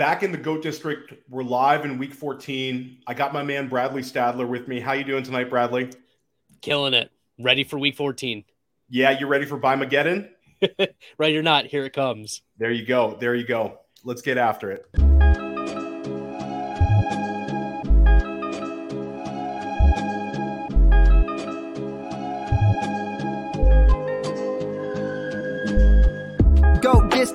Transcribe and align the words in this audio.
back 0.00 0.22
in 0.22 0.32
the 0.32 0.38
Goat 0.38 0.62
District. 0.62 1.12
We're 1.28 1.42
live 1.42 1.84
in 1.84 1.98
Week 1.98 2.14
14. 2.14 3.02
I 3.06 3.12
got 3.12 3.34
my 3.34 3.42
man 3.42 3.68
Bradley 3.68 4.00
Stadler 4.00 4.48
with 4.48 4.66
me. 4.66 4.80
How 4.80 4.94
you 4.94 5.04
doing 5.04 5.22
tonight, 5.22 5.50
Bradley? 5.50 5.90
Killing 6.62 6.94
it. 6.94 7.12
Ready 7.38 7.64
for 7.64 7.78
Week 7.78 7.96
14. 7.98 8.42
Yeah, 8.88 9.10
you're 9.10 9.28
ready 9.28 9.44
for 9.44 9.58
bimageddon 9.58 10.30
right 11.18 11.36
or 11.36 11.42
not, 11.42 11.66
here 11.66 11.84
it 11.84 11.92
comes. 11.92 12.40
There 12.56 12.70
you 12.70 12.86
go. 12.86 13.18
There 13.20 13.34
you 13.34 13.46
go. 13.46 13.80
Let's 14.02 14.22
get 14.22 14.38
after 14.38 14.70
it. 14.70 15.09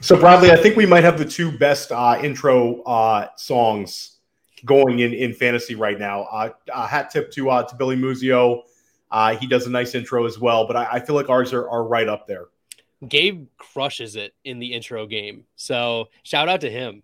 So 0.00 0.18
Bradley, 0.18 0.50
I 0.50 0.56
think 0.56 0.76
we 0.76 0.86
might 0.86 1.04
have 1.04 1.18
the 1.18 1.24
two 1.24 1.50
best 1.50 1.90
uh, 1.90 2.18
intro 2.22 2.82
uh, 2.82 3.28
songs 3.36 4.18
going 4.64 4.98
in 5.00 5.12
in 5.14 5.32
fantasy 5.32 5.74
right 5.74 5.98
now. 5.98 6.22
Uh, 6.24 6.50
uh 6.72 6.86
hat 6.86 7.10
tip 7.10 7.30
to 7.32 7.50
uh, 7.50 7.62
to 7.62 7.74
Billy 7.76 7.96
Muzio. 7.96 8.62
Uh, 9.10 9.36
he 9.36 9.46
does 9.46 9.66
a 9.66 9.70
nice 9.70 9.94
intro 9.94 10.26
as 10.26 10.38
well, 10.38 10.66
but 10.66 10.76
I, 10.76 10.88
I, 10.92 11.00
feel 11.00 11.14
like 11.14 11.30
ours 11.30 11.52
are, 11.52 11.68
are 11.70 11.84
right 11.84 12.08
up 12.08 12.26
there. 12.26 12.46
Gabe 13.08 13.46
crushes 13.56 14.16
it 14.16 14.34
in 14.44 14.58
the 14.58 14.72
intro 14.72 15.06
game, 15.06 15.44
so 15.54 16.08
shout 16.24 16.48
out 16.48 16.60
to 16.62 16.70
him. 16.70 17.02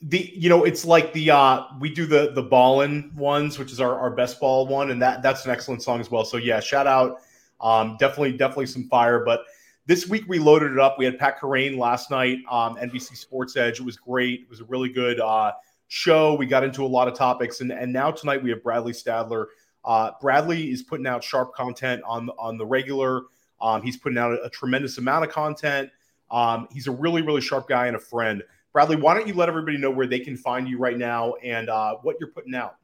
The 0.00 0.32
you 0.32 0.48
know 0.48 0.64
it's 0.64 0.84
like 0.84 1.12
the 1.12 1.30
uh 1.32 1.64
we 1.80 1.92
do 1.92 2.06
the 2.06 2.32
the 2.34 2.42
ballin 2.42 3.10
ones, 3.16 3.58
which 3.58 3.72
is 3.72 3.80
our, 3.80 3.98
our 3.98 4.10
best 4.10 4.38
ball 4.38 4.66
one, 4.66 4.90
and 4.92 5.02
that 5.02 5.22
that's 5.22 5.44
an 5.44 5.50
excellent 5.50 5.82
song 5.82 6.00
as 6.00 6.10
well. 6.10 6.24
So 6.24 6.36
yeah, 6.36 6.60
shout 6.60 6.86
out. 6.86 7.20
Um, 7.60 7.96
definitely 7.98 8.36
definitely 8.36 8.66
some 8.66 8.88
fire, 8.88 9.24
but 9.24 9.40
this 9.88 10.06
week 10.06 10.24
we 10.28 10.38
loaded 10.38 10.70
it 10.70 10.78
up. 10.78 10.98
We 10.98 11.06
had 11.06 11.18
Pat 11.18 11.40
Kerrane 11.40 11.78
last 11.78 12.10
night 12.10 12.40
on 12.46 12.76
NBC 12.76 13.16
Sports 13.16 13.56
Edge. 13.56 13.80
It 13.80 13.84
was 13.84 13.96
great. 13.96 14.42
It 14.42 14.50
was 14.50 14.60
a 14.60 14.64
really 14.64 14.90
good 14.90 15.18
uh, 15.18 15.52
show. 15.88 16.34
We 16.34 16.44
got 16.44 16.62
into 16.62 16.84
a 16.84 16.86
lot 16.86 17.08
of 17.08 17.14
topics, 17.14 17.62
and 17.62 17.72
and 17.72 17.90
now 17.90 18.10
tonight 18.10 18.42
we 18.42 18.50
have 18.50 18.62
Bradley 18.62 18.92
Stadler. 18.92 19.46
Uh, 19.84 20.10
Bradley 20.20 20.70
is 20.70 20.82
putting 20.82 21.06
out 21.06 21.24
sharp 21.24 21.54
content 21.54 22.02
on 22.06 22.28
on 22.38 22.58
the 22.58 22.66
regular. 22.66 23.22
Um, 23.62 23.82
he's 23.82 23.96
putting 23.96 24.18
out 24.18 24.32
a, 24.32 24.42
a, 24.44 24.50
tremendous 24.50 24.98
amount 24.98 25.24
of 25.24 25.32
content. 25.32 25.90
Um, 26.30 26.68
he's 26.70 26.86
a 26.86 26.92
really 26.92 27.22
really 27.22 27.40
sharp 27.40 27.66
guy 27.66 27.86
and 27.86 27.96
a 27.96 28.00
friend. 28.00 28.42
Bradley, 28.74 28.96
why 28.96 29.14
don't 29.14 29.26
you 29.26 29.34
let 29.34 29.48
everybody 29.48 29.78
know 29.78 29.90
where 29.90 30.06
they 30.06 30.20
can 30.20 30.36
find 30.36 30.68
you 30.68 30.78
right 30.78 30.98
now 30.98 31.32
and 31.42 31.70
uh, 31.70 31.96
what 32.02 32.16
you're 32.20 32.30
putting 32.30 32.54
out? 32.54 32.76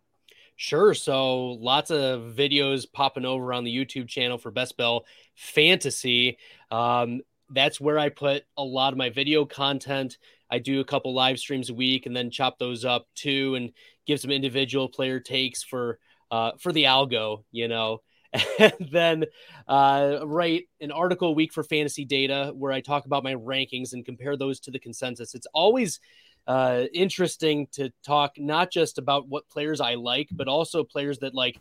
Sure. 0.56 0.94
So 0.94 1.46
lots 1.52 1.90
of 1.90 2.34
videos 2.34 2.90
popping 2.90 3.24
over 3.24 3.52
on 3.52 3.64
the 3.64 3.74
YouTube 3.76 4.08
channel 4.08 4.38
for 4.38 4.50
Best 4.50 4.76
Bell 4.76 5.04
Fantasy. 5.34 6.38
Um, 6.70 7.22
that's 7.50 7.80
where 7.80 7.98
I 7.98 8.08
put 8.08 8.44
a 8.56 8.62
lot 8.62 8.92
of 8.92 8.98
my 8.98 9.10
video 9.10 9.44
content. 9.44 10.16
I 10.50 10.58
do 10.58 10.80
a 10.80 10.84
couple 10.84 11.12
live 11.12 11.38
streams 11.38 11.70
a 11.70 11.74
week 11.74 12.06
and 12.06 12.14
then 12.14 12.30
chop 12.30 12.58
those 12.58 12.84
up 12.84 13.08
too 13.14 13.56
and 13.56 13.72
give 14.06 14.20
some 14.20 14.30
individual 14.30 14.88
player 14.88 15.18
takes 15.18 15.62
for 15.62 15.98
uh, 16.30 16.52
for 16.58 16.72
the 16.72 16.84
algo, 16.84 17.44
you 17.50 17.68
know. 17.68 18.02
And 18.58 18.72
then 18.90 19.24
uh, 19.68 20.18
write 20.24 20.64
an 20.80 20.90
article 20.90 21.28
a 21.28 21.32
week 21.32 21.52
for 21.52 21.62
fantasy 21.62 22.04
data 22.04 22.52
where 22.54 22.72
I 22.72 22.80
talk 22.80 23.06
about 23.06 23.22
my 23.22 23.34
rankings 23.34 23.92
and 23.92 24.04
compare 24.04 24.36
those 24.36 24.58
to 24.60 24.72
the 24.72 24.78
consensus. 24.80 25.34
It's 25.34 25.46
always 25.54 26.00
uh, 26.46 26.84
interesting 26.92 27.66
to 27.72 27.90
talk 28.04 28.38
not 28.38 28.70
just 28.70 28.98
about 28.98 29.28
what 29.28 29.48
players 29.48 29.80
I 29.80 29.94
like, 29.94 30.28
but 30.30 30.48
also 30.48 30.84
players 30.84 31.18
that 31.20 31.34
like, 31.34 31.58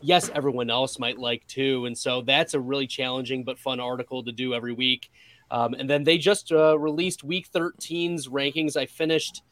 yes, 0.00 0.30
everyone 0.34 0.70
else 0.70 0.98
might 0.98 1.18
like 1.18 1.46
too. 1.46 1.86
And 1.86 1.96
so 1.96 2.22
that's 2.22 2.54
a 2.54 2.60
really 2.60 2.86
challenging 2.86 3.44
but 3.44 3.58
fun 3.58 3.80
article 3.80 4.24
to 4.24 4.32
do 4.32 4.54
every 4.54 4.72
week. 4.72 5.10
Um, 5.50 5.74
and 5.74 5.88
then 5.88 6.02
they 6.02 6.16
just 6.16 6.50
uh, 6.50 6.78
released 6.78 7.22
week 7.22 7.50
13's 7.52 8.28
rankings. 8.28 8.76
I 8.76 8.86
finished 8.86 9.42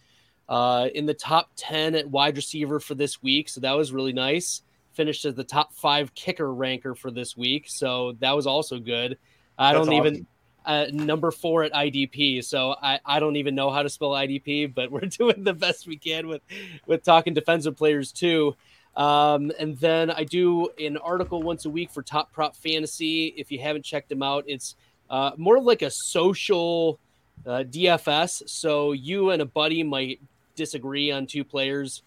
uh, 0.49 0.89
in 0.95 1.05
the 1.05 1.15
top 1.15 1.51
10 1.57 1.95
at 1.95 2.09
wide 2.09 2.37
receiver 2.37 2.81
for 2.81 2.95
this 2.95 3.23
week. 3.23 3.49
So 3.49 3.61
that 3.61 3.73
was 3.73 3.93
really 3.93 4.15
nice. 4.15 4.63
Finished 4.95 5.25
as 5.27 5.35
the 5.35 5.45
top 5.45 5.75
five 5.75 6.15
kicker 6.15 6.53
ranker 6.53 6.95
for 6.95 7.11
this 7.11 7.37
week. 7.37 7.67
So 7.69 8.17
that 8.21 8.35
was 8.35 8.47
also 8.47 8.79
good. 8.79 9.19
I 9.59 9.73
That's 9.73 9.87
don't 9.87 9.95
awesome. 9.95 10.07
even 10.07 10.27
uh, 10.65 10.87
number 10.93 11.31
four 11.31 11.65
at 11.65 11.73
IDP. 11.73 12.45
So 12.45 12.75
I, 12.83 13.01
I 13.05 13.21
don't 13.21 13.37
even 13.37 13.55
know 13.55 13.71
how 13.71 13.83
to 13.83 13.89
spell 13.89 14.11
IDP, 14.11 14.75
but 14.75 14.91
we're 14.93 15.01
doing 15.01 15.45
the 15.45 15.55
best 15.55 15.87
we 15.87 15.97
can 15.97 16.29
with 16.29 16.43
with 16.87 17.03
talking 17.03 17.35
defensive 17.35 17.77
players 17.77 18.13
too. 18.13 18.57
Um, 18.97 19.53
and 19.59 19.79
then 19.79 20.11
I 20.11 20.25
do 20.25 20.69
an 20.79 20.97
article 20.97 21.43
once 21.43 21.65
a 21.65 21.71
week 21.71 21.91
for 21.91 22.03
Top 22.03 22.33
Prop 22.33 22.57
Fantasy. 22.57 23.27
If 23.37 23.53
you 23.53 23.61
haven't 23.61 23.85
checked 23.85 24.09
them 24.09 24.23
out, 24.23 24.45
it's 24.47 24.75
uh, 25.09 25.31
more 25.37 25.61
like 25.61 25.83
a 25.83 25.91
social 25.91 26.99
uh, 27.47 27.65
DFS. 27.65 28.49
So 28.49 28.93
you 28.93 29.31
and 29.31 29.43
a 29.43 29.47
buddy 29.47 29.83
might 29.83 30.21
disagree 30.57 31.11
on 31.13 31.27
two 31.27 31.45
players, 31.45 32.03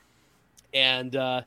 and 0.73 1.15
uh, 1.15 1.41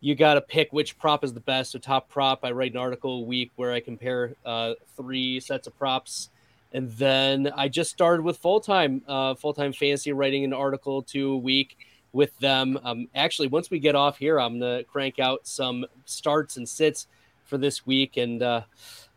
you 0.00 0.14
got 0.14 0.34
to 0.34 0.40
pick 0.40 0.72
which 0.72 0.96
prop 0.98 1.24
is 1.24 1.32
the 1.32 1.40
best. 1.40 1.72
So 1.72 1.78
top 1.78 2.08
prop, 2.08 2.44
I 2.44 2.52
write 2.52 2.72
an 2.72 2.78
article 2.78 3.18
a 3.18 3.24
week 3.24 3.50
where 3.56 3.72
I 3.72 3.80
compare 3.80 4.34
uh, 4.44 4.74
three 4.96 5.40
sets 5.40 5.66
of 5.66 5.76
props 5.76 6.30
and 6.76 6.92
then 6.92 7.50
I 7.56 7.68
just 7.68 7.90
started 7.90 8.22
with 8.22 8.36
full 8.36 8.60
time, 8.60 9.00
uh, 9.08 9.34
full 9.34 9.54
time 9.54 9.72
fantasy 9.72 10.12
writing 10.12 10.44
an 10.44 10.52
article 10.52 11.02
to 11.04 11.32
a 11.32 11.36
week 11.38 11.78
with 12.12 12.38
them. 12.38 12.78
Um, 12.84 13.08
actually, 13.14 13.48
once 13.48 13.70
we 13.70 13.78
get 13.78 13.94
off 13.94 14.18
here, 14.18 14.38
I'm 14.38 14.60
gonna 14.60 14.84
crank 14.84 15.18
out 15.18 15.46
some 15.46 15.86
starts 16.04 16.58
and 16.58 16.68
sits 16.68 17.06
for 17.46 17.56
this 17.56 17.86
week, 17.86 18.18
and 18.18 18.42
uh, 18.42 18.60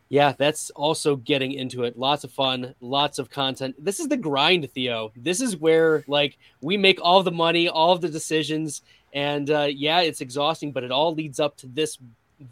yeah, 0.08 0.32
that's 0.38 0.70
also 0.70 1.16
getting 1.16 1.52
into 1.52 1.84
it. 1.84 1.98
Lots 1.98 2.24
of 2.24 2.32
fun, 2.32 2.74
lots 2.80 3.18
of 3.18 3.28
content. 3.28 3.76
This 3.78 4.00
is 4.00 4.08
the 4.08 4.16
grind, 4.16 4.70
Theo. 4.72 5.12
This 5.14 5.42
is 5.42 5.58
where 5.58 6.02
like 6.08 6.38
we 6.62 6.78
make 6.78 6.98
all 7.02 7.22
the 7.22 7.30
money, 7.30 7.68
all 7.68 7.92
of 7.92 8.00
the 8.00 8.08
decisions, 8.08 8.80
and 9.12 9.50
uh, 9.50 9.68
yeah, 9.70 10.00
it's 10.00 10.22
exhausting, 10.22 10.72
but 10.72 10.82
it 10.82 10.90
all 10.90 11.14
leads 11.14 11.38
up 11.38 11.58
to 11.58 11.66
this 11.66 11.98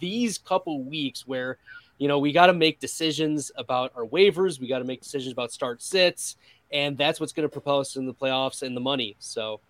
these 0.00 0.36
couple 0.36 0.82
weeks 0.82 1.26
where 1.26 1.56
you 1.98 2.08
know, 2.08 2.18
we 2.18 2.32
got 2.32 2.46
to 2.46 2.52
make 2.52 2.80
decisions 2.80 3.50
about 3.56 3.92
our 3.96 4.06
waivers. 4.06 4.60
We 4.60 4.68
got 4.68 4.78
to 4.78 4.84
make 4.84 5.02
decisions 5.02 5.32
about 5.32 5.52
start 5.52 5.82
sits, 5.82 6.36
and 6.72 6.96
that's 6.96 7.20
what's 7.20 7.32
going 7.32 7.48
to 7.48 7.52
propel 7.52 7.80
us 7.80 7.96
in 7.96 8.06
the 8.06 8.14
playoffs 8.14 8.62
and 8.62 8.76
the 8.76 8.80
money. 8.80 9.16
So, 9.18 9.60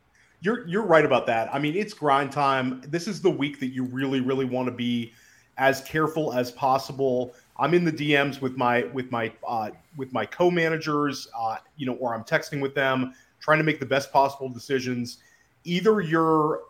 you're 0.40 0.66
you're 0.68 0.86
right 0.86 1.04
about 1.04 1.26
that. 1.26 1.52
I 1.52 1.58
mean, 1.58 1.74
it's 1.74 1.94
grind 1.94 2.30
time. 2.30 2.82
This 2.86 3.08
is 3.08 3.20
the 3.20 3.30
week 3.30 3.58
that 3.60 3.68
you 3.68 3.84
really 3.84 4.20
really 4.20 4.44
want 4.44 4.68
to 4.68 4.72
be 4.72 5.12
as 5.56 5.80
careful 5.82 6.32
as 6.32 6.52
possible. 6.52 7.34
I'm 7.56 7.74
in 7.74 7.84
the 7.84 7.92
DMs 7.92 8.40
with 8.40 8.56
my 8.56 8.84
with 8.92 9.10
my 9.10 9.32
uh, 9.46 9.70
with 9.96 10.12
my 10.12 10.24
co-managers, 10.24 11.28
uh, 11.36 11.56
you 11.76 11.86
know, 11.86 11.94
or 11.94 12.14
I'm 12.14 12.24
texting 12.24 12.60
with 12.60 12.74
them, 12.74 13.14
trying 13.40 13.58
to 13.58 13.64
make 13.64 13.80
the 13.80 13.86
best 13.86 14.12
possible 14.12 14.48
decisions. 14.48 15.18
Either 15.64 16.00
you're 16.00 16.60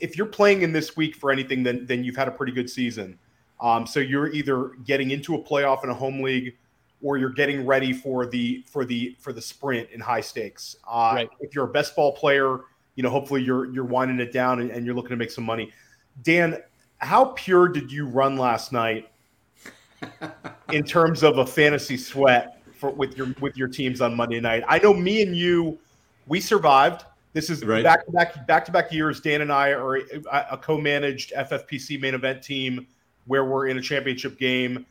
if 0.00 0.16
you're 0.16 0.26
playing 0.26 0.62
in 0.62 0.72
this 0.72 0.96
week 0.96 1.14
for 1.14 1.30
anything, 1.30 1.62
then 1.62 1.86
then 1.86 2.02
you've 2.02 2.16
had 2.16 2.26
a 2.26 2.32
pretty 2.32 2.52
good 2.52 2.68
season. 2.68 3.18
Um, 3.64 3.86
so 3.86 3.98
you're 3.98 4.28
either 4.28 4.72
getting 4.84 5.10
into 5.10 5.34
a 5.36 5.42
playoff 5.42 5.84
in 5.84 5.90
a 5.90 5.94
home 5.94 6.20
league, 6.20 6.54
or 7.02 7.16
you're 7.16 7.30
getting 7.30 7.64
ready 7.64 7.94
for 7.94 8.26
the 8.26 8.62
for 8.66 8.84
the 8.84 9.16
for 9.18 9.32
the 9.32 9.40
sprint 9.40 9.88
in 9.90 10.00
high 10.00 10.20
stakes. 10.20 10.76
Uh, 10.86 11.12
right. 11.14 11.30
If 11.40 11.54
you're 11.54 11.64
a 11.64 11.72
best 11.72 11.96
ball 11.96 12.12
player, 12.12 12.60
you 12.94 13.02
know 13.02 13.08
hopefully 13.08 13.42
you're 13.42 13.72
you're 13.72 13.84
winding 13.84 14.20
it 14.20 14.32
down 14.32 14.60
and, 14.60 14.70
and 14.70 14.84
you're 14.84 14.94
looking 14.94 15.10
to 15.10 15.16
make 15.16 15.30
some 15.30 15.44
money. 15.44 15.72
Dan, 16.22 16.58
how 16.98 17.26
pure 17.36 17.68
did 17.68 17.90
you 17.90 18.06
run 18.06 18.36
last 18.36 18.70
night 18.70 19.10
in 20.72 20.84
terms 20.84 21.22
of 21.22 21.38
a 21.38 21.46
fantasy 21.46 21.96
sweat 21.96 22.60
for 22.74 22.90
with 22.90 23.16
your 23.16 23.28
with 23.40 23.56
your 23.56 23.68
teams 23.68 24.00
on 24.02 24.14
Monday 24.14 24.40
night. 24.40 24.62
I 24.68 24.78
know 24.78 24.92
me 24.92 25.22
and 25.22 25.34
you, 25.34 25.78
we 26.26 26.40
survived. 26.40 27.04
This 27.32 27.50
is 27.50 27.64
Right. 27.64 27.82
back 27.82 28.04
to 28.04 28.12
back 28.12 28.46
back 28.46 28.64
to 28.66 28.72
back 28.72 28.92
years. 28.92 29.20
Dan 29.20 29.40
and 29.40 29.50
I 29.50 29.70
are 29.70 29.96
a, 29.96 30.46
a 30.52 30.58
co-managed 30.58 31.32
FFPC 31.32 31.98
main 32.00 32.14
event 32.14 32.42
team 32.42 32.86
where 33.26 33.44
we're 33.44 33.68
in 33.68 33.78
a 33.78 33.82
championship 33.82 34.38
game, 34.38 34.86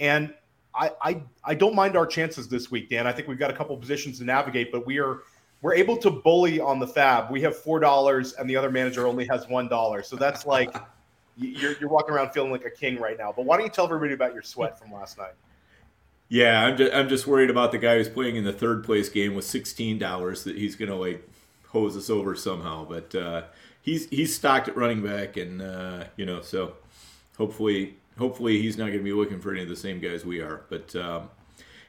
and 0.00 0.32
I, 0.74 0.92
I 1.02 1.22
I 1.44 1.54
don't 1.54 1.74
mind 1.74 1.96
our 1.96 2.06
chances 2.06 2.48
this 2.48 2.70
week, 2.70 2.88
Dan. 2.88 3.06
I 3.06 3.12
think 3.12 3.28
we've 3.28 3.38
got 3.38 3.50
a 3.50 3.54
couple 3.54 3.76
positions 3.76 4.18
to 4.18 4.24
navigate, 4.24 4.70
but 4.72 4.86
we 4.86 4.98
are 4.98 5.22
we're 5.60 5.74
able 5.74 5.96
to 5.98 6.10
bully 6.10 6.60
on 6.60 6.78
the 6.78 6.86
fab. 6.86 7.30
We 7.30 7.40
have 7.42 7.56
four 7.56 7.80
dollars, 7.80 8.34
and 8.34 8.48
the 8.48 8.56
other 8.56 8.70
manager 8.70 9.06
only 9.06 9.26
has 9.26 9.48
one 9.48 9.68
dollar. 9.68 10.02
So 10.02 10.16
that's 10.16 10.46
like 10.46 10.74
you're 11.36 11.76
you're 11.78 11.88
walking 11.88 12.14
around 12.14 12.30
feeling 12.30 12.52
like 12.52 12.64
a 12.64 12.70
king 12.70 12.98
right 12.98 13.18
now. 13.18 13.32
But 13.34 13.44
why 13.44 13.56
don't 13.56 13.66
you 13.66 13.72
tell 13.72 13.84
everybody 13.84 14.14
about 14.14 14.34
your 14.34 14.42
sweat 14.42 14.78
from 14.78 14.92
last 14.92 15.18
night? 15.18 15.34
Yeah, 16.28 16.64
I'm 16.64 16.76
just, 16.76 16.92
I'm 16.92 17.08
just 17.08 17.26
worried 17.26 17.48
about 17.48 17.72
the 17.72 17.78
guy 17.78 17.96
who's 17.96 18.08
playing 18.08 18.36
in 18.36 18.44
the 18.44 18.52
third 18.52 18.84
place 18.84 19.08
game 19.08 19.34
with 19.34 19.46
sixteen 19.46 19.98
dollars 19.98 20.44
that 20.44 20.56
he's 20.56 20.76
gonna 20.76 20.96
like 20.96 21.26
hose 21.68 21.96
us 21.96 22.10
over 22.10 22.34
somehow. 22.34 22.84
But 22.84 23.14
uh, 23.14 23.42
he's 23.82 24.08
he's 24.10 24.34
stocked 24.34 24.68
at 24.68 24.76
running 24.76 25.02
back, 25.02 25.36
and 25.36 25.62
uh, 25.62 26.04
you 26.16 26.26
know, 26.26 26.40
so 26.40 26.74
hopefully 27.38 27.96
hopefully 28.18 28.60
he's 28.60 28.76
not 28.76 28.88
gonna 28.88 28.98
be 28.98 29.12
looking 29.12 29.40
for 29.40 29.52
any 29.52 29.62
of 29.62 29.68
the 29.68 29.76
same 29.76 30.00
guys 30.00 30.24
we 30.24 30.40
are. 30.40 30.62
But 30.68 30.94
um, 30.94 31.30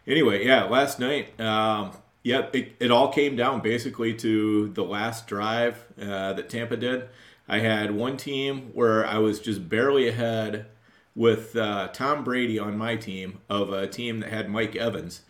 anyway, 0.07 0.45
yeah, 0.45 0.63
last 0.63 0.99
night, 0.99 1.37
um, 1.39 1.91
yeah, 2.23 2.47
it, 2.53 2.75
it 2.79 2.91
all 2.91 3.11
came 3.11 3.35
down 3.35 3.61
basically 3.61 4.13
to 4.15 4.69
the 4.69 4.83
last 4.83 5.27
drive 5.27 5.85
uh, 5.99 6.33
that 6.33 6.49
Tampa 6.49 6.77
did. 6.77 7.09
I 7.47 7.59
had 7.59 7.91
one 7.91 8.15
team 8.15 8.69
where 8.73 9.05
I 9.05 9.17
was 9.17 9.39
just 9.39 9.67
barely 9.67 10.07
ahead 10.07 10.67
with 11.15 11.55
uh, 11.55 11.87
Tom 11.87 12.23
Brady 12.23 12.59
on 12.59 12.77
my 12.77 12.95
team 12.95 13.39
of 13.49 13.73
a 13.73 13.87
team 13.87 14.19
that 14.19 14.29
had 14.29 14.49
Mike 14.49 14.75
Evans, 14.75 15.23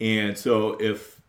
and 0.00 0.36
so 0.36 0.72
if 0.78 1.22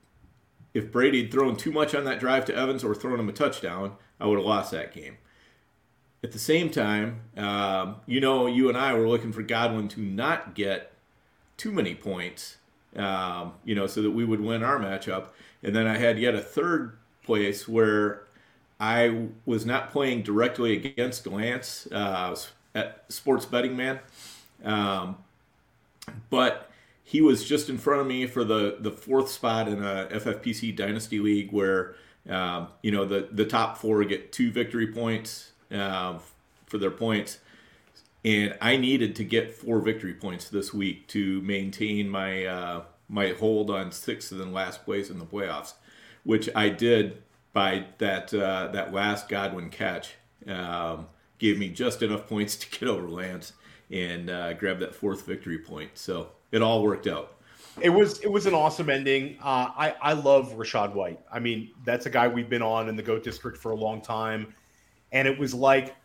if 0.73 0.91
Brady 0.91 1.23
had 1.23 1.31
thrown 1.31 1.55
too 1.55 1.71
much 1.71 1.95
on 1.95 2.03
that 2.03 2.19
drive 2.19 2.43
to 2.45 2.55
Evans 2.55 2.83
or 2.83 2.93
thrown 2.93 3.17
him 3.17 3.29
a 3.29 3.31
touchdown, 3.31 3.95
I 4.19 4.25
would 4.27 4.37
have 4.37 4.45
lost 4.45 4.71
that 4.71 4.93
game. 4.93 5.17
At 6.25 6.31
the 6.31 6.39
same 6.39 6.71
time, 6.71 7.21
um, 7.37 7.97
you 8.07 8.19
know, 8.19 8.47
you 8.47 8.67
and 8.67 8.75
I 8.75 8.95
were 8.95 9.07
looking 9.07 9.31
for 9.31 9.43
Godwin 9.43 9.87
to 9.89 9.99
not 9.99 10.55
get 10.55 10.91
too 11.55 11.71
many 11.71 11.93
points, 11.93 12.57
um, 12.95 13.53
you 13.63 13.75
know, 13.75 13.85
so 13.85 14.01
that 14.01 14.09
we 14.09 14.25
would 14.25 14.41
win 14.41 14.63
our 14.63 14.79
matchup. 14.79 15.27
And 15.61 15.75
then 15.75 15.85
I 15.85 15.99
had 15.99 16.17
yet 16.17 16.33
a 16.33 16.41
third 16.41 16.97
place 17.21 17.67
where 17.67 18.23
I 18.79 19.27
was 19.45 19.67
not 19.67 19.91
playing 19.91 20.23
directly 20.23 20.75
against 20.75 21.27
Lance 21.27 21.87
uh, 21.91 22.35
at 22.73 23.05
Sports 23.07 23.45
Betting 23.45 23.77
Man, 23.77 23.99
um, 24.63 25.17
but 26.31 26.71
he 27.03 27.21
was 27.21 27.47
just 27.47 27.69
in 27.69 27.77
front 27.77 28.01
of 28.01 28.07
me 28.07 28.25
for 28.25 28.43
the, 28.43 28.77
the 28.79 28.89
fourth 28.89 29.29
spot 29.29 29.67
in 29.67 29.83
a 29.83 30.07
FFPC 30.11 30.75
Dynasty 30.75 31.19
League 31.19 31.51
where 31.51 31.93
um, 32.27 32.69
you 32.81 32.89
know 32.89 33.05
the 33.05 33.27
the 33.31 33.45
top 33.45 33.77
four 33.77 34.03
get 34.05 34.31
two 34.31 34.49
victory 34.49 34.87
points 34.87 35.51
uh, 35.71 36.19
for 36.65 36.77
their 36.77 36.91
points, 36.91 37.39
and 38.23 38.57
I 38.61 38.77
needed 38.77 39.15
to 39.17 39.23
get 39.23 39.55
four 39.55 39.79
victory 39.79 40.13
points 40.13 40.49
this 40.49 40.73
week 40.73 41.07
to 41.09 41.41
maintain 41.41 42.09
my 42.09 42.45
uh, 42.45 42.83
my 43.07 43.29
hold 43.29 43.69
on 43.69 43.91
sixth 43.91 44.31
and 44.31 44.53
last 44.53 44.83
place 44.83 45.09
in 45.09 45.19
the 45.19 45.25
playoffs, 45.25 45.73
which 46.23 46.49
I 46.55 46.69
did 46.69 47.21
by 47.53 47.85
that 47.99 48.33
uh, 48.33 48.69
that 48.73 48.93
last 48.93 49.29
Godwin 49.29 49.69
catch. 49.69 50.15
Um, 50.47 51.07
gave 51.37 51.57
me 51.57 51.69
just 51.69 52.01
enough 52.01 52.27
points 52.29 52.55
to 52.55 52.79
get 52.79 52.89
over 52.89 53.07
Lance 53.07 53.53
and 53.91 54.29
uh, 54.29 54.53
grab 54.53 54.79
that 54.79 54.95
fourth 54.95 55.25
victory 55.25 55.59
point. 55.59 55.91
So 55.95 56.29
it 56.51 56.61
all 56.61 56.83
worked 56.83 57.07
out. 57.07 57.33
It 57.81 57.89
was 57.89 58.19
it 58.21 58.31
was 58.31 58.45
an 58.45 58.53
awesome 58.53 58.89
ending. 58.89 59.37
Uh, 59.41 59.69
I 59.75 59.95
I 60.01 60.13
love 60.13 60.53
Rachaad 60.53 60.93
White. 60.93 61.19
I 61.31 61.39
mean, 61.39 61.71
that's 61.83 62.05
a 62.05 62.09
guy 62.09 62.27
we've 62.27 62.49
been 62.49 62.61
on 62.61 62.87
in 62.87 62.95
the 62.95 63.03
Goat 63.03 63.23
District 63.23 63.57
for 63.57 63.71
a 63.71 63.75
long 63.75 64.01
time, 64.01 64.53
and 65.15 65.27
it 65.27 65.39
was 65.39 65.53
like 65.53 65.95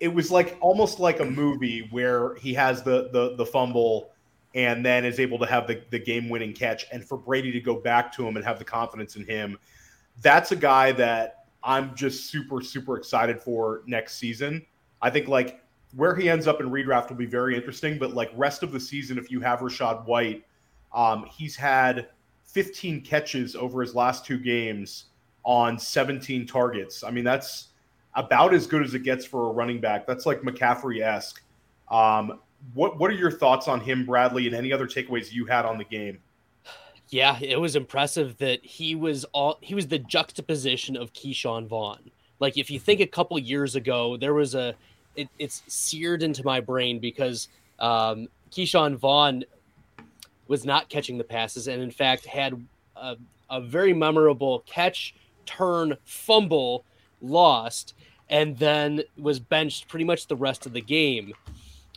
it 0.00 0.08
was 0.08 0.32
like 0.32 0.56
almost 0.60 0.98
like 0.98 1.20
a 1.20 1.24
movie 1.24 1.86
where 1.92 2.34
he 2.36 2.52
has 2.54 2.82
the 2.82 3.10
the 3.12 3.36
the 3.36 3.46
fumble 3.46 4.10
and 4.54 4.84
then 4.84 5.04
is 5.04 5.18
able 5.18 5.38
to 5.38 5.46
have 5.46 5.66
the, 5.66 5.82
the 5.90 5.98
game 5.98 6.28
winning 6.28 6.52
catch, 6.52 6.86
and 6.92 7.04
for 7.04 7.18
Brady 7.18 7.52
to 7.52 7.60
go 7.60 7.74
back 7.74 8.12
to 8.14 8.26
him 8.26 8.36
and 8.36 8.44
have 8.44 8.58
the 8.58 8.64
confidence 8.64 9.16
in 9.16 9.24
him. 9.24 9.58
That's 10.22 10.52
a 10.52 10.56
guy 10.56 10.92
that 10.92 11.46
I'm 11.62 11.94
just 11.94 12.30
super 12.30 12.60
super 12.62 12.96
excited 12.96 13.40
for 13.40 13.82
next 13.86 14.16
season. 14.16 14.64
I 15.02 15.10
think 15.10 15.28
like 15.28 15.60
where 15.94 16.16
he 16.16 16.28
ends 16.28 16.48
up 16.48 16.60
in 16.60 16.70
redraft 16.70 17.10
will 17.10 17.16
be 17.16 17.26
very 17.26 17.54
interesting, 17.54 17.98
but 17.98 18.14
like 18.14 18.30
rest 18.34 18.62
of 18.62 18.72
the 18.72 18.80
season, 18.80 19.18
if 19.18 19.30
you 19.30 19.40
have 19.40 19.60
Rachaad 19.60 20.06
White. 20.06 20.44
Um, 20.92 21.26
he's 21.36 21.56
had 21.56 22.08
15 22.44 23.00
catches 23.00 23.56
over 23.56 23.82
his 23.82 23.96
last 23.96 24.24
two 24.24 24.38
games 24.38 25.06
on 25.42 25.76
17 25.76 26.46
targets. 26.46 27.02
I 27.02 27.10
mean, 27.10 27.24
that's 27.24 27.70
about 28.14 28.54
as 28.54 28.66
good 28.66 28.82
as 28.82 28.94
it 28.94 29.02
gets 29.02 29.24
for 29.24 29.50
a 29.50 29.52
running 29.52 29.80
back. 29.80 30.06
That's 30.06 30.26
like 30.26 30.42
McCaffrey 30.42 31.00
esque. 31.02 31.42
Um, 31.90 32.40
what 32.72 32.98
What 32.98 33.10
are 33.10 33.14
your 33.14 33.30
thoughts 33.30 33.68
on 33.68 33.80
him, 33.80 34.06
Bradley, 34.06 34.46
and 34.46 34.54
any 34.54 34.72
other 34.72 34.86
takeaways 34.86 35.32
you 35.32 35.46
had 35.46 35.64
on 35.64 35.78
the 35.78 35.84
game? 35.84 36.18
Yeah, 37.10 37.38
it 37.40 37.60
was 37.60 37.76
impressive 37.76 38.36
that 38.38 38.64
he 38.64 38.94
was 38.94 39.24
all 39.32 39.58
he 39.60 39.74
was 39.74 39.86
the 39.86 39.98
juxtaposition 39.98 40.96
of 40.96 41.12
Ke'Shawn 41.12 41.66
Vaughn. 41.66 42.10
Like 42.40 42.56
if 42.56 42.70
you 42.70 42.80
think 42.80 43.00
a 43.00 43.06
couple 43.06 43.38
years 43.38 43.76
ago, 43.76 44.16
there 44.16 44.34
was 44.34 44.54
a 44.54 44.74
it, 45.14 45.28
it's 45.38 45.62
seared 45.68 46.22
into 46.22 46.44
my 46.44 46.60
brain 46.60 46.98
because 46.98 47.48
um, 47.78 48.28
Ke'Shawn 48.50 48.96
Vaughn 48.96 49.44
was 50.48 50.64
not 50.64 50.88
catching 50.88 51.18
the 51.18 51.24
passes 51.24 51.68
and 51.68 51.82
in 51.82 51.90
fact 51.90 52.26
had 52.26 52.66
a, 52.96 53.16
a 53.50 53.60
very 53.60 53.92
memorable 53.92 54.60
catch, 54.66 55.14
turn, 55.46 55.96
fumble, 56.04 56.84
lost, 57.24 57.94
and 58.28 58.56
then 58.58 59.02
was 59.18 59.40
benched 59.40 59.88
pretty 59.88 60.04
much 60.04 60.26
the 60.26 60.36
rest 60.36 60.66
of 60.66 60.72
the 60.72 60.80
game. 60.80 61.32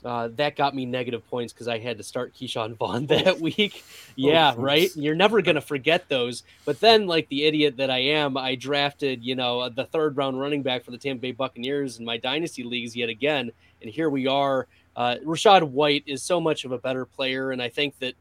Uh, 0.06 0.30
that 0.36 0.56
got 0.56 0.76
me 0.76 0.86
negative 0.86 1.28
points 1.28 1.52
because 1.52 1.68
I 1.68 1.80
had 1.80 1.98
to 1.98 2.04
start 2.04 2.34
Ke'Shawn 2.34 2.78
Vaughn 2.78 3.06
that 3.08 3.40
week. 3.40 3.84
Yeah, 4.16 4.54
Oh, 4.56 4.62
right. 4.62 4.90
You're 4.96 5.16
never 5.16 5.42
gonna 5.42 5.60
forget 5.60 6.08
those. 6.08 6.44
But 6.66 6.80
then, 6.80 7.08
like 7.08 7.28
the 7.30 7.46
idiot 7.46 7.78
that 7.78 7.90
I 7.90 7.98
am, 8.00 8.38
I 8.38 8.56
drafted 8.56 9.24
you 9.24 9.36
know 9.36 9.68
the 9.70 9.86
third 9.86 10.16
round 10.16 10.40
running 10.40 10.62
back 10.62 10.84
for 10.86 10.92
the 10.92 10.98
Tampa 10.98 11.22
Bay 11.22 11.32
Buccaneers 11.32 12.00
in 12.00 12.06
my 12.06 12.18
dynasty 12.18 12.64
leagues 12.64 12.96
yet 12.96 13.10
again, 13.10 13.52
and 13.82 13.92
here 13.92 14.10
we 14.10 14.28
are. 14.28 14.68
Uh, 14.96 15.16
Rachaad 15.26 15.64
White 15.64 16.04
is 16.08 16.24
so 16.24 16.40
much 16.40 16.64
of 16.64 16.72
a 16.72 16.78
better 16.78 17.06
player, 17.06 17.52
and 17.52 17.62
I 17.62 17.70
think 17.70 17.98
that 18.00 18.14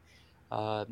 uh, 0.51 0.85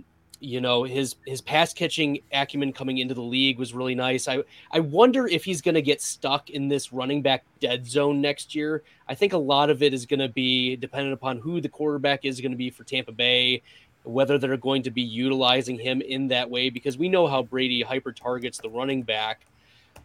you 0.46 0.62
know 0.62 0.84
his 0.84 1.16
his 1.26 1.42
pass 1.42 1.74
catching 1.74 2.20
acumen 2.32 2.72
coming 2.72 3.00
into 3.00 3.14
the 3.14 3.22
league 3.22 3.58
was 3.58 3.74
really 3.74 3.96
nice. 3.96 4.28
I 4.28 4.44
I 4.72 4.80
wonder 4.80 5.28
if 5.28 5.44
he's 5.44 5.62
going 5.62 5.76
to 5.76 5.82
get 5.82 6.02
stuck 6.02 6.50
in 6.52 6.68
this 6.68 6.94
running 6.94 7.22
back 7.22 7.44
dead 7.60 7.88
zone 7.88 8.22
next 8.22 8.54
year. 8.54 8.84
I 9.08 9.16
think 9.16 9.34
a 9.34 9.38
lot 9.38 9.70
of 9.70 9.82
it 9.82 9.94
is 9.94 10.06
going 10.06 10.20
to 10.20 10.30
be 10.30 10.76
dependent 10.76 11.14
upon 11.14 11.40
who 11.40 11.60
the 11.60 11.70
quarterback 11.70 12.26
is 12.26 12.40
going 12.40 12.52
to 12.52 12.58
be 12.58 12.70
for 12.70 12.84
Tampa 12.84 13.12
Bay, 13.12 13.64
whether 14.04 14.38
they're 14.38 14.56
going 14.56 14.84
to 14.84 14.92
be 14.92 15.02
utilizing 15.02 15.80
him 15.80 16.02
in 16.02 16.28
that 16.28 16.50
way 16.50 16.70
because 16.70 16.98
we 16.98 17.10
know 17.10 17.28
how 17.28 17.42
Brady 17.42 17.82
hyper 17.82 18.12
targets 18.12 18.60
the 18.60 18.70
running 18.70 19.02
back. 19.02 19.42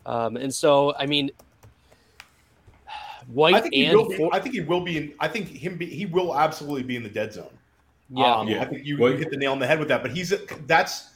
Um, 0.06 0.36
and 0.36 0.52
so, 0.52 0.94
I 0.96 1.06
mean, 1.06 1.30
White 3.26 3.54
I 3.54 3.60
think 3.60 3.74
he 3.74 3.84
and 3.84 3.96
will. 3.96 4.08
Be, 4.08 4.28
I 4.32 4.40
think 4.40 4.54
he 4.54 4.60
will 4.62 4.80
be. 4.80 4.96
In, 4.96 5.14
I 5.20 5.28
think 5.28 5.48
him. 5.48 5.76
Be, 5.76 5.86
he 5.86 6.06
will 6.06 6.36
absolutely 6.36 6.82
be 6.82 6.96
in 6.96 7.02
the 7.02 7.10
dead 7.10 7.34
zone. 7.34 7.50
Yeah, 8.12 8.34
Um, 8.36 8.48
Yeah. 8.48 8.62
I 8.62 8.64
think 8.66 8.84
you, 8.84 8.98
What- 8.98 9.12
you 9.12 9.18
hit 9.18 9.30
the 9.30 9.36
nail 9.36 9.52
on 9.52 9.58
the 9.58 9.66
head 9.66 9.78
with 9.78 9.88
that. 9.88 10.02
But 10.02 10.10
he's 10.12 10.34
that's 10.66 11.10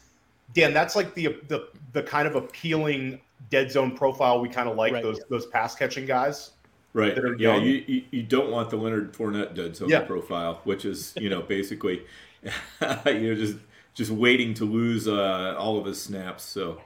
Dan. 0.55 0.73
That's 0.73 0.95
like 0.97 1.15
the 1.15 1.37
the 1.49 1.69
the 1.93 2.03
kind 2.03 2.27
of 2.29 2.37
appealing 2.37 3.21
dead 3.51 3.71
zone 3.71 3.97
profile 3.97 4.41
we 4.41 4.49
kind 4.49 4.69
of 4.69 4.77
like 4.77 4.93
Right. 4.93 5.03
those 5.03 5.21
those 5.31 5.47
pass 5.47 5.75
catching 5.75 6.07
guys. 6.07 6.51
Right. 6.93 7.17
are 7.19 7.35
Yeah, 7.37 7.57
young. 7.57 7.65
you, 7.65 7.85
you 7.87 8.03
you 8.13 8.23
don't 8.23 8.51
want 8.51 8.71
the 8.71 8.77
Leonard 8.77 9.13
Fournette 9.13 9.55
dead 9.55 9.75
zone 9.77 9.89
Yeah. 9.89 10.03
profile, 10.03 10.61
which 10.65 10.85
is 10.85 11.13
you 11.17 11.29
know 11.29 11.43
basically, 11.43 12.03
you 12.43 12.51
know 12.81 13.35
just 13.35 13.57
just 13.95 14.11
waiting 14.13 14.55
to 14.55 14.65
lose 14.65 15.07
uh, 15.09 15.57
all 15.59 15.79
of 15.79 15.87
his 15.87 16.01
snaps. 16.01 16.45
So, 16.45 16.81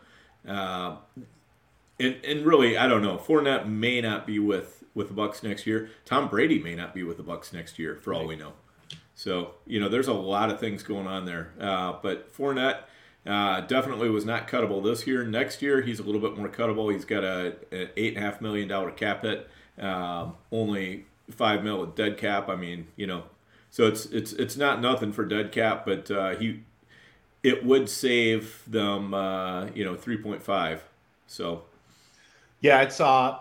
uh, 0.47 0.97
and 2.01 2.17
and 2.25 2.47
really, 2.47 2.79
I 2.79 2.87
don't 2.87 3.03
know. 3.03 3.19
Fournette 3.19 3.67
may 3.69 4.01
not 4.01 4.27
be 4.27 4.39
with 4.39 4.85
with 4.95 5.09
the 5.09 5.15
Bucs 5.15 5.43
next 5.43 5.67
year. 5.67 5.91
Tom 6.07 6.29
Brady 6.29 6.59
may 6.59 6.75
not 6.75 6.95
be 6.95 7.03
with 7.03 7.19
the 7.19 7.23
Bucs 7.23 7.53
next 7.53 7.79
year, 7.79 7.97
for 7.97 8.15
all 8.15 8.27
we 8.27 8.37
know. 8.37 8.53
So 9.19 9.55
you 9.67 9.81
know, 9.81 9.89
there's 9.89 10.09
a 10.09 10.15
lot 10.15 10.51
of 10.51 10.61
things 10.61 10.85
going 10.85 11.09
on 11.09 11.27
there. 11.27 11.53
Uh, 11.61 11.95
but 12.03 12.33
Fournette. 12.37 12.83
Uh, 13.27 13.61
definitely 13.63 14.09
was 14.09 14.25
not 14.25 14.49
cuttable 14.49 14.83
this 14.83 15.07
year. 15.07 15.23
Next 15.25 15.61
year, 15.61 15.83
he's 15.83 15.99
a 16.01 16.03
little 16.03 16.21
bit 16.21 16.39
more 16.39 16.49
cuttable. 16.49 16.91
He's 16.91 17.05
got 17.05 17.25
a, 17.25 17.57
a 17.71 17.91
eight 18.01 18.17
and 18.17 18.25
a 18.25 18.27
half 18.27 18.41
million 18.41 18.69
dollar 18.69 18.91
cap 18.91 19.23
hit, 19.23 19.47
um, 19.79 20.37
only 20.51 21.05
five 21.31 21.63
mil 21.63 21.81
with 21.81 21.95
dead 21.95 22.17
cap. 22.17 22.49
I 22.49 22.57
mean, 22.57 22.87
you 22.97 23.07
know, 23.07 23.25
so 23.71 23.87
it's 23.87 24.07
it's 24.07 24.33
it's 24.33 24.57
not 24.57 24.81
nothing 24.81 25.13
for 25.13 25.27
dead 25.27 25.53
cap, 25.53 25.85
but 25.85 26.11
uh, 26.11 26.37
he 26.37 26.63
it 27.43 27.65
would 27.65 27.89
save 27.91 28.63
them, 28.67 29.15
uh, 29.15 29.67
you 29.75 29.85
know, 29.85 29.97
three 29.97 30.19
point 30.19 30.43
five. 30.43 30.85
So 31.27 31.65
Yeah, 32.61 32.83
it's 32.83 33.01
uh, 33.01 33.39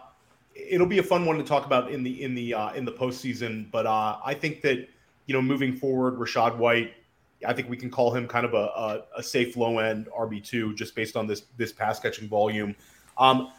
it'll 0.55 0.87
be 0.87 0.99
a 0.99 1.03
fun 1.03 1.25
one 1.25 1.37
to 1.37 1.43
talk 1.43 1.65
about 1.65 1.91
in 1.91 2.03
the 2.03 2.21
in 2.23 2.35
the 2.35 2.53
uh, 2.53 2.73
in 2.73 2.85
the 2.85 2.91
postseason. 2.91 3.71
But 3.71 3.85
uh, 3.85 4.17
I 4.23 4.33
think 4.33 4.61
that 4.61 4.87
you 5.27 5.33
know 5.33 5.41
moving 5.41 5.75
forward, 5.75 6.15
Rachaad 6.15 6.57
White 6.57 6.93
I 7.45 7.53
think 7.53 7.69
we 7.69 7.77
can 7.77 7.91
call 7.91 8.11
him 8.11 8.27
kind 8.27 8.45
of 8.45 8.53
a, 8.53 8.57
a, 8.57 9.03
a 9.17 9.23
safe 9.23 9.55
low 9.57 9.79
end 9.79 10.07
RB 10.17 10.43
two 10.43 10.73
just 10.75 10.95
based 10.95 11.15
on 11.15 11.27
this 11.27 11.43
this 11.57 11.71
pass 11.71 11.99
catching 11.99 12.27
volume. 12.27 12.75
Um, 13.17 13.51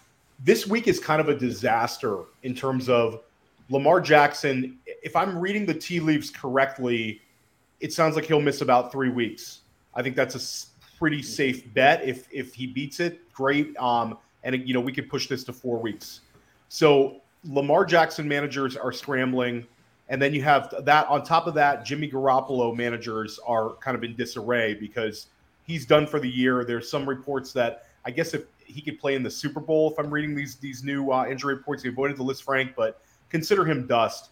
this 0.44 0.66
week 0.66 0.88
is 0.88 0.98
kind 0.98 1.20
of 1.20 1.28
a 1.28 1.34
disaster 1.34 2.24
in 2.42 2.54
terms 2.54 2.88
of 2.88 3.20
Lamar 3.70 4.00
Jackson. 4.00 4.78
If 4.86 5.14
I'm 5.14 5.38
reading 5.38 5.66
the 5.66 5.74
tea 5.74 6.00
leaves 6.00 6.30
correctly, 6.30 7.20
it 7.80 7.92
sounds 7.92 8.16
like 8.16 8.24
he'll 8.24 8.40
miss 8.40 8.60
about 8.60 8.90
three 8.90 9.10
weeks. 9.10 9.60
I 9.94 10.02
think 10.02 10.16
that's 10.16 10.34
a 10.34 10.98
pretty 10.98 11.22
safe 11.22 11.72
bet. 11.74 12.04
If 12.04 12.26
if 12.32 12.54
he 12.54 12.66
beats 12.66 12.98
it, 12.98 13.32
great. 13.32 13.76
Um, 13.76 14.18
and 14.42 14.66
you 14.66 14.74
know 14.74 14.80
we 14.80 14.92
could 14.92 15.08
push 15.08 15.28
this 15.28 15.44
to 15.44 15.52
four 15.52 15.78
weeks. 15.78 16.22
So 16.68 17.20
Lamar 17.44 17.84
Jackson 17.84 18.26
managers 18.26 18.76
are 18.76 18.92
scrambling. 18.92 19.66
And 20.08 20.20
then 20.20 20.32
you 20.32 20.42
have 20.42 20.72
that 20.84 21.06
on 21.08 21.22
top 21.22 21.46
of 21.46 21.54
that, 21.54 21.84
Jimmy 21.84 22.10
Garoppolo 22.10 22.74
managers 22.74 23.38
are 23.46 23.74
kind 23.76 23.96
of 23.96 24.04
in 24.04 24.16
disarray 24.16 24.74
because 24.74 25.26
he's 25.66 25.84
done 25.84 26.06
for 26.06 26.18
the 26.18 26.28
year. 26.28 26.64
There's 26.64 26.90
some 26.90 27.08
reports 27.08 27.52
that 27.52 27.86
I 28.04 28.10
guess 28.10 28.32
if 28.32 28.44
he 28.64 28.80
could 28.80 28.98
play 28.98 29.14
in 29.14 29.22
the 29.22 29.30
Super 29.30 29.60
Bowl, 29.60 29.90
if 29.90 29.98
I'm 29.98 30.10
reading 30.10 30.34
these 30.34 30.56
these 30.56 30.82
new 30.82 31.12
uh, 31.12 31.26
injury 31.26 31.54
reports, 31.54 31.82
he 31.82 31.88
avoided 31.90 32.16
the 32.16 32.22
list, 32.22 32.42
Frank, 32.42 32.72
but 32.76 33.02
consider 33.28 33.64
him 33.64 33.86
dust. 33.86 34.30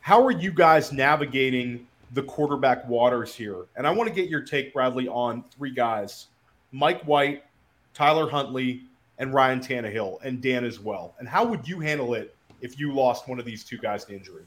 How 0.00 0.24
are 0.24 0.30
you 0.30 0.52
guys 0.52 0.92
navigating 0.92 1.86
the 2.12 2.22
quarterback 2.22 2.86
waters 2.88 3.34
here? 3.34 3.64
And 3.76 3.86
I 3.86 3.90
want 3.90 4.08
to 4.08 4.14
get 4.14 4.28
your 4.28 4.42
take, 4.42 4.72
Bradley, 4.72 5.08
on 5.08 5.44
three 5.50 5.72
guys: 5.72 6.26
Mike 6.70 7.02
White, 7.02 7.42
Tyler 7.94 8.30
Huntley, 8.30 8.82
and 9.18 9.34
Ryan 9.34 9.60
Tannehill, 9.60 10.18
and 10.22 10.40
Dan 10.40 10.64
as 10.64 10.78
well. 10.78 11.14
And 11.18 11.28
how 11.28 11.44
would 11.44 11.66
you 11.66 11.80
handle 11.80 12.14
it 12.14 12.36
if 12.60 12.78
you 12.78 12.92
lost 12.92 13.28
one 13.28 13.40
of 13.40 13.44
these 13.44 13.64
two 13.64 13.78
guys 13.78 14.04
to 14.04 14.14
injury? 14.14 14.44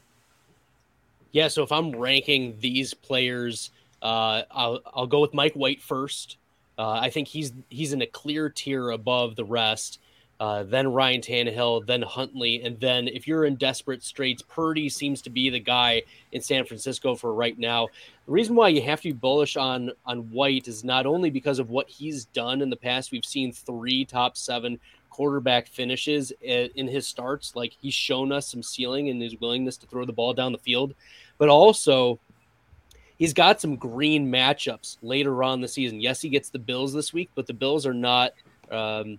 Yeah, 1.32 1.48
so 1.48 1.62
if 1.62 1.72
I'm 1.72 1.94
ranking 1.94 2.56
these 2.60 2.94
players, 2.94 3.70
uh, 4.02 4.42
I'll 4.50 4.80
I'll 4.94 5.06
go 5.06 5.20
with 5.20 5.34
Mike 5.34 5.54
White 5.54 5.82
first. 5.82 6.36
Uh, 6.78 6.90
I 6.90 7.10
think 7.10 7.28
he's 7.28 7.52
he's 7.68 7.92
in 7.92 8.02
a 8.02 8.06
clear 8.06 8.48
tier 8.48 8.90
above 8.90 9.36
the 9.36 9.44
rest. 9.44 10.00
Uh, 10.40 10.62
then 10.62 10.86
Ryan 10.92 11.20
Tannehill, 11.20 11.84
then 11.84 12.00
Huntley, 12.00 12.62
and 12.62 12.78
then 12.78 13.08
if 13.08 13.26
you're 13.26 13.44
in 13.44 13.56
desperate 13.56 14.04
straits, 14.04 14.40
Purdy 14.40 14.88
seems 14.88 15.20
to 15.22 15.30
be 15.30 15.50
the 15.50 15.58
guy 15.58 16.02
in 16.30 16.40
San 16.40 16.64
Francisco 16.64 17.16
for 17.16 17.34
right 17.34 17.58
now. 17.58 17.88
The 18.26 18.32
reason 18.32 18.54
why 18.54 18.68
you 18.68 18.80
have 18.82 19.00
to 19.00 19.08
be 19.08 19.12
bullish 19.12 19.56
on 19.56 19.90
on 20.06 20.30
White 20.30 20.68
is 20.68 20.84
not 20.84 21.06
only 21.06 21.30
because 21.30 21.58
of 21.58 21.70
what 21.70 21.88
he's 21.88 22.26
done 22.26 22.62
in 22.62 22.70
the 22.70 22.76
past. 22.76 23.10
We've 23.10 23.24
seen 23.24 23.52
three 23.52 24.04
top 24.04 24.36
seven 24.36 24.78
quarterback 25.18 25.66
finishes 25.66 26.32
in 26.40 26.86
his 26.86 27.04
starts. 27.04 27.56
Like 27.56 27.72
he's 27.80 27.92
shown 27.92 28.30
us 28.30 28.46
some 28.46 28.62
ceiling 28.62 29.08
and 29.08 29.20
his 29.20 29.34
willingness 29.40 29.76
to 29.78 29.86
throw 29.88 30.04
the 30.04 30.12
ball 30.12 30.32
down 30.32 30.52
the 30.52 30.58
field, 30.58 30.94
but 31.38 31.48
also 31.48 32.20
he's 33.18 33.32
got 33.32 33.60
some 33.60 33.74
green 33.74 34.30
matchups 34.30 34.96
later 35.02 35.42
on 35.42 35.60
the 35.60 35.66
season. 35.66 36.00
Yes, 36.00 36.20
he 36.20 36.28
gets 36.28 36.50
the 36.50 36.58
Bills 36.60 36.92
this 36.92 37.12
week, 37.12 37.30
but 37.34 37.48
the 37.48 37.52
Bills 37.52 37.84
are 37.84 37.92
not 37.92 38.32
um, 38.70 39.18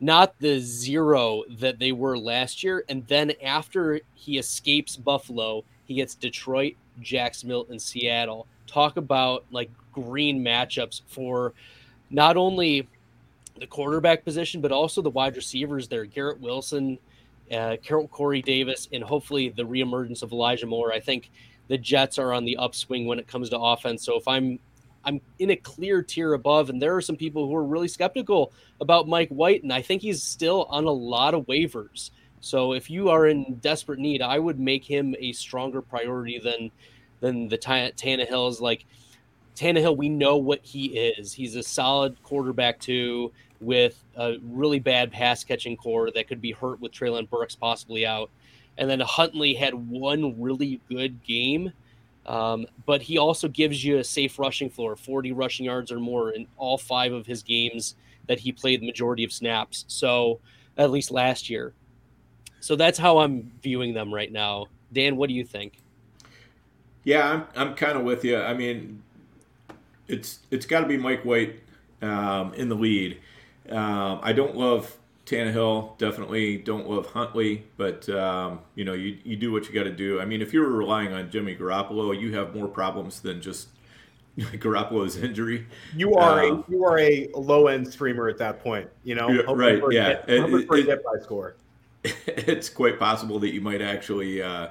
not 0.00 0.38
the 0.38 0.60
zero 0.60 1.44
that 1.48 1.78
they 1.78 1.92
were 1.92 2.18
last 2.18 2.62
year. 2.62 2.84
And 2.90 3.06
then 3.06 3.32
after 3.42 4.02
he 4.14 4.36
escapes 4.36 4.98
Buffalo, 4.98 5.64
he 5.86 5.94
gets 5.94 6.14
Detroit, 6.14 6.74
Jacksonville, 7.00 7.66
and 7.70 7.80
Seattle. 7.80 8.46
Talk 8.66 8.98
about 8.98 9.46
like 9.50 9.70
green 9.94 10.44
matchups 10.44 11.00
for 11.06 11.54
not 12.10 12.36
only 12.36 12.86
the 13.60 13.66
quarterback 13.66 14.24
position, 14.24 14.60
but 14.60 14.72
also 14.72 15.02
the 15.02 15.10
wide 15.10 15.36
receivers 15.36 15.86
there. 15.86 16.06
Garrett 16.06 16.40
Wilson, 16.40 16.98
uh, 17.52 17.76
Corey 17.76 18.42
Davis, 18.42 18.88
and 18.92 19.04
hopefully 19.04 19.50
the 19.50 19.62
reemergence 19.62 20.22
of 20.22 20.32
Elijah 20.32 20.66
Moore. 20.66 20.92
I 20.92 20.98
think 20.98 21.30
the 21.68 21.78
Jets 21.78 22.18
are 22.18 22.32
on 22.32 22.44
the 22.44 22.56
upswing 22.56 23.06
when 23.06 23.18
it 23.18 23.28
comes 23.28 23.50
to 23.50 23.58
offense. 23.58 24.04
So 24.04 24.16
if 24.16 24.26
I'm 24.26 24.58
I'm 25.04 25.20
in 25.38 25.50
a 25.50 25.56
clear 25.56 26.02
tier 26.02 26.34
above, 26.34 26.68
and 26.68 26.80
there 26.80 26.96
are 26.96 27.00
some 27.00 27.16
people 27.16 27.46
who 27.46 27.54
are 27.54 27.64
really 27.64 27.88
skeptical 27.88 28.52
about 28.80 29.08
Mike 29.08 29.30
White, 29.30 29.62
and 29.62 29.72
I 29.72 29.80
think 29.80 30.02
he's 30.02 30.22
still 30.22 30.66
on 30.68 30.84
a 30.84 30.90
lot 30.90 31.34
of 31.34 31.46
waivers. 31.46 32.10
So 32.40 32.72
if 32.72 32.90
you 32.90 33.08
are 33.10 33.26
in 33.26 33.56
desperate 33.56 33.98
need, 33.98 34.22
I 34.22 34.38
would 34.38 34.58
make 34.58 34.84
him 34.84 35.14
a 35.18 35.32
stronger 35.32 35.82
priority 35.82 36.38
than 36.38 36.70
than 37.20 37.48
the 37.48 37.58
Tannehills. 37.58 38.60
Like 38.60 38.86
Tannehill, 39.54 39.96
we 39.96 40.08
know 40.08 40.38
what 40.38 40.60
he 40.62 40.86
is. 40.86 41.32
He's 41.32 41.56
a 41.56 41.62
solid 41.62 42.22
quarterback 42.22 42.78
too 42.78 43.32
with 43.60 44.02
a 44.16 44.36
really 44.42 44.78
bad 44.78 45.12
pass 45.12 45.44
catching 45.44 45.76
core 45.76 46.10
that 46.10 46.28
could 46.28 46.40
be 46.40 46.52
hurt 46.52 46.80
with 46.80 46.92
Treylon 46.92 47.28
Burks 47.28 47.54
possibly 47.54 48.06
out. 48.06 48.30
And 48.78 48.88
then 48.88 49.00
Huntley 49.00 49.54
had 49.54 49.74
one 49.74 50.40
really 50.40 50.80
good 50.88 51.22
game, 51.22 51.72
um, 52.26 52.66
but 52.86 53.02
he 53.02 53.18
also 53.18 53.48
gives 53.48 53.84
you 53.84 53.98
a 53.98 54.04
safe 54.04 54.38
rushing 54.38 54.70
floor, 54.70 54.96
40 54.96 55.32
rushing 55.32 55.66
yards 55.66 55.92
or 55.92 55.98
more 55.98 56.30
in 56.30 56.46
all 56.56 56.78
five 56.78 57.12
of 57.12 57.26
his 57.26 57.42
games 57.42 57.96
that 58.26 58.40
he 58.40 58.52
played 58.52 58.80
the 58.80 58.86
majority 58.86 59.24
of 59.24 59.32
snaps. 59.32 59.84
So 59.88 60.40
at 60.78 60.90
least 60.90 61.10
last 61.10 61.50
year. 61.50 61.74
So 62.60 62.76
that's 62.76 62.98
how 62.98 63.18
I'm 63.18 63.50
viewing 63.62 63.94
them 63.94 64.12
right 64.12 64.30
now. 64.30 64.66
Dan, 64.92 65.16
what 65.16 65.28
do 65.28 65.34
you 65.34 65.44
think? 65.44 65.78
Yeah, 67.04 67.28
I'm 67.28 67.44
I'm 67.54 67.74
kind 67.74 67.96
of 67.96 68.04
with 68.04 68.24
you. 68.24 68.38
I 68.38 68.54
mean, 68.54 69.02
it's 70.08 70.40
it's 70.50 70.66
got 70.66 70.80
to 70.80 70.86
be 70.86 70.96
Mike 70.96 71.24
White 71.24 71.60
um, 72.02 72.52
in 72.54 72.68
the 72.68 72.74
lead. 72.74 73.18
Um, 73.70 74.20
I 74.22 74.32
don't 74.32 74.56
love 74.56 74.96
Tannehill. 75.26 75.96
Definitely 75.98 76.58
don't 76.58 76.88
love 76.88 77.06
Huntley, 77.06 77.64
but 77.76 78.08
um, 78.08 78.60
you 78.74 78.84
know 78.84 78.94
you 78.94 79.18
you 79.24 79.36
do 79.36 79.52
what 79.52 79.68
you 79.68 79.74
got 79.74 79.84
to 79.84 79.92
do. 79.92 80.20
I 80.20 80.24
mean, 80.24 80.42
if 80.42 80.52
you're 80.52 80.68
relying 80.68 81.12
on 81.12 81.30
Jimmy 81.30 81.54
Garoppolo, 81.54 82.18
you 82.18 82.34
have 82.34 82.54
more 82.54 82.68
problems 82.68 83.20
than 83.20 83.40
just 83.40 83.68
Garoppolo's 84.38 85.16
injury. 85.16 85.66
You 85.94 86.14
are 86.14 86.44
um, 86.44 86.64
a 86.68 86.70
you 86.70 86.84
are 86.84 86.98
a 86.98 87.28
low 87.34 87.68
end 87.68 87.88
streamer 87.92 88.28
at 88.28 88.38
that 88.38 88.60
point. 88.62 88.88
You 89.04 89.14
know, 89.14 89.28
right? 89.54 89.82
Yeah, 89.90 90.14
get, 90.14 90.28
it, 90.28 90.88
it, 90.88 91.04
by 91.04 91.18
score. 91.22 91.56
It's 92.02 92.70
quite 92.70 92.98
possible 92.98 93.38
that 93.40 93.52
you 93.52 93.60
might 93.60 93.82
actually. 93.82 94.42
Uh, 94.42 94.68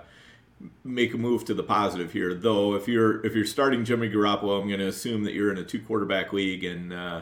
make 0.84 1.14
a 1.14 1.18
move 1.18 1.46
to 1.46 1.54
the 1.54 1.64
positive 1.64 2.12
here. 2.12 2.34
Though, 2.34 2.76
if 2.76 2.88
you're 2.88 3.26
if 3.26 3.34
you're 3.34 3.46
starting 3.46 3.86
Jimmy 3.86 4.10
Garoppolo, 4.10 4.62
I'm 4.62 4.68
going 4.68 4.80
to 4.80 4.88
assume 4.88 5.24
that 5.24 5.34
you're 5.34 5.52
in 5.52 5.58
a 5.58 5.64
two 5.64 5.80
quarterback 5.80 6.34
league, 6.34 6.64
and 6.64 6.92
uh, 6.92 7.22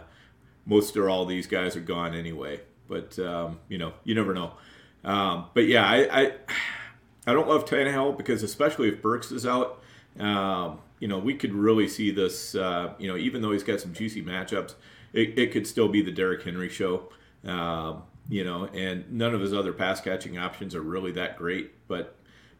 most 0.68 0.96
or 0.98 1.10
all 1.10 1.26
these 1.26 1.48
guys 1.48 1.76
are 1.76 1.82
gone 1.82 2.14
anyway. 2.14 2.60
But 2.88 3.18
um, 3.18 3.60
you 3.70 3.78
know, 3.78 3.94
you 4.04 4.14
never 4.14 4.34
know. 4.34 4.54
Um, 5.04 5.46
but 5.54 5.66
yeah, 5.66 5.86
I, 5.88 6.22
I, 6.22 6.32
I 7.26 7.34
don't 7.34 7.48
love 7.48 7.66
Tannehill 7.66 8.18
because 8.18 8.44
especially 8.44 8.90
if 8.90 9.02
Burks 9.02 9.32
is 9.32 9.46
out, 9.46 9.82
um, 10.20 10.80
you 11.00 11.08
know, 11.08 11.18
we 11.18 11.34
could 11.34 11.54
really 11.54 11.88
see 11.88 12.12
this. 12.12 12.54
Uh, 12.54 12.94
you 13.00 13.08
know, 13.08 13.18
even 13.18 13.42
though 13.42 13.52
he's 13.52 13.64
got 13.64 13.80
some 13.80 13.94
juicy 13.94 14.22
matchups, 14.22 14.76
it, 15.14 15.38
it 15.40 15.52
could 15.52 15.66
still 15.66 15.88
be 15.88 16.02
the 16.02 16.12
Derrick 16.12 16.44
Henry 16.44 16.70
show. 16.70 17.10
Um, 17.46 18.04
you 18.30 18.44
know, 18.44 18.66
and 18.66 19.10
none 19.12 19.34
of 19.34 19.40
his 19.40 19.54
other 19.54 19.72
pass 19.72 20.02
catching 20.02 20.38
options 20.38 20.76
are 20.76 20.82
really 20.82 21.14
that 21.14 21.38
great. 21.38 21.72
But 21.88 22.16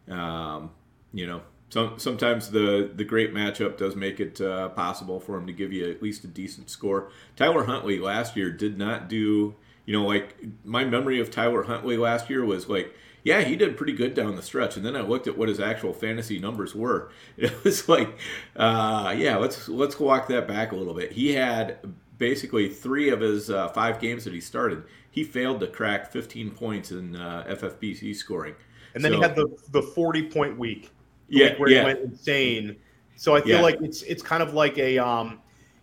um, 0.08 0.70
you 1.12 1.26
know, 1.26 1.42
some, 1.70 1.98
sometimes 1.98 2.50
the, 2.50 2.90
the 2.94 3.04
great 3.04 3.34
matchup 3.34 3.76
does 3.76 3.94
make 3.94 4.20
it 4.20 4.40
uh, 4.40 4.70
possible 4.70 5.20
for 5.20 5.36
him 5.36 5.46
to 5.46 5.52
give 5.52 5.72
you 5.72 5.90
at 5.90 6.02
least 6.02 6.24
a 6.24 6.28
decent 6.28 6.70
score. 6.70 7.10
Tyler 7.36 7.64
Huntley 7.64 7.98
last 7.98 8.36
year 8.36 8.50
did 8.50 8.78
not 8.78 9.08
do, 9.08 9.54
you 9.84 9.92
know, 9.92 10.06
like 10.06 10.36
my 10.64 10.84
memory 10.84 11.20
of 11.20 11.30
Tyler 11.30 11.64
Huntley 11.64 11.96
last 11.96 12.30
year 12.30 12.44
was 12.44 12.68
like, 12.68 12.94
yeah, 13.22 13.42
he 13.42 13.56
did 13.56 13.76
pretty 13.76 13.92
good 13.92 14.14
down 14.14 14.36
the 14.36 14.42
stretch. 14.42 14.76
And 14.76 14.86
then 14.86 14.96
I 14.96 15.02
looked 15.02 15.26
at 15.26 15.36
what 15.36 15.50
his 15.50 15.60
actual 15.60 15.92
fantasy 15.92 16.38
numbers 16.38 16.74
were. 16.74 17.10
It 17.36 17.52
was 17.62 17.88
like, 17.88 18.16
uh, 18.56 19.14
yeah, 19.16 19.36
let's 19.36 19.68
let's 19.68 20.00
walk 20.00 20.28
that 20.28 20.48
back 20.48 20.72
a 20.72 20.76
little 20.76 20.94
bit. 20.94 21.12
He 21.12 21.34
had 21.34 21.78
basically 22.16 22.68
three 22.68 23.10
of 23.10 23.20
his 23.20 23.50
uh, 23.50 23.68
five 23.68 24.00
games 24.00 24.24
that 24.24 24.32
he 24.32 24.40
started. 24.40 24.84
He 25.10 25.24
failed 25.24 25.60
to 25.60 25.66
crack 25.66 26.10
15 26.10 26.50
points 26.50 26.90
in 26.90 27.16
uh, 27.16 27.44
FFPC 27.48 28.16
scoring. 28.16 28.54
And 28.94 29.04
then 29.04 29.12
so, 29.12 29.16
he 29.18 29.22
had 29.22 29.36
the 29.36 29.48
the 29.70 29.82
40 29.82 30.30
point 30.30 30.58
week 30.58 30.90
yeah, 31.28 31.54
where 31.56 31.70
yeah. 31.70 31.80
he 31.80 31.84
went 31.84 32.00
insane. 32.00 32.76
So 33.16 33.34
I 33.34 33.40
feel 33.40 33.56
yeah. 33.56 33.62
like 33.62 33.80
it's 33.80 34.02
it's 34.02 34.22
kind 34.22 34.42
of 34.42 34.54
like 34.54 34.78
a 34.78 34.98
um, 34.98 35.40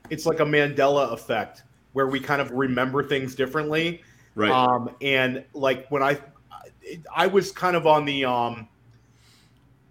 it's 0.10 0.26
like 0.26 0.40
a 0.40 0.46
Mandela 0.46 1.12
effect 1.14 1.64
where 1.94 2.08
we 2.08 2.20
kind 2.20 2.42
of 2.42 2.52
remember 2.52 3.04
things 3.04 3.36
differently. 3.36 4.02
Right. 4.36 4.52
Um, 4.52 4.96
and 5.02 5.44
like 5.54 5.88
when 5.90 6.04
I 6.04 6.20
I 7.14 7.28
was 7.28 7.52
kind 7.52 7.76
of 7.76 7.88
on 7.88 8.06
the 8.06 8.26
um. 8.26 8.68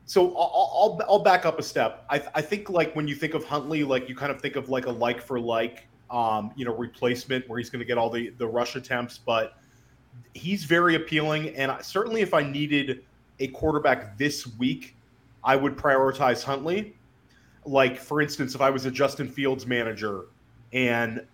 So 0.07 0.37
I'll, 0.37 0.71
I'll, 1.01 1.01
I'll 1.09 1.19
back 1.19 1.47
up 1.47 1.59
a 1.59 1.63
step. 1.63 2.05
I, 2.11 2.23
I 2.35 2.43
think 2.43 2.69
like 2.69 2.95
when 2.95 3.09
you 3.09 3.15
think 3.15 3.33
of 3.33 3.43
Huntley, 3.43 3.85
like 3.85 4.07
you 4.07 4.15
kind 4.15 4.31
of 4.31 4.39
think 4.39 4.55
of 4.55 4.69
like 4.69 4.85
a 4.85 4.91
like 4.91 5.19
for 5.19 5.41
like, 5.41 5.89
um, 6.11 6.53
you 6.57 6.67
know, 6.67 6.75
replacement 6.77 7.49
where 7.49 7.59
he's 7.59 7.71
going 7.71 7.81
to 7.81 7.87
get 7.87 7.97
all 7.97 8.11
the 8.11 8.29
the 8.37 8.47
rush 8.47 8.77
attempts, 8.77 9.17
but 9.17 9.57
he's 10.35 10.65
very 10.65 10.97
appealing. 10.97 11.57
And 11.57 11.71
I, 11.71 11.81
certainly, 11.81 12.21
if 12.21 12.35
I 12.35 12.43
needed 12.43 13.03
a 13.41 13.49
quarterback 13.49 14.19
this 14.19 14.47
week 14.59 14.95
I 15.45 15.57
would 15.57 15.77
prioritize 15.77 16.43
Huntley. 16.43 16.97
Like 17.67 17.99
for 17.99 18.21
instance, 18.21 18.55
if 18.55 18.61
I 18.61 18.71
was 18.71 18.87
a 18.87 18.91
Justin 18.91 19.29
Fields 19.29 19.67
manager 19.67 20.27
and 20.73 21.25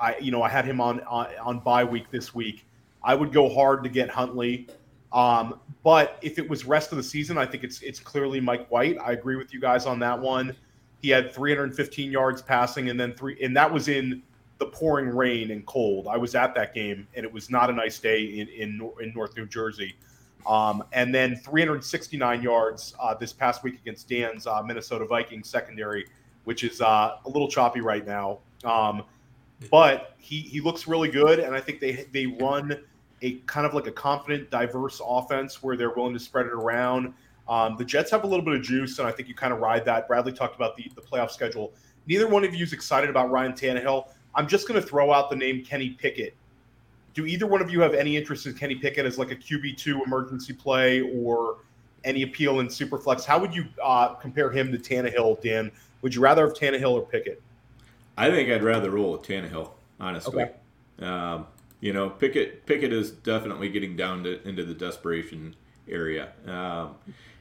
I, 0.00 0.16
you 0.20 0.30
know, 0.30 0.42
I 0.42 0.48
had 0.48 0.64
him 0.64 0.80
on 0.80 1.00
on, 1.02 1.28
on 1.42 1.60
bye 1.60 1.84
week 1.84 2.10
this 2.10 2.34
week, 2.34 2.66
I 3.02 3.14
would 3.14 3.32
go 3.32 3.48
hard 3.48 3.82
to 3.84 3.90
get 3.90 4.10
Huntley. 4.10 4.68
Um, 5.12 5.58
but 5.82 6.18
if 6.22 6.38
it 6.38 6.48
was 6.48 6.64
rest 6.64 6.92
of 6.92 6.96
the 6.96 7.02
season, 7.02 7.38
I 7.38 7.46
think 7.46 7.64
it's 7.64 7.82
it's 7.82 7.98
clearly 8.00 8.40
Mike 8.40 8.68
White. 8.70 8.96
I 9.02 9.12
agree 9.12 9.36
with 9.36 9.52
you 9.52 9.60
guys 9.60 9.86
on 9.86 9.98
that 10.00 10.18
one. 10.18 10.54
he 11.00 11.08
had 11.08 11.32
315 11.32 12.12
yards 12.12 12.42
passing, 12.42 12.90
and 12.90 13.00
then 13.00 13.14
three, 13.14 13.36
and 13.42 13.56
that 13.56 13.72
was 13.72 13.88
in 13.88 14.22
the 14.58 14.66
pouring 14.66 15.08
rain 15.08 15.50
and 15.50 15.64
cold. 15.66 16.06
I 16.06 16.18
was 16.18 16.34
at 16.34 16.54
that 16.54 16.74
game, 16.74 17.08
and 17.14 17.24
it 17.24 17.32
was 17.32 17.50
not 17.50 17.70
a 17.70 17.72
nice 17.72 17.98
day 17.98 18.22
in 18.24 18.48
in, 18.48 18.90
in 19.00 19.12
North 19.14 19.36
New 19.36 19.46
Jersey. 19.46 19.96
Um, 20.46 20.84
and 20.92 21.14
then 21.14 21.36
369 21.36 22.42
yards 22.42 22.94
uh, 23.00 23.14
this 23.14 23.32
past 23.32 23.62
week 23.62 23.74
against 23.80 24.08
Dan's 24.08 24.46
uh, 24.46 24.62
Minnesota 24.62 25.04
Vikings 25.06 25.48
secondary, 25.48 26.06
which 26.44 26.64
is 26.64 26.80
uh, 26.80 27.16
a 27.24 27.28
little 27.28 27.48
choppy 27.48 27.80
right 27.80 28.06
now. 28.06 28.38
Um, 28.64 29.04
but 29.70 30.14
he 30.18 30.40
he 30.40 30.60
looks 30.60 30.86
really 30.88 31.10
good, 31.10 31.38
and 31.38 31.54
I 31.54 31.60
think 31.60 31.80
they 31.80 32.06
they 32.12 32.26
run 32.26 32.82
a 33.22 33.34
kind 33.46 33.66
of 33.66 33.74
like 33.74 33.86
a 33.86 33.92
confident, 33.92 34.50
diverse 34.50 35.00
offense 35.04 35.62
where 35.62 35.76
they're 35.76 35.90
willing 35.90 36.14
to 36.14 36.20
spread 36.20 36.46
it 36.46 36.52
around. 36.52 37.12
Um, 37.48 37.76
the 37.76 37.84
Jets 37.84 38.10
have 38.12 38.24
a 38.24 38.26
little 38.26 38.44
bit 38.44 38.54
of 38.54 38.62
juice, 38.62 38.98
and 38.98 39.06
I 39.06 39.12
think 39.12 39.28
you 39.28 39.34
kind 39.34 39.52
of 39.52 39.60
ride 39.60 39.84
that. 39.84 40.08
Bradley 40.08 40.32
talked 40.32 40.56
about 40.56 40.76
the 40.76 40.90
the 40.94 41.02
playoff 41.02 41.30
schedule. 41.30 41.74
Neither 42.06 42.26
one 42.26 42.44
of 42.44 42.54
you 42.54 42.64
is 42.64 42.72
excited 42.72 43.10
about 43.10 43.30
Ryan 43.30 43.52
Tannehill. 43.52 44.08
I'm 44.34 44.46
just 44.46 44.66
going 44.66 44.80
to 44.80 44.86
throw 44.86 45.12
out 45.12 45.28
the 45.28 45.36
name 45.36 45.64
Kenny 45.64 45.90
Pickett. 45.90 46.34
Do 47.14 47.26
either 47.26 47.46
one 47.46 47.60
of 47.60 47.70
you 47.70 47.80
have 47.80 47.94
any 47.94 48.16
interest 48.16 48.46
in 48.46 48.54
Kenny 48.54 48.76
Pickett 48.76 49.06
as 49.06 49.18
like 49.18 49.30
a 49.30 49.36
QB 49.36 49.76
two 49.76 50.02
emergency 50.04 50.52
play 50.52 51.00
or 51.00 51.58
any 52.04 52.22
appeal 52.22 52.60
in 52.60 52.68
Superflex? 52.68 53.24
How 53.24 53.38
would 53.38 53.54
you 53.54 53.66
uh, 53.82 54.14
compare 54.14 54.50
him 54.50 54.72
to 54.72 54.78
Tannehill, 54.78 55.42
Dan? 55.42 55.70
Would 56.02 56.14
you 56.14 56.20
rather 56.20 56.46
have 56.46 56.54
Tannehill 56.54 56.92
or 56.92 57.02
Pickett? 57.02 57.42
I 58.16 58.30
think 58.30 58.50
I'd 58.50 58.62
rather 58.62 58.90
roll 58.90 59.12
with 59.12 59.22
Tannehill, 59.22 59.70
honestly. 59.98 60.44
Okay. 60.44 60.52
Um, 61.04 61.46
you 61.80 61.92
know, 61.92 62.10
Pickett 62.10 62.66
Pickett 62.66 62.92
is 62.92 63.10
definitely 63.10 63.70
getting 63.70 63.96
down 63.96 64.24
to, 64.24 64.46
into 64.46 64.64
the 64.64 64.74
desperation 64.74 65.56
area. 65.88 66.32
Um, 66.46 66.96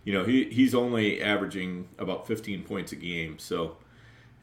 you 0.06 0.14
know, 0.14 0.24
he, 0.24 0.46
he's 0.46 0.74
only 0.74 1.22
averaging 1.22 1.88
about 1.98 2.26
15 2.26 2.64
points 2.64 2.94
a 2.94 2.96
game, 2.96 3.38
so 3.38 3.78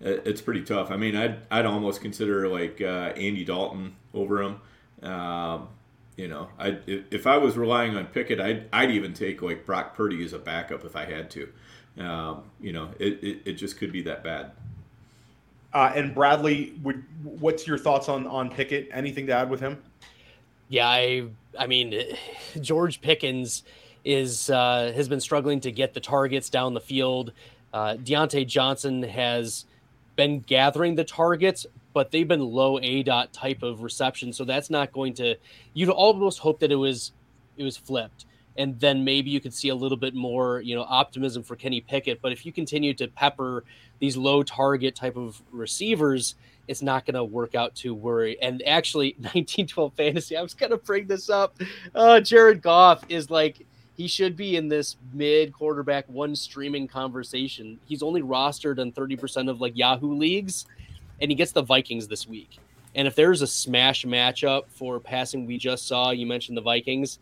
it's 0.01 0.43
pretty 0.43 0.63
tough. 0.63 0.91
I 0.91 0.97
mean, 0.97 1.17
I'd 1.17 1.39
I'd 1.51 1.67
almost 1.67 2.03
consider 2.03 2.49
like 2.49 2.81
uh, 2.81 3.13
Andy 3.17 3.45
Dalton 3.45 3.97
over 4.13 4.43
him. 4.43 4.61
Um, 5.03 5.69
you 6.17 6.29
know, 6.29 6.49
I 6.59 6.79
if 6.87 7.27
I 7.27 7.37
was 7.37 7.57
relying 7.57 7.97
on 7.97 8.07
Pickett, 8.07 8.41
I'd 8.41 8.69
I'd 8.73 8.91
even 8.91 9.13
take 9.13 9.43
like 9.43 9.67
Brock 9.67 9.95
Purdy 9.95 10.25
as 10.25 10.33
a 10.33 10.39
backup 10.39 10.85
if 10.85 10.97
I 10.97 11.05
had 11.05 11.31
to. 11.33 11.49
Um, 11.99 12.43
you 12.61 12.73
know, 12.73 12.91
it, 12.99 13.23
it, 13.23 13.39
it 13.45 13.53
just 13.55 13.79
could 13.79 13.93
be 13.93 14.03
that 14.03 14.23
bad. 14.23 14.53
Uh, 15.73 15.93
and 15.95 16.15
Bradley, 16.15 16.75
would 16.83 17.05
what's 17.23 17.67
your 17.67 17.77
thoughts 17.77 18.09
on 18.09 18.27
on 18.27 18.51
Pickett? 18.51 18.89
Anything 18.93 19.27
to 19.27 19.35
add 19.35 19.51
with 19.51 19.61
him? 19.61 19.83
Yeah, 20.69 20.89
I 20.89 21.29
I 21.59 21.67
mean, 21.67 22.03
George 22.61 23.01
Pickens 23.01 23.63
is 24.05 24.49
uh, 24.49 24.93
has 24.95 25.09
been 25.09 25.21
struggling 25.21 25.61
to 25.61 25.73
get 25.73 25.93
the 25.93 26.01
targets 26.01 26.49
down 26.49 26.73
the 26.75 26.81
field. 26.81 27.33
Uh, 27.75 27.97
Diontae 27.97 28.47
Johnson 28.47 29.03
has 29.03 29.67
been 30.17 30.41
gathering 30.41 30.95
the 30.95 31.05
targets, 31.05 31.67
but 31.97 32.11
they've 32.11 32.29
been 32.29 32.43
low 32.43 32.79
A 32.79 33.03
dot 33.03 33.33
type 33.33 33.63
of 33.63 33.83
reception, 33.83 34.31
so 34.31 34.45
that's 34.45 34.69
not 34.69 34.93
going 34.93 35.15
to. 35.15 35.35
You'd 35.73 35.89
almost 35.89 36.41
hope 36.41 36.61
that 36.61 36.71
it 36.71 36.77
was 36.77 37.13
it 37.57 37.63
was 37.63 37.79
flipped, 37.79 38.27
and 38.59 38.79
then 38.79 39.03
maybe 39.03 39.31
you 39.31 39.41
could 39.41 39.55
see 39.55 39.71
a 39.71 39.75
little 39.75 39.97
bit 39.97 40.15
more, 40.15 40.61
you 40.61 40.75
know, 40.75 40.83
optimism 40.83 41.43
for 41.43 41.57
Kenny 41.57 41.81
Pickett. 41.81 42.21
But 42.21 42.33
if 42.33 42.45
you 42.45 42.53
continue 42.53 42.93
to 42.93 43.09
pepper 43.09 43.65
these 43.99 44.15
low 44.15 44.43
target 44.43 44.95
type 44.95 45.17
of 45.17 45.41
receivers, 45.51 46.35
it's 46.69 46.83
not 46.83 47.07
going 47.07 47.15
to 47.15 47.25
work 47.25 47.55
out 47.55 47.75
too 47.75 47.95
worry. 47.95 48.37
And 48.43 48.63
actually, 48.67 49.13
1912 49.21 49.95
fantasy, 49.95 50.37
I 50.37 50.43
was 50.43 50.53
going 50.53 50.73
to 50.73 50.77
bring 50.77 51.07
this 51.07 51.31
up. 51.31 51.59
Uh, 51.95 52.21
Jared 52.21 52.61
Goff 52.61 53.05
is 53.09 53.31
like 53.31 53.65
he 53.97 54.07
should 54.07 54.37
be 54.37 54.57
in 54.57 54.69
this 54.69 54.97
mid 55.15 55.55
quarterback 55.55 56.07
one 56.09 56.37
streaming 56.37 56.87
conversation. 56.89 57.81
He's 57.87 58.03
only 58.03 58.21
rostered 58.21 58.79
in 58.79 58.93
30% 58.93 59.49
of 59.49 59.63
like 59.63 59.75
Yahoo 59.75 60.13
leagues, 60.13 60.67
and 61.21 61.31
he 61.31 61.35
gets 61.35 61.53
the 61.53 61.63
Vikings 61.63 62.09
this 62.09 62.27
week. 62.27 62.59
And 62.95 63.07
if 63.07 63.15
there's 63.15 63.43
a 63.43 63.47
smash 63.47 64.05
matchup 64.05 64.65
for 64.69 64.99
passing, 64.99 65.47
we 65.47 65.59
just 65.59 65.87
saw 65.87 66.11
you 66.11 66.27
mentioned 66.27 66.57
the 66.57 66.63
Vikings, 66.63 67.19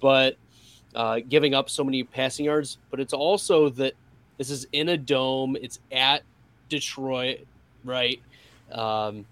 but 0.00 0.36
uh, 0.94 1.20
giving 1.28 1.54
up 1.54 1.68
so 1.68 1.84
many 1.84 2.02
passing 2.02 2.46
yards. 2.46 2.78
But 2.90 2.98
it's 2.98 3.12
also 3.12 3.68
that 3.70 3.92
this 4.38 4.50
is 4.50 4.66
in 4.72 4.88
a 4.90 4.96
dome. 4.96 5.56
It's 5.60 5.80
at 5.92 6.22
Detroit, 6.68 7.40
right? 7.84 8.20
Um, 8.72 9.26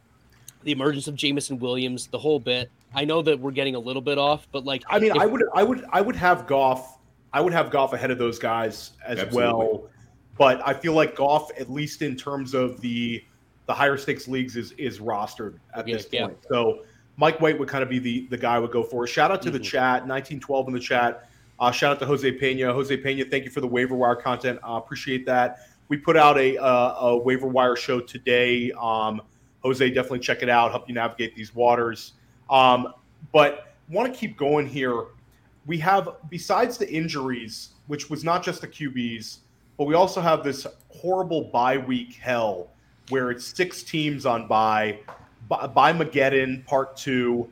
the 0.65 0.73
emergence 0.73 1.09
of 1.09 1.15
Jameson 1.15 1.59
Williams, 1.59 2.09
the 2.09 2.19
whole 2.19 2.41
bit. 2.41 2.71
I 2.95 3.05
know 3.05 3.23
that 3.23 3.39
we're 3.39 3.51
getting 3.53 3.75
a 3.75 3.79
little 3.79 4.03
bit 4.03 4.19
off, 4.19 4.47
but 4.53 4.65
like, 4.65 4.83
I 4.89 4.99
mean, 4.99 5.13
if, 5.13 5.19
I 5.19 5.27
would, 5.27 5.45
I 5.55 5.63
would, 5.63 5.85
I 5.93 6.01
would 6.01 6.17
have 6.17 6.47
Goff. 6.47 6.99
I 7.33 7.41
would 7.41 7.53
have 7.53 7.71
Goff 7.71 7.93
ahead 7.93 8.11
of 8.11 8.19
those 8.19 8.39
guys 8.39 8.93
as 9.05 9.19
Absolutely. 9.19 9.53
well. 9.53 9.91
But 10.39 10.67
I 10.67 10.75
feel 10.75 10.93
like 10.93 11.17
Goff, 11.17 11.51
at 11.59 11.71
least 11.71 12.03
in 12.03 12.17
terms 12.17 12.55
of 12.55 12.81
the 12.81 13.25
the 13.67 13.75
higher 13.75 13.97
stakes 13.97 14.29
leagues, 14.29 14.57
is 14.57 14.73
is 14.73 14.99
rostered 14.99 15.59
at 15.75 15.87
this 15.87 16.07
yeah. 16.11 16.27
point. 16.27 16.39
So 16.49 16.85
Mike 17.17 17.41
White 17.41 17.59
would 17.59 17.69
kind 17.69 17.83
of 17.83 17.89
be 17.89 17.99
the 17.99 18.27
the 18.29 18.39
guy 18.39 18.57
I 18.57 18.59
would 18.59 18.73
go 18.73 18.83
for. 18.83 19.07
Shout 19.07 19.31
out 19.31 19.43
to 19.43 19.49
mm-hmm. 19.49 19.59
the 19.59 19.65
chat, 19.65 20.07
1912 20.07 20.69
in 20.69 20.75
the 20.75 20.81
chat. 20.81 21.29
Uh, 21.59 21.71
shout 21.71 21.93
out 21.93 21.99
to 22.01 22.07
Jose 22.07 22.31
Pena. 22.33 22.73
Jose 22.73 22.95
Pena, 22.99 23.25
thank 23.25 23.45
you 23.45 23.51
for 23.51 23.61
the 23.61 23.67
waiver 23.67 23.95
wire 23.95 24.17
content. 24.17 24.59
Uh, 24.63 24.73
appreciate 24.73 25.25
that. 25.27 25.69
We 25.89 25.97
put 25.97 26.17
out 26.17 26.37
a, 26.37 26.59
uh, 26.59 26.95
a 27.01 27.17
waiver 27.17 27.47
wire 27.47 27.77
show 27.77 28.01
today. 28.01 28.73
Um, 28.73 29.23
Jose, 29.63 29.89
definitely 29.91 30.19
check 30.19 30.43
it 30.43 30.49
out. 30.49 30.71
Help 30.71 30.89
you 30.89 30.95
navigate 30.95 31.35
these 31.35 31.55
waters. 31.55 32.13
Um, 32.51 32.93
but 33.33 33.75
want 33.89 34.13
to 34.13 34.19
keep 34.19 34.37
going 34.37 34.67
here. 34.67 35.07
We 35.65 35.79
have, 35.79 36.17
besides 36.29 36.77
the 36.77 36.93
injuries, 36.93 37.71
which 37.87 38.11
was 38.11 38.23
not 38.23 38.45
just 38.45 38.61
the 38.61 38.69
QBs, 38.69 39.39
but 39.79 39.85
we 39.85 39.95
also 39.95 40.21
have 40.21 40.45
this 40.45 40.67
horrible 40.89 41.45
bye 41.45 41.79
week 41.79 42.15
hell 42.15 42.69
where 43.09 43.31
it's 43.31 43.45
six 43.45 43.83
teams 43.83 44.27
on 44.27 44.47
bye, 44.47 44.99
by 45.49 45.93
Mageddon 45.93 46.65
part 46.67 46.97
two. 46.97 47.49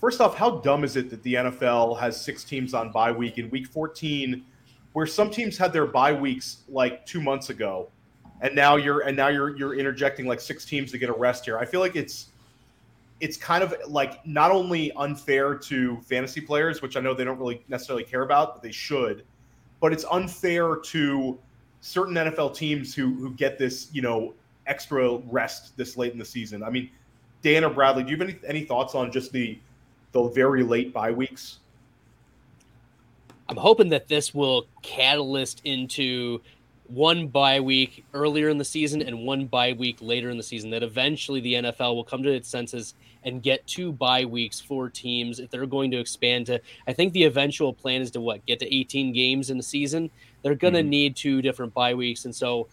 First 0.00 0.20
off, 0.20 0.36
how 0.36 0.58
dumb 0.58 0.84
is 0.84 0.96
it 0.96 1.10
that 1.10 1.22
the 1.22 1.34
NFL 1.34 1.98
has 1.98 2.20
six 2.20 2.44
teams 2.44 2.74
on 2.74 2.92
bye 2.92 3.12
week 3.12 3.38
in 3.38 3.48
week 3.50 3.66
14, 3.66 4.44
where 4.92 5.06
some 5.06 5.30
teams 5.30 5.56
had 5.56 5.72
their 5.72 5.86
bye 5.86 6.12
weeks 6.12 6.58
like 6.68 7.06
two 7.06 7.20
months 7.20 7.50
ago, 7.50 7.88
and 8.40 8.54
now 8.54 8.76
you're 8.76 9.00
and 9.00 9.16
now 9.16 9.28
you're 9.28 9.56
you're 9.56 9.74
interjecting 9.74 10.26
like 10.26 10.40
six 10.40 10.64
teams 10.64 10.90
to 10.92 10.98
get 10.98 11.08
a 11.08 11.12
rest 11.12 11.44
here. 11.44 11.58
I 11.58 11.64
feel 11.64 11.80
like 11.80 11.96
it's 11.96 12.28
it's 13.20 13.36
kind 13.36 13.62
of 13.62 13.74
like 13.88 14.26
not 14.26 14.50
only 14.50 14.92
unfair 14.92 15.54
to 15.54 15.96
fantasy 16.02 16.40
players, 16.40 16.82
which 16.82 16.96
I 16.96 17.00
know 17.00 17.14
they 17.14 17.24
don't 17.24 17.38
really 17.38 17.62
necessarily 17.68 18.04
care 18.04 18.22
about, 18.22 18.54
but 18.54 18.62
they 18.62 18.72
should, 18.72 19.24
but 19.80 19.92
it's 19.92 20.04
unfair 20.10 20.76
to 20.76 21.38
certain 21.80 22.14
NFL 22.14 22.54
teams 22.54 22.94
who 22.94 23.14
who 23.14 23.32
get 23.34 23.58
this, 23.58 23.88
you 23.92 24.02
know, 24.02 24.34
extra 24.66 25.16
rest 25.30 25.76
this 25.76 25.96
late 25.96 26.12
in 26.12 26.18
the 26.18 26.24
season. 26.24 26.62
I 26.62 26.70
mean, 26.70 26.90
Dan 27.42 27.64
or 27.64 27.70
Bradley, 27.70 28.02
do 28.04 28.10
you 28.10 28.16
have 28.16 28.28
any, 28.28 28.38
any 28.46 28.64
thoughts 28.64 28.94
on 28.94 29.12
just 29.12 29.32
the 29.32 29.58
the 30.12 30.28
very 30.28 30.62
late 30.62 30.92
bye 30.92 31.10
weeks? 31.10 31.58
I'm 33.48 33.56
hoping 33.56 33.90
that 33.90 34.08
this 34.08 34.34
will 34.34 34.66
catalyst 34.82 35.60
into 35.64 36.40
one 36.88 37.28
bye 37.28 37.60
week 37.60 38.04
earlier 38.14 38.48
in 38.48 38.58
the 38.58 38.64
season 38.64 39.02
and 39.02 39.26
one 39.26 39.46
bye 39.46 39.72
week 39.72 39.98
later 40.00 40.30
in 40.30 40.36
the 40.36 40.42
season. 40.42 40.70
That 40.70 40.82
eventually 40.82 41.40
the 41.40 41.54
NFL 41.54 41.94
will 41.94 42.04
come 42.04 42.22
to 42.22 42.32
its 42.32 42.48
senses 42.48 42.94
and 43.24 43.42
get 43.42 43.66
two 43.66 43.92
bye 43.92 44.24
weeks 44.24 44.60
for 44.60 44.88
teams 44.88 45.40
if 45.40 45.50
they're 45.50 45.66
going 45.66 45.90
to 45.90 45.98
expand 45.98 46.46
to. 46.46 46.60
I 46.86 46.92
think 46.92 47.12
the 47.12 47.24
eventual 47.24 47.72
plan 47.72 48.00
is 48.00 48.10
to 48.12 48.20
what 48.20 48.44
get 48.46 48.58
to 48.60 48.74
18 48.74 49.12
games 49.12 49.50
in 49.50 49.56
the 49.56 49.62
season. 49.62 50.10
They're 50.42 50.54
going 50.54 50.74
to 50.74 50.80
mm-hmm. 50.80 50.90
need 50.90 51.16
two 51.16 51.42
different 51.42 51.74
bye 51.74 51.94
weeks, 51.94 52.24
and 52.24 52.34
so 52.34 52.68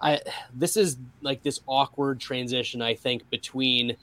I 0.00 0.20
this 0.54 0.76
is 0.76 0.96
like 1.22 1.42
this 1.42 1.60
awkward 1.66 2.20
transition. 2.20 2.82
I 2.82 2.94
think 2.94 3.28
between. 3.30 3.96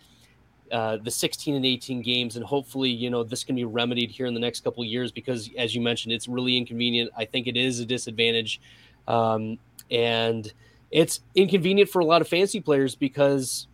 Uh, 0.72 0.98
the 0.98 1.12
16 1.12 1.54
and 1.54 1.66
18 1.68 2.02
games, 2.02 2.36
and 2.36 2.44
hopefully, 2.44 2.90
you 2.90 3.12
know, 3.12 3.22
this 3.22 3.44
can 3.44 3.56
be 3.56 3.64
remedied 3.64 4.10
here 4.10 4.26
in 4.26 4.34
the 4.34 4.40
next 4.40 4.64
couple 4.64 4.84
years 4.84 5.12
because, 5.12 5.52
as 5.56 5.76
you 5.76 5.82
mentioned, 5.82 6.12
it's 6.12 6.28
really 6.28 6.58
inconvenient. 6.58 7.12
I 7.16 7.26
think 7.26 7.46
it 7.46 7.56
is 7.56 7.80
a 7.80 7.86
disadvantage 7.86 8.60
um, 9.08 9.60
and 9.92 10.52
it's 10.92 11.22
inconvenient 11.36 11.90
for 11.90 12.00
a 12.00 12.06
lot 12.06 12.22
of 12.22 12.28
fancy 12.28 12.60
players 12.60 12.96
because 12.96 13.68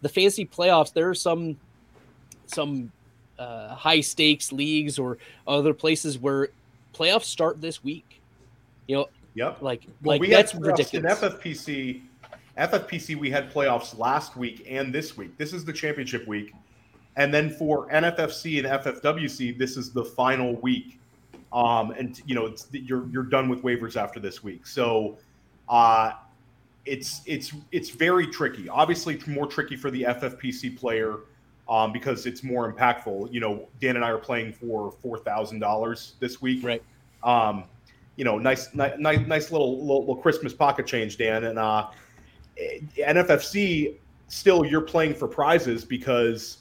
the 0.00 0.08
fancy 0.08 0.46
playoffs, 0.46 0.92
there 0.92 1.08
are 1.08 1.14
some 1.14 1.58
some 2.46 2.90
uh, 3.38 3.74
high 3.74 4.00
stakes 4.00 4.52
leagues 4.52 4.98
or 4.98 5.18
other 5.46 5.72
places 5.72 6.18
where 6.18 6.48
playoffs 6.94 7.24
start 7.24 7.60
this 7.60 7.82
week. 7.84 8.20
You 8.86 8.96
know, 8.96 9.08
yep. 9.34 9.60
Like, 9.60 9.82
well, 10.02 10.14
like 10.14 10.20
we 10.20 10.30
that's 10.30 10.54
ridiculous. 10.54 10.92
In 10.92 11.30
FFPC, 11.30 12.02
FFPC, 12.58 13.16
we 13.16 13.30
had 13.30 13.52
playoffs 13.52 13.98
last 13.98 14.36
week 14.36 14.66
and 14.68 14.92
this 14.92 15.16
week. 15.16 15.36
This 15.38 15.52
is 15.52 15.64
the 15.64 15.72
championship 15.72 16.26
week, 16.26 16.52
and 17.16 17.32
then 17.32 17.50
for 17.50 17.88
NFFC 17.88 18.58
and 18.58 18.82
FFWC, 18.82 19.58
this 19.58 19.76
is 19.76 19.92
the 19.92 20.04
final 20.04 20.56
week 20.56 21.00
um, 21.52 21.90
and 21.92 22.20
you 22.26 22.34
know 22.34 22.54
you're 22.72 23.08
you're 23.08 23.24
done 23.24 23.48
with 23.48 23.62
waivers 23.62 23.96
after 23.96 24.20
this 24.20 24.42
week. 24.42 24.66
So 24.66 25.18
uh, 25.68 26.12
it's 26.84 27.22
it's 27.26 27.52
it's 27.72 27.90
very 27.90 28.26
tricky. 28.26 28.68
Obviously, 28.68 29.20
more 29.26 29.46
tricky 29.46 29.76
for 29.76 29.90
the 29.90 30.02
FFPC 30.02 30.78
player 30.78 31.20
um, 31.68 31.92
because 31.92 32.26
it's 32.26 32.42
more 32.42 32.72
impactful. 32.72 33.32
You 33.32 33.40
know, 33.40 33.68
Dan 33.80 33.96
and 33.96 34.04
I 34.04 34.10
are 34.10 34.18
playing 34.18 34.52
for 34.52 34.92
four 34.92 35.18
thousand 35.18 35.58
dollars 35.58 36.14
this 36.20 36.40
week. 36.40 36.64
Right. 36.64 36.82
Um, 37.22 37.64
you 38.16 38.24
know, 38.24 38.38
nice, 38.38 38.74
nice, 38.74 38.98
nice 38.98 39.50
little, 39.50 39.80
little, 39.80 40.00
little 40.00 40.16
Christmas 40.16 40.52
pocket 40.52 40.86
change, 40.86 41.16
Dan, 41.16 41.44
and 41.44 41.58
uh, 41.58 41.88
NFFC 42.98 43.96
still 44.28 44.64
you're 44.64 44.80
playing 44.80 45.14
for 45.14 45.26
prizes 45.26 45.84
because 45.84 46.58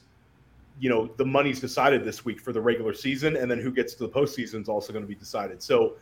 you 0.80 0.90
know 0.90 1.08
the 1.18 1.26
money's 1.26 1.60
decided 1.60 2.04
this 2.04 2.26
week 2.26 2.40
for 2.40 2.54
the 2.54 2.62
regular 2.62 2.94
season, 2.94 3.36
and 3.36 3.50
then 3.50 3.60
who 3.60 3.72
gets 3.72 3.94
to 3.96 4.08
the 4.08 4.10
postseason 4.10 4.62
is 4.62 4.70
also 4.70 4.94
going 4.94 5.04
to 5.04 5.10
be 5.10 5.16
decided. 5.16 5.62
So, 5.62 5.96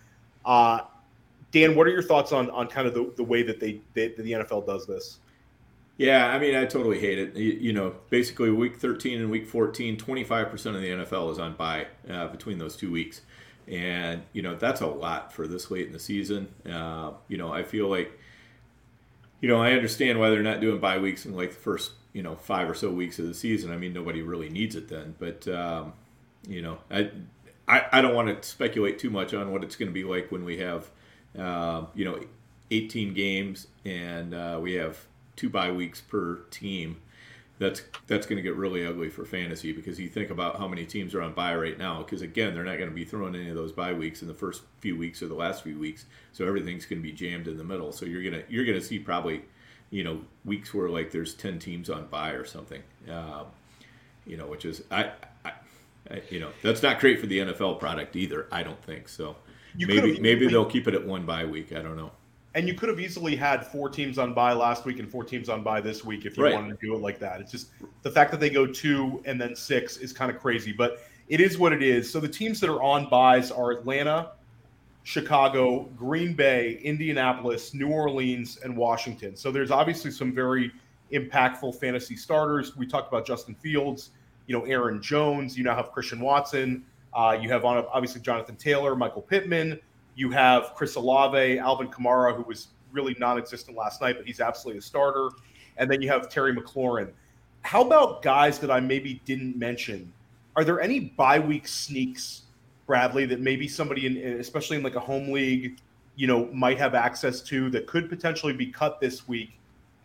uh, 0.45 0.81
Dan, 1.51 1.75
what 1.75 1.87
are 1.87 1.91
your 1.91 2.03
thoughts 2.03 2.31
on 2.31 2.49
on 2.51 2.67
kind 2.67 2.87
of 2.87 2.93
the, 2.93 3.11
the 3.15 3.23
way 3.23 3.43
that 3.43 3.59
they, 3.59 3.81
they 3.93 4.09
the 4.09 4.31
NFL 4.31 4.65
does 4.65 4.85
this? 4.85 5.19
Yeah, 5.97 6.27
I 6.27 6.37
mean, 6.37 6.53
I 6.53 6.65
totally 6.65 6.99
hate 6.99 7.17
it. 7.17 7.35
You, 7.35 7.53
you, 7.53 7.73
know, 7.73 7.95
basically, 8.11 8.51
week 8.51 8.77
13 8.77 9.19
and 9.19 9.31
week 9.31 9.47
14, 9.47 9.97
25% 9.97 10.53
of 10.75 10.81
the 10.81 10.89
NFL 10.89 11.31
is 11.31 11.39
on 11.39 11.55
bye 11.55 11.87
uh, 12.07 12.27
between 12.27 12.59
those 12.59 12.75
two 12.75 12.91
weeks. 12.91 13.21
And, 13.67 14.23
you 14.31 14.41
know, 14.41 14.55
that's 14.55 14.81
a 14.81 14.87
lot 14.87 15.33
for 15.33 15.47
this 15.47 15.69
late 15.69 15.87
in 15.87 15.93
the 15.93 15.99
season. 15.99 16.47
Uh, 16.69 17.11
you 17.27 17.37
know, 17.37 17.51
I 17.51 17.63
feel 17.63 17.89
like, 17.89 18.17
you 19.41 19.49
know, 19.49 19.61
I 19.61 19.73
understand 19.73 20.19
why 20.19 20.29
they're 20.29 20.41
not 20.41 20.61
doing 20.61 20.79
bye 20.79 20.97
weeks 20.97 21.25
in 21.25 21.35
like 21.35 21.49
the 21.49 21.59
first 21.59 21.91
you 22.17 22.23
know 22.23 22.35
five 22.35 22.67
or 22.67 22.73
so 22.73 22.89
weeks 22.89 23.19
of 23.19 23.27
the 23.27 23.33
season. 23.35 23.71
I 23.71 23.77
mean, 23.77 23.93
nobody 23.93 24.23
really 24.23 24.49
needs 24.49 24.75
it 24.75 24.89
then. 24.89 25.13
But 25.19 25.47
um, 25.47 25.93
you 26.47 26.63
know, 26.63 26.79
I, 26.89 27.11
I, 27.67 27.85
I 27.91 28.01
don't 28.01 28.15
want 28.15 28.41
to 28.41 28.49
speculate 28.49 28.97
too 28.97 29.11
much 29.11 29.35
on 29.35 29.51
what 29.51 29.63
it's 29.63 29.75
going 29.75 29.89
to 29.89 29.93
be 29.93 30.03
like 30.03 30.31
when 30.31 30.43
we 30.43 30.57
have 30.57 30.89
uh, 31.37 31.85
you 31.93 32.05
know 32.05 32.19
18 32.71 33.13
games 33.13 33.67
and 33.85 34.33
uh, 34.33 34.57
we 34.59 34.73
have 34.73 35.05
two 35.35 35.47
bye 35.47 35.71
weeks 35.71 36.01
per 36.01 36.37
team. 36.49 36.97
That's 37.59 37.81
that's 38.05 38.27
going 38.27 38.37
to 38.37 38.43
get 38.43 38.55
really 38.55 38.85
ugly 38.85 39.09
for 39.09 39.25
fantasy 39.25 39.71
because 39.71 39.99
you 39.99 40.09
think 40.09 40.29
about 40.29 40.57
how 40.57 40.67
many 40.67 40.85
teams 40.85 41.15
are 41.15 41.21
on 41.21 41.33
bye 41.33 41.55
right 41.55 41.77
now. 41.77 42.03
Because 42.03 42.21
again, 42.21 42.53
they're 42.53 42.63
not 42.63 42.77
going 42.77 42.89
to 42.89 42.95
be 42.95 43.05
throwing 43.05 43.35
any 43.35 43.49
of 43.49 43.55
those 43.55 43.71
bye 43.71 43.93
weeks 43.93 44.21
in 44.21 44.27
the 44.27 44.33
first 44.33 44.61
few 44.79 44.95
weeks 44.95 45.23
or 45.23 45.27
the 45.27 45.33
last 45.33 45.63
few 45.63 45.79
weeks, 45.79 46.05
so 46.33 46.45
everything's 46.45 46.85
going 46.85 47.01
to 47.01 47.07
be 47.07 47.11
jammed 47.11 47.47
in 47.47 47.57
the 47.57 47.63
middle. 47.63 47.91
So 47.91 48.05
you're 48.05 48.23
gonna 48.23 48.43
you're 48.47 48.65
gonna 48.65 48.81
see 48.81 48.99
probably 48.99 49.41
you 49.89 50.03
know 50.03 50.21
weeks 50.45 50.73
where 50.73 50.89
like 50.89 51.11
there's 51.11 51.33
10 51.33 51.59
teams 51.59 51.89
on 51.89 52.07
bye 52.07 52.31
or 52.31 52.45
something 52.45 52.81
um, 53.09 53.45
you 54.25 54.37
know 54.37 54.47
which 54.47 54.65
is 54.65 54.83
I, 54.91 55.11
I, 55.45 55.51
I, 56.09 56.21
you 56.29 56.39
know 56.39 56.49
that's 56.61 56.83
not 56.83 56.99
great 56.99 57.19
for 57.19 57.27
the 57.27 57.39
nfl 57.39 57.79
product 57.79 58.15
either 58.15 58.47
i 58.51 58.63
don't 58.63 58.81
think 58.83 59.07
so 59.07 59.35
you 59.75 59.87
maybe 59.87 60.19
maybe 60.19 60.47
they'll 60.47 60.65
keep 60.65 60.87
it 60.87 60.93
at 60.93 61.05
one 61.05 61.25
bye 61.25 61.45
week 61.45 61.71
i 61.71 61.81
don't 61.81 61.95
know 61.97 62.11
and 62.57 62.67
you 62.67 62.73
could 62.73 62.89
have 62.89 62.99
easily 62.99 63.35
had 63.35 63.65
four 63.65 63.87
teams 63.87 64.17
on 64.17 64.33
bye 64.33 64.51
last 64.51 64.83
week 64.83 64.97
and 64.97 65.09
four 65.09 65.23
teams 65.23 65.47
on 65.47 65.61
bye 65.61 65.79
this 65.79 66.03
week 66.03 66.25
if 66.25 66.35
you 66.35 66.43
right. 66.43 66.55
wanted 66.55 66.79
to 66.79 66.85
do 66.85 66.95
it 66.95 67.01
like 67.01 67.19
that 67.19 67.39
it's 67.39 67.51
just 67.51 67.69
the 68.01 68.09
fact 68.09 68.31
that 68.31 68.39
they 68.39 68.49
go 68.49 68.65
two 68.65 69.21
and 69.25 69.39
then 69.39 69.55
six 69.55 69.97
is 69.97 70.11
kind 70.11 70.31
of 70.31 70.39
crazy 70.39 70.73
but 70.73 70.99
it 71.29 71.39
is 71.39 71.57
what 71.57 71.71
it 71.71 71.83
is 71.83 72.11
so 72.11 72.19
the 72.19 72.27
teams 72.27 72.59
that 72.59 72.69
are 72.69 72.81
on 72.81 73.07
buys 73.09 73.51
are 73.51 73.71
atlanta 73.71 74.31
Chicago, 75.03 75.83
Green 75.95 76.33
Bay, 76.33 76.81
Indianapolis, 76.83 77.73
New 77.73 77.87
Orleans, 77.87 78.57
and 78.61 78.75
Washington. 78.75 79.37
So 79.37 79.53
there's 79.53 79.71
obviously 79.71 80.11
some 80.11 80.35
very 80.35 80.69
impactful 81.13 81.79
fantasy 81.79 82.17
starters. 82.17 82.75
We 82.75 82.85
talked 82.85 83.07
about 83.07 83.25
Justin 83.25 83.55
Fields, 83.55 84.09
you 84.47 84.57
know, 84.59 84.65
Aaron 84.65 85.01
Jones. 85.01 85.57
You 85.57 85.63
now 85.63 85.77
have 85.77 85.93
Christian 85.93 86.19
Watson. 86.19 86.83
Uh, 87.13 87.37
you 87.41 87.47
have 87.47 87.63
on 87.63 87.85
obviously 87.93 88.19
Jonathan 88.19 88.57
Taylor, 88.57 88.97
Michael 88.97 89.21
Pittman. 89.21 89.79
You 90.17 90.31
have 90.31 90.73
Chris 90.75 90.95
Olave, 90.95 91.59
Alvin 91.59 91.87
Kamara, 91.87 92.35
who 92.35 92.43
was 92.43 92.67
really 92.91 93.15
non-existent 93.19 93.77
last 93.77 94.01
night, 94.01 94.17
but 94.17 94.25
he's 94.25 94.41
absolutely 94.41 94.79
a 94.79 94.81
starter. 94.81 95.29
And 95.77 95.89
then 95.89 96.01
you 96.01 96.09
have 96.09 96.27
Terry 96.27 96.53
McLaurin. 96.53 97.11
How 97.61 97.83
about 97.85 98.23
guys 98.23 98.59
that 98.59 98.71
I 98.71 98.79
maybe 98.79 99.21
didn't 99.25 99.57
mention? 99.57 100.11
Are 100.55 100.63
there 100.63 100.81
any 100.81 100.99
bye 100.99 101.39
week 101.39 101.67
sneaks 101.67 102.41
Bradley 102.87 103.25
that 103.27 103.41
maybe 103.41 103.67
somebody 103.67 104.07
in, 104.07 104.39
especially 104.39 104.77
in 104.77 104.83
like 104.83 104.95
a 104.95 104.99
home 104.99 105.31
league, 105.31 105.77
you 106.15 106.25
know, 106.25 106.47
might 106.47 106.79
have 106.79 106.95
access 106.95 107.41
to 107.41 107.69
that 107.69 107.85
could 107.85 108.09
potentially 108.09 108.53
be 108.53 108.65
cut 108.65 108.99
this 108.99 109.27
week 109.27 109.51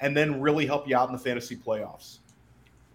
and 0.01 0.15
then 0.15 0.41
really 0.43 0.67
help 0.67 0.87
you 0.87 0.95
out 0.95 1.09
in 1.09 1.15
the 1.15 1.19
fantasy 1.19 1.57
playoffs? 1.57 2.19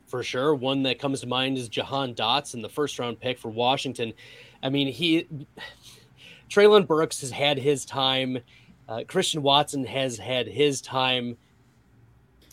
For 0.05 0.21
sure. 0.21 0.53
One 0.53 0.83
that 0.83 0.99
comes 0.99 1.21
to 1.21 1.27
mind 1.27 1.57
is 1.57 1.67
Jahan 1.67 2.13
Dotson, 2.13 2.61
the 2.61 2.69
first 2.69 2.99
round 2.99 3.19
pick 3.19 3.39
for 3.39 3.49
Washington. 3.49 4.13
I 4.61 4.69
mean, 4.69 4.91
he, 4.91 5.27
Treylon 6.49 6.87
Burks 6.87 7.21
has 7.21 7.31
had 7.31 7.57
his 7.57 7.85
time. 7.85 8.39
Uh, 8.87 9.03
Christian 9.07 9.41
Watson 9.41 9.85
has 9.85 10.17
had 10.17 10.47
his 10.47 10.81
time. 10.81 11.37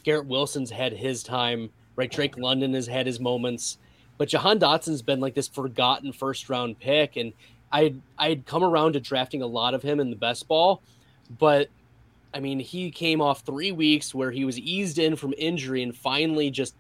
Garrett 0.03 0.27
Wilson's 0.27 0.71
had 0.71 0.93
his 0.93 1.23
time, 1.23 1.71
right? 1.97 2.11
Drake 2.11 2.37
London 2.37 2.75
has 2.75 2.87
had 2.87 3.07
his 3.07 3.21
moments. 3.21 3.79
But 4.19 4.29
Jahan 4.29 4.59
Dotson's 4.59 5.03
been 5.03 5.21
like 5.21 5.35
this 5.35 5.49
forgotten 5.49 6.13
first 6.13 6.49
round 6.49 6.79
pick, 6.79 7.17
and 7.17 7.33
I 7.73 7.95
I'd 8.17 8.47
come 8.47 8.63
around 8.63 8.93
to 8.93 9.01
drafting 9.01 9.43
a 9.43 9.47
lot 9.47 9.75
of 9.75 9.83
him 9.83 9.99
in 9.99 10.11
the 10.11 10.17
best 10.17 10.47
ball, 10.47 10.83
but 11.39 11.69
I 12.33 12.39
mean 12.39 12.61
he 12.61 12.91
came 12.91 13.21
off 13.21 13.41
three 13.41 13.73
weeks 13.73 14.15
where 14.15 14.31
he 14.31 14.45
was 14.45 14.59
eased 14.59 14.99
in 14.99 15.17
from 15.17 15.35
injury 15.37 15.83
and 15.83 15.97
finally 15.97 16.51
just 16.51 16.77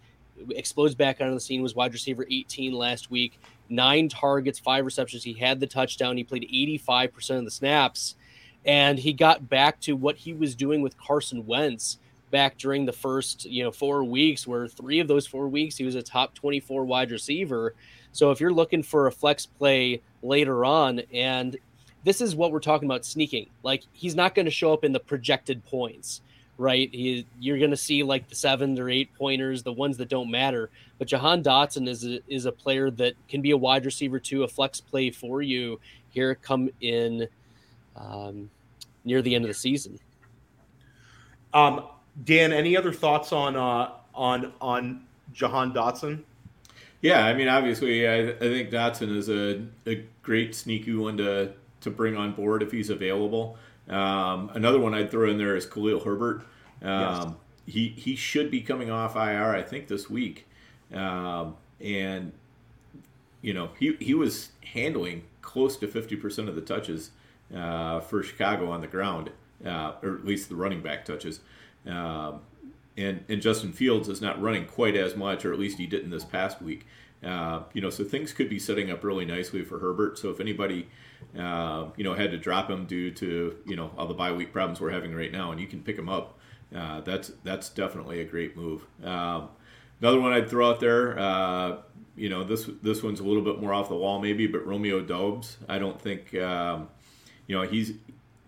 explodes 0.50 0.94
back 0.94 1.20
onto 1.20 1.34
the 1.34 1.40
scene. 1.40 1.62
Was 1.62 1.74
wide 1.74 1.92
receiver 1.92 2.26
18 2.30 2.72
last 2.72 3.10
week, 3.10 3.38
nine 3.68 4.08
targets, 4.08 4.58
five 4.58 4.84
receptions. 4.84 5.24
He 5.24 5.34
had 5.34 5.60
the 5.60 5.66
touchdown. 5.66 6.16
He 6.16 6.24
played 6.24 6.44
85 6.44 7.12
percent 7.12 7.38
of 7.40 7.44
the 7.44 7.50
snaps, 7.50 8.16
and 8.64 8.98
he 8.98 9.12
got 9.12 9.48
back 9.48 9.80
to 9.80 9.94
what 9.96 10.16
he 10.16 10.32
was 10.32 10.54
doing 10.54 10.82
with 10.82 10.98
Carson 10.98 11.46
Wentz 11.46 11.98
back 12.34 12.58
during 12.58 12.84
the 12.84 12.92
first 12.92 13.44
you 13.44 13.62
know 13.62 13.70
four 13.70 14.02
weeks 14.02 14.44
where 14.44 14.66
three 14.66 14.98
of 14.98 15.06
those 15.06 15.24
four 15.24 15.46
weeks 15.46 15.76
he 15.76 15.84
was 15.84 15.94
a 15.94 16.02
top 16.02 16.34
24 16.34 16.84
wide 16.84 17.12
receiver 17.12 17.76
so 18.10 18.32
if 18.32 18.40
you're 18.40 18.52
looking 18.52 18.82
for 18.82 19.06
a 19.06 19.12
flex 19.12 19.46
play 19.46 20.02
later 20.20 20.64
on 20.64 21.00
and 21.12 21.56
this 22.02 22.20
is 22.20 22.34
what 22.34 22.50
we're 22.50 22.58
talking 22.58 22.88
about 22.88 23.04
sneaking 23.04 23.48
like 23.62 23.84
he's 23.92 24.16
not 24.16 24.34
going 24.34 24.46
to 24.46 24.50
show 24.50 24.72
up 24.72 24.82
in 24.82 24.90
the 24.90 24.98
projected 24.98 25.64
points 25.64 26.22
right 26.56 26.88
he, 26.92 27.26
you're 27.40 27.58
going 27.58 27.70
to 27.70 27.76
see 27.76 28.02
like 28.02 28.28
the 28.28 28.34
seven 28.34 28.78
or 28.78 28.88
eight 28.88 29.12
pointers 29.14 29.62
the 29.62 29.72
ones 29.72 29.96
that 29.96 30.08
don't 30.08 30.30
matter 30.30 30.70
but 30.98 31.08
jahan 31.08 31.42
dotson 31.42 31.88
is 31.88 32.04
a, 32.04 32.20
is 32.28 32.46
a 32.46 32.52
player 32.52 32.90
that 32.90 33.14
can 33.28 33.42
be 33.42 33.50
a 33.50 33.56
wide 33.56 33.84
receiver 33.84 34.20
too 34.20 34.44
a 34.44 34.48
flex 34.48 34.80
play 34.80 35.10
for 35.10 35.42
you 35.42 35.80
here 36.10 36.34
come 36.36 36.70
in 36.80 37.26
um, 37.96 38.48
near 39.04 39.20
the 39.20 39.34
end 39.34 39.44
of 39.44 39.48
the 39.48 39.54
season 39.54 39.98
um, 41.54 41.84
Dan, 42.24 42.52
any 42.52 42.76
other 42.76 42.92
thoughts 42.92 43.32
on 43.32 43.56
uh, 43.56 43.92
on 44.14 44.52
on 44.60 45.04
Jahan 45.32 45.72
Dotson? 45.72 46.22
Yeah, 47.00 47.24
I 47.24 47.34
mean, 47.34 47.48
obviously, 47.48 48.08
I, 48.08 48.30
I 48.30 48.38
think 48.38 48.70
Dotson 48.70 49.14
is 49.14 49.28
a, 49.28 49.64
a 49.86 50.04
great 50.22 50.54
sneaky 50.54 50.94
one 50.94 51.16
to 51.18 51.52
to 51.80 51.90
bring 51.90 52.16
on 52.16 52.32
board 52.32 52.62
if 52.62 52.72
he's 52.72 52.90
available. 52.90 53.56
Um, 53.88 54.50
another 54.54 54.80
one 54.80 54.94
I'd 54.94 55.10
throw 55.10 55.28
in 55.30 55.38
there 55.38 55.56
is 55.56 55.66
Khalil 55.66 56.00
Herbert. 56.00 56.42
Um, 56.82 56.88
yes. 56.88 57.26
He 57.66 57.88
he 57.88 58.16
should 58.16 58.50
be 58.50 58.60
coming 58.60 58.90
off 58.90 59.16
IR, 59.16 59.54
I 59.54 59.62
think, 59.62 59.88
this 59.88 60.10
week, 60.10 60.46
um, 60.92 61.56
and 61.80 62.32
you 63.40 63.54
know 63.54 63.70
he 63.78 63.96
he 64.00 64.14
was 64.14 64.50
handling 64.72 65.24
close 65.40 65.76
to 65.78 65.88
fifty 65.88 66.16
percent 66.16 66.48
of 66.48 66.54
the 66.54 66.60
touches 66.60 67.10
uh, 67.54 68.00
for 68.00 68.22
Chicago 68.22 68.70
on 68.70 68.80
the 68.80 68.86
ground, 68.86 69.30
uh, 69.64 69.92
or 70.02 70.14
at 70.14 70.26
least 70.26 70.48
the 70.48 70.56
running 70.56 70.82
back 70.82 71.04
touches. 71.04 71.40
Um, 71.86 72.40
and 72.96 73.24
and 73.28 73.40
Justin 73.40 73.72
Fields 73.72 74.08
is 74.08 74.20
not 74.20 74.40
running 74.40 74.66
quite 74.66 74.96
as 74.96 75.16
much, 75.16 75.44
or 75.44 75.52
at 75.52 75.58
least 75.58 75.78
he 75.78 75.86
didn't 75.86 76.10
this 76.10 76.24
past 76.24 76.60
week. 76.60 76.86
Uh, 77.24 77.62
you 77.72 77.80
know, 77.80 77.90
so 77.90 78.04
things 78.04 78.32
could 78.32 78.48
be 78.48 78.58
setting 78.58 78.90
up 78.90 79.02
really 79.02 79.24
nicely 79.24 79.64
for 79.64 79.78
Herbert. 79.78 80.18
So 80.18 80.30
if 80.30 80.40
anybody, 80.40 80.88
uh, 81.38 81.86
you 81.96 82.04
know, 82.04 82.14
had 82.14 82.30
to 82.30 82.38
drop 82.38 82.70
him 82.70 82.86
due 82.86 83.10
to 83.12 83.56
you 83.66 83.76
know 83.76 83.90
all 83.96 84.06
the 84.06 84.14
bye 84.14 84.32
week 84.32 84.52
problems 84.52 84.80
we're 84.80 84.90
having 84.90 85.14
right 85.14 85.32
now, 85.32 85.52
and 85.52 85.60
you 85.60 85.66
can 85.66 85.82
pick 85.82 85.96
him 85.98 86.08
up, 86.08 86.38
uh, 86.74 87.00
that's 87.02 87.32
that's 87.42 87.68
definitely 87.68 88.20
a 88.20 88.24
great 88.24 88.56
move. 88.56 88.84
Um, 89.02 89.48
another 90.00 90.20
one 90.20 90.32
I'd 90.32 90.48
throw 90.48 90.70
out 90.70 90.80
there, 90.80 91.18
uh, 91.18 91.76
you 92.16 92.28
know, 92.28 92.44
this 92.44 92.68
this 92.82 93.02
one's 93.02 93.20
a 93.20 93.24
little 93.24 93.42
bit 93.42 93.60
more 93.60 93.72
off 93.72 93.88
the 93.88 93.96
wall 93.96 94.20
maybe, 94.20 94.46
but 94.46 94.66
Romeo 94.66 95.00
Doubs. 95.00 95.58
I 95.68 95.78
don't 95.78 96.00
think, 96.00 96.34
um, 96.36 96.88
you 97.46 97.56
know, 97.56 97.62
he's 97.62 97.92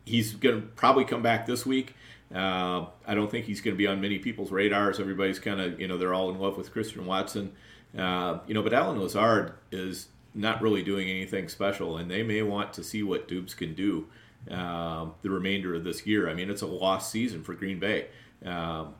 he's 0.04 0.34
going 0.34 0.60
to 0.60 0.66
probably 0.68 1.04
come 1.04 1.22
back 1.22 1.46
this 1.46 1.66
week. 1.66 1.94
Uh, 2.34 2.86
I 3.06 3.14
don't 3.14 3.30
think 3.30 3.46
he's 3.46 3.60
going 3.60 3.74
to 3.74 3.78
be 3.78 3.86
on 3.86 4.00
many 4.00 4.18
people's 4.18 4.50
radars. 4.50 4.98
Everybody's 4.98 5.38
kind 5.38 5.60
of, 5.60 5.80
you 5.80 5.86
know, 5.86 5.96
they're 5.96 6.14
all 6.14 6.30
in 6.30 6.38
love 6.38 6.56
with 6.56 6.72
Christian 6.72 7.06
Watson. 7.06 7.52
Uh, 7.96 8.40
you 8.46 8.54
know, 8.54 8.62
but 8.62 8.72
Allen 8.72 9.00
Lazard 9.00 9.54
is 9.70 10.08
not 10.36 10.62
really 10.62 10.82
doing 10.82 11.08
anything 11.08 11.48
special, 11.48 11.96
and 11.96 12.10
they 12.10 12.22
may 12.22 12.42
want 12.42 12.72
to 12.74 12.84
see 12.84 13.02
what 13.02 13.26
Doubs 13.28 13.54
can 13.54 13.74
do 13.74 14.06
uh, 14.50 15.06
the 15.22 15.30
remainder 15.30 15.74
of 15.74 15.84
this 15.84 16.06
year. 16.06 16.28
I 16.28 16.34
mean, 16.34 16.50
it's 16.50 16.62
a 16.62 16.66
lost 16.66 17.10
season 17.10 17.42
for 17.42 17.54
Green 17.54 17.78
Bay. 17.78 18.06
Um, 18.44 18.94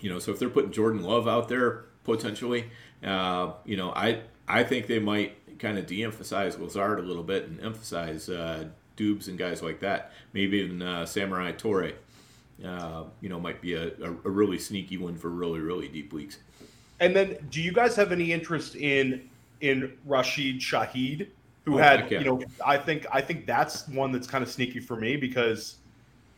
you 0.00 0.10
know, 0.10 0.18
so 0.18 0.32
if 0.32 0.38
they're 0.38 0.48
putting 0.48 0.72
Jordan 0.72 1.02
Love 1.02 1.28
out 1.28 1.48
there 1.48 1.84
potentially, 2.04 2.70
uh, 3.04 3.52
you 3.64 3.76
know, 3.76 3.92
I 3.92 4.22
I 4.48 4.64
think 4.64 4.86
they 4.86 4.98
might 4.98 5.36
kind 5.58 5.78
of 5.78 5.86
de-emphasize 5.86 6.58
Lazard 6.58 6.98
a 6.98 7.02
little 7.02 7.22
bit 7.22 7.46
and 7.46 7.60
emphasize 7.60 8.28
uh, 8.28 8.64
Doubs 8.96 9.28
and 9.28 9.38
guys 9.38 9.62
like 9.62 9.80
that. 9.80 10.12
Maybe 10.32 10.58
even 10.58 10.82
uh, 10.82 11.02
Samori 11.02 11.56
Toure 11.56 11.94
uh, 12.64 13.04
you 13.20 13.28
know, 13.28 13.40
might 13.40 13.60
be 13.60 13.74
a, 13.74 13.88
a, 13.88 14.10
a, 14.24 14.30
really 14.30 14.58
sneaky 14.58 14.96
one 14.96 15.16
for 15.16 15.28
really, 15.28 15.60
really 15.60 15.88
deep 15.88 16.12
leagues. 16.12 16.38
And 17.00 17.16
then, 17.16 17.36
do 17.50 17.60
you 17.60 17.72
guys 17.72 17.96
have 17.96 18.12
any 18.12 18.32
interest 18.32 18.76
in 18.76 19.28
in 19.62 19.96
Rashid 20.04 20.60
Shaheed, 20.60 21.28
who 21.64 21.76
oh, 21.76 21.78
had, 21.78 22.10
you 22.10 22.24
know, 22.24 22.42
I 22.64 22.76
think 22.76 23.06
I 23.10 23.22
think 23.22 23.46
that's 23.46 23.88
one 23.88 24.12
that's 24.12 24.26
kind 24.26 24.44
of 24.44 24.50
sneaky 24.50 24.80
for 24.80 24.96
me 24.96 25.16
because 25.16 25.78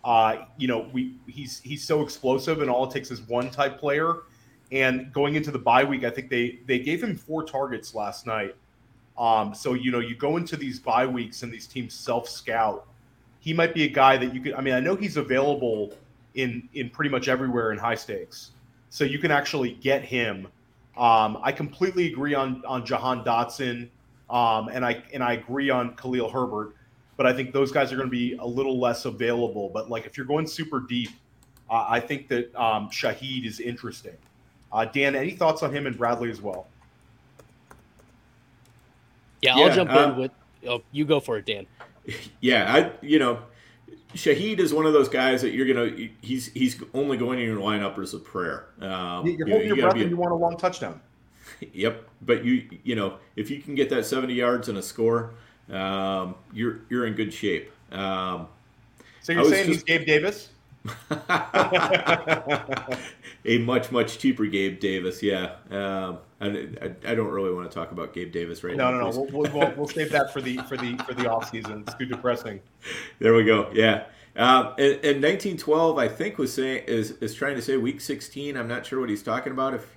Uh, 0.05 0.45
you 0.59 0.69
know, 0.69 0.87
we 0.93 1.15
he's 1.27 1.61
he's 1.65 1.83
so 1.83 2.03
explosive, 2.03 2.61
and 2.61 2.71
all 2.71 2.85
it 2.85 2.91
takes 2.93 3.11
is 3.11 3.23
one 3.23 3.49
type 3.51 3.79
player. 3.81 4.25
And 4.71 5.11
going 5.15 5.35
into 5.35 5.51
the 5.51 5.59
bye 5.59 5.83
week, 5.83 6.05
I 6.05 6.11
think 6.11 6.29
they 6.29 6.59
they 6.67 6.79
gave 6.79 7.03
him 7.03 7.17
four 7.17 7.43
targets 7.43 7.95
last 7.95 8.27
night. 8.27 8.55
Um, 9.17 9.55
so 9.55 9.73
you 9.73 9.91
know, 9.91 10.01
you 10.01 10.15
go 10.15 10.37
into 10.37 10.59
these 10.59 10.79
bye 10.79 11.07
weeks 11.07 11.43
and 11.43 11.51
these 11.51 11.67
teams 11.67 11.95
self 11.95 12.29
scout. 12.29 12.87
He 13.41 13.55
might 13.55 13.73
be 13.73 13.85
a 13.85 13.89
guy 13.89 14.19
that 14.19 14.35
you 14.35 14.43
could. 14.43 14.53
I 14.53 14.61
mean, 14.61 14.75
I 14.75 14.81
know 14.81 14.95
he's 14.95 15.17
available 15.17 15.95
in 16.35 16.69
in 16.75 16.91
pretty 16.91 17.11
much 17.11 17.29
everywhere 17.29 17.73
in 17.73 17.79
high 17.79 17.97
stakes, 17.97 18.51
so 18.91 19.05
you 19.05 19.19
can 19.19 19.31
actually 19.31 19.73
get 19.81 20.05
him. 20.05 20.49
Um, 20.97 21.39
I 21.43 21.51
completely 21.53 22.07
agree 22.07 22.35
on 22.35 22.63
on 22.67 22.87
Jahan 22.87 23.25
Dotson, 23.25 23.89
um, 24.31 24.69
and 24.69 24.85
I 24.85 25.03
and 25.13 25.23
I 25.23 25.35
agree 25.35 25.71
on 25.71 25.97
Khalil 25.97 26.31
Herbert, 26.31 26.75
but 27.17 27.27
I 27.27 27.33
think 27.33 27.53
those 27.53 27.73
guys 27.73 27.93
are 27.93 27.97
going 27.97 28.09
to 28.09 28.17
be 28.17 28.35
a 28.37 28.47
little 28.47 28.79
less 28.79 29.05
available. 29.05 29.71
But 29.71 29.91
like 29.91 30.07
if 30.07 30.17
you're 30.17 30.27
going 30.27 30.47
super 30.47 30.81
deep, 30.81 31.11
uh, 31.69 31.87
I 31.89 31.99
think 32.01 32.29
that 32.29 32.55
um, 32.55 32.91
Shaheed 32.91 33.45
is 33.45 33.59
interesting. 33.59 34.17
Uh, 34.73 34.85
Dan, 34.85 35.15
any 35.17 35.33
thoughts 35.33 35.63
on 35.63 35.75
him 35.75 35.87
and 35.87 35.97
Bradley 35.97 36.31
as 36.31 36.41
well? 36.41 36.67
Yeah, 39.43 39.55
I'll 39.55 39.69
yeah, 39.69 39.75
jump 39.75 39.91
uh, 39.91 39.99
in 39.99 40.17
with. 40.17 40.31
Oh, 40.69 40.83
you 40.93 41.05
go 41.05 41.21
for 41.21 41.39
it, 41.39 41.47
Dan. 41.47 41.67
Yeah, 42.41 42.73
I 42.73 42.93
you 43.05 43.19
know, 43.19 43.39
Shaheed 44.15 44.59
is 44.59 44.73
one 44.73 44.87
of 44.87 44.93
those 44.93 45.09
guys 45.09 45.43
that 45.43 45.51
you're 45.51 45.67
gonna. 45.67 46.09
He's 46.21 46.53
he's 46.53 46.81
only 46.93 47.17
going 47.17 47.39
in 47.39 47.47
your 47.47 47.61
lineup 47.61 47.99
as 47.99 48.15
a 48.15 48.19
prayer. 48.19 48.67
Um, 48.81 49.27
you're 49.27 49.49
holding 49.49 49.69
you 49.69 49.75
your 49.75 49.77
breath, 49.77 49.97
and 49.97 50.11
you 50.11 50.17
want 50.17 50.33
a 50.33 50.37
long 50.37 50.57
touchdown. 50.57 51.01
Yep, 51.73 52.09
but 52.23 52.45
you 52.45 52.69
you 52.83 52.95
know 52.95 53.19
if 53.37 53.51
you 53.51 53.61
can 53.61 53.75
get 53.75 53.91
that 53.91 54.07
70 54.07 54.35
yards 54.35 54.69
and 54.69 54.79
a 54.79 54.83
score, 54.83 55.35
um, 55.71 56.35
you're 56.53 56.81
you're 56.89 57.07
in 57.07 57.15
good 57.15 57.33
shape. 57.33 57.71
Um, 57.93 58.49
so 59.23 59.33
you're 59.33 59.45
saying 59.45 59.67
just, 59.67 59.81
he's 59.81 59.85
Gabe 59.85 60.07
Davis? 60.07 60.49
a 61.11 62.99
much 63.59 63.91
much 63.91 64.19
cheaper 64.19 64.47
Gabe 64.47 64.81
Davis. 64.81 65.23
Yeah, 65.23 65.57
um, 65.71 66.19
I, 66.45 66.85
I, 66.87 67.13
I, 67.13 67.15
don't 67.15 67.31
really 67.31 67.53
want 67.53 67.71
to 67.71 67.75
talk 67.75 67.93
about 67.93 68.13
Gabe 68.13 68.33
Davis 68.33 68.63
right 68.63 68.77
no, 68.77 68.91
now. 68.91 68.99
No, 68.99 69.11
no, 69.11 69.21
we'll, 69.33 69.51
we'll, 69.53 69.73
we'll, 69.77 69.89
save 69.89 70.11
that 70.13 70.33
for 70.33 70.41
the 70.41 70.59
for 70.69 70.77
the 70.77 70.97
for 70.99 71.15
the 71.15 71.31
off 71.31 71.51
season. 71.51 71.85
It's 71.87 71.95
too 71.95 72.07
depressing. 72.07 72.61
There 73.19 73.35
we 73.35 73.45
go. 73.45 73.71
Yeah. 73.73 74.05
Um, 74.37 74.75
and, 74.79 74.95
and 75.05 75.23
1912, 75.23 75.97
I 75.97 76.09
think, 76.09 76.39
was 76.39 76.53
saying 76.53 76.85
is 76.87 77.13
is 77.13 77.35
trying 77.35 77.57
to 77.57 77.63
say 77.63 77.77
week 77.77 78.01
16. 78.01 78.57
I'm 78.57 78.69
not 78.69 78.85
sure 78.85 79.01
what 79.01 79.09
he's 79.09 79.23
talking 79.23 79.53
about. 79.53 79.75
If 79.75 79.97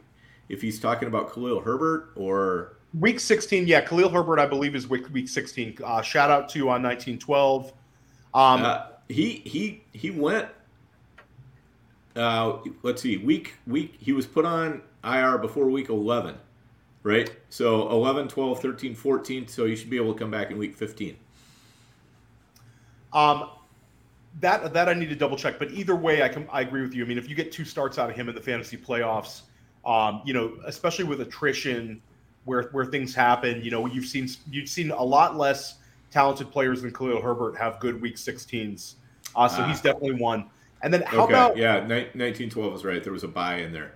if 0.50 0.62
he's 0.62 0.80
talking 0.80 1.08
about 1.08 1.34
Khalil 1.34 1.60
Herbert 1.60 2.12
or 2.16 2.78
week 2.98 3.20
16. 3.20 3.68
Yeah, 3.68 3.82
Khalil 3.82 4.10
Herbert, 4.10 4.40
I 4.40 4.46
believe, 4.46 4.76
is 4.76 4.88
week 4.88 5.12
week 5.12 5.28
16. 5.28 5.80
Uh, 5.84 6.02
shout 6.02 6.32
out 6.32 6.50
to 6.50 6.60
you 6.60 6.70
on 6.70 6.82
1912. 6.84 7.74
Um, 8.34 8.64
uh, 8.64 8.86
he 9.10 9.42
he 9.46 9.84
he 9.94 10.12
went 10.12 10.48
uh, 12.18 12.58
let's 12.82 13.02
see, 13.02 13.18
week 13.18 13.54
week 13.68 13.96
he 14.00 14.12
was 14.12 14.26
put 14.26 14.44
on 14.44 14.82
IR 15.16 15.38
before 15.38 15.70
week 15.70 15.90
11, 15.90 16.36
right? 17.04 17.30
So 17.50 17.90
11, 17.90 18.28
12, 18.28 18.62
13, 18.62 18.96
14. 18.96 19.48
So 19.48 19.66
you 19.66 19.76
should 19.76 19.90
be 19.90 19.98
able 19.98 20.14
to 20.14 20.20
come 20.20 20.32
back 20.32 20.52
in 20.52 20.58
week 20.58 20.76
15. 20.76 21.18
Um, 23.14 23.50
that 24.40 24.74
that 24.74 24.88
I 24.90 24.94
need 24.94 25.10
to 25.10 25.16
double 25.16 25.38
check, 25.38 25.58
but 25.58 25.72
either 25.72 25.96
way, 25.96 26.22
I 26.22 26.30
can 26.30 26.48
I 26.52 26.62
agree 26.62 26.82
with 26.82 26.94
you. 26.94 27.04
I 27.04 27.08
mean, 27.08 27.18
if 27.18 27.28
you 27.28 27.36
get 27.36 27.52
two 27.52 27.66
starts 27.66 27.98
out 27.98 28.10
of 28.10 28.16
him 28.16 28.30
in 28.30 28.36
the 28.36 28.42
fantasy 28.42 28.78
playoffs, 28.78 29.42
um, 29.86 30.22
you 30.26 30.34
know, 30.34 30.58
especially 30.66 31.06
with 31.06 31.22
attrition, 31.22 32.02
where 32.46 32.64
where 32.72 32.86
things 32.86 33.16
happen, 33.16 33.64
you 33.64 33.72
know, 33.72 33.88
you've 33.88 34.06
seen 34.06 34.30
you've 34.52 34.70
seen 34.70 34.92
a 34.92 35.04
lot 35.04 35.38
less 35.38 35.76
talented 36.12 36.52
players 36.52 36.82
than 36.82 36.94
Khalil 36.94 37.22
Herbert 37.22 37.58
have 37.58 37.80
good 37.80 38.00
week 38.02 38.16
16s. 38.16 38.96
Uh, 39.36 39.48
so 39.48 39.62
ah. 39.62 39.68
he's 39.68 39.82
definitely 39.82 40.14
one. 40.14 40.50
And 40.82 40.94
then 40.94 41.02
how 41.04 41.24
okay. 41.24 41.34
about 41.34 41.58
yeah, 41.58 42.06
nineteen 42.14 42.50
twelve 42.50 42.74
is 42.76 42.86
right. 42.86 43.04
There 43.04 43.14
was 43.14 43.24
a 43.24 43.28
buy 43.28 43.58
in 43.58 43.74
there, 43.74 43.94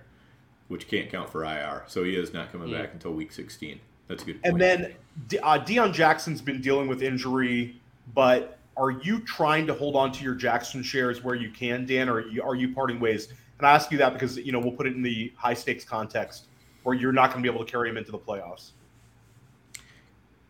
which 0.72 0.88
can't 0.88 1.10
count 1.10 1.28
for 1.30 1.44
IR, 1.44 1.84
so 1.86 2.02
he 2.02 2.16
is 2.16 2.32
not 2.32 2.50
coming 2.50 2.68
yeah. 2.68 2.80
back 2.80 2.94
until 2.94 3.12
week 3.12 3.30
sixteen. 3.30 3.78
That's 4.08 4.22
a 4.22 4.26
good. 4.26 4.42
Point. 4.42 4.52
And 4.52 4.60
then 4.60 4.94
uh, 5.42 5.58
Deon 5.58 5.92
Jackson's 5.92 6.40
been 6.40 6.60
dealing 6.60 6.88
with 6.88 7.02
injury, 7.02 7.80
but 8.14 8.58
are 8.76 8.90
you 8.90 9.20
trying 9.20 9.66
to 9.66 9.74
hold 9.74 9.94
on 9.94 10.10
to 10.12 10.24
your 10.24 10.34
Jackson 10.34 10.82
shares 10.82 11.22
where 11.22 11.34
you 11.34 11.50
can, 11.50 11.84
Dan, 11.84 12.08
or 12.08 12.14
are 12.14 12.26
you, 12.26 12.42
are 12.42 12.54
you 12.54 12.74
parting 12.74 12.98
ways? 12.98 13.28
And 13.58 13.66
I 13.66 13.72
ask 13.72 13.92
you 13.92 13.98
that 13.98 14.14
because 14.14 14.38
you 14.38 14.50
know 14.50 14.58
we'll 14.58 14.72
put 14.72 14.86
it 14.86 14.96
in 14.96 15.02
the 15.02 15.32
high 15.36 15.54
stakes 15.54 15.84
context 15.84 16.46
where 16.82 16.96
you're 16.96 17.12
not 17.12 17.30
going 17.30 17.42
to 17.42 17.48
be 17.48 17.54
able 17.54 17.64
to 17.64 17.70
carry 17.70 17.90
him 17.90 17.96
into 17.96 18.10
the 18.10 18.18
playoffs. 18.18 18.70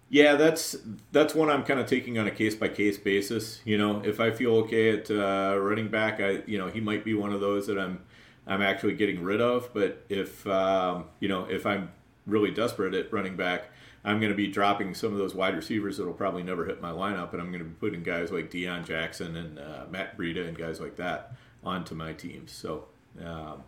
Yeah, 0.09 0.37
that's 0.37 0.77
that's 1.11 1.35
one 1.35 1.51
I'm 1.51 1.65
kind 1.65 1.81
of 1.81 1.87
taking 1.87 2.19
on 2.19 2.27
a 2.27 2.31
case 2.31 2.55
by 2.55 2.69
case 2.69 2.97
basis. 2.97 3.61
You 3.65 3.77
know, 3.77 4.03
if 4.05 4.21
I 4.21 4.31
feel 4.31 4.57
okay 4.57 4.91
at 4.97 5.11
uh, 5.11 5.59
running 5.59 5.89
back, 5.89 6.21
I 6.21 6.43
you 6.47 6.59
know 6.59 6.69
he 6.69 6.81
might 6.81 7.05
be 7.05 7.15
one 7.15 7.33
of 7.33 7.41
those 7.41 7.67
that 7.67 7.79
I'm 7.79 8.01
I'm 8.47 8.63
actually 8.63 8.95
getting 8.95 9.23
rid 9.23 9.41
of. 9.41 9.73
But 9.73 10.05
if 10.09 10.47
um, 10.47 11.07
you 11.21 11.29
know 11.29 11.45
if 11.45 11.67
I'm 11.67 11.91
really 12.27 12.51
desperate 12.51 12.95
at 12.95 13.13
running 13.13 13.37
back, 13.37 13.71
I'm 14.05 14.19
going 14.19 14.33
to 14.33 14.37
be 14.37 14.49
dropping 14.49 14.95
some 14.95 15.13
of 15.13 15.19
those 15.19 15.35
wide 15.35 15.55
receivers 15.55 15.97
that'll 15.97 16.13
probably 16.13 16.43
never 16.43 16.65
hit 16.65 16.81
my 16.81 16.91
lineup, 16.91 17.33
and 17.33 17.41
I'm 17.41 17.49
going 17.49 17.63
to 17.63 17.69
be 17.69 17.75
putting 17.75 18.03
guys 18.03 18.33
like 18.33 18.51
Deon 18.51 18.85
Jackson 18.85 19.37
and 19.37 19.59
uh, 19.59 19.85
Matt 19.91 20.19
Breida 20.19 20.47
and 20.47 20.57
guys 20.57 20.81
like 20.81 20.97
that 20.97 21.33
onto 21.65 21.95
my 21.95 22.13
teams. 22.13 22.53
So, 22.53 22.87
um, 23.25 23.63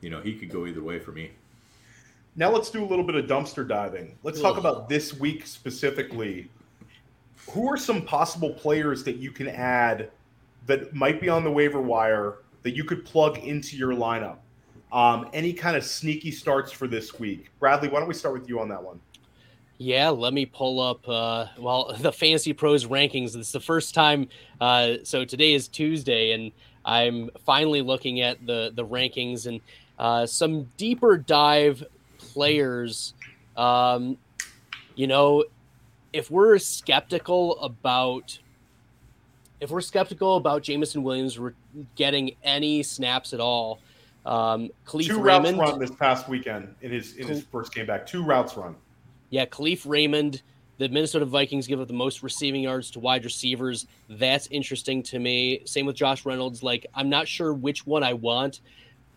you 0.00 0.10
know, 0.10 0.20
he 0.20 0.34
could 0.34 0.50
go 0.50 0.66
either 0.66 0.82
way 0.82 0.98
for 0.98 1.12
me. 1.12 1.30
Now 2.36 2.50
let's 2.50 2.70
do 2.70 2.82
a 2.84 2.86
little 2.86 3.04
bit 3.04 3.16
of 3.16 3.26
dumpster 3.26 3.66
diving. 3.66 4.16
Let's 4.22 4.40
talk 4.40 4.56
about 4.56 4.88
this 4.88 5.14
week 5.14 5.46
specifically. 5.46 6.48
Who 7.50 7.68
are 7.68 7.76
some 7.76 8.02
possible 8.02 8.50
players 8.50 9.02
that 9.04 9.16
you 9.16 9.32
can 9.32 9.48
add 9.48 10.10
that 10.66 10.94
might 10.94 11.20
be 11.20 11.28
on 11.28 11.42
the 11.42 11.50
waiver 11.50 11.80
wire 11.80 12.38
that 12.62 12.76
you 12.76 12.84
could 12.84 13.04
plug 13.04 13.38
into 13.38 13.76
your 13.76 13.92
lineup? 13.92 14.38
Um, 14.92 15.28
any 15.32 15.52
kind 15.52 15.76
of 15.76 15.84
sneaky 15.84 16.30
starts 16.30 16.72
for 16.72 16.86
this 16.86 17.18
week? 17.18 17.50
Bradley, 17.60 17.88
why 17.88 18.00
don't 18.00 18.08
we 18.08 18.14
start 18.14 18.34
with 18.34 18.48
you 18.48 18.60
on 18.60 18.68
that 18.68 18.82
one? 18.82 19.00
Yeah, 19.78 20.10
let 20.10 20.34
me 20.34 20.44
pull 20.44 20.80
up. 20.80 21.08
Uh, 21.08 21.46
well, 21.58 21.96
the 22.00 22.12
Fantasy 22.12 22.52
Pros 22.52 22.86
rankings. 22.86 23.36
It's 23.36 23.52
the 23.52 23.60
first 23.60 23.94
time. 23.94 24.28
Uh, 24.60 24.94
so 25.04 25.24
today 25.24 25.54
is 25.54 25.68
Tuesday, 25.68 26.32
and 26.32 26.52
I'm 26.84 27.30
finally 27.46 27.82
looking 27.82 28.20
at 28.20 28.44
the 28.44 28.72
the 28.74 28.84
rankings 28.84 29.46
and 29.46 29.60
uh, 29.98 30.26
some 30.26 30.64
deeper 30.76 31.18
dive 31.18 31.84
players, 32.18 33.14
um, 33.56 34.16
you 34.94 35.06
know, 35.06 35.44
if 36.12 36.30
we're 36.30 36.58
skeptical 36.58 37.58
about 37.60 38.38
if 39.60 39.70
we're 39.70 39.80
skeptical 39.80 40.36
about 40.36 40.62
Jameson 40.62 41.02
Williams 41.02 41.38
getting 41.94 42.36
any 42.42 42.82
snaps 42.82 43.32
at 43.32 43.40
all, 43.40 43.80
um, 44.26 44.70
Kalif 44.86 45.06
two 45.06 45.20
Raymond, 45.20 45.58
routes 45.58 45.72
run 45.72 45.80
this 45.80 45.90
past 45.90 46.28
weekend 46.28 46.74
in 46.82 46.90
his 46.90 47.16
in 47.16 47.26
his 47.26 47.44
first 47.44 47.74
game 47.74 47.86
back. 47.86 48.06
Two 48.06 48.22
routes 48.22 48.56
run. 48.56 48.76
Yeah, 49.30 49.46
Kalif 49.46 49.88
Raymond. 49.88 50.42
The 50.78 50.88
Minnesota 50.88 51.26
Vikings 51.26 51.66
give 51.66 51.78
up 51.78 51.88
the 51.88 51.92
most 51.92 52.22
receiving 52.22 52.62
yards 52.62 52.90
to 52.92 53.00
wide 53.00 53.22
receivers. 53.24 53.86
That's 54.08 54.46
interesting 54.46 55.02
to 55.04 55.18
me. 55.18 55.60
Same 55.66 55.84
with 55.84 55.94
Josh 55.94 56.24
Reynolds. 56.24 56.62
Like, 56.62 56.86
I'm 56.94 57.10
not 57.10 57.28
sure 57.28 57.52
which 57.52 57.86
one 57.86 58.02
I 58.02 58.14
want 58.14 58.60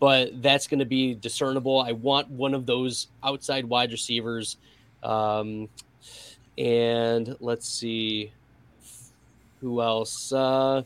but 0.04 0.42
that's 0.42 0.68
going 0.68 0.80
to 0.80 0.86
be 0.86 1.16
discernible. 1.16 1.80
I 1.80 1.94
want 1.94 2.30
one 2.30 2.54
of 2.54 2.66
those 2.66 3.08
outside 3.24 3.64
wide 3.64 3.90
receivers. 3.90 4.58
Um, 5.02 5.70
and 6.58 7.38
let's 7.40 7.70
see 7.70 8.34
who 9.64 9.82
else. 9.82 10.32
Uh, 10.32 10.84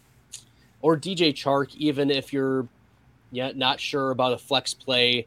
or 0.82 0.96
DJ 0.96 1.34
Chark, 1.34 1.76
even 1.76 2.10
if 2.10 2.32
you're 2.32 2.68
yeah, 3.32 3.52
not 3.54 3.80
sure 3.80 4.12
about 4.12 4.34
a 4.34 4.38
flex 4.38 4.74
play. 4.74 5.26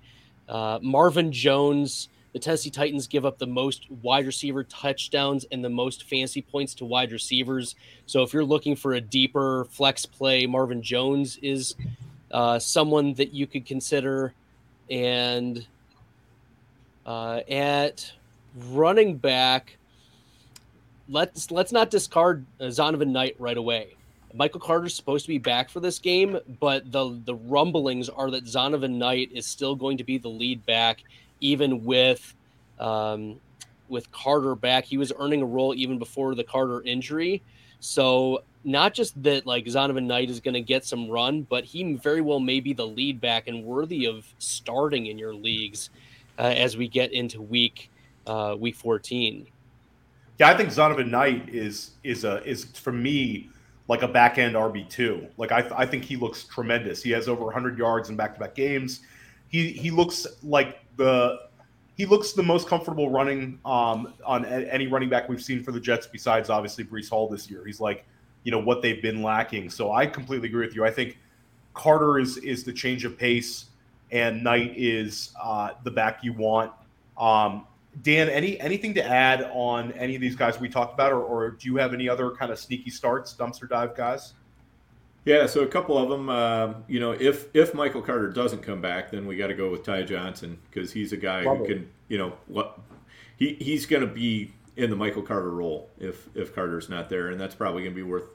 Uh, 0.48 0.78
Marvin 0.80 1.32
Jones, 1.32 2.08
the 2.32 2.38
Tennessee 2.38 2.70
Titans 2.70 3.06
give 3.06 3.26
up 3.26 3.38
the 3.38 3.46
most 3.46 3.90
wide 4.02 4.24
receiver 4.24 4.64
touchdowns 4.64 5.44
and 5.52 5.64
the 5.64 5.68
most 5.68 6.04
fancy 6.04 6.40
points 6.40 6.74
to 6.74 6.84
wide 6.84 7.12
receivers. 7.12 7.74
So 8.06 8.22
if 8.22 8.32
you're 8.32 8.44
looking 8.44 8.76
for 8.76 8.94
a 8.94 9.00
deeper 9.00 9.66
flex 9.70 10.06
play, 10.06 10.46
Marvin 10.46 10.82
Jones 10.82 11.38
is 11.42 11.74
uh, 12.30 12.58
someone 12.58 13.14
that 13.14 13.34
you 13.34 13.46
could 13.46 13.66
consider. 13.66 14.32
And 14.88 15.66
uh, 17.04 17.40
at 17.48 18.12
running 18.70 19.16
back, 19.16 19.76
let's 21.10 21.50
let's 21.50 21.72
not 21.72 21.90
discard 21.90 22.46
uh, 22.60 22.64
Zonovan 22.64 23.08
Knight 23.08 23.36
right 23.38 23.56
away. 23.56 23.96
Michael 24.32 24.60
Carter's 24.60 24.94
supposed 24.94 25.24
to 25.24 25.28
be 25.28 25.38
back 25.38 25.68
for 25.68 25.80
this 25.80 25.98
game, 25.98 26.38
but 26.60 26.90
the 26.90 27.20
the 27.24 27.34
rumblings 27.34 28.08
are 28.08 28.30
that 28.30 28.44
Zonovan 28.44 28.92
Knight 28.92 29.30
is 29.32 29.46
still 29.46 29.74
going 29.74 29.98
to 29.98 30.04
be 30.04 30.18
the 30.18 30.28
lead 30.28 30.64
back, 30.66 31.02
even 31.40 31.84
with 31.84 32.34
um, 32.78 33.40
with 33.88 34.10
Carter 34.12 34.54
back. 34.54 34.84
He 34.84 34.96
was 34.96 35.12
earning 35.18 35.42
a 35.42 35.46
role 35.46 35.74
even 35.74 35.98
before 35.98 36.34
the 36.34 36.44
Carter 36.44 36.80
injury. 36.82 37.42
So 37.80 38.44
not 38.62 38.94
just 38.94 39.20
that 39.22 39.46
like 39.46 39.64
Zonovan 39.64 40.04
Knight 40.04 40.30
is 40.30 40.38
going 40.38 40.54
to 40.54 40.60
get 40.60 40.84
some 40.84 41.08
run, 41.08 41.42
but 41.42 41.64
he 41.64 41.94
very 41.94 42.20
well 42.20 42.40
may 42.40 42.60
be 42.60 42.72
the 42.72 42.86
lead 42.86 43.20
back 43.20 43.48
and 43.48 43.64
worthy 43.64 44.06
of 44.06 44.32
starting 44.38 45.06
in 45.06 45.18
your 45.18 45.34
leagues 45.34 45.90
uh, 46.38 46.42
as 46.42 46.76
we 46.76 46.86
get 46.86 47.12
into 47.12 47.42
week 47.42 47.90
uh, 48.26 48.54
week 48.58 48.76
14. 48.76 49.46
Yeah, 50.40 50.48
I 50.48 50.56
think 50.56 50.70
Zonovan 50.70 51.10
Knight 51.10 51.50
is 51.50 51.90
is 52.02 52.24
a 52.24 52.42
is 52.48 52.64
for 52.64 52.92
me 52.92 53.50
like 53.88 54.00
a 54.00 54.08
back 54.08 54.38
end 54.38 54.54
RB 54.54 54.88
two. 54.88 55.26
Like 55.36 55.52
I, 55.52 55.70
I 55.76 55.84
think 55.84 56.02
he 56.02 56.16
looks 56.16 56.44
tremendous. 56.44 57.02
He 57.02 57.10
has 57.10 57.28
over 57.28 57.44
100 57.44 57.76
yards 57.76 58.08
in 58.08 58.16
back 58.16 58.32
to 58.32 58.40
back 58.40 58.54
games. 58.54 59.00
He 59.48 59.70
he 59.72 59.90
looks 59.90 60.26
like 60.42 60.78
the 60.96 61.40
he 61.94 62.06
looks 62.06 62.32
the 62.32 62.42
most 62.42 62.68
comfortable 62.68 63.10
running 63.10 63.58
um, 63.66 64.14
on 64.24 64.46
any 64.46 64.86
running 64.86 65.10
back 65.10 65.28
we've 65.28 65.42
seen 65.42 65.62
for 65.62 65.72
the 65.72 65.80
Jets 65.80 66.06
besides 66.06 66.48
obviously 66.48 66.84
Breece 66.84 67.10
Hall 67.10 67.28
this 67.28 67.50
year. 67.50 67.62
He's 67.66 67.78
like 67.78 68.06
you 68.44 68.50
know 68.50 68.60
what 68.60 68.80
they've 68.80 69.02
been 69.02 69.22
lacking. 69.22 69.68
So 69.68 69.92
I 69.92 70.06
completely 70.06 70.48
agree 70.48 70.64
with 70.64 70.74
you. 70.74 70.86
I 70.86 70.90
think 70.90 71.18
Carter 71.74 72.18
is 72.18 72.38
is 72.38 72.64
the 72.64 72.72
change 72.72 73.04
of 73.04 73.18
pace, 73.18 73.66
and 74.10 74.42
Knight 74.42 74.72
is 74.74 75.34
uh, 75.38 75.72
the 75.84 75.90
back 75.90 76.24
you 76.24 76.32
want. 76.32 76.72
Um, 77.18 77.66
Dan, 78.02 78.28
any 78.28 78.58
anything 78.60 78.94
to 78.94 79.04
add 79.04 79.50
on 79.52 79.92
any 79.92 80.14
of 80.14 80.20
these 80.20 80.36
guys 80.36 80.60
we 80.60 80.68
talked 80.68 80.94
about, 80.94 81.12
or, 81.12 81.22
or 81.22 81.50
do 81.50 81.66
you 81.68 81.76
have 81.76 81.92
any 81.92 82.08
other 82.08 82.30
kind 82.30 82.52
of 82.52 82.58
sneaky 82.58 82.90
starts, 82.90 83.34
dumpster 83.34 83.68
dive 83.68 83.96
guys? 83.96 84.34
Yeah, 85.24 85.46
so 85.46 85.60
a 85.60 85.66
couple 85.66 85.98
of 85.98 86.08
them. 86.08 86.28
Uh, 86.28 86.74
you 86.88 87.00
know, 87.00 87.12
if 87.12 87.48
if 87.54 87.74
Michael 87.74 88.00
Carter 88.00 88.28
doesn't 88.28 88.62
come 88.62 88.80
back, 88.80 89.10
then 89.10 89.26
we 89.26 89.36
got 89.36 89.48
to 89.48 89.54
go 89.54 89.70
with 89.70 89.84
Ty 89.84 90.04
Johnson 90.04 90.58
because 90.70 90.92
he's 90.92 91.12
a 91.12 91.16
guy 91.16 91.42
Love 91.42 91.58
who 91.58 91.64
it. 91.64 91.68
can, 91.68 91.90
you 92.08 92.16
know, 92.16 92.32
what 92.46 92.78
he 93.36 93.54
he's 93.54 93.86
going 93.86 94.02
to 94.02 94.12
be 94.12 94.52
in 94.76 94.88
the 94.88 94.96
Michael 94.96 95.22
Carter 95.22 95.50
role 95.50 95.90
if 95.98 96.28
if 96.34 96.54
Carter's 96.54 96.88
not 96.88 97.10
there, 97.10 97.28
and 97.28 97.40
that's 97.40 97.54
probably 97.54 97.82
going 97.82 97.92
to 97.92 98.02
be 98.02 98.08
worth, 98.08 98.34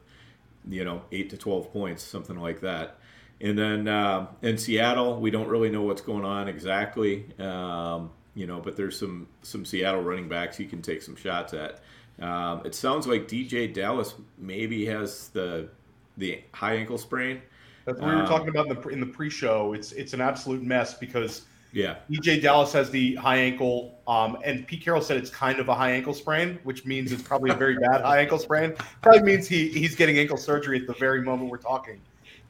you 0.69 0.83
know, 0.83 1.01
eight 1.11 1.29
to 1.31 1.37
twelve 1.37 1.71
points, 1.73 2.03
something 2.03 2.37
like 2.37 2.61
that. 2.61 2.99
And 3.41 3.57
then 3.57 3.87
uh, 3.87 4.27
in 4.41 4.57
Seattle, 4.57 5.19
we 5.19 5.31
don't 5.31 5.47
really 5.47 5.69
know 5.69 5.81
what's 5.81 6.01
going 6.01 6.23
on 6.23 6.47
exactly. 6.47 7.25
Um, 7.39 8.11
you 8.35 8.45
know, 8.45 8.59
but 8.59 8.75
there's 8.75 8.99
some 8.99 9.27
some 9.41 9.65
Seattle 9.65 10.01
running 10.01 10.27
backs 10.27 10.59
you 10.59 10.67
can 10.67 10.81
take 10.81 11.01
some 11.01 11.15
shots 11.15 11.53
at. 11.53 11.79
Um, 12.21 12.61
it 12.65 12.75
sounds 12.75 13.07
like 13.07 13.27
DeeJay 13.27 13.73
Dallas 13.73 14.13
maybe 14.37 14.85
has 14.85 15.29
the 15.29 15.69
the 16.17 16.41
high 16.53 16.75
ankle 16.75 16.97
sprain. 16.97 17.41
That's 17.85 17.99
what 17.99 18.09
we 18.09 18.15
were 18.15 18.21
um, 18.21 18.27
talking 18.27 18.49
about 18.49 18.67
in 18.67 18.75
the 18.75 18.87
in 18.89 18.99
the 18.99 19.05
pre-show. 19.05 19.73
It's 19.73 19.93
it's 19.93 20.13
an 20.13 20.21
absolute 20.21 20.61
mess 20.61 20.93
because 20.93 21.43
yeah, 21.71 21.95
DeeJay 22.11 22.41
Dallas 22.41 22.73
has 22.73 22.89
the 22.89 23.15
high 23.15 23.37
ankle, 23.37 23.99
um, 24.07 24.37
and 24.43 24.67
Pete 24.67 24.83
Carroll 24.83 25.01
said 25.01 25.17
it's 25.17 25.29
kind 25.29 25.59
of 25.59 25.69
a 25.69 25.75
high 25.75 25.91
ankle 25.91 26.13
sprain, 26.13 26.59
which 26.63 26.85
means 26.85 27.11
it's 27.11 27.23
probably 27.23 27.51
a 27.51 27.55
very 27.55 27.77
bad 27.77 28.01
high 28.01 28.19
ankle 28.19 28.39
sprain. 28.39 28.73
Probably 29.01 29.21
means 29.21 29.47
he 29.47 29.69
he's 29.69 29.95
getting 29.95 30.17
ankle 30.17 30.37
surgery 30.37 30.79
at 30.79 30.87
the 30.87 30.93
very 30.93 31.21
moment 31.21 31.49
we're 31.49 31.57
talking. 31.57 32.01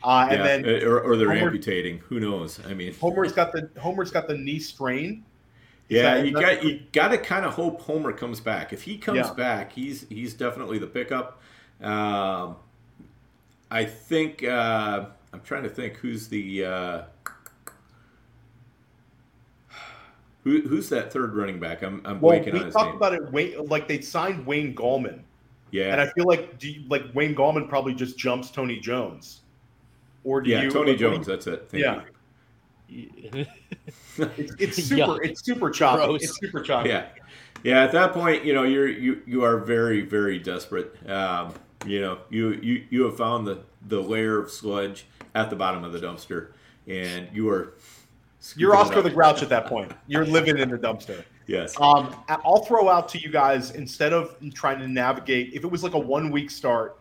Uh, 0.04 0.28
and 0.30 0.40
yeah, 0.40 0.44
then 0.44 0.84
or, 0.84 1.00
or 1.00 1.16
they're 1.16 1.34
Homer, 1.34 1.48
amputating. 1.48 2.00
Who 2.00 2.20
knows? 2.20 2.60
I 2.68 2.74
mean, 2.74 2.94
Homer's 2.96 3.32
got 3.32 3.52
the 3.52 3.70
Homer's 3.80 4.12
got 4.12 4.28
the 4.28 4.38
knee 4.38 4.60
strain 4.60 5.24
yeah, 5.88 6.18
you 6.18 6.32
got 6.32 6.64
you 6.64 6.82
got 6.92 7.10
to 7.10 7.18
kind 7.18 7.46
of 7.46 7.54
hope 7.54 7.82
Homer 7.82 8.12
comes 8.12 8.40
back. 8.40 8.74
If 8.74 8.84
he 8.84 8.98
comes 8.98 9.18
yeah. 9.18 9.34
back, 9.34 9.72
he's 9.72 10.08
he's 10.10 10.34
definitely 10.34 10.80
the 10.80 10.88
pickup. 10.88 11.42
Um, 11.82 12.56
I 13.70 13.86
think 13.86 14.44
uh, 14.44 15.06
I'm 15.34 15.42
trying 15.42 15.64
to 15.64 15.70
think 15.70 15.98
who's 15.98 16.28
the 16.28 16.66
uh, 16.66 17.02
who, 20.44 20.62
who's 20.62 20.90
that 20.90 21.14
third 21.14 21.36
running 21.36 21.60
back? 21.60 21.84
I'm 21.84 22.02
I'm 22.06 22.20
well, 22.20 22.40
blanking 22.40 22.54
we 22.54 22.60
on 22.60 22.66
his 22.66 22.74
talked 22.74 22.88
name. 22.88 22.96
about 22.96 23.14
it. 23.14 23.32
Wayne, 23.32 23.66
like 23.68 23.88
they 23.88 24.02
signed 24.02 24.46
Wayne 24.46 24.76
Gallman. 24.76 25.22
Yeah, 25.72 25.92
and 25.92 26.02
I 26.02 26.08
feel 26.08 26.26
like 26.26 26.64
you, 26.64 26.84
like 26.88 27.04
Wayne 27.14 27.36
Gallman 27.36 27.70
probably 27.70 27.94
just 27.94 28.18
jumps 28.18 28.50
Tony 28.50 28.80
Jones. 28.80 29.42
Or 30.24 30.42
do 30.42 30.50
yeah, 30.50 30.64
you, 30.64 30.72
Tony 30.72 30.96
Jones. 30.96 31.28
That's 31.28 31.46
it. 31.46 31.68
Thank 31.70 31.84
yeah. 31.84 31.96
You. 31.96 32.02
it's, 32.90 34.56
it's 34.60 34.84
super. 34.88 35.22
It's 35.24 35.44
super 35.44 35.70
choppy. 35.70 36.06
Gross. 36.06 36.24
It's 36.24 36.40
super 36.40 36.62
choppy. 36.62 36.90
Yeah, 36.90 37.08
yeah. 37.64 37.84
At 37.84 37.92
that 37.94 38.14
point, 38.14 38.46
you 38.46 38.54
know, 38.54 38.64
you're 38.64 38.88
you 38.88 39.22
you 39.26 39.44
are 39.44 39.58
very 39.58 40.02
very 40.02 40.40
desperate. 40.40 40.96
Um, 41.10 41.54
you 41.86 42.02
know, 42.02 42.20
you 42.30 42.52
you 42.54 42.86
you 42.90 43.04
have 43.04 43.18
found 43.18 43.48
the 43.48 43.60
the 43.88 44.02
layer 44.02 44.40
of 44.40 44.52
sludge 44.52 45.06
at 45.34 45.50
the 45.50 45.56
bottom 45.56 45.84
of 45.84 45.94
the 45.94 46.00
dumpster, 46.00 46.50
and 46.88 47.28
you 47.34 47.50
are. 47.50 47.74
You're 48.56 48.76
Oscar 48.76 49.02
the 49.02 49.10
Grouch 49.10 49.42
at 49.42 49.50
that 49.50 49.66
point. 49.66 49.92
You're 50.06 50.26
living 50.26 50.60
in 50.60 50.70
the 50.70 50.78
dumpster. 50.78 51.26
Yes. 51.48 51.76
Um, 51.80 52.16
I'll 52.28 52.64
throw 52.64 52.90
out 52.90 53.10
to 53.10 53.20
you 53.20 53.30
guys 53.30 53.72
instead 53.72 54.14
of 54.14 54.38
trying 54.54 54.80
to 54.80 54.88
navigate. 54.88 55.54
If 55.54 55.64
it 55.64 55.72
was 55.72 55.84
like 55.84 55.96
a 55.96 56.00
one 56.00 56.30
week 56.30 56.52
start, 56.52 57.00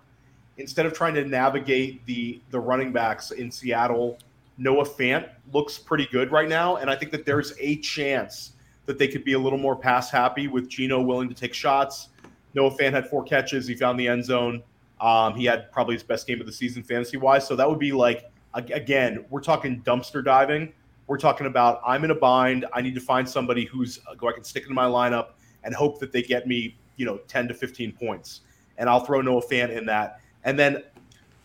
instead 0.56 0.86
of 0.86 0.92
trying 0.92 1.14
to 1.14 1.24
navigate 1.24 2.04
the 2.06 2.40
the 2.50 2.60
running 2.60 2.92
backs 2.92 3.30
in 3.30 3.50
Seattle 3.50 4.18
Noah 4.56 4.84
Fant 4.84 5.28
looks 5.52 5.78
pretty 5.78 6.06
good 6.12 6.30
right 6.30 6.48
now, 6.48 6.76
and 6.76 6.88
I 6.90 6.96
think 6.96 7.10
that 7.12 7.26
there's 7.26 7.54
a 7.58 7.76
chance 7.76 8.52
that 8.86 8.98
they 8.98 9.08
could 9.08 9.24
be 9.24 9.32
a 9.32 9.38
little 9.38 9.58
more 9.58 9.74
pass 9.74 10.10
happy 10.10 10.48
with 10.48 10.68
Gino 10.68 11.00
willing 11.00 11.28
to 11.28 11.34
take 11.34 11.54
shots. 11.54 12.08
Noah 12.54 12.70
Fant 12.70 12.92
had 12.92 13.08
four 13.08 13.24
catches. 13.24 13.66
He 13.66 13.74
found 13.74 13.98
the 13.98 14.06
end 14.06 14.24
zone. 14.24 14.62
Um, 15.00 15.34
he 15.34 15.44
had 15.44 15.72
probably 15.72 15.94
his 15.94 16.02
best 16.02 16.26
game 16.26 16.40
of 16.40 16.46
the 16.46 16.52
season 16.52 16.82
fantasy 16.82 17.16
wise. 17.16 17.46
So 17.46 17.56
that 17.56 17.68
would 17.68 17.78
be 17.78 17.92
like 17.92 18.30
again, 18.54 19.24
we're 19.30 19.40
talking 19.40 19.82
dumpster 19.82 20.24
diving. 20.24 20.72
We're 21.06 21.18
talking 21.18 21.46
about 21.46 21.80
I'm 21.84 22.04
in 22.04 22.10
a 22.10 22.14
bind. 22.14 22.66
I 22.72 22.80
need 22.80 22.94
to 22.94 23.00
find 23.00 23.28
somebody 23.28 23.64
who's 23.64 23.98
who 24.18 24.28
I 24.28 24.32
can 24.32 24.44
stick 24.44 24.62
into 24.62 24.74
my 24.74 24.86
lineup 24.86 25.30
and 25.64 25.74
hope 25.74 25.98
that 26.00 26.12
they 26.12 26.22
get 26.22 26.46
me, 26.46 26.76
you 26.96 27.04
know, 27.04 27.18
10 27.28 27.48
to 27.48 27.54
15 27.54 27.92
points. 27.92 28.42
And 28.78 28.88
I'll 28.88 29.00
throw 29.00 29.20
Noah 29.20 29.42
Fant 29.42 29.70
in 29.70 29.86
that. 29.86 30.20
And 30.44 30.58
then 30.58 30.82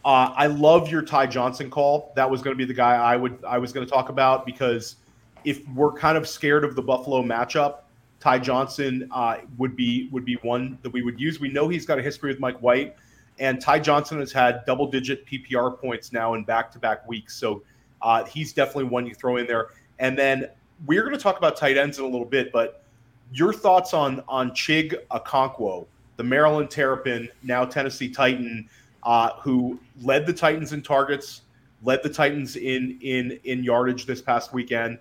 uh, 0.10 0.34
I 0.36 0.48
love 0.48 0.90
your 0.90 1.04
Ty 1.04 1.28
Johnson 1.28 1.70
call. 1.70 2.14
That 2.16 2.28
was 2.28 2.42
going 2.42 2.56
to 2.56 2.58
be 2.58 2.66
the 2.66 2.74
guy 2.74 2.96
I 2.96 3.16
would 3.16 3.38
I 3.48 3.60
was 3.60 3.72
going 3.72 3.86
to 3.86 3.92
talk 3.92 4.10
about 4.10 4.44
because 4.44 4.96
if 5.44 5.62
we're 5.70 5.92
kind 5.92 6.18
of 6.18 6.28
scared 6.28 6.66
of 6.66 6.76
the 6.76 6.82
Buffalo 6.82 7.22
matchup, 7.22 7.82
Ty 8.20 8.40
Johnson 8.40 9.08
uh, 9.12 9.38
would 9.60 9.76
be 9.76 10.10
would 10.12 10.26
be 10.26 10.34
one 10.42 10.80
that 10.82 10.92
we 10.92 11.04
would 11.04 11.20
use. 11.20 11.40
We 11.40 11.50
know 11.50 11.68
he's 11.68 11.86
got 11.86 12.00
a 12.00 12.02
history 12.02 12.32
with 12.32 12.40
Mike 12.40 12.58
White, 12.58 12.96
and 13.38 13.62
Ty 13.62 13.82
Johnson 13.82 14.20
has 14.20 14.32
had 14.32 14.66
double 14.66 14.90
digit 14.90 15.28
PPR 15.28 15.80
points 15.80 16.12
now 16.12 16.34
in 16.34 16.44
back 16.44 16.72
to 16.72 16.80
back 16.80 17.08
weeks. 17.08 17.36
So 17.36 17.62
uh, 18.02 18.24
he's 18.26 18.52
definitely 18.52 18.86
one 18.86 19.06
you 19.06 19.14
throw 19.14 19.38
in 19.38 19.46
there. 19.46 19.68
And 20.00 20.18
then 20.18 20.50
we're 20.88 21.04
going 21.04 21.16
to 21.16 21.22
talk 21.22 21.38
about 21.38 21.56
tight 21.56 21.78
ends 21.78 22.00
in 22.00 22.04
a 22.04 22.08
little 22.08 22.26
bit, 22.26 22.52
but 22.52 22.84
your 23.32 23.54
thoughts 23.54 23.94
on 23.94 24.24
on 24.28 24.50
Chig 24.54 24.96
Okonkwo, 25.12 25.86
the 26.16 26.24
Maryland 26.24 26.72
Terrapin, 26.72 27.30
now 27.44 27.64
Tennessee 27.64 28.10
Titan 28.10 28.68
uh, 29.04 29.32
who 29.40 29.80
led 30.02 30.26
the 30.26 30.34
Titans 30.34 30.74
in 30.74 30.82
targets, 30.82 31.42
led 31.84 32.04
the 32.04 32.10
Titans 32.10 32.56
in 32.56 32.98
in 33.02 33.40
in 33.44 33.64
yardage 33.64 34.06
this 34.06 34.22
past 34.22 34.54
weekend. 34.54 34.98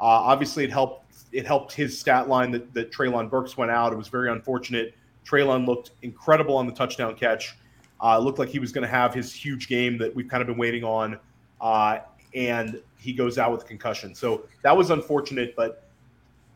Uh, 0.00 0.04
obviously, 0.04 0.64
it 0.64 0.70
helped 0.70 1.04
it 1.32 1.46
helped 1.46 1.72
his 1.72 1.98
stat 1.98 2.28
line 2.28 2.50
that, 2.50 2.72
that 2.74 2.90
Treylon 2.92 3.30
Burks 3.30 3.56
went 3.56 3.70
out. 3.70 3.92
It 3.92 3.96
was 3.96 4.08
very 4.08 4.30
unfortunate. 4.30 4.94
Treylon 5.24 5.66
looked 5.66 5.92
incredible 6.02 6.56
on 6.56 6.66
the 6.66 6.72
touchdown 6.72 7.14
catch. 7.14 7.56
Uh, 8.02 8.18
looked 8.18 8.38
like 8.38 8.48
he 8.48 8.58
was 8.58 8.72
going 8.72 8.82
to 8.82 8.88
have 8.88 9.12
his 9.12 9.32
huge 9.32 9.68
game 9.68 9.98
that 9.98 10.14
we've 10.14 10.28
kind 10.28 10.40
of 10.40 10.46
been 10.46 10.56
waiting 10.56 10.82
on, 10.82 11.18
uh, 11.60 11.98
and 12.34 12.80
he 12.96 13.12
goes 13.12 13.36
out 13.36 13.52
with 13.52 13.62
a 13.62 13.66
concussion. 13.66 14.14
So 14.14 14.46
that 14.62 14.74
was 14.74 14.90
unfortunate. 14.90 15.54
But 15.54 15.84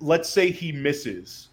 let's 0.01 0.29
say 0.29 0.51
he 0.51 0.73
misses 0.73 1.51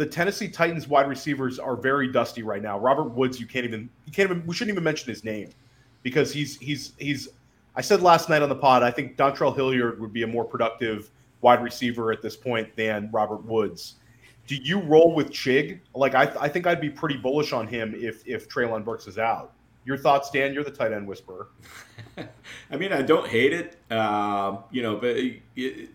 the 0.00 0.06
Tennessee 0.06 0.48
Titans 0.48 0.88
wide 0.88 1.06
receivers 1.06 1.58
are 1.58 1.76
very 1.76 2.10
dusty 2.10 2.42
right 2.42 2.62
now. 2.62 2.78
Robert 2.78 3.10
Woods, 3.10 3.38
you 3.38 3.44
can't 3.44 3.66
even 3.66 3.90
you 4.06 4.12
can't 4.12 4.30
even 4.30 4.46
we 4.46 4.54
shouldn't 4.54 4.72
even 4.72 4.82
mention 4.82 5.10
his 5.10 5.24
name 5.24 5.50
because 6.02 6.32
he's 6.32 6.56
he's 6.58 6.94
he's 6.96 7.28
I 7.76 7.82
said 7.82 8.00
last 8.00 8.30
night 8.30 8.40
on 8.40 8.48
the 8.48 8.56
pod, 8.56 8.82
I 8.82 8.90
think 8.90 9.18
Dontrell 9.18 9.54
Hilliard 9.54 10.00
would 10.00 10.14
be 10.14 10.22
a 10.22 10.26
more 10.26 10.42
productive 10.42 11.10
wide 11.42 11.62
receiver 11.62 12.12
at 12.12 12.22
this 12.22 12.34
point 12.34 12.74
than 12.76 13.10
Robert 13.12 13.44
Woods. 13.44 13.96
Do 14.46 14.56
you 14.56 14.80
roll 14.80 15.14
with 15.14 15.32
Chig? 15.32 15.80
Like 15.94 16.14
I, 16.14 16.32
I 16.40 16.48
think 16.48 16.66
I'd 16.66 16.80
be 16.80 16.88
pretty 16.88 17.18
bullish 17.18 17.52
on 17.52 17.66
him 17.66 17.94
if 17.94 18.26
if 18.26 18.48
Treylon 18.48 18.86
Burks 18.86 19.06
is 19.06 19.18
out. 19.18 19.52
Your 19.84 19.98
thoughts, 19.98 20.30
Dan? 20.30 20.54
You're 20.54 20.64
the 20.64 20.70
tight 20.70 20.94
end 20.94 21.06
whisperer. 21.06 21.48
I 22.70 22.76
mean, 22.78 22.94
I 22.94 23.02
don't 23.02 23.28
hate 23.28 23.52
it, 23.52 23.76
uh, 23.90 24.62
you 24.70 24.82
know, 24.82 24.96
but 24.96 25.18
it, 25.18 25.42
it, 25.56 25.90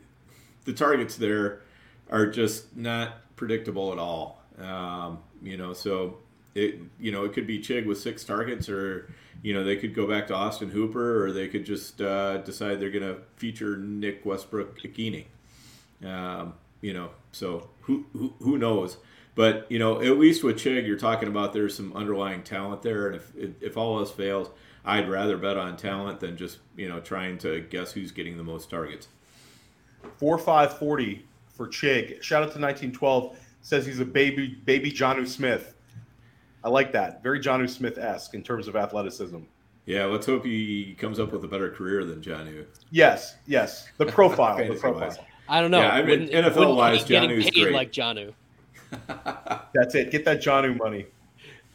the 0.66 0.74
targets 0.74 1.16
there 1.16 1.64
are 2.12 2.28
just 2.28 2.78
not 2.78 3.25
predictable 3.36 3.92
at 3.92 4.00
all. 4.00 4.42
Um, 4.60 5.20
you 5.42 5.58
know, 5.58 5.74
so 5.74 6.18
it 6.56 6.80
you 7.00 7.12
know 7.12 7.26
it 7.26 7.34
could 7.34 7.46
be 7.46 7.60
Chig 7.60 7.86
with 7.86 8.00
six 8.00 8.24
targets, 8.24 8.70
or 8.70 9.14
you 9.44 9.54
know 9.54 9.64
they 9.64 9.76
could 9.76 9.94
go 9.94 10.08
back 10.08 10.28
to 10.28 10.34
Austin 10.34 10.70
Hooper, 10.70 11.26
or 11.26 11.32
they 11.32 11.48
could 11.48 11.66
just 11.66 12.02
uh, 12.02 12.38
decide 12.38 12.80
they're 12.80 12.90
going 12.90 13.04
to 13.04 13.22
feature 13.36 13.78
Nick 13.78 14.26
Westbrook 14.26 14.80
Ikhine. 14.80 15.26
Um, 16.04 16.54
you 16.82 16.94
know, 16.94 17.10
so 17.32 17.70
who, 17.82 18.06
who 18.14 18.34
who 18.40 18.58
knows? 18.58 18.98
But 19.36 19.70
you 19.70 19.80
know, 19.80 20.02
at 20.02 20.18
least 20.18 20.44
with 20.44 20.58
Chig, 20.58 20.88
you're 20.88 20.98
talking 20.98 21.28
about 21.28 21.52
there's 21.52 21.76
some 21.76 21.94
underlying 21.94 22.44
talent 22.44 22.82
there, 22.82 23.08
and 23.08 23.16
if 23.16 23.62
if 23.62 23.78
all 23.78 24.00
else 24.00 24.12
fails, 24.12 24.50
I'd 24.86 25.10
rather 25.10 25.38
bet 25.38 25.58
on 25.58 25.76
talent 25.76 26.22
than 26.22 26.38
just 26.38 26.60
you 26.78 26.88
know 26.88 27.02
trying 27.02 27.38
to 27.40 27.60
guess 27.62 27.92
who's 27.92 28.12
getting 28.12 28.38
the 28.38 28.44
most 28.44 28.70
targets. 28.70 29.10
Four 30.18 30.38
five 30.38 30.78
forty 30.78 31.26
for 31.56 31.68
Chig. 31.68 32.22
Shout 32.22 32.44
out 32.44 32.52
to 32.54 32.60
1912. 32.60 33.38
Says 33.62 33.86
he's 33.86 34.00
a 34.00 34.06
baby 34.06 34.60
baby 34.66 34.92
Jonnu 34.92 35.28
Smith. 35.28 35.76
I 36.64 36.70
like 36.70 36.92
that. 36.94 37.24
Very 37.24 37.40
Jonnu 37.40 37.70
Smith 37.70 37.98
esque 37.98 38.34
in 38.34 38.44
terms 38.44 38.68
of 38.68 38.76
athleticism. 38.76 39.40
Yeah, 39.86 40.06
let's 40.06 40.26
hope 40.26 40.44
he 40.44 40.96
comes 40.98 41.20
up 41.20 41.32
with 41.32 41.44
a 41.44 41.48
better 41.48 41.70
career 41.70 42.06
than 42.06 42.22
Jonnu. 42.22 42.66
Yes, 42.90 43.36
yes. 43.46 43.88
The 43.98 44.06
profile. 44.08 44.58
the 44.68 44.74
profile. 44.74 45.16
I 45.48 45.62
don't 45.62 45.70
know. 45.70 45.82
Yeah, 45.82 45.94
I 45.94 46.04
mean, 46.04 46.28
NFL 46.30 46.76
wise, 46.76 47.04
Jonnu's 47.06 47.52
great. 47.52 47.74
like 47.74 47.92
Jonnu. 47.92 48.34
That's 49.74 49.94
it. 49.94 50.12
Get 50.12 50.26
that 50.26 50.42
Jonnu 50.42 50.78
money. 50.78 51.06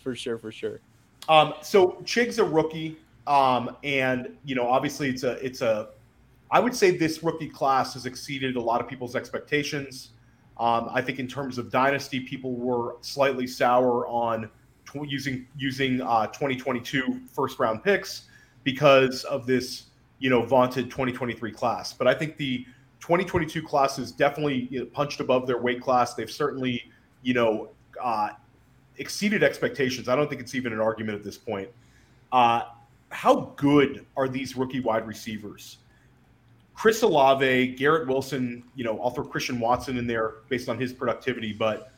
For 0.02 0.16
sure, 0.16 0.38
for 0.38 0.50
sure. 0.50 0.80
Um, 1.28 1.54
so 1.62 2.02
Chig's 2.04 2.38
a 2.38 2.44
rookie, 2.44 2.96
um, 3.26 3.76
and 3.84 4.36
you 4.44 4.56
know, 4.56 4.66
obviously, 4.66 5.08
it's 5.08 5.22
a 5.22 5.32
it's 5.44 5.60
a. 5.60 5.90
I 6.50 6.60
would 6.60 6.74
say 6.74 6.96
this 6.96 7.22
rookie 7.22 7.48
class 7.48 7.94
has 7.94 8.06
exceeded 8.06 8.56
a 8.56 8.60
lot 8.60 8.80
of 8.80 8.88
people's 8.88 9.14
expectations. 9.14 10.10
Um, 10.58 10.90
I 10.92 11.00
think 11.00 11.18
in 11.18 11.28
terms 11.28 11.58
of 11.58 11.70
dynasty, 11.70 12.20
people 12.20 12.54
were 12.54 12.96
slightly 13.00 13.46
sour 13.46 14.06
on 14.08 14.50
using 15.04 15.46
using 15.56 16.00
uh, 16.02 16.26
2022 16.28 17.20
first 17.32 17.58
round 17.58 17.84
picks 17.84 18.24
because 18.64 19.24
of 19.24 19.46
this, 19.46 19.84
you 20.18 20.28
know, 20.28 20.44
vaunted 20.44 20.90
2023 20.90 21.52
class. 21.52 21.92
But 21.92 22.08
I 22.08 22.14
think 22.14 22.36
the 22.36 22.66
2022 23.00 23.62
class 23.62 23.98
is 23.98 24.12
definitely 24.12 24.68
you 24.70 24.80
know, 24.80 24.86
punched 24.86 25.20
above 25.20 25.46
their 25.46 25.58
weight 25.58 25.80
class. 25.80 26.14
They've 26.14 26.30
certainly, 26.30 26.90
you 27.22 27.34
know, 27.34 27.70
uh, 28.02 28.30
exceeded 28.98 29.42
expectations. 29.42 30.08
I 30.08 30.16
don't 30.16 30.28
think 30.28 30.40
it's 30.40 30.54
even 30.54 30.72
an 30.72 30.80
argument 30.80 31.16
at 31.16 31.24
this 31.24 31.38
point. 31.38 31.68
Uh, 32.32 32.62
how 33.08 33.52
good 33.56 34.04
are 34.16 34.28
these 34.28 34.56
rookie 34.56 34.80
wide 34.80 35.06
receivers? 35.06 35.78
Chris 36.80 37.02
Olave, 37.02 37.74
Garrett 37.74 38.08
Wilson, 38.08 38.64
you 38.74 38.84
know, 38.84 38.98
I'll 39.02 39.10
throw 39.10 39.22
Christian 39.22 39.60
Watson 39.60 39.98
in 39.98 40.06
there 40.06 40.36
based 40.48 40.66
on 40.70 40.80
his 40.80 40.94
productivity, 40.94 41.52
but 41.52 41.92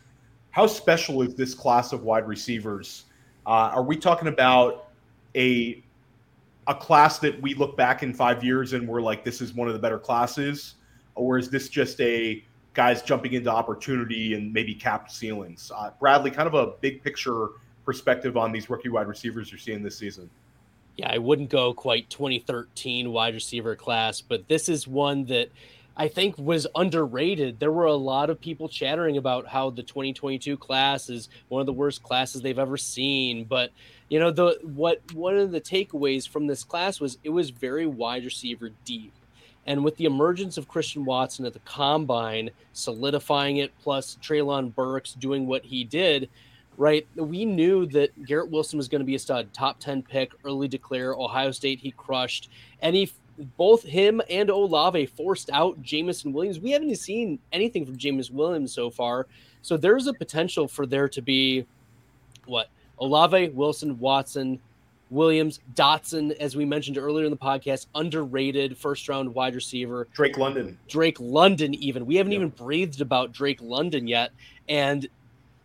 how 0.51 0.67
special 0.67 1.23
is 1.23 1.37
this 1.37 1.55
class 1.55 1.93
of 1.93 2.03
wide 2.03 2.27
receivers? 2.27 3.05
Uh, 3.47 3.71
are 3.73 3.85
we 3.85 3.97
talking 3.97 4.27
about 4.27 4.89
a 5.37 5.85
a 6.67 6.75
class 6.75 7.21
that 7.21 7.41
we 7.41 7.55
look 7.55 7.77
back 7.77 8.03
in 8.03 8.13
five 8.13 8.43
years 8.43 8.73
and 8.73 8.89
we're 8.89 9.01
like, 9.01 9.23
this 9.23 9.41
is 9.41 9.55
one 9.55 9.69
of 9.69 9.75
the 9.75 9.79
better 9.79 10.01
classes, 10.01 10.75
or 11.15 11.39
is 11.39 11.49
this 11.49 11.69
just 11.69 12.01
a 12.01 12.45
guys 12.75 13.03
jumping 13.03 13.35
into 13.35 13.51
opportunity 13.51 14.35
and 14.35 14.53
maybe 14.53 14.75
capped 14.75 15.13
ceilings. 15.13 15.71
Uh, 15.77 15.93
Bradley, 16.01 16.33
kind 16.33 16.49
of 16.49 16.55
a 16.55 16.73
big 16.81 17.05
picture 17.05 17.51
perspective 17.85 18.37
on 18.37 18.51
these 18.51 18.69
rookie 18.69 18.89
wide 18.89 19.07
receivers 19.07 19.49
you're 19.53 19.61
seeing 19.61 19.81
this 19.81 19.97
season. 19.97 20.29
Yeah, 20.97 21.11
I 21.11 21.19
wouldn't 21.19 21.51
go 21.51 21.73
quite 21.73 22.11
2013 22.11 23.11
wide 23.11 23.35
receiver 23.35 23.75
class, 23.77 24.21
but 24.21 24.49
this 24.49 24.69
is 24.69 24.87
one 24.87 25.25
that 25.27 25.49
I 25.97 26.09
think 26.09 26.37
was 26.39 26.67
underrated. 26.75 27.61
There 27.61 27.73
were 27.73 27.87
a 27.87 27.95
lot 27.95 28.31
of 28.31 28.41
people 28.41 28.69
chattering 28.69 29.17
about 29.17 29.47
how 29.47 29.71
the 29.71 29.83
2022 29.83 30.57
class 30.57 31.09
is 31.09 31.29
one 31.49 31.61
of 31.61 31.67
the 31.67 31.73
worst 31.73 32.03
classes 32.03 32.43
they've 32.43 32.59
ever 32.59 32.77
seen, 32.77 33.45
but 33.45 33.73
you 34.09 34.19
know 34.19 34.31
the 34.31 34.59
what 34.63 35.01
one 35.15 35.37
of 35.37 35.53
the 35.53 35.61
takeaways 35.61 36.29
from 36.29 36.47
this 36.47 36.65
class 36.65 37.01
was 37.01 37.19
it 37.25 37.31
was 37.31 37.51
very 37.51 37.87
wide 37.87 38.25
receiver 38.25 38.71
deep 38.85 39.13
and 39.67 39.85
with 39.85 39.97
the 39.97 40.07
emergence 40.07 40.57
of 40.57 40.69
Christian 40.69 41.05
Watson 41.05 41.47
at 41.47 41.53
the 41.53 41.61
combine, 41.61 42.51
solidifying 42.73 43.59
it, 43.59 43.73
plus 43.83 44.19
Treylon 44.21 44.75
Burks 44.75 45.13
doing 45.15 45.47
what 45.47 45.65
he 45.65 45.85
did, 45.85 46.29
right? 46.83 47.07
We 47.15 47.45
knew 47.45 47.87
that 47.87 48.27
Garrett 48.27 48.51
Wilson 48.51 48.77
was 48.77 48.89
going 48.89 48.99
to 48.99 49.05
be 49.05 49.15
a 49.15 49.19
stud, 49.19 49.55
top 49.55 49.79
10 49.79 50.03
pick, 50.03 50.33
early 50.45 50.67
declare. 50.67 51.15
Ohio 51.15 51.53
State, 51.53 51.79
he 51.79 51.93
crushed. 51.93 52.51
And 52.81 52.97
he, 52.97 53.09
both 53.57 53.85
him 53.85 54.21
and 54.29 54.51
Olave 54.51 55.07
forced 55.07 55.49
out 55.53 55.81
Jameson 55.81 56.33
Williams. 56.33 56.59
We 56.59 56.73
haven't 56.73 56.93
seen 56.97 57.39
anything 57.53 57.87
from 57.87 57.97
Jameson 57.97 58.35
Williams 58.35 58.73
so 58.73 58.91
far. 58.91 59.29
So 59.63 59.77
there's 59.77 60.09
a 60.09 60.13
potential 60.13 60.67
for 60.67 60.85
there 60.85 61.09
to 61.11 61.23
be 61.23 61.65
what? 62.47 62.69
Olave, 62.99 63.51
Wilson, 63.51 63.97
Watson, 64.01 64.59
Williams, 65.09 65.61
Dotson, 65.77 66.33
as 66.33 66.57
we 66.57 66.65
mentioned 66.65 66.99
earlier 66.99 67.27
in 67.27 67.31
the 67.31 67.37
podcast, 67.37 67.87
underrated 67.95 68.77
first 68.77 69.09
round 69.09 69.33
wide 69.33 69.55
receiver. 69.55 70.09
Drake 70.15 70.37
London. 70.37 70.77
Drake 70.89 71.21
London, 71.21 71.75
even. 71.75 72.07
We 72.07 72.17
haven't 72.17 72.33
yep. 72.33 72.39
even 72.41 72.49
breathed 72.49 73.01
about 73.01 73.31
Drake 73.31 73.61
London 73.63 74.09
yet. 74.09 74.33
And 74.69 75.07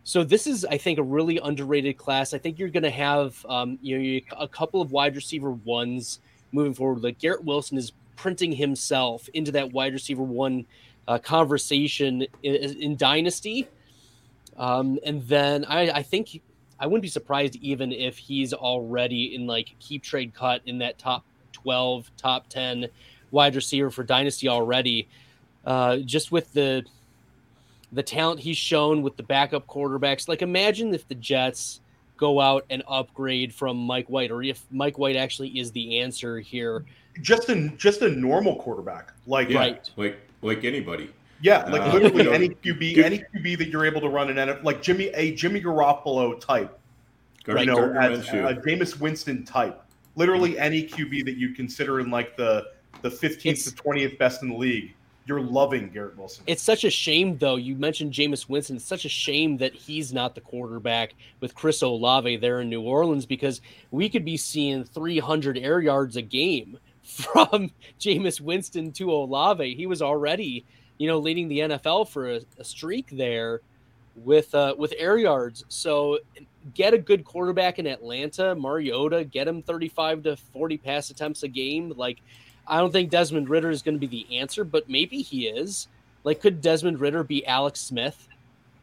so 0.08 0.24
this 0.24 0.48
is, 0.48 0.64
I 0.64 0.78
think, 0.78 1.00
a 1.00 1.04
really 1.04 1.38
underrated 1.44 1.98
class. 1.98 2.34
I 2.34 2.38
think 2.38 2.58
you're 2.58 2.70
going 2.70 2.84
to 2.84 2.90
have, 2.90 3.46
um, 3.50 3.78
you 3.82 4.00
know, 4.00 4.38
a 4.40 4.48
couple 4.48 4.82
of 4.82 4.94
wide 4.94 5.18
receiver 5.18 5.52
ones 5.52 6.22
moving 6.54 6.74
forward. 6.74 7.04
Like 7.04 7.20
Garrett 7.20 7.44
Wilson 7.44 7.78
is 7.78 7.92
printing 8.16 8.54
himself 8.54 9.28
into 9.34 9.52
that 9.52 9.74
wide 9.74 9.92
receiver 9.92 10.24
one 10.24 10.66
uh, 11.10 11.18
conversation 11.18 12.26
in, 12.42 12.56
in 12.56 12.96
Dynasty. 12.96 13.68
Um, 14.56 14.98
and 15.06 15.28
then 15.28 15.66
I, 15.66 15.90
I 15.90 16.04
think 16.04 16.42
I 16.80 16.88
wouldn't 16.88 17.02
be 17.02 17.10
surprised 17.10 17.58
even 17.58 17.92
if 17.92 18.18
he's 18.18 18.54
already 18.54 19.36
in 19.36 19.46
like 19.46 19.76
keep 19.80 20.04
trade 20.04 20.34
cut 20.34 20.62
in 20.66 20.78
that 20.78 20.98
top 20.98 21.26
12, 21.52 22.12
top 22.16 22.48
10 22.48 22.88
wide 23.32 23.56
receiver 23.56 23.92
for 23.92 24.06
Dynasty 24.06 24.48
already. 24.48 25.10
Uh, 25.66 25.98
just 25.98 26.32
with 26.32 26.54
the 26.54 26.86
the 27.92 28.04
talent 28.04 28.40
he's 28.40 28.58
shown 28.58 29.02
with 29.02 29.18
the 29.18 29.24
backup 29.24 29.68
quarterbacks. 29.68 30.28
Like 30.28 30.42
imagine 30.42 30.94
if 30.94 31.08
the 31.08 31.16
Jets 31.16 31.82
go 32.18 32.42
out 32.42 32.66
and 32.70 32.84
upgrade 32.88 33.54
from 33.54 33.78
Mike 33.78 34.10
White, 34.10 34.32
or 34.32 34.44
if 34.44 34.66
Mike 34.72 34.98
White 34.98 35.16
actually 35.16 35.50
is 35.60 35.72
the 35.72 36.00
answer 36.00 36.40
here. 36.40 36.84
Just 37.22 37.50
a 37.50 37.70
just 37.78 38.02
a 38.02 38.10
normal 38.10 38.58
quarterback, 38.58 39.14
like 39.26 39.50
yeah, 39.50 39.60
right, 39.60 39.90
like 39.96 40.20
like 40.42 40.64
anybody. 40.64 41.12
Yeah, 41.42 41.66
like 41.66 41.82
uh, 41.82 41.94
literally 41.94 42.18
you 42.18 42.24
know, 42.24 42.32
any 42.32 42.50
QB, 42.50 42.96
dude, 42.96 43.06
any 43.06 43.20
QB 43.20 43.60
that 43.60 43.68
you're 43.70 43.86
able 43.86 44.02
to 44.02 44.10
run 44.10 44.30
an 44.30 44.38
NFL, 44.38 44.64
like 44.64 44.82
Jimmy, 44.82 45.10
a 45.10 45.36
Jimmy 45.36 45.62
Garoppolo 45.62 46.40
type, 46.40 46.80
Gardner, 47.44 47.62
you 47.62 47.94
know, 47.94 48.00
as 48.00 48.28
a 48.30 48.56
Jameis 48.56 49.00
Winston 49.00 49.46
type. 49.46 49.82
Literally 50.16 50.58
any 50.58 50.88
QB 50.88 51.26
that 51.26 51.38
you 51.38 51.54
consider 51.54 52.00
in 52.00 52.10
like 52.10 52.36
the 52.38 52.68
the 53.04 53.10
15th 53.10 53.64
to 53.66 53.84
20th 53.84 54.18
best 54.18 54.42
in 54.42 54.50
the 54.50 54.56
league. 54.56 54.96
You're 55.28 55.42
loving 55.42 55.90
Garrett 55.90 56.18
Wilson. 56.18 56.44
It's 56.48 56.64
such 56.64 56.84
a 56.84 56.90
shame, 56.90 57.38
though. 57.38 57.58
You 57.58 57.76
mentioned 57.76 58.14
Jameis 58.14 58.48
Winston. 58.48 58.78
It's 58.78 58.86
such 58.86 59.06
a 59.06 59.10
shame 59.10 59.58
that 59.58 59.74
he's 59.74 60.14
not 60.14 60.36
the 60.36 60.42
quarterback 60.42 61.16
with 61.42 61.54
Chris 61.54 61.82
Olave 61.82 62.38
there 62.38 62.62
in 62.62 62.70
New 62.70 62.82
Orleans 62.82 63.26
because 63.26 63.62
we 63.92 64.10
could 64.10 64.24
be 64.24 64.38
seeing 64.38 64.84
300 64.86 65.58
air 65.58 65.82
yards 65.82 66.16
a 66.16 66.22
game 66.22 66.80
from 67.04 67.72
Jameis 68.00 68.40
Winston 68.40 68.92
to 68.94 69.12
Olave. 69.12 69.76
He 69.76 69.86
was 69.86 70.02
already 70.02 70.66
you 70.98 71.08
know, 71.08 71.20
leading 71.20 71.48
the 71.48 71.60
NFL 71.60 72.10
for 72.10 72.30
a, 72.32 72.42
a 72.58 72.64
streak 72.64 73.10
there 73.12 73.62
with 74.16 74.54
uh, 74.56 74.76
with 74.78 74.94
air 74.98 75.18
yards. 75.18 75.64
So 75.70 76.20
get 76.74 76.94
a 76.94 76.98
good 76.98 77.24
quarterback 77.24 77.80
in 77.80 77.88
Atlanta, 77.88 78.56
Mariota, 78.56 79.24
get 79.24 79.48
him 79.48 79.62
35 79.62 80.24
to 80.24 80.38
40 80.38 80.78
pass 80.78 81.10
attempts 81.10 81.44
a 81.44 81.48
game. 81.48 81.94
Like 81.96 82.22
I 82.68 82.80
don't 82.80 82.92
think 82.92 83.10
Desmond 83.10 83.50
Ridder 83.50 83.70
is 83.70 83.82
going 83.82 84.00
to 84.00 84.08
be 84.08 84.08
the 84.08 84.38
answer, 84.38 84.64
but 84.64 84.90
maybe 84.90 85.22
he 85.22 85.48
is. 85.48 85.88
Like 86.24 86.42
could 86.42 86.62
Desmond 86.62 87.00
Ridder 87.00 87.24
be 87.24 87.46
Alex 87.46 87.80
Smith? 87.80 88.28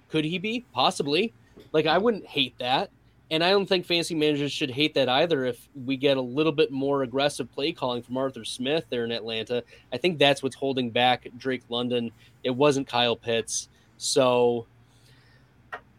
Could 0.08 0.24
he 0.24 0.38
be? 0.38 0.64
Possibly. 0.72 1.32
Like 1.72 1.86
I 1.86 1.98
wouldn't 1.98 2.26
hate 2.26 2.58
that. 2.58 2.90
And 3.30 3.42
I 3.42 3.50
don't 3.50 3.66
think 3.66 3.86
fantasy 3.86 4.14
managers 4.14 4.52
should 4.52 4.70
hate 4.70 4.94
that 4.94 5.08
either 5.08 5.44
if 5.46 5.68
we 5.84 5.96
get 5.96 6.16
a 6.16 6.22
little 6.22 6.52
bit 6.52 6.70
more 6.70 7.02
aggressive 7.02 7.50
play 7.52 7.72
calling 7.72 8.02
from 8.02 8.16
Arthur 8.16 8.44
Smith 8.44 8.84
there 8.90 9.04
in 9.04 9.12
Atlanta. 9.12 9.64
I 9.92 9.96
think 9.96 10.18
that's 10.18 10.42
what's 10.42 10.54
holding 10.54 10.90
back 10.90 11.26
Drake 11.36 11.62
London. 11.68 12.12
It 12.44 12.50
wasn't 12.50 12.86
Kyle 12.86 13.16
Pitts. 13.16 13.68
So, 13.96 14.66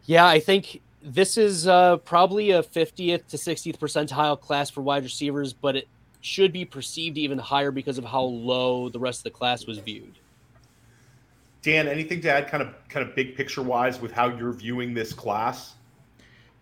yeah, 0.05 0.25
I 0.27 0.39
think 0.39 0.81
this 1.01 1.38
is 1.38 1.67
uh, 1.67 1.97
probably 1.97 2.51
a 2.51 2.61
50th 2.63 3.27
to 3.27 3.38
60th 3.38 3.77
percentile 3.77 4.39
class 4.39 4.69
for 4.69 4.81
wide 4.81 5.03
receivers, 5.03 5.51
but 5.51 5.75
it 5.75 5.88
should 6.26 6.51
be 6.51 6.65
perceived 6.65 7.17
even 7.17 7.38
higher 7.38 7.69
because 7.69 7.99
of 7.99 8.03
how 8.03 8.23
low 8.23 8.89
the 8.89 8.99
rest 8.99 9.19
of 9.19 9.23
the 9.26 9.30
class 9.30 9.67
was 9.67 9.78
viewed. 9.78 10.17
Dan, 11.61 11.88
anything 11.88 12.19
to 12.21 12.32
add 12.32 12.47
kind 12.47 12.63
of 12.63 12.73
kind 12.89 13.07
of 13.07 13.15
big 13.15 13.36
picture 13.36 13.61
wise 13.61 14.01
with 14.01 14.11
how 14.11 14.36
you're 14.36 14.51
viewing 14.51 14.93
this 14.95 15.13
class? 15.13 15.76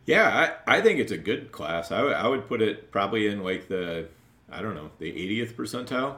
Yeah, 0.05 0.53
I, 0.68 0.78
I 0.78 0.82
think 0.82 0.99
it's 0.99 1.14
a 1.14 1.18
good 1.18 1.53
class. 1.53 1.91
I, 1.91 1.97
w- 1.97 2.16
I 2.16 2.28
would 2.28 2.47
put 2.47 2.61
it 2.61 2.91
probably 2.91 3.28
in 3.28 3.41
like 3.41 3.70
the, 3.70 4.09
I 4.51 4.61
don't 4.61 4.76
know, 4.76 4.91
the 4.99 5.11
80th 5.11 5.53
percentile. 5.53 6.18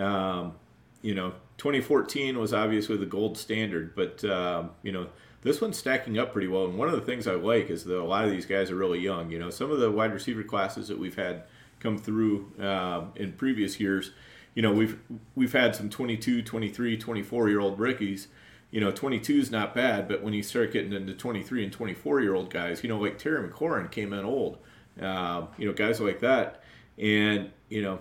Um, 0.00 0.54
you 1.00 1.14
know, 1.14 1.32
2014 1.58 2.38
was 2.38 2.52
obviously 2.52 2.96
the 2.96 3.06
gold 3.06 3.38
standard, 3.38 3.94
but, 3.94 4.24
um, 4.24 4.70
you 4.82 4.90
know, 4.90 5.06
this 5.42 5.60
one's 5.60 5.78
stacking 5.78 6.18
up 6.18 6.32
pretty 6.32 6.48
well. 6.48 6.64
And 6.64 6.76
one 6.76 6.88
of 6.88 6.94
the 6.94 7.00
things 7.02 7.28
I 7.28 7.34
like 7.34 7.70
is 7.70 7.84
that 7.84 8.00
a 8.00 8.04
lot 8.04 8.24
of 8.24 8.32
these 8.32 8.46
guys 8.46 8.70
are 8.70 8.76
really 8.76 8.98
young. 8.98 9.30
You 9.30 9.38
know, 9.38 9.50
some 9.50 9.70
of 9.70 9.78
the 9.78 9.90
wide 9.90 10.12
receiver 10.12 10.42
classes 10.42 10.88
that 10.88 10.98
we've 10.98 11.16
had 11.16 11.44
come 11.80 11.98
through 11.98 12.52
um, 12.60 13.12
in 13.16 13.32
previous 13.32 13.80
years, 13.80 14.12
you 14.54 14.62
know, 14.62 14.72
we've 14.72 14.98
we've 15.34 15.52
had 15.52 15.74
some 15.74 15.90
22, 15.90 16.42
23, 16.42 16.96
24 16.96 17.48
year 17.48 17.60
old 17.60 17.78
rookies 17.78 18.28
you 18.70 18.80
know, 18.80 18.90
22 18.92 19.34
is 19.34 19.50
not 19.50 19.74
bad, 19.74 20.06
but 20.06 20.22
when 20.22 20.32
you 20.32 20.42
start 20.42 20.72
getting 20.72 20.92
into 20.92 21.12
23 21.12 21.64
and 21.64 21.72
24 21.72 22.20
year 22.20 22.34
old 22.34 22.50
guys, 22.50 22.82
you 22.82 22.88
know, 22.88 22.98
like 22.98 23.18
Terry 23.18 23.48
McLaurin 23.48 23.90
came 23.90 24.12
in 24.12 24.24
old, 24.24 24.58
uh, 25.00 25.46
you 25.58 25.66
know, 25.66 25.72
guys 25.72 26.00
like 26.00 26.20
that. 26.20 26.62
And, 26.96 27.50
you 27.68 27.82
know, 27.82 27.98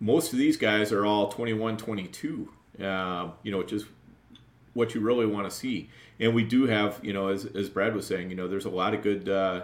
most 0.00 0.32
of 0.32 0.38
these 0.38 0.56
guys 0.56 0.92
are 0.92 1.06
all 1.06 1.28
21, 1.28 1.78
22, 1.78 2.52
uh, 2.82 3.30
you 3.42 3.50
know, 3.50 3.58
which 3.58 3.72
is 3.72 3.86
what 4.74 4.94
you 4.94 5.00
really 5.00 5.26
want 5.26 5.48
to 5.48 5.56
see. 5.56 5.88
And 6.20 6.34
we 6.34 6.44
do 6.44 6.66
have, 6.66 7.00
you 7.02 7.12
know, 7.12 7.28
as, 7.28 7.46
as 7.46 7.70
Brad 7.70 7.94
was 7.94 8.06
saying, 8.06 8.28
you 8.28 8.36
know, 8.36 8.46
there's 8.46 8.66
a 8.66 8.70
lot 8.70 8.92
of 8.92 9.02
good, 9.02 9.28
uh, 9.28 9.62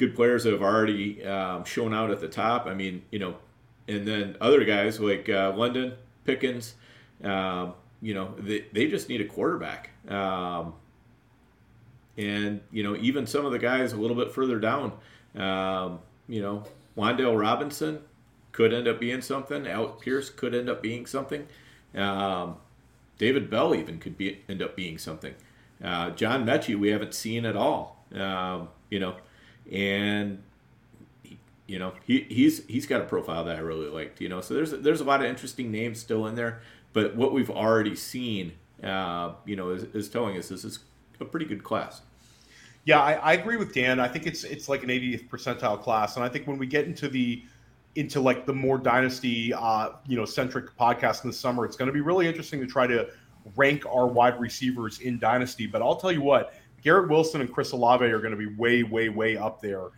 good 0.00 0.16
players 0.16 0.44
that 0.44 0.52
have 0.52 0.62
already 0.62 1.22
um, 1.26 1.62
shown 1.64 1.92
out 1.92 2.10
at 2.10 2.20
the 2.20 2.26
top. 2.26 2.66
I 2.66 2.72
mean, 2.72 3.02
you 3.10 3.18
know, 3.18 3.36
and 3.86 4.08
then 4.08 4.34
other 4.40 4.64
guys 4.64 4.98
like 4.98 5.28
uh, 5.28 5.52
London, 5.54 5.92
Pickens, 6.24 6.74
um, 7.22 7.74
you 8.00 8.14
know, 8.14 8.34
they, 8.38 8.64
they 8.72 8.86
just 8.88 9.10
need 9.10 9.20
a 9.20 9.26
quarterback. 9.26 9.90
Um, 10.10 10.72
and, 12.16 12.62
you 12.72 12.82
know, 12.82 12.96
even 12.96 13.26
some 13.26 13.44
of 13.44 13.52
the 13.52 13.58
guys 13.58 13.92
a 13.92 13.96
little 13.96 14.16
bit 14.16 14.32
further 14.32 14.58
down, 14.58 14.94
um, 15.36 15.98
you 16.28 16.40
know, 16.40 16.64
Wan'Dale 16.96 17.38
Robinson 17.38 18.00
could 18.52 18.72
end 18.72 18.88
up 18.88 19.00
being 19.00 19.20
something. 19.20 19.66
Alec 19.66 20.00
Pierce 20.00 20.30
could 20.30 20.54
end 20.54 20.70
up 20.70 20.82
being 20.82 21.04
something. 21.04 21.46
Um, 21.94 22.56
David 23.18 23.50
Bell 23.50 23.74
even 23.74 23.98
could 23.98 24.16
be 24.16 24.40
end 24.48 24.62
up 24.62 24.76
being 24.76 24.96
something. 24.96 25.34
Uh, 25.84 26.10
John 26.10 26.46
Metchie 26.46 26.78
we 26.78 26.88
haven't 26.88 27.12
seen 27.12 27.44
at 27.44 27.54
all. 27.54 28.06
Um, 28.14 28.68
you 28.88 28.98
know, 28.98 29.16
and 29.72 30.42
you 31.66 31.78
know 31.78 31.92
he, 32.04 32.26
he's 32.28 32.66
he's 32.66 32.86
got 32.86 33.00
a 33.00 33.04
profile 33.04 33.44
that 33.44 33.56
I 33.56 33.60
really 33.60 33.88
liked. 33.88 34.20
You 34.20 34.28
know, 34.28 34.40
so 34.40 34.54
there's 34.54 34.70
there's 34.72 35.00
a 35.00 35.04
lot 35.04 35.20
of 35.20 35.26
interesting 35.26 35.70
names 35.70 35.98
still 35.98 36.26
in 36.26 36.34
there, 36.34 36.62
but 36.92 37.16
what 37.16 37.32
we've 37.32 37.50
already 37.50 37.96
seen, 37.96 38.52
uh, 38.82 39.32
you 39.44 39.56
know, 39.56 39.70
is, 39.70 39.84
is 39.94 40.08
telling 40.08 40.36
us 40.36 40.48
this 40.48 40.64
is 40.64 40.80
a 41.20 41.24
pretty 41.24 41.46
good 41.46 41.62
class. 41.62 42.02
Yeah, 42.84 43.00
I, 43.00 43.12
I, 43.12 43.32
agree 43.34 43.56
with 43.56 43.74
Dan. 43.74 44.00
I 44.00 44.08
think 44.08 44.26
it's 44.26 44.42
it's 44.42 44.68
like 44.68 44.82
an 44.82 44.88
80th 44.88 45.28
percentile 45.28 45.80
class, 45.80 46.16
and 46.16 46.24
I 46.24 46.28
think 46.28 46.46
when 46.46 46.58
we 46.58 46.66
get 46.66 46.86
into 46.86 47.08
the 47.08 47.42
into 47.96 48.20
like 48.20 48.46
the 48.46 48.52
more 48.52 48.78
dynasty, 48.78 49.52
uh, 49.52 49.90
you 50.06 50.16
know, 50.16 50.24
centric 50.24 50.76
podcast 50.76 51.24
in 51.24 51.30
the 51.30 51.36
summer, 51.36 51.64
it's 51.64 51.76
going 51.76 51.88
to 51.88 51.92
be 51.92 52.00
really 52.00 52.26
interesting 52.26 52.60
to 52.60 52.66
try 52.66 52.86
to 52.86 53.08
rank 53.56 53.84
our 53.86 54.06
wide 54.06 54.40
receivers 54.40 55.00
in 55.00 55.18
dynasty. 55.18 55.66
But 55.66 55.82
I'll 55.82 55.96
tell 55.96 56.12
you 56.12 56.22
what, 56.22 56.54
Garrett 56.82 57.08
Wilson 57.08 57.40
and 57.40 57.52
Chris 57.52 57.72
Olave 57.72 58.04
are 58.04 58.20
going 58.20 58.30
to 58.30 58.36
be 58.36 58.54
way, 58.54 58.82
way, 58.82 59.08
way 59.08 59.36
up 59.36 59.60
there. 59.60 59.88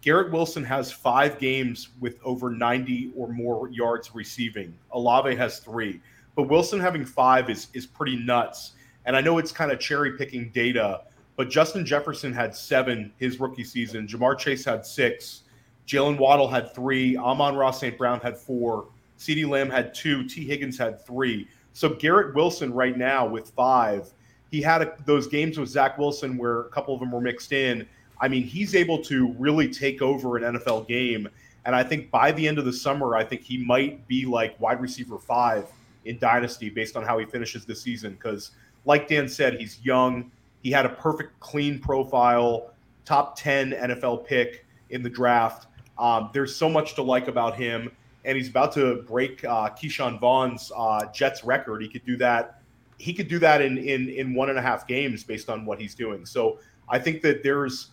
Garrett 0.00 0.32
Wilson 0.32 0.64
has 0.64 0.90
five 0.90 1.38
games 1.38 1.90
with 2.00 2.18
over 2.24 2.50
90 2.50 3.12
or 3.16 3.28
more 3.28 3.68
yards 3.68 4.14
receiving. 4.14 4.74
Olave 4.90 5.36
has 5.36 5.60
three, 5.60 6.00
but 6.34 6.48
Wilson 6.48 6.80
having 6.80 7.04
five 7.04 7.48
is 7.48 7.68
is 7.72 7.86
pretty 7.86 8.16
nuts. 8.16 8.72
And 9.04 9.16
I 9.16 9.20
know 9.20 9.38
it's 9.38 9.52
kind 9.52 9.70
of 9.70 9.78
cherry 9.78 10.16
picking 10.18 10.50
data, 10.50 11.02
but 11.36 11.50
Justin 11.50 11.86
Jefferson 11.86 12.32
had 12.32 12.54
seven 12.54 13.12
his 13.18 13.38
rookie 13.38 13.64
season. 13.64 14.06
Ja'Marr 14.08 14.36
Chase 14.38 14.64
had 14.64 14.84
six. 14.84 15.42
Jalen 15.86 16.18
Waddle 16.18 16.48
had 16.48 16.74
three. 16.74 17.16
Amon-Ra 17.16 17.70
St. 17.70 17.96
Brown 17.96 18.20
had 18.20 18.36
four. 18.36 18.86
CeeDee 19.18 19.48
Lamb 19.48 19.70
had 19.70 19.94
two. 19.94 20.26
Tee 20.28 20.44
Higgins 20.44 20.78
had 20.78 21.04
three. 21.04 21.46
So 21.74 21.90
Garrett 21.90 22.34
Wilson 22.34 22.72
right 22.72 22.96
now 22.96 23.26
with 23.26 23.50
five. 23.50 24.12
He 24.52 24.60
had 24.60 24.82
a, 24.82 24.94
those 25.06 25.26
games 25.26 25.58
with 25.58 25.70
Zach 25.70 25.96
Wilson 25.96 26.36
where 26.36 26.60
a 26.60 26.68
couple 26.68 26.92
of 26.92 27.00
them 27.00 27.10
were 27.10 27.22
mixed 27.22 27.52
in. 27.52 27.88
I 28.20 28.28
mean, 28.28 28.44
he's 28.44 28.74
able 28.74 29.02
to 29.04 29.32
really 29.38 29.66
take 29.68 30.02
over 30.02 30.36
an 30.36 30.56
NFL 30.56 30.86
game. 30.86 31.26
And 31.64 31.74
I 31.74 31.82
think 31.82 32.10
by 32.10 32.32
the 32.32 32.46
end 32.46 32.58
of 32.58 32.66
the 32.66 32.72
summer, 32.72 33.16
I 33.16 33.24
think 33.24 33.40
he 33.40 33.64
might 33.64 34.06
be 34.06 34.26
like 34.26 34.60
wide 34.60 34.80
receiver 34.80 35.18
five 35.18 35.66
in 36.04 36.18
Dynasty 36.18 36.68
based 36.68 36.96
on 36.96 37.02
how 37.02 37.18
he 37.18 37.24
finishes 37.24 37.64
this 37.64 37.80
season. 37.80 38.12
Because, 38.12 38.50
like 38.84 39.08
Dan 39.08 39.26
said, 39.26 39.58
he's 39.58 39.80
young. 39.82 40.30
He 40.62 40.70
had 40.70 40.84
a 40.84 40.90
perfect, 40.90 41.40
clean 41.40 41.78
profile, 41.78 42.74
top 43.06 43.38
10 43.38 43.72
NFL 43.72 44.26
pick 44.26 44.66
in 44.90 45.02
the 45.02 45.10
draft. 45.10 45.66
Um, 45.98 46.28
there's 46.34 46.54
so 46.54 46.68
much 46.68 46.94
to 46.96 47.02
like 47.02 47.28
about 47.28 47.56
him, 47.56 47.90
and 48.26 48.36
he's 48.36 48.48
about 48.48 48.72
to 48.72 48.96
break 49.08 49.44
uh, 49.44 49.70
Ke'Shawn 49.70 50.20
Vaughn's 50.20 50.70
uh, 50.76 51.06
Jets 51.12 51.42
record. 51.42 51.80
He 51.80 51.88
could 51.88 52.04
do 52.04 52.16
that. 52.18 52.61
He 53.02 53.12
could 53.12 53.28
do 53.28 53.38
that 53.40 53.60
in, 53.60 53.78
in 53.78 54.08
in 54.08 54.34
one 54.34 54.48
and 54.48 54.58
a 54.58 54.62
half 54.62 54.86
games 54.86 55.24
based 55.24 55.48
on 55.50 55.64
what 55.64 55.80
he's 55.80 55.94
doing. 55.94 56.24
So 56.24 56.58
I 56.88 56.98
think 56.98 57.22
that 57.22 57.42
there's 57.42 57.90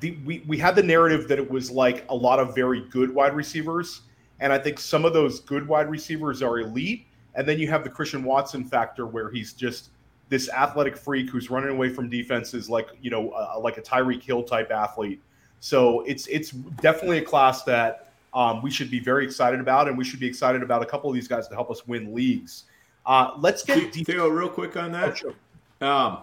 the 0.00 0.16
we 0.24 0.42
we 0.46 0.58
had 0.58 0.74
the 0.74 0.82
narrative 0.82 1.28
that 1.28 1.38
it 1.38 1.50
was 1.50 1.70
like 1.70 2.04
a 2.08 2.14
lot 2.14 2.38
of 2.38 2.54
very 2.54 2.88
good 2.88 3.14
wide 3.14 3.34
receivers, 3.34 4.02
and 4.40 4.52
I 4.52 4.58
think 4.58 4.78
some 4.78 5.04
of 5.04 5.12
those 5.12 5.40
good 5.40 5.66
wide 5.68 5.90
receivers 5.90 6.42
are 6.42 6.60
elite, 6.60 7.06
and 7.34 7.46
then 7.46 7.58
you 7.58 7.68
have 7.68 7.84
the 7.84 7.90
Christian 7.90 8.24
Watson 8.24 8.64
factor 8.64 9.06
where 9.06 9.30
he's 9.30 9.52
just 9.52 9.90
this 10.28 10.48
athletic 10.48 10.96
freak 10.96 11.30
who's 11.30 11.50
running 11.50 11.70
away 11.70 11.88
from 11.88 12.08
defenses 12.08 12.68
like 12.68 12.88
you 13.00 13.10
know 13.10 13.30
uh, 13.30 13.58
like 13.58 13.78
a 13.78 13.82
Tyreek 13.82 14.22
Hill 14.22 14.42
type 14.42 14.70
athlete 14.70 15.20
so 15.60 16.02
it's 16.02 16.26
it's 16.28 16.50
definitely 16.50 17.18
a 17.18 17.24
class 17.24 17.62
that 17.64 18.12
um, 18.34 18.62
we 18.62 18.70
should 18.70 18.90
be 18.90 19.00
very 19.00 19.24
excited 19.24 19.60
about, 19.60 19.88
and 19.88 19.96
we 19.96 20.04
should 20.04 20.20
be 20.20 20.26
excited 20.26 20.62
about 20.62 20.82
a 20.82 20.86
couple 20.86 21.08
of 21.08 21.14
these 21.14 21.28
guys 21.28 21.48
to 21.48 21.54
help 21.54 21.70
us 21.70 21.86
win 21.86 22.14
leagues. 22.14 22.64
Uh, 23.06 23.32
let's 23.38 23.62
get 23.62 23.94
Theo 23.94 24.28
real 24.28 24.48
quick 24.48 24.76
on 24.76 24.92
that. 24.92 25.10
Oh, 25.10 25.14
sure. 25.14 25.34
um, 25.80 26.18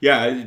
yeah, 0.00 0.46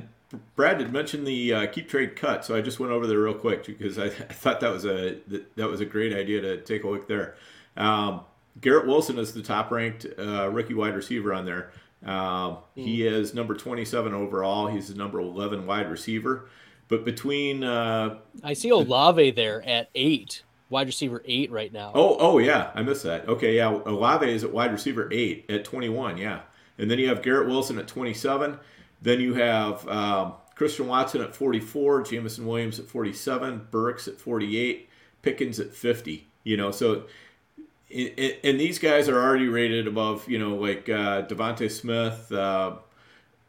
Brad 0.55 0.79
had 0.79 0.91
mentioned 0.91 1.27
the 1.27 1.53
uh, 1.53 1.67
keep 1.67 1.87
trade 1.87 2.15
cut, 2.15 2.43
so 2.43 2.55
I 2.55 2.61
just 2.61 2.79
went 2.79 2.91
over 2.91 3.07
there 3.07 3.19
real 3.19 3.35
quick 3.35 3.65
because 3.65 3.99
I, 3.99 4.05
I 4.05 4.09
thought 4.09 4.59
that 4.61 4.71
was 4.71 4.85
a 4.85 5.19
that, 5.27 5.55
that, 5.55 5.69
was 5.69 5.81
a 5.81 5.85
great 5.85 6.13
idea 6.13 6.41
to 6.41 6.57
take 6.61 6.83
a 6.83 6.87
look 6.87 7.07
there. 7.07 7.35
Um, 7.77 8.21
Garrett 8.61 8.87
Wilson 8.87 9.19
is 9.19 9.33
the 9.33 9.41
top 9.41 9.71
ranked 9.71 10.05
uh, 10.17 10.49
rookie 10.49 10.73
wide 10.73 10.95
receiver 10.95 11.33
on 11.33 11.45
there. 11.45 11.71
Uh, 12.05 12.57
He 12.75 13.01
hmm. 13.01 13.13
is 13.13 13.33
number 13.33 13.55
27 13.55 14.13
overall. 14.13 14.67
He's 14.67 14.89
the 14.89 14.95
number 14.95 15.19
11 15.19 15.65
wide 15.65 15.89
receiver. 15.89 16.49
But 16.87 17.03
between 17.03 17.63
uh, 17.63 18.17
I 18.43 18.53
see 18.53 18.69
Olave 18.69 19.31
there 19.31 19.63
at 19.67 19.89
eight, 19.95 20.43
wide 20.69 20.87
receiver 20.87 21.21
eight 21.25 21.51
right 21.51 21.71
now. 21.71 21.91
Oh, 21.93 22.17
oh 22.19 22.37
yeah, 22.37 22.71
I 22.73 22.81
missed 22.81 23.03
that. 23.03 23.27
Okay, 23.27 23.57
yeah, 23.57 23.69
Olave 23.69 24.29
is 24.29 24.43
at 24.43 24.51
wide 24.51 24.71
receiver 24.71 25.09
eight 25.11 25.45
at 25.49 25.63
21. 25.63 26.17
Yeah, 26.17 26.41
and 26.77 26.89
then 26.89 26.99
you 26.99 27.07
have 27.09 27.21
Garrett 27.21 27.47
Wilson 27.47 27.77
at 27.77 27.87
27. 27.87 28.59
Then 29.01 29.19
you 29.19 29.35
have 29.35 29.87
um, 29.87 30.33
Christian 30.55 30.87
Watson 30.87 31.21
at 31.21 31.35
44, 31.35 32.03
Jameson 32.03 32.47
Williams 32.47 32.79
at 32.79 32.87
47, 32.87 33.67
Burks 33.69 34.07
at 34.07 34.19
48, 34.19 34.89
Pickens 35.21 35.59
at 35.59 35.73
50. 35.73 36.27
You 36.43 36.57
know, 36.57 36.71
so 36.71 37.05
and 37.91 38.59
these 38.59 38.79
guys 38.79 39.07
are 39.07 39.21
already 39.21 39.47
rated 39.47 39.87
above, 39.87 40.27
you 40.27 40.39
know, 40.39 40.55
like 40.55 40.89
uh, 40.89 41.21
DeVonta 41.23 41.69
Smith, 41.69 42.31
uh, 42.31 42.75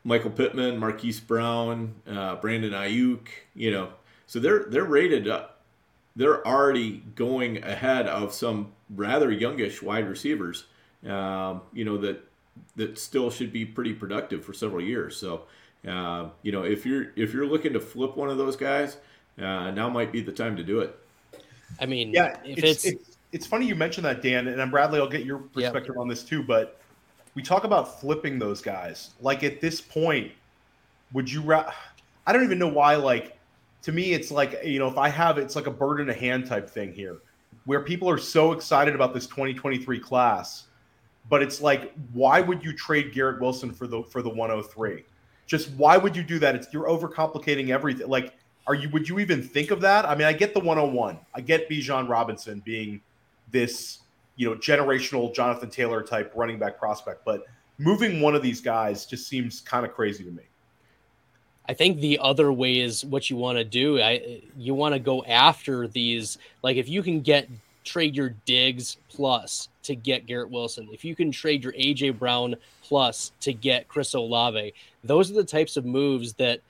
Michael 0.05 0.31
Pittman, 0.31 0.79
Marquise 0.79 1.21
Brown, 1.21 1.95
uh, 2.07 2.37
Brandon 2.37 2.73
Aiyuk, 2.73 3.27
you 3.55 3.71
know, 3.71 3.89
so 4.27 4.39
they're 4.39 4.65
they're 4.69 4.85
rated. 4.85 5.29
They're 6.17 6.47
already 6.47 7.03
going 7.15 7.63
ahead 7.63 8.09
of 8.09 8.33
some 8.33 8.73
rather 8.91 9.31
youngish 9.31 9.83
wide 9.83 10.09
receivers, 10.09 10.65
um, 11.07 11.63
you 11.73 11.85
know 11.85 11.99
that 11.99 12.25
that 12.77 12.99
still 12.99 13.31
should 13.31 13.53
be 13.53 13.65
pretty 13.65 13.93
productive 13.93 14.45
for 14.45 14.53
several 14.53 14.83
years. 14.83 15.17
So, 15.17 15.43
uh, 15.87 16.29
you 16.43 16.53
know, 16.53 16.63
if 16.63 16.87
you're 16.87 17.13
if 17.17 17.33
you're 17.33 17.47
looking 17.47 17.73
to 17.75 17.81
flip 17.81 18.17
one 18.17 18.31
of 18.31 18.39
those 18.39 18.57
guys, 18.57 18.97
uh, 19.39 19.71
now 19.71 19.89
might 19.89 20.13
be 20.13 20.23
the 20.23 20.33
time 20.33 20.57
to 20.57 20.65
do 20.65 20.81
it. 20.81 20.99
I 21.81 21.87
mean, 21.87 22.13
yeah, 22.13 22.39
if 22.45 22.59
it's, 22.59 22.85
it's, 22.85 22.87
it's 22.87 23.17
it's 23.33 23.47
funny 23.47 23.67
you 23.67 23.75
mentioned 23.75 24.05
that, 24.07 24.23
Dan, 24.23 24.49
and 24.49 24.71
Bradley, 24.71 25.01
I'll 25.01 25.09
get 25.09 25.25
your 25.25 25.39
perspective 25.39 25.95
yep. 25.95 26.01
on 26.01 26.09
this 26.09 26.25
too. 26.25 26.43
But 26.43 26.81
we 27.35 27.43
talk 27.43 27.65
about 27.65 28.01
flipping 28.01 28.39
those 28.39 28.63
guys. 28.63 29.11
Like 29.21 29.45
at 29.45 29.61
this 29.61 29.81
point, 29.81 30.33
would 31.13 31.31
you? 31.31 31.43
Ra- 31.43 31.73
I 32.27 32.33
don't 32.33 32.45
even 32.45 32.59
know 32.59 32.69
why. 32.69 32.97
Like 32.97 33.36
to 33.87 33.93
me, 33.93 34.15
it's 34.15 34.33
like 34.33 34.59
you 34.65 34.81
know, 34.81 34.89
if 34.89 34.99
I 34.99 35.09
have, 35.09 35.39
it's 35.39 35.55
like 35.55 35.69
a 35.69 35.71
bird 35.71 36.01
in 36.01 36.11
a 36.11 36.13
hand 36.13 36.45
type 36.45 36.69
thing 36.69 36.93
here, 36.93 37.19
where 37.67 37.81
people 37.81 38.11
are 38.11 38.19
so 38.19 38.51
excited 38.51 38.97
about 38.97 39.15
this 39.15 39.29
2023 39.29 40.01
class, 40.01 40.67
but 41.29 41.41
it's 41.41 41.61
like, 41.61 41.93
why 42.13 42.41
would 42.41 42.65
you 42.65 42.73
trade 42.73 43.13
Garrett 43.15 43.41
Wilson 43.41 43.73
for 43.73 43.87
the 43.87 44.03
for 44.03 44.23
the 44.23 44.29
103? 44.29 45.05
Just 45.47 45.71
why 45.77 45.97
would 45.97 46.17
you 46.17 46.25
do 46.25 46.41
that? 46.41 46.57
It's 46.57 46.67
you're 46.73 46.89
overcomplicating 46.89 47.69
everything. 47.69 48.09
Like, 48.09 48.35
are 48.67 48.75
you? 48.75 48.91
Would 48.91 49.09
you 49.09 49.21
even 49.21 49.41
think 49.41 49.71
of 49.71 49.81
that? 49.83 50.05
I 50.05 50.17
mean, 50.17 50.27
I 50.27 50.33
get 50.33 50.53
the 50.53 50.59
101. 50.59 51.21
I 51.33 51.41
get 51.41 51.71
Bijan 51.71 52.09
Robinson 52.09 52.61
being 52.65 53.01
this 53.53 54.01
you 54.35 54.51
know, 54.51 54.57
generational 54.57 55.33
Jonathan 55.33 55.71
Taylor 55.71 56.03
type 56.03 56.33
running 56.35 56.59
back 56.59 56.77
prospect. 56.77 57.25
But 57.25 57.45
moving 57.79 58.21
one 58.21 58.35
of 58.35 58.43
these 58.43 58.61
guys 58.61 59.07
just 59.07 59.29
seems 59.29 59.61
kind 59.61 59.87
of 59.87 59.95
crazy 59.95 60.25
to 60.25 60.31
me. 60.33 60.43
I 61.69 61.75
think 61.75 62.01
the 62.01 62.19
other 62.21 62.53
way 62.53 62.79
is 62.79 63.05
what 63.05 63.29
you 63.29 63.37
want 63.37 63.59
to 63.59 63.65
do. 63.65 64.01
I 64.01 64.43
you 64.57 64.75
want 64.75 64.95
to 64.95 64.99
go 64.99 65.25
after 65.25 65.89
these. 65.89 66.39
Like 66.63 66.77
if 66.77 66.89
you 66.89 67.03
can 67.03 67.21
get 67.21 67.49
trade 67.85 68.17
your 68.17 68.31
Diggs 68.45 68.97
plus 69.09 69.69
to 69.85 69.95
get 69.95 70.27
Garrett 70.27 70.51
Wilson, 70.51 70.89
if 70.93 71.05
you 71.05 71.17
can 71.17 71.31
trade 71.31 71.65
your 71.65 71.73
AJ 71.73 72.19
Brown 72.19 72.57
plus 72.83 73.33
to 73.41 73.53
get 73.53 73.89
Chris 73.89 74.15
Olave, 74.15 74.75
those 75.03 75.31
are 75.31 75.35
the 75.35 75.45
types 75.45 75.77
of 75.77 75.85
moves 75.85 76.35
that 76.35 76.61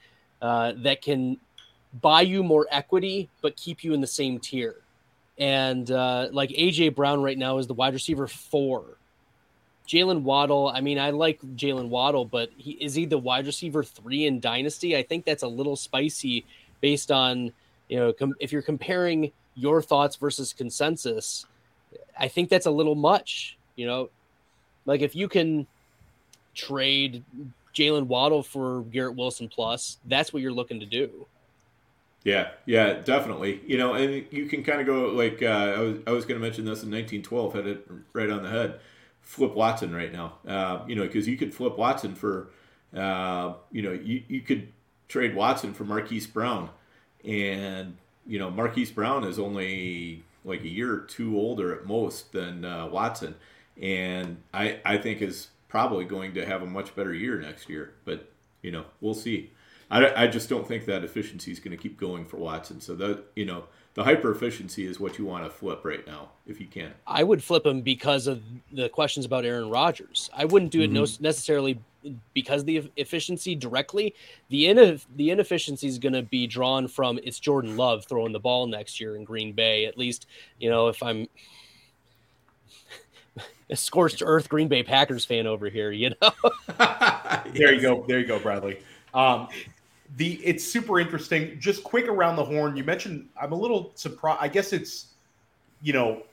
uh, 0.41 0.73
that 0.77 1.01
can 1.01 1.37
buy 2.01 2.21
you 2.21 2.43
more 2.43 2.67
equity 2.69 3.29
but 3.41 3.55
keep 3.55 3.83
you 3.83 3.93
in 3.93 4.01
the 4.01 4.07
same 4.07 4.39
tier. 4.39 4.75
And 5.37 5.89
uh, 5.91 6.29
like 6.31 6.49
AJ 6.51 6.95
Brown 6.95 7.21
right 7.21 7.37
now 7.37 7.59
is 7.59 7.67
the 7.67 7.73
wide 7.73 7.93
receiver 7.93 8.27
four. 8.27 8.97
Jalen 9.87 10.21
Waddle, 10.21 10.67
I 10.67 10.81
mean, 10.81 10.99
I 10.99 11.11
like 11.11 11.39
Jalen 11.55 11.87
Waddle, 11.87 12.25
but 12.25 12.49
he 12.57 12.71
is 12.71 12.93
he 12.93 13.05
the 13.05 13.17
wide 13.17 13.45
receiver 13.45 13.83
three 13.83 14.25
in 14.25 14.39
Dynasty? 14.39 14.97
I 14.97 15.03
think 15.03 15.25
that's 15.25 15.43
a 15.43 15.47
little 15.47 15.75
spicy 15.75 16.45
based 16.81 17.11
on, 17.11 17.53
you 17.87 17.97
know, 17.97 18.11
com- 18.11 18.35
if 18.39 18.51
you're 18.51 18.61
comparing 18.61 19.31
your 19.55 19.81
thoughts 19.81 20.17
versus 20.17 20.53
consensus, 20.53 21.45
I 22.19 22.27
think 22.27 22.49
that's 22.49 22.65
a 22.65 22.71
little 22.71 22.95
much, 22.95 23.57
you 23.75 23.87
know. 23.87 24.09
Like 24.85 25.01
if 25.01 25.15
you 25.15 25.27
can 25.29 25.67
trade 26.53 27.23
Jalen 27.73 28.07
Waddle 28.07 28.43
for 28.43 28.81
Garrett 28.83 29.15
Wilson 29.15 29.47
plus, 29.47 29.97
that's 30.05 30.33
what 30.33 30.41
you're 30.41 30.51
looking 30.51 30.79
to 30.81 30.85
do. 30.85 31.27
Yeah, 32.23 32.49
yeah, 32.65 32.93
definitely. 32.93 33.61
You 33.65 33.77
know, 33.77 33.93
and 33.93 34.25
you 34.31 34.47
can 34.47 34.63
kind 34.63 34.81
of 34.81 34.85
go 34.85 35.07
like 35.11 35.41
uh, 35.41 35.45
I 35.45 35.79
was 35.79 35.97
I 36.07 36.11
was 36.11 36.25
going 36.25 36.39
to 36.39 36.45
mention 36.45 36.65
this 36.65 36.83
in 36.83 36.91
1912, 36.91 37.53
had 37.53 37.67
it 37.67 37.87
right 38.11 38.29
on 38.29 38.43
the 38.43 38.49
head. 38.49 38.79
Flip 39.27 39.53
Watson 39.53 39.93
right 39.93 40.11
now, 40.11 40.37
uh, 40.47 40.79
you 40.87 40.95
know, 40.95 41.03
because 41.03 41.27
you 41.27 41.35
could 41.35 41.53
flip 41.53 41.77
Watson 41.77 42.15
for, 42.15 42.47
uh, 42.95 43.55
you 43.73 43.81
know, 43.81 43.91
you, 43.91 44.23
you 44.29 44.39
could 44.39 44.69
trade 45.09 45.35
Watson 45.35 45.73
for 45.73 45.83
Marquise 45.83 46.25
Brown, 46.25 46.69
and 47.25 47.97
you 48.25 48.39
know, 48.39 48.49
Marquise 48.49 48.89
Brown 48.89 49.25
is 49.25 49.37
only 49.37 50.23
like 50.45 50.61
a 50.61 50.67
year 50.69 50.93
or 50.93 50.99
two 51.01 51.35
older 51.35 51.75
at 51.75 51.85
most 51.85 52.31
than 52.31 52.63
uh, 52.63 52.87
Watson, 52.87 53.35
and 53.79 54.37
I 54.53 54.79
I 54.85 54.97
think 54.97 55.21
is 55.21 55.49
probably 55.67 56.05
going 56.05 56.33
to 56.35 56.45
have 56.45 56.61
a 56.61 56.65
much 56.65 56.95
better 56.95 57.13
year 57.13 57.37
next 57.37 57.67
year. 57.67 57.95
But 58.05 58.31
you 58.61 58.71
know, 58.71 58.85
we'll 59.01 59.13
see. 59.13 59.51
I, 59.91 60.23
I 60.23 60.27
just 60.27 60.47
don't 60.47 60.65
think 60.65 60.85
that 60.85 61.03
efficiency 61.03 61.51
is 61.51 61.59
going 61.59 61.75
to 61.75 61.81
keep 61.81 61.99
going 61.99 62.23
for 62.23 62.37
Watson. 62.37 62.79
So 62.79 62.95
that 62.95 63.25
you 63.35 63.45
know, 63.45 63.65
the 63.97 64.03
hyper 64.03 64.29
efficiency 64.29 64.85
is 64.85 64.99
what 64.99 65.17
you 65.17 65.25
want 65.25 65.43
to 65.43 65.49
flip 65.49 65.83
right 65.83 66.05
now 66.05 66.29
if 66.45 66.61
you 66.61 66.67
can. 66.67 66.93
I 67.07 67.23
would 67.23 67.43
flip 67.43 67.65
him 67.65 67.81
because 67.81 68.27
of 68.27 68.43
the 68.71 68.89
questions 68.89 69.25
about 69.25 69.43
Aaron 69.43 69.71
Rodgers. 69.71 70.29
I 70.37 70.45
wouldn't 70.45 70.71
do 70.71 70.83
it 70.83 70.91
mm-hmm. 70.91 71.23
necessarily 71.23 71.79
because 72.35 72.63
the 72.63 72.91
efficiency 72.95 73.55
directly. 73.55 74.13
The 74.49 74.67
in, 74.67 75.01
the 75.15 75.31
inefficiency 75.31 75.87
is 75.87 75.97
going 75.97 76.13
to 76.13 76.21
be 76.21 76.45
drawn 76.45 76.87
from 76.87 77.19
it's 77.23 77.39
Jordan 77.39 77.75
Love 77.75 78.05
throwing 78.05 78.33
the 78.33 78.39
ball 78.39 78.67
next 78.67 79.01
year 79.01 79.15
in 79.15 79.23
Green 79.23 79.53
Bay. 79.53 79.87
At 79.87 79.97
least 79.97 80.27
you 80.59 80.69
know 80.69 80.89
if 80.89 81.01
I'm 81.01 81.27
a 83.71 83.75
scorched 83.75 84.21
earth 84.23 84.47
Green 84.47 84.67
Bay 84.67 84.83
Packers 84.83 85.25
fan 85.25 85.47
over 85.47 85.69
here, 85.69 85.91
you 85.91 86.13
know. 86.21 86.31
there 87.55 87.73
you 87.73 87.81
go. 87.81 88.05
There 88.07 88.19
you 88.19 88.27
go, 88.27 88.37
Bradley. 88.37 88.77
Um, 89.15 89.47
the 90.15 90.35
it's 90.43 90.63
super 90.63 90.99
interesting. 90.99 91.59
Just 91.59 91.83
quick 91.83 92.07
around 92.07 92.37
the 92.37 92.45
horn. 92.45 92.77
You 92.77 92.83
mentioned 92.83 93.27
I'm 93.39 93.51
a 93.51 93.55
little 93.55 93.91
surprised. 93.95 94.39
I 94.41 94.47
guess 94.47 94.73
it's 94.73 95.13
you 95.81 95.93
know 95.93 96.23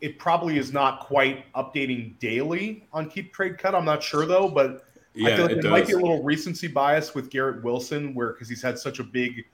it 0.00 0.18
probably 0.18 0.58
is 0.58 0.72
not 0.72 1.00
quite 1.00 1.50
updating 1.52 2.18
daily 2.18 2.86
on 2.92 3.08
keep 3.08 3.32
trade 3.32 3.58
cut. 3.58 3.74
I'm 3.74 3.84
not 3.84 4.02
sure 4.02 4.26
though, 4.26 4.48
but 4.48 4.84
yeah, 5.14 5.28
I 5.28 5.36
feel 5.36 5.46
like 5.46 5.56
it, 5.56 5.64
might 5.64 5.86
be 5.86 5.92
a 5.92 5.98
little 5.98 6.22
recency 6.22 6.66
bias 6.66 7.14
with 7.14 7.30
Garrett 7.30 7.62
Wilson, 7.62 8.14
where 8.14 8.32
because 8.32 8.48
he's 8.48 8.62
had 8.62 8.78
such 8.78 8.98
a 8.98 9.04
big 9.04 9.44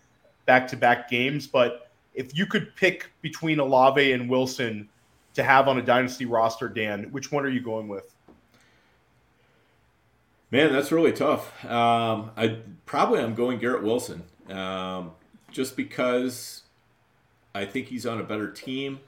back 0.45 0.66
to 0.68 0.77
back 0.77 1.09
games. 1.09 1.47
But 1.47 1.91
if 2.14 2.37
you 2.37 2.47
could 2.47 2.74
pick 2.77 3.11
between 3.22 3.59
Olave 3.59 4.12
and 4.12 4.29
Wilson 4.29 4.89
to 5.35 5.43
have 5.43 5.68
on 5.68 5.79
a 5.79 5.83
dynasty 5.83 6.24
roster, 6.24 6.68
Dan, 6.68 7.05
which 7.11 7.31
one 7.31 7.45
are 7.45 7.51
you 7.51 7.61
going 7.61 7.89
with? 7.89 8.16
Man, 10.51 10.72
that's 10.72 10.92
really 10.92 11.12
tough. 11.12 11.64
Um, 11.64 12.30
I 12.36 12.59
probably 12.84 13.20
I'm 13.20 13.34
going 13.34 13.59
Garrett 13.59 13.82
Wilson, 13.82 14.22
um, 14.49 15.11
just 15.51 15.76
because 15.76 16.62
I 17.55 17.64
think 17.64 17.88
he's 17.88 18.07
on 18.07 18.20
a 18.20 18.22
better 18.22 18.51
team. 18.51 19.01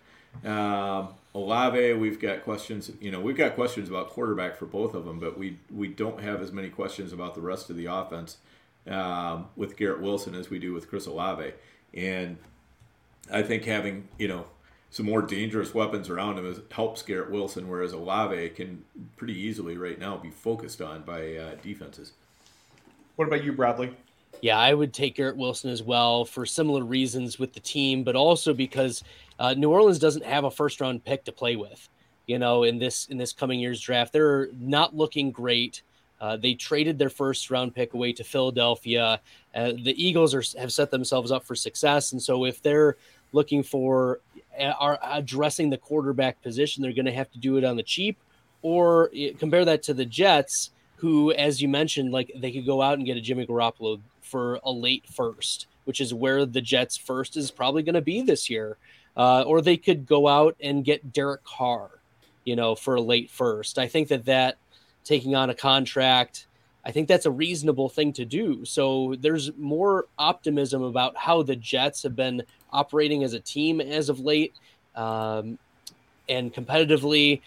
Um, 0.44 1.14
Olave, 1.34 1.92
we've 1.94 2.20
got 2.20 2.42
questions. 2.42 2.90
You 3.00 3.12
know, 3.12 3.20
we've 3.20 3.36
got 3.36 3.54
questions 3.54 3.88
about 3.88 4.10
quarterback 4.10 4.56
for 4.56 4.66
both 4.66 4.94
of 4.94 5.04
them, 5.04 5.20
but 5.20 5.38
we 5.38 5.58
we 5.72 5.86
don't 5.86 6.20
have 6.20 6.42
as 6.42 6.50
many 6.50 6.70
questions 6.70 7.12
about 7.12 7.36
the 7.36 7.40
rest 7.40 7.70
of 7.70 7.76
the 7.76 7.86
offense 7.86 8.38
um, 8.88 9.46
with 9.54 9.76
Garrett 9.76 10.00
Wilson 10.00 10.34
as 10.34 10.50
we 10.50 10.58
do 10.58 10.72
with 10.72 10.88
Chris 10.88 11.06
Olave. 11.06 11.52
And 11.94 12.36
I 13.30 13.42
think 13.42 13.64
having 13.64 14.08
you 14.18 14.26
know 14.26 14.46
some 14.90 15.06
more 15.06 15.22
dangerous 15.22 15.74
weapons 15.74 16.08
around 16.08 16.38
him 16.38 16.62
helps 16.70 17.02
Garrett 17.02 17.30
Wilson, 17.30 17.68
whereas 17.68 17.92
Olave 17.92 18.50
can 18.50 18.84
pretty 19.16 19.38
easily 19.38 19.76
right 19.76 19.98
now 19.98 20.16
be 20.16 20.30
focused 20.30 20.80
on 20.80 21.02
by 21.02 21.36
uh, 21.36 21.54
defenses. 21.62 22.12
What 23.16 23.28
about 23.28 23.44
you, 23.44 23.52
Bradley? 23.52 23.94
Yeah, 24.40 24.58
I 24.58 24.72
would 24.72 24.94
take 24.94 25.16
Garrett 25.16 25.36
Wilson 25.36 25.70
as 25.70 25.82
well 25.82 26.24
for 26.24 26.46
similar 26.46 26.84
reasons 26.84 27.38
with 27.38 27.52
the 27.52 27.60
team, 27.60 28.04
but 28.04 28.16
also 28.16 28.54
because 28.54 29.02
uh, 29.38 29.54
New 29.54 29.70
Orleans 29.70 29.98
doesn't 29.98 30.24
have 30.24 30.44
a 30.44 30.50
first 30.50 30.80
round 30.80 31.04
pick 31.04 31.24
to 31.24 31.32
play 31.32 31.56
with. 31.56 31.88
You 32.26 32.38
know, 32.38 32.62
in 32.62 32.78
this 32.78 33.06
in 33.06 33.18
this 33.18 33.32
coming 33.32 33.58
year's 33.58 33.80
draft, 33.80 34.12
they're 34.12 34.48
not 34.58 34.94
looking 34.94 35.30
great. 35.32 35.82
Uh, 36.20 36.36
they 36.36 36.54
traded 36.54 36.98
their 36.98 37.10
first 37.10 37.50
round 37.50 37.74
pick 37.74 37.94
away 37.94 38.12
to 38.12 38.24
Philadelphia. 38.24 39.20
Uh, 39.54 39.72
the 39.72 39.94
Eagles 39.96 40.34
are, 40.34 40.42
have 40.58 40.72
set 40.72 40.90
themselves 40.90 41.32
up 41.32 41.44
for 41.44 41.54
success, 41.54 42.12
and 42.12 42.22
so 42.22 42.44
if 42.44 42.62
they're 42.62 42.96
looking 43.32 43.62
for 43.62 44.20
are 44.58 44.98
addressing 45.02 45.70
the 45.70 45.76
quarterback 45.76 46.42
position, 46.42 46.82
they're 46.82 46.92
going 46.92 47.06
to 47.06 47.12
have 47.12 47.30
to 47.30 47.38
do 47.38 47.56
it 47.56 47.64
on 47.64 47.76
the 47.76 47.82
cheap. 47.82 48.18
Or 48.62 49.10
compare 49.38 49.64
that 49.64 49.84
to 49.84 49.94
the 49.94 50.04
Jets, 50.04 50.70
who, 50.96 51.32
as 51.32 51.62
you 51.62 51.68
mentioned, 51.68 52.10
like 52.10 52.32
they 52.34 52.50
could 52.50 52.66
go 52.66 52.82
out 52.82 52.98
and 52.98 53.06
get 53.06 53.16
a 53.16 53.20
Jimmy 53.20 53.46
Garoppolo 53.46 54.00
for 54.20 54.58
a 54.64 54.72
late 54.72 55.04
first, 55.06 55.68
which 55.84 56.00
is 56.00 56.12
where 56.12 56.44
the 56.44 56.60
Jets' 56.60 56.96
first 56.96 57.36
is 57.36 57.52
probably 57.52 57.84
going 57.84 57.94
to 57.94 58.00
be 58.00 58.20
this 58.20 58.50
year. 58.50 58.76
Uh, 59.16 59.42
or 59.42 59.60
they 59.60 59.76
could 59.76 60.06
go 60.06 60.26
out 60.26 60.56
and 60.60 60.84
get 60.84 61.12
Derek 61.12 61.44
Carr, 61.44 61.90
you 62.44 62.56
know, 62.56 62.74
for 62.74 62.96
a 62.96 63.00
late 63.00 63.30
first. 63.30 63.78
I 63.78 63.86
think 63.86 64.08
that 64.08 64.24
that 64.26 64.58
taking 65.04 65.34
on 65.34 65.50
a 65.50 65.54
contract, 65.54 66.47
I 66.88 66.90
think 66.90 67.06
that's 67.06 67.26
a 67.26 67.30
reasonable 67.30 67.90
thing 67.90 68.14
to 68.14 68.24
do. 68.24 68.64
So 68.64 69.14
there's 69.20 69.54
more 69.58 70.06
optimism 70.18 70.82
about 70.82 71.14
how 71.18 71.42
the 71.42 71.54
Jets 71.54 72.02
have 72.02 72.16
been 72.16 72.42
operating 72.72 73.22
as 73.24 73.34
a 73.34 73.40
team 73.40 73.82
as 73.82 74.08
of 74.08 74.20
late. 74.20 74.54
Um, 74.96 75.58
and 76.30 76.52
competitively, 76.52 77.42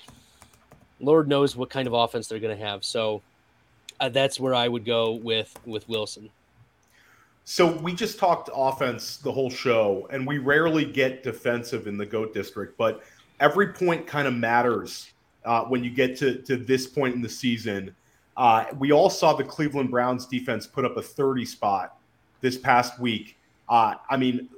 Lord 1.00 1.28
knows 1.28 1.56
what 1.56 1.72
kind 1.72 1.88
of 1.88 1.94
offense 1.94 2.28
they're 2.28 2.40
going 2.40 2.56
to 2.56 2.64
have. 2.64 2.86
So 2.86 3.24
uh, 4.00 4.10
that's 4.10 4.40
where 4.40 4.54
I 4.54 4.68
would 4.68 4.86
go 4.86 5.14
with 5.14 5.58
with 5.66 5.90
Wilson. 5.90 6.30
So 7.44 7.76
we 7.78 7.96
just 7.96 8.20
talked 8.20 8.52
offense 8.54 9.18
the 9.18 9.32
whole 9.32 9.50
show, 9.50 10.08
and 10.12 10.28
we 10.28 10.38
rarely 10.38 10.86
get 10.86 11.24
defensive 11.24 11.88
in 11.88 11.98
the 11.98 12.06
GOAT 12.06 12.36
district, 12.36 12.78
but 12.78 13.04
every 13.40 13.74
point 13.74 14.06
kind 14.06 14.28
of 14.28 14.36
matters 14.36 15.12
uh, 15.46 15.64
when 15.64 15.84
you 15.84 15.90
get 15.90 16.16
to, 16.18 16.36
to 16.44 16.58
this 16.58 16.86
point 16.86 17.16
in 17.16 17.22
the 17.22 17.30
season. 17.30 17.96
Uh, 18.42 18.66
we 18.80 18.92
all 18.92 19.12
saw 19.12 19.34
the 19.34 19.44
Cleveland 19.44 19.92
Browns 19.92 20.26
defense 20.26 20.66
put 20.66 20.84
up 20.84 20.98
a 20.98 21.02
30 21.02 21.46
spot 21.46 22.00
this 22.42 22.58
past 22.58 23.00
week. 23.00 23.38
Uh, 23.70 23.94
I 24.10 24.18
mean, 24.18 24.50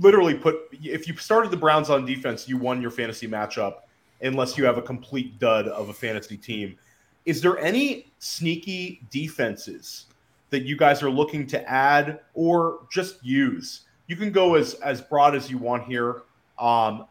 literally 0.00 0.34
put 0.34 0.68
if 0.70 1.08
you 1.08 1.16
started 1.16 1.50
the 1.50 1.56
Browns 1.56 1.88
on 1.88 2.04
defense, 2.04 2.46
you 2.46 2.58
won 2.58 2.82
your 2.82 2.90
fantasy 2.90 3.26
matchup 3.26 3.76
unless 4.20 4.58
you 4.58 4.66
have 4.66 4.76
a 4.76 4.82
complete 4.82 5.38
dud 5.38 5.66
of 5.68 5.88
a 5.88 5.94
fantasy 5.94 6.36
team. 6.36 6.76
Is 7.24 7.40
there 7.40 7.56
any 7.56 8.12
sneaky 8.18 9.00
defenses 9.10 10.08
that 10.50 10.64
you 10.64 10.76
guys 10.76 11.02
are 11.02 11.08
looking 11.08 11.46
to 11.46 11.66
add 11.66 12.20
or 12.34 12.80
just 12.92 13.24
use? 13.24 13.86
You 14.08 14.16
can 14.16 14.30
go 14.30 14.56
as 14.56 14.74
as 14.74 15.00
broad 15.00 15.34
as 15.34 15.50
you 15.50 15.56
want 15.56 15.84
here. 15.84 16.24
Um, 16.58 17.06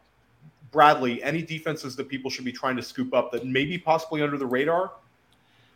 Bradley, 0.70 1.24
any 1.24 1.42
defenses 1.42 1.96
that 1.96 2.10
people 2.10 2.30
should 2.30 2.46
be 2.46 2.52
trying 2.52 2.76
to 2.76 2.84
scoop 2.84 3.12
up 3.12 3.32
that 3.32 3.44
maybe 3.44 3.80
possibly 3.80 4.22
under 4.22 4.38
the 4.38 4.46
radar? 4.46 4.92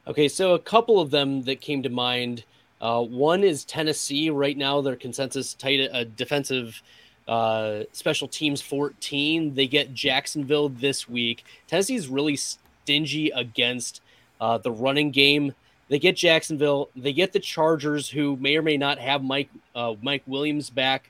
Okay, 0.07 0.27
so 0.27 0.53
a 0.53 0.59
couple 0.59 0.99
of 0.99 1.09
them 1.09 1.41
that 1.43 1.61
came 1.61 1.81
to 1.83 1.89
mind 1.89 2.43
uh, 2.79 3.01
one 3.01 3.43
is 3.43 3.65
Tennessee 3.65 4.29
right 4.29 4.55
now. 4.55 4.81
Their 4.81 4.95
consensus 4.95 5.55
tight 5.55 5.89
uh, 5.91 6.03
defensive 6.15 6.81
uh, 7.27 7.81
special 7.91 8.27
teams 8.27 8.61
14. 8.61 9.55
They 9.55 9.65
get 9.65 9.95
Jacksonville 9.95 10.69
this 10.69 11.09
week. 11.09 11.43
Tennessee 11.67 11.95
is 11.95 12.07
really 12.07 12.35
stingy 12.35 13.31
against 13.31 14.01
uh, 14.39 14.59
the 14.59 14.71
running 14.71 15.09
game. 15.09 15.55
They 15.89 15.97
get 15.97 16.15
Jacksonville. 16.15 16.89
They 16.95 17.13
get 17.13 17.33
the 17.33 17.39
Chargers, 17.39 18.09
who 18.09 18.35
may 18.37 18.57
or 18.57 18.61
may 18.61 18.77
not 18.77 18.99
have 18.99 19.23
Mike 19.23 19.49
uh, 19.75 19.95
Mike 20.03 20.23
Williams 20.27 20.69
back. 20.69 21.09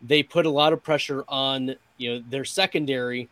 They 0.00 0.22
put 0.22 0.46
a 0.46 0.50
lot 0.50 0.72
of 0.72 0.84
pressure 0.84 1.24
on 1.26 1.74
you 1.98 2.14
know 2.14 2.24
their 2.30 2.44
secondary, 2.44 3.28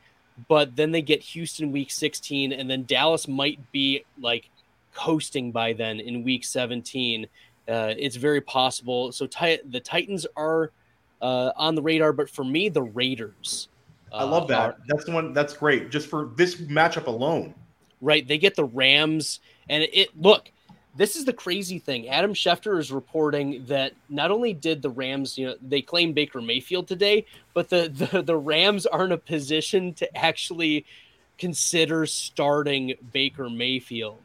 but 0.48 0.74
then 0.74 0.90
they 0.90 1.02
get 1.02 1.22
Houston 1.22 1.70
week 1.70 1.92
16, 1.92 2.52
and 2.52 2.68
then 2.68 2.84
Dallas 2.84 3.28
might 3.28 3.70
be 3.70 4.04
like 4.20 4.49
coasting 4.94 5.52
by 5.52 5.72
then 5.72 6.00
in 6.00 6.24
week 6.24 6.44
17 6.44 7.26
uh, 7.70 7.94
it's 7.96 8.16
very 8.16 8.40
possible. 8.40 9.12
So 9.12 9.26
the 9.26 9.80
Titans 9.82 10.26
are 10.36 10.72
uh, 11.22 11.52
on 11.56 11.74
the 11.76 11.82
radar, 11.82 12.12
but 12.12 12.28
for 12.28 12.44
me, 12.44 12.68
the 12.68 12.82
Raiders. 12.82 13.68
Uh, 14.12 14.16
I 14.16 14.22
love 14.24 14.48
that. 14.48 14.60
Are, 14.60 14.76
that's 14.88 15.04
the 15.04 15.12
one. 15.12 15.32
That's 15.32 15.56
great. 15.56 15.90
Just 15.90 16.08
for 16.08 16.30
this 16.36 16.56
matchup 16.56 17.06
alone. 17.06 17.54
Right. 18.00 18.26
They 18.26 18.38
get 18.38 18.56
the 18.56 18.64
Rams, 18.64 19.40
and 19.68 19.84
it, 19.84 19.90
it 19.94 20.20
look. 20.20 20.50
This 20.96 21.14
is 21.14 21.24
the 21.24 21.32
crazy 21.32 21.78
thing. 21.78 22.08
Adam 22.08 22.34
Schefter 22.34 22.76
is 22.76 22.90
reporting 22.90 23.64
that 23.68 23.92
not 24.08 24.32
only 24.32 24.52
did 24.52 24.82
the 24.82 24.90
Rams, 24.90 25.38
you 25.38 25.46
know, 25.46 25.54
they 25.62 25.82
claim 25.82 26.12
Baker 26.12 26.40
Mayfield 26.40 26.88
today, 26.88 27.24
but 27.54 27.68
the 27.68 27.88
the, 28.10 28.22
the 28.22 28.36
Rams 28.36 28.86
are 28.86 29.04
in 29.04 29.12
a 29.12 29.18
position 29.18 29.94
to 29.94 30.16
actually 30.16 30.84
consider 31.38 32.04
starting 32.06 32.94
Baker 33.12 33.48
Mayfield. 33.48 34.18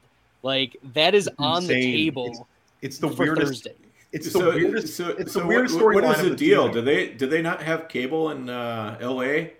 Like 0.46 0.78
that 0.94 1.16
is 1.16 1.28
on 1.40 1.66
the 1.66 1.74
table. 1.74 2.28
It's, 2.28 2.40
it's 2.84 2.98
the 3.00 3.08
weirdest. 3.08 3.64
Thursday. 3.64 3.76
It's 4.12 4.26
the 4.26 4.32
so, 4.32 4.54
weirdest. 4.54 4.96
So, 4.96 5.08
it's 5.10 5.34
so 5.34 5.40
the 5.40 5.48
weirdest 5.48 5.74
story. 5.74 5.96
What 5.96 6.04
is 6.04 6.22
the, 6.22 6.30
the 6.30 6.36
deal? 6.36 6.72
Do 6.72 6.82
they 6.82 7.08
do 7.08 7.26
they 7.26 7.42
not 7.42 7.64
have 7.64 7.88
cable 7.88 8.30
in 8.30 8.48
uh, 8.48 8.96
L.A.? 9.02 9.54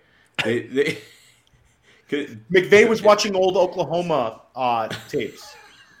They, 0.44 0.60
they 0.60 0.98
McVay 2.52 2.88
was 2.88 3.02
watching 3.10 3.34
old 3.34 3.56
Oklahoma 3.56 4.42
uh, 4.54 4.86
tapes. 5.08 5.56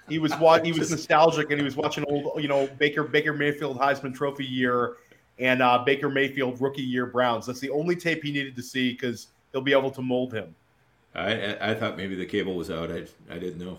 He 0.08 0.20
was 0.20 0.32
wa- 0.38 0.62
he 0.62 0.70
was 0.70 0.88
nostalgic 0.92 1.50
and 1.50 1.58
he 1.58 1.64
was 1.64 1.74
watching 1.74 2.04
old, 2.04 2.40
you 2.40 2.46
know, 2.46 2.68
Baker 2.78 3.02
Baker 3.02 3.32
Mayfield 3.32 3.80
Heisman 3.80 4.14
Trophy 4.14 4.44
year 4.44 4.98
and 5.40 5.62
uh, 5.62 5.82
Baker 5.84 6.08
Mayfield 6.08 6.60
rookie 6.60 6.80
year 6.80 7.06
Browns. 7.06 7.44
That's 7.46 7.58
the 7.58 7.70
only 7.70 7.96
tape 7.96 8.22
he 8.22 8.30
needed 8.30 8.54
to 8.54 8.62
see 8.62 8.92
because 8.92 9.26
he'll 9.50 9.62
be 9.62 9.72
able 9.72 9.90
to 9.90 10.00
mold 10.00 10.32
him. 10.32 10.54
I 11.12 11.70
I 11.72 11.74
thought 11.74 11.96
maybe 11.96 12.14
the 12.14 12.24
cable 12.24 12.54
was 12.54 12.70
out. 12.70 12.92
I 12.92 13.02
I 13.28 13.40
didn't 13.40 13.58
know. 13.58 13.78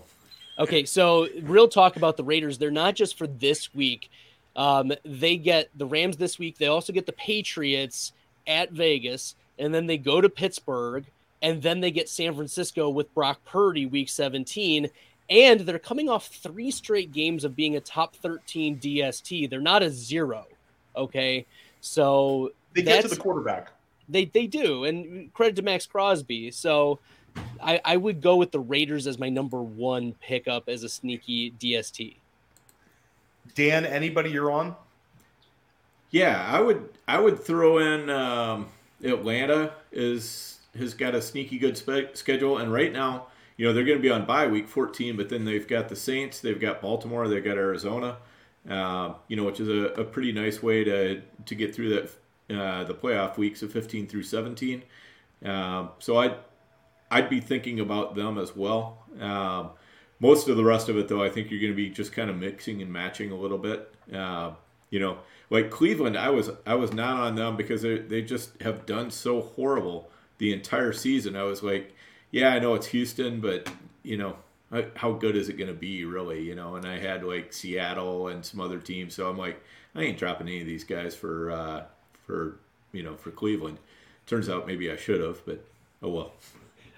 Okay, 0.59 0.85
so 0.85 1.27
real 1.43 1.67
talk 1.67 1.97
about 1.97 2.17
the 2.17 2.23
Raiders. 2.23 2.57
They're 2.57 2.71
not 2.71 2.95
just 2.95 3.17
for 3.17 3.27
this 3.27 3.73
week. 3.75 4.09
Um, 4.55 4.91
they 5.05 5.37
get 5.37 5.69
the 5.75 5.85
Rams 5.85 6.17
this 6.17 6.39
week. 6.39 6.57
They 6.57 6.65
also 6.65 6.91
get 6.91 7.05
the 7.05 7.13
Patriots 7.13 8.13
at 8.47 8.71
Vegas, 8.71 9.35
and 9.59 9.73
then 9.73 9.85
they 9.85 9.97
go 9.97 10.19
to 10.19 10.29
Pittsburgh, 10.29 11.05
and 11.43 11.61
then 11.61 11.79
they 11.79 11.91
get 11.91 12.09
San 12.09 12.33
Francisco 12.33 12.89
with 12.89 13.13
Brock 13.13 13.39
Purdy 13.45 13.85
week 13.85 14.09
17. 14.09 14.89
And 15.29 15.59
they're 15.59 15.77
coming 15.77 16.09
off 16.09 16.27
three 16.27 16.71
straight 16.71 17.11
games 17.11 17.43
of 17.43 17.55
being 17.55 17.75
a 17.75 17.81
top 17.81 18.15
13 18.15 18.79
DST. 18.79 19.49
They're 19.49 19.59
not 19.59 19.83
a 19.83 19.91
zero. 19.91 20.47
Okay. 20.95 21.45
So 21.81 22.51
they 22.73 22.81
get 22.81 23.01
to 23.03 23.07
the 23.09 23.15
quarterback. 23.15 23.71
They 24.09 24.25
they 24.25 24.47
do, 24.47 24.85
and 24.85 25.31
credit 25.33 25.57
to 25.57 25.61
Maxx 25.61 25.85
Crosby. 25.85 26.51
So 26.51 26.99
I, 27.61 27.81
I 27.83 27.97
would 27.97 28.21
go 28.21 28.35
with 28.35 28.51
the 28.51 28.59
Raiders 28.59 29.07
as 29.07 29.19
my 29.19 29.29
number 29.29 29.61
one 29.61 30.13
pickup 30.21 30.69
as 30.69 30.83
a 30.83 30.89
sneaky 30.89 31.51
DST. 31.51 32.15
Dan, 33.55 33.85
anybody 33.85 34.29
you're 34.29 34.51
on? 34.51 34.75
Yeah, 36.11 36.45
I 36.49 36.61
would 36.61 36.89
I 37.07 37.19
would 37.19 37.39
throw 37.39 37.79
in 37.79 38.09
um, 38.09 38.67
Atlanta 39.03 39.73
is 39.91 40.59
has 40.77 40.93
got 40.93 41.15
a 41.15 41.21
sneaky 41.21 41.57
good 41.57 41.77
spe- 41.77 42.15
schedule, 42.15 42.57
and 42.57 42.71
right 42.71 42.93
now, 42.93 43.27
you 43.57 43.65
know, 43.65 43.73
they're 43.73 43.83
going 43.83 43.97
to 43.97 44.01
be 44.01 44.11
on 44.11 44.25
bye 44.25 44.47
week 44.47 44.67
14, 44.67 45.17
but 45.17 45.29
then 45.29 45.43
they've 45.43 45.67
got 45.67 45.89
the 45.89 45.95
Saints, 45.95 46.39
they've 46.39 46.59
got 46.59 46.81
Baltimore, 46.81 47.27
they've 47.27 47.43
got 47.43 47.57
Arizona, 47.57 48.17
uh, 48.69 49.13
you 49.27 49.35
know, 49.35 49.43
which 49.43 49.59
is 49.59 49.67
a, 49.67 50.01
a, 50.01 50.03
pretty 50.03 50.31
nice 50.31 50.61
way 50.61 50.83
to 50.83 51.21
to 51.45 51.55
get 51.55 51.75
through 51.75 51.89
that 51.89 52.55
uh, 52.55 52.83
the 52.83 52.93
playoff 52.93 53.37
weeks 53.37 53.61
of 53.61 53.71
15 53.71 54.07
through 54.07 54.23
17. 54.23 54.83
Um, 55.43 55.89
so 55.99 56.17
I'd 56.17 56.35
I'd 57.09 57.29
be 57.29 57.39
thinking 57.39 57.79
about 57.79 58.15
them 58.15 58.37
as 58.37 58.55
well. 58.55 59.05
Um, 59.19 59.71
most 60.19 60.47
of 60.49 60.57
the 60.57 60.63
rest 60.63 60.89
of 60.89 60.97
it, 60.97 61.07
though, 61.07 61.23
I 61.23 61.29
think 61.29 61.51
you're 61.51 61.61
going 61.61 61.71
to 61.71 61.75
be 61.75 61.89
just 61.89 62.11
kind 62.11 62.29
of 62.29 62.37
mixing 62.37 62.81
and 62.81 62.91
matching 62.91 63.31
a 63.31 63.35
little 63.35 63.57
bit. 63.57 63.93
Uh, 64.13 64.51
you 64.89 64.99
know, 64.99 65.19
like 65.49 65.69
Cleveland, 65.69 66.17
I 66.17 66.29
was 66.29 66.49
I 66.65 66.75
was 66.75 66.93
not 66.93 67.17
on 67.17 67.35
them 67.35 67.55
because 67.55 67.81
they 67.81 67.99
they 67.99 68.21
just 68.21 68.61
have 68.61 68.85
done 68.85 69.11
so 69.11 69.41
horrible 69.41 70.09
the 70.37 70.53
entire 70.53 70.93
season. 70.93 71.35
I 71.35 71.43
was 71.43 71.61
like, 71.61 71.95
yeah, 72.31 72.49
I 72.49 72.59
know 72.59 72.73
it's 72.73 72.87
Houston, 72.87 73.41
but 73.41 73.69
you 74.03 74.17
know, 74.17 74.37
how 74.95 75.13
good 75.13 75.35
is 75.35 75.49
it 75.49 75.57
going 75.57 75.69
to 75.69 75.73
be 75.73 76.05
really? 76.05 76.41
You 76.41 76.55
know, 76.55 76.75
and 76.75 76.85
I 76.85 76.99
had 76.99 77.23
like 77.23 77.53
Seattle 77.53 78.27
and 78.27 78.45
some 78.45 78.59
other 78.59 78.79
teams, 78.79 79.13
so 79.13 79.29
I'm 79.29 79.37
like, 79.37 79.61
I 79.95 80.03
ain't 80.03 80.17
dropping 80.17 80.47
any 80.47 80.61
of 80.61 80.67
these 80.67 80.83
guys 80.83 81.15
for 81.15 81.51
uh, 81.51 81.83
for 82.25 82.59
you 82.91 83.03
know 83.03 83.15
for 83.15 83.31
Cleveland. 83.31 83.79
Turns 84.25 84.49
out 84.49 84.67
maybe 84.67 84.91
I 84.91 84.95
should 84.95 85.21
have, 85.21 85.45
but 85.45 85.65
oh 86.01 86.09
well. 86.09 86.31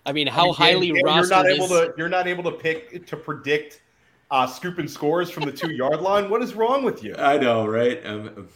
I 0.10 0.12
mean, 0.12 0.26
how 0.26 0.42
I 0.42 0.46
mean, 0.46 0.54
highly 0.56 0.88
you're 0.88 1.28
not 1.28 1.46
able 1.46 1.66
is... 1.66 1.70
to 1.70 1.94
you're 1.96 2.10
not 2.10 2.28
able 2.28 2.44
to 2.46 2.52
pick 2.52 3.06
to 3.06 3.16
predict 3.16 3.84
uh, 4.32 4.48
scooping 4.48 4.88
scores 4.88 5.30
from 5.30 5.46
the 5.46 5.52
two 5.52 5.72
yard 5.72 6.02
line. 6.02 6.32
What 6.32 6.42
is 6.42 6.56
wrong 6.56 6.84
with 6.84 7.04
you? 7.04 7.16
I 7.16 7.38
know, 7.38 7.68
right? 7.68 8.04
I'm 8.04 8.50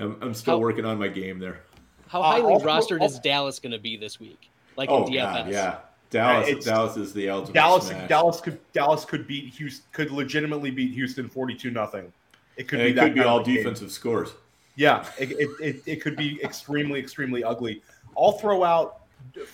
I'm, 0.00 0.16
I'm 0.20 0.34
still 0.34 0.54
how, 0.54 0.58
working 0.58 0.84
on 0.84 0.98
my 0.98 1.06
game 1.06 1.38
there. 1.38 1.60
How 2.08 2.22
highly 2.22 2.54
uh, 2.54 2.58
rostered 2.58 3.04
is 3.04 3.20
Dallas 3.20 3.60
going 3.60 3.70
to 3.70 3.78
be 3.78 3.96
this 3.96 4.18
week? 4.18 4.50
Like 4.74 4.90
oh, 4.90 5.06
in 5.06 5.12
DFS? 5.12 5.20
God, 5.20 5.48
yeah. 5.48 5.78
Dallas, 6.10 6.64
Dallas 6.64 6.96
is 6.96 7.12
the 7.12 7.30
ultimate. 7.30 7.54
Dallas, 7.54 7.86
smash. 7.86 8.08
Dallas 8.08 8.40
could 8.40 8.58
Dallas 8.72 9.04
could 9.04 9.28
beat 9.28 9.54
Houston, 9.54 9.86
could 9.92 10.10
legitimately 10.10 10.72
beat 10.72 10.92
Houston 10.92 11.28
forty-two 11.28 11.70
nothing. 11.70 12.12
It 12.56 12.66
could 12.66 12.80
and 12.80 12.94
be 12.96 13.00
it 13.00 13.04
could 13.04 13.14
be 13.14 13.20
all 13.20 13.44
defensive 13.44 13.88
game. 13.88 13.92
scores. 13.92 14.34
Yeah, 14.74 15.06
it, 15.18 15.30
it, 15.30 15.48
it, 15.60 15.82
it, 15.86 16.02
could 16.02 16.16
be 16.16 16.42
extremely 16.42 16.98
extremely 16.98 17.44
ugly. 17.44 17.82
I'll 18.16 18.32
throw 18.32 18.62
out, 18.62 19.02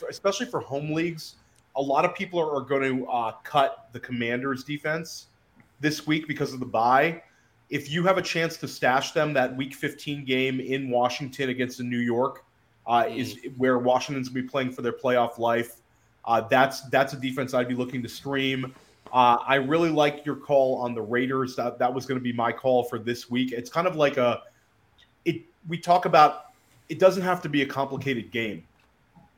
especially 0.09 0.47
for 0.47 0.61
home 0.61 0.93
leagues. 0.93 1.37
A 1.77 1.83
lot 1.83 2.05
of 2.05 2.15
people 2.15 2.39
are, 2.39 2.61
going 2.61 2.99
to 2.99 3.07
uh, 3.07 3.33
cut 3.45 3.89
the 3.93 4.01
Commanders' 4.01 4.65
defense 4.65 5.27
this 5.81 6.07
week 6.07 6.29
because 6.29 6.53
of 6.53 6.61
the 6.61 6.67
bye. 6.67 7.23
If 7.71 7.91
you 7.91 8.05
have 8.05 8.19
a 8.19 8.23
chance 8.23 8.59
to 8.59 8.69
stash 8.69 9.13
them, 9.13 9.33
that 9.33 9.57
Week 9.57 9.75
15 9.75 10.25
game 10.25 10.61
in 10.61 10.91
Washington 10.91 11.49
against 11.49 11.79
the 11.79 11.85
New 11.85 11.99
York 11.99 12.45
uh, 12.87 13.07
is 13.09 13.39
where 13.57 13.79
Washington's 13.79 14.29
going 14.29 14.43
to 14.43 14.43
be 14.43 14.49
playing 14.49 14.73
for 14.73 14.83
their 14.83 14.93
playoff 14.93 15.39
life. 15.39 15.81
Uh, 16.25 16.41
that's 16.43 16.83
that's 16.91 17.13
a 17.13 17.17
defense 17.17 17.55
I'd 17.55 17.69
be 17.69 17.75
looking 17.75 18.03
to 18.03 18.09
stream. 18.09 18.75
Uh, 19.13 19.39
I 19.47 19.57
really 19.57 19.91
like 19.91 20.25
your 20.25 20.37
call 20.37 20.77
on 20.77 20.95
the 20.95 21.03
Raiders. 21.03 21.57
That 21.57 21.79
that 21.79 21.93
was 21.93 22.07
going 22.07 22.19
to 22.19 22.23
be 22.23 22.33
my 22.33 22.53
call 22.53 22.85
for 22.85 22.99
this 22.99 23.31
week. 23.31 23.53
It's 23.53 23.71
kind 23.71 23.87
of 23.87 23.97
like 23.97 24.17
a 24.17 24.43
it. 25.25 25.43
We 25.69 25.79
talk 25.79 26.05
about 26.05 26.47
it 26.89 26.99
doesn't 26.99 27.23
have 27.23 27.43
to 27.43 27.49
be 27.49 27.63
a 27.63 27.67
complicated 27.67 28.31
game. 28.31 28.65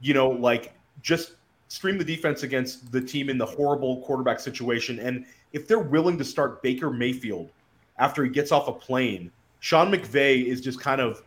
You 0.01 0.15
know, 0.15 0.29
like 0.29 0.75
just 1.03 1.33
stream 1.69 1.99
the 1.99 2.05
defense 2.05 2.43
against 2.43 2.93
the 2.93 3.01
team 3.01 3.29
in 3.29 3.39
the 3.39 3.47
horrible 3.47 4.03
quarterback 4.03 4.41
situation, 4.41 4.99
and 4.99 5.25
if 5.53 5.67
they're 5.69 5.79
willing 5.79 6.19
to 6.19 6.25
start 6.25 6.63
Baker 6.63 6.91
Mayfield 6.91 7.51
after 7.99 8.25
he 8.25 8.31
gets 8.31 8.53
off 8.53 8.69
a 8.69 8.73
plane, 8.73 9.31
Sean 9.61 9.91
McVay 9.91 10.45
is 10.45 10.61
just 10.61 10.81
kind 10.81 11.01
of 11.01 11.23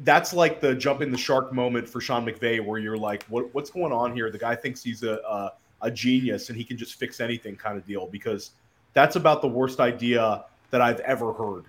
that's 0.00 0.32
like 0.32 0.60
the 0.60 0.74
jump 0.74 1.02
in 1.02 1.10
the 1.10 1.18
shark 1.18 1.52
moment 1.52 1.88
for 1.88 2.00
Sean 2.00 2.24
McVay, 2.24 2.64
where 2.64 2.78
you're 2.78 2.96
like, 2.96 3.24
what, 3.24 3.54
what's 3.54 3.70
going 3.70 3.92
on 3.92 4.14
here? 4.14 4.30
The 4.30 4.38
guy 4.38 4.54
thinks 4.54 4.82
he's 4.82 5.02
a, 5.02 5.20
a, 5.28 5.52
a 5.82 5.90
genius 5.90 6.48
and 6.48 6.56
he 6.56 6.64
can 6.64 6.78
just 6.78 6.94
fix 6.94 7.20
anything, 7.20 7.56
kind 7.56 7.76
of 7.76 7.86
deal. 7.86 8.06
Because 8.06 8.52
that's 8.94 9.16
about 9.16 9.42
the 9.42 9.48
worst 9.48 9.80
idea 9.80 10.44
that 10.70 10.80
I've 10.80 11.00
ever 11.00 11.32
heard. 11.32 11.64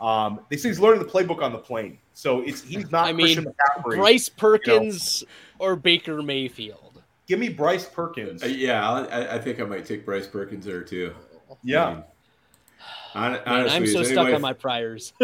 Um, 0.00 0.40
they 0.50 0.56
say 0.56 0.68
he's 0.68 0.78
learning 0.78 1.02
the 1.02 1.08
playbook 1.08 1.42
on 1.42 1.52
the 1.52 1.58
plane, 1.58 1.98
so 2.12 2.42
it's 2.42 2.62
he's 2.62 2.90
not. 2.90 3.06
I 3.06 3.12
mean, 3.14 3.46
Bryce 3.82 4.28
Perkins 4.28 5.22
you 5.22 5.26
know? 5.26 5.70
or 5.70 5.76
Baker 5.76 6.22
Mayfield. 6.22 6.95
Give 7.26 7.38
me 7.38 7.48
Bryce 7.48 7.86
Perkins. 7.86 8.42
Uh, 8.42 8.46
yeah, 8.46 8.88
I, 8.88 9.34
I, 9.34 9.38
think 9.38 9.60
I 9.60 9.64
might 9.64 9.84
take 9.84 10.04
Bryce 10.04 10.26
Perkins 10.26 10.64
there 10.64 10.82
too. 10.82 11.12
Yeah. 11.64 11.86
I 11.86 11.94
mean, 11.94 12.04
Honestly, 13.16 13.50
Man, 13.50 13.68
I'm 13.70 13.86
so 13.86 14.02
stuck 14.02 14.32
on 14.32 14.40
my 14.42 14.52
priors. 14.52 15.14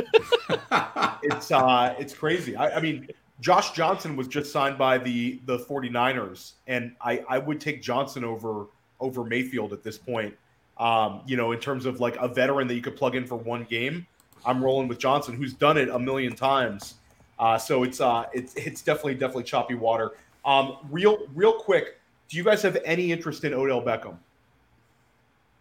it's 1.22 1.50
uh, 1.50 1.94
it's 1.98 2.14
crazy. 2.14 2.56
I, 2.56 2.78
I, 2.78 2.80
mean, 2.80 3.08
Josh 3.40 3.72
Johnson 3.72 4.16
was 4.16 4.28
just 4.28 4.50
signed 4.50 4.78
by 4.78 4.96
the 4.96 5.40
the 5.44 5.58
49ers, 5.58 6.52
and 6.66 6.96
I 7.02 7.22
I 7.28 7.38
would 7.38 7.60
take 7.60 7.82
Johnson 7.82 8.24
over 8.24 8.66
over 8.98 9.24
Mayfield 9.24 9.74
at 9.74 9.82
this 9.82 9.98
point. 9.98 10.34
Um, 10.78 11.20
you 11.26 11.36
know, 11.36 11.52
in 11.52 11.60
terms 11.60 11.84
of 11.84 12.00
like 12.00 12.16
a 12.16 12.28
veteran 12.28 12.66
that 12.68 12.74
you 12.74 12.80
could 12.80 12.96
plug 12.96 13.14
in 13.14 13.26
for 13.26 13.36
one 13.36 13.64
game, 13.64 14.06
I'm 14.46 14.64
rolling 14.64 14.88
with 14.88 14.98
Johnson, 14.98 15.34
who's 15.34 15.52
done 15.52 15.76
it 15.76 15.90
a 15.90 15.98
million 15.98 16.34
times. 16.34 16.94
Uh, 17.38 17.58
so 17.58 17.82
it's 17.82 18.00
uh, 18.00 18.24
it's 18.32 18.54
it's 18.54 18.80
definitely 18.80 19.14
definitely 19.14 19.44
choppy 19.44 19.74
water. 19.74 20.12
Um, 20.44 20.76
real 20.90 21.18
real 21.34 21.52
quick, 21.52 22.00
do 22.28 22.36
you 22.36 22.44
guys 22.44 22.62
have 22.62 22.78
any 22.84 23.12
interest 23.12 23.44
in 23.44 23.54
Odell 23.54 23.82
Beckham? 23.82 24.16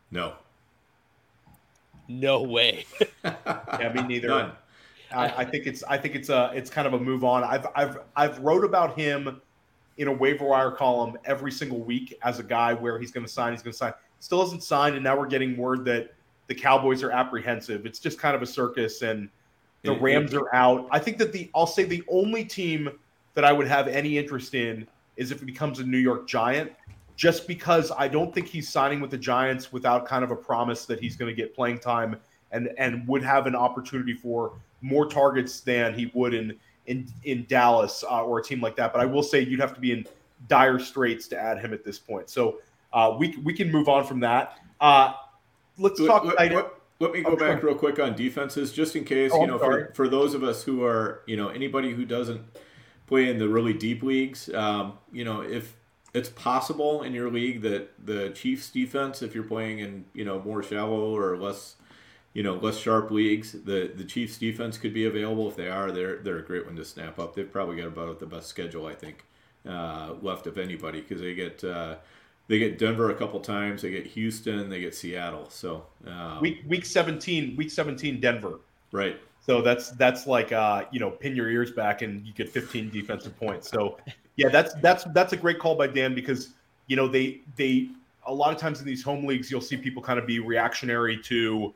No. 0.09 0.33
No 2.07 2.41
way. 2.41 2.85
yeah, 3.23 3.91
me 3.93 4.01
neither. 4.03 4.27
None. 4.27 4.51
I, 5.11 5.41
I, 5.41 5.45
think 5.45 5.67
it's 5.67 5.83
I 5.83 5.97
think 5.97 6.15
it's 6.15 6.29
a 6.29 6.51
it's 6.53 6.69
kind 6.69 6.87
of 6.87 6.93
a 6.93 6.99
move 6.99 7.23
on. 7.23 7.43
I've 7.43 7.67
I've 7.75 7.97
I've 8.15 8.39
wrote 8.39 8.63
about 8.63 8.97
him 8.97 9.41
in 9.97 10.07
a 10.07 10.11
waiver 10.11 10.45
wire 10.45 10.71
column 10.71 11.17
every 11.25 11.51
single 11.51 11.79
week 11.79 12.17
as 12.23 12.39
a 12.39 12.43
guy 12.43 12.73
where 12.73 12.97
he's 12.99 13.11
going 13.11 13.25
to 13.25 13.31
sign. 13.31 13.53
He's 13.53 13.61
going 13.61 13.73
to 13.73 13.77
sign. 13.77 13.93
Still 14.19 14.41
hasn't 14.41 14.63
signed, 14.63 14.95
and 14.95 15.03
now 15.03 15.17
we're 15.17 15.27
getting 15.27 15.57
word 15.57 15.85
that 15.85 16.13
the 16.47 16.55
Cowboys 16.55 17.03
are 17.03 17.11
apprehensive. 17.11 17.85
It's 17.85 17.99
just 17.99 18.19
kind 18.19 18.35
of 18.35 18.41
a 18.41 18.45
circus, 18.45 19.01
and 19.01 19.29
the 19.83 19.93
Rams 19.93 20.33
are 20.33 20.53
out. 20.53 20.87
I 20.91 20.99
think 20.99 21.17
that 21.17 21.33
the 21.33 21.49
I'll 21.55 21.67
say 21.67 21.83
the 21.83 22.03
only 22.07 22.45
team 22.45 22.89
that 23.33 23.43
I 23.43 23.51
would 23.51 23.67
have 23.67 23.87
any 23.87 24.17
interest 24.17 24.55
in 24.55 24.87
is 25.17 25.31
if 25.31 25.41
it 25.41 25.45
becomes 25.45 25.79
a 25.79 25.83
New 25.83 25.97
York 25.97 26.27
Giant 26.27 26.71
just 27.15 27.47
because 27.47 27.91
I 27.97 28.07
don't 28.07 28.33
think 28.33 28.47
he's 28.47 28.69
signing 28.69 28.99
with 28.99 29.11
the 29.11 29.17
Giants 29.17 29.71
without 29.71 30.05
kind 30.05 30.23
of 30.23 30.31
a 30.31 30.35
promise 30.35 30.85
that 30.85 30.99
he's 30.99 31.15
going 31.15 31.29
to 31.29 31.35
get 31.35 31.53
playing 31.53 31.79
time 31.79 32.15
and 32.51 32.69
and 32.77 33.07
would 33.07 33.23
have 33.23 33.47
an 33.47 33.55
opportunity 33.55 34.13
for 34.13 34.53
more 34.81 35.05
targets 35.05 35.59
than 35.61 35.93
he 35.93 36.11
would 36.13 36.33
in 36.33 36.57
in 36.87 37.07
in 37.23 37.45
Dallas 37.47 38.03
uh, 38.09 38.23
or 38.23 38.39
a 38.39 38.43
team 38.43 38.61
like 38.61 38.75
that. 38.77 38.91
But 38.91 39.01
I 39.01 39.05
will 39.05 39.23
say 39.23 39.41
you'd 39.41 39.59
have 39.59 39.73
to 39.75 39.79
be 39.79 39.91
in 39.91 40.05
dire 40.47 40.79
straits 40.79 41.27
to 41.27 41.39
add 41.39 41.59
him 41.59 41.73
at 41.73 41.83
this 41.83 41.99
point. 41.99 42.29
So 42.29 42.59
uh, 42.93 43.15
we 43.17 43.37
we 43.43 43.53
can 43.53 43.71
move 43.71 43.87
on 43.87 44.05
from 44.05 44.19
that. 44.21 44.57
Uh, 44.79 45.13
let's 45.77 46.03
talk. 46.03 46.25
Let, 46.25 46.51
let, 46.51 46.71
let 46.99 47.11
me 47.11 47.21
go 47.21 47.35
back 47.35 47.61
real 47.63 47.75
quick 47.75 47.99
on 47.99 48.15
defenses, 48.15 48.71
just 48.71 48.95
in 48.95 49.03
case 49.03 49.31
oh, 49.33 49.41
you 49.41 49.47
know 49.47 49.59
for, 49.59 49.91
for 49.93 50.09
those 50.09 50.33
of 50.33 50.43
us 50.43 50.63
who 50.63 50.83
are 50.83 51.21
you 51.27 51.37
know 51.37 51.49
anybody 51.49 51.93
who 51.93 52.05
doesn't 52.05 52.41
play 53.11 53.29
in 53.29 53.37
the 53.37 53.49
really 53.49 53.73
deep 53.73 54.01
leagues. 54.01 54.51
Um, 54.53 54.93
you 55.11 55.25
know 55.25 55.41
if 55.41 55.75
it's 56.13 56.29
possible 56.29 57.03
in 57.03 57.13
your 57.13 57.29
league 57.29 57.61
that 57.61 58.05
the 58.05 58.29
Chiefs 58.31 58.69
defense, 58.69 59.21
if 59.21 59.35
you're 59.35 59.43
playing 59.43 59.79
in 59.79 60.05
you 60.13 60.25
know 60.25 60.41
more 60.41 60.63
shallow 60.63 61.15
or 61.15 61.37
less, 61.37 61.75
you 62.33 62.41
know 62.41 62.55
less 62.55 62.77
sharp 62.77 63.11
leagues, 63.11 63.51
the 63.51 63.91
the 63.93 64.05
Chiefs 64.05 64.37
defense 64.37 64.77
could 64.77 64.93
be 64.93 65.05
available. 65.05 65.49
If 65.49 65.57
they 65.57 65.67
are, 65.67 65.91
they're 65.91 66.17
they're 66.17 66.39
a 66.39 66.45
great 66.45 66.65
one 66.65 66.77
to 66.77 66.85
snap 66.85 67.19
up. 67.19 67.35
They've 67.35 67.51
probably 67.51 67.75
got 67.77 67.87
about 67.87 68.19
the 68.19 68.25
best 68.25 68.47
schedule 68.47 68.87
I 68.87 68.95
think 68.95 69.25
uh, 69.67 70.13
left 70.21 70.47
of 70.47 70.57
anybody 70.57 71.01
because 71.01 71.21
they 71.21 71.35
get. 71.35 71.63
Uh, 71.63 71.97
they 72.47 72.59
get 72.59 72.77
Denver 72.77 73.09
a 73.09 73.15
couple 73.15 73.39
times. 73.39 73.81
They 73.81 73.91
get 73.91 74.05
Houston. 74.07 74.67
They 74.67 74.81
get 74.81 74.93
Seattle. 74.93 75.49
So 75.49 75.85
um, 76.05 76.41
week 76.41 76.63
week 76.67 76.85
seventeen, 76.85 77.55
week 77.55 77.71
seventeen, 77.71 78.19
Denver. 78.19 78.59
Right. 78.91 79.21
So 79.41 79.61
that's 79.61 79.89
that's 79.91 80.27
like 80.27 80.51
uh, 80.51 80.85
you 80.91 80.99
know 80.99 81.09
pin 81.09 81.35
your 81.35 81.49
ears 81.49 81.71
back 81.71 82.03
and 82.03 82.25
you 82.25 82.33
get 82.33 82.47
15 82.47 82.89
defensive 82.91 83.37
points. 83.39 83.69
So 83.69 83.97
yeah, 84.35 84.49
that's 84.49 84.73
that's 84.75 85.03
that's 85.05 85.33
a 85.33 85.37
great 85.37 85.59
call 85.59 85.75
by 85.75 85.87
Dan 85.87 86.13
because 86.13 86.49
you 86.87 86.95
know 86.95 87.07
they 87.07 87.41
they 87.55 87.89
a 88.27 88.33
lot 88.33 88.53
of 88.53 88.59
times 88.59 88.79
in 88.79 88.85
these 88.85 89.03
home 89.03 89.25
leagues 89.25 89.49
you'll 89.49 89.59
see 89.61 89.75
people 89.75 90.01
kind 90.01 90.19
of 90.19 90.27
be 90.27 90.39
reactionary 90.39 91.17
to 91.23 91.73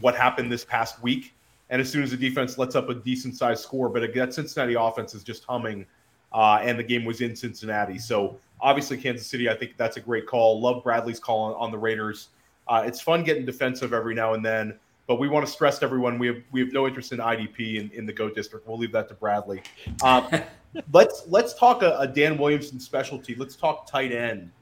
what 0.00 0.14
happened 0.14 0.50
this 0.52 0.64
past 0.64 1.02
week, 1.02 1.34
and 1.70 1.80
as 1.80 1.90
soon 1.90 2.02
as 2.02 2.12
the 2.12 2.16
defense 2.16 2.56
lets 2.56 2.76
up 2.76 2.88
a 2.88 2.94
decent 2.94 3.34
sized 3.36 3.62
score, 3.62 3.88
but 3.88 4.14
that 4.14 4.32
Cincinnati 4.34 4.74
offense 4.74 5.14
is 5.14 5.24
just 5.24 5.44
humming. 5.44 5.86
uh, 6.32 6.58
and 6.62 6.78
the 6.78 6.82
game 6.82 7.04
was 7.04 7.20
in 7.20 7.34
Cincinnati. 7.34 7.98
So 7.98 8.36
obviously, 8.60 8.96
Kansas 8.96 9.26
City, 9.26 9.48
I 9.48 9.54
think 9.54 9.76
that's 9.76 9.96
a 9.96 10.00
great 10.00 10.26
call. 10.26 10.60
Love 10.60 10.84
Bradley's 10.84 11.20
call 11.20 11.40
on, 11.40 11.54
on 11.54 11.70
the 11.70 11.78
Raiders. 11.78 12.28
Uh, 12.66 12.82
it's 12.86 13.00
fun 13.00 13.24
getting 13.24 13.46
defensive 13.46 13.92
every 13.94 14.14
now 14.14 14.34
and 14.34 14.44
then, 14.44 14.78
but 15.08 15.18
we 15.18 15.26
want 15.26 15.44
to 15.44 15.50
stress 15.50 15.78
to 15.78 15.86
everyone 15.86 16.18
we 16.18 16.28
have 16.28 16.42
we 16.52 16.60
have 16.60 16.72
no 16.72 16.86
interest 16.86 17.12
in 17.12 17.18
IDP 17.18 17.76
in, 17.76 17.90
in 17.92 18.06
the 18.06 18.12
Go 18.12 18.28
District. 18.28 18.68
We'll 18.68 18.78
leave 18.78 18.92
that 18.92 19.08
to 19.08 19.14
Bradley. 19.14 19.62
Uh, 20.02 20.40
let's 20.92 21.24
let's 21.26 21.54
talk 21.54 21.82
a, 21.82 21.98
a, 21.98 22.06
Dan 22.06 22.38
Williamson 22.38 22.78
specialty. 22.78 23.34
Let's 23.34 23.56
talk 23.56 23.90
tight 23.90 24.12
end. 24.12 24.52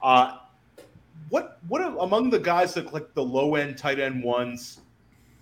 Uh, 0.00 0.38
what 1.28 1.58
what 1.66 1.82
among 2.00 2.30
the 2.30 2.38
guys 2.38 2.74
that 2.74 2.94
like 2.94 3.12
the 3.12 3.22
low 3.22 3.56
end 3.56 3.76
tight 3.76 3.98
end 3.98 4.22
ones 4.22 4.80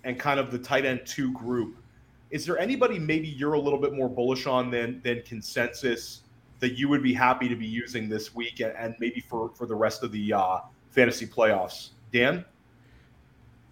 and 0.03 0.19
kind 0.19 0.39
of 0.39 0.51
the 0.51 0.59
tight 0.59 0.85
end 0.85 1.01
two 1.05 1.31
group? 1.33 1.77
Is 2.31 2.45
there 2.45 2.57
anybody 2.57 2.99
maybe 2.99 3.27
you're 3.27 3.53
a 3.53 3.59
little 3.59 3.79
bit 3.79 3.93
more 3.93 4.09
bullish 4.09 4.47
on 4.47 4.71
than 4.71 4.99
than 5.03 5.21
consensus 5.21 6.21
that 6.59 6.79
you 6.79 6.89
would 6.89 7.03
be 7.03 7.13
happy 7.13 7.47
to 7.47 7.55
be 7.55 7.67
using 7.67 8.09
this 8.09 8.33
week 8.33 8.59
and, 8.59 8.73
and 8.75 8.95
maybe 8.99 9.19
for 9.19 9.49
for 9.49 9.67
the 9.67 9.75
rest 9.75 10.01
of 10.01 10.11
the 10.11 10.33
uh, 10.33 10.57
fantasy 10.89 11.27
playoffs? 11.27 11.89
Dan. 12.11 12.43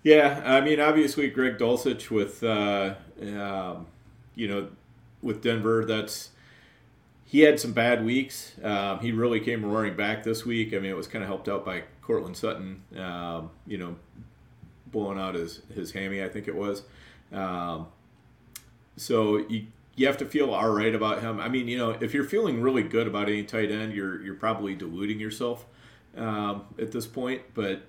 Yeah, 0.05 0.43
I 0.45 0.61
mean, 0.61 0.79
obviously 0.79 1.29
Greg 1.29 1.57
Dulcich 1.57 2.11
with 2.11 2.43
uh, 2.43 2.95
um, 3.21 3.87
you 4.35 4.47
know 4.47 4.69
with 5.23 5.41
Denver. 5.41 5.85
That's 5.85 6.31
he 7.25 7.41
had 7.41 7.59
some 7.59 7.73
bad 7.73 8.05
weeks. 8.05 8.53
Um, 8.63 8.99
he 8.99 9.11
really 9.11 9.39
came 9.39 9.65
roaring 9.65 9.95
back 9.95 10.23
this 10.23 10.45
week. 10.45 10.73
I 10.73 10.79
mean, 10.79 10.91
it 10.91 10.97
was 10.97 11.07
kind 11.07 11.23
of 11.23 11.29
helped 11.29 11.49
out 11.49 11.65
by 11.65 11.83
Courtland 12.03 12.37
Sutton. 12.37 12.83
Um, 12.97 13.51
you 13.67 13.79
know, 13.79 13.97
blowing 14.91 15.19
out 15.19 15.35
his 15.35 15.61
his 15.75 15.93
hammy, 15.93 16.23
I 16.23 16.29
think 16.29 16.47
it 16.47 16.55
was. 16.55 16.83
Um, 17.33 17.87
so 18.97 19.37
you 19.49 19.67
you 19.95 20.07
have 20.07 20.17
to 20.17 20.25
feel 20.25 20.53
all 20.53 20.69
right 20.71 20.93
about 20.93 21.21
him. 21.21 21.39
I 21.39 21.47
mean, 21.49 21.67
you 21.67 21.77
know, 21.77 21.91
if 22.01 22.13
you're 22.13 22.23
feeling 22.25 22.61
really 22.61 22.83
good 22.83 23.07
about 23.07 23.29
any 23.29 23.43
tight 23.43 23.71
end, 23.71 23.93
you're 23.93 24.21
you're 24.23 24.35
probably 24.35 24.75
deluding 24.75 25.19
yourself 25.19 25.65
um, 26.17 26.63
at 26.79 26.91
this 26.91 27.07
point. 27.07 27.41
But 27.53 27.83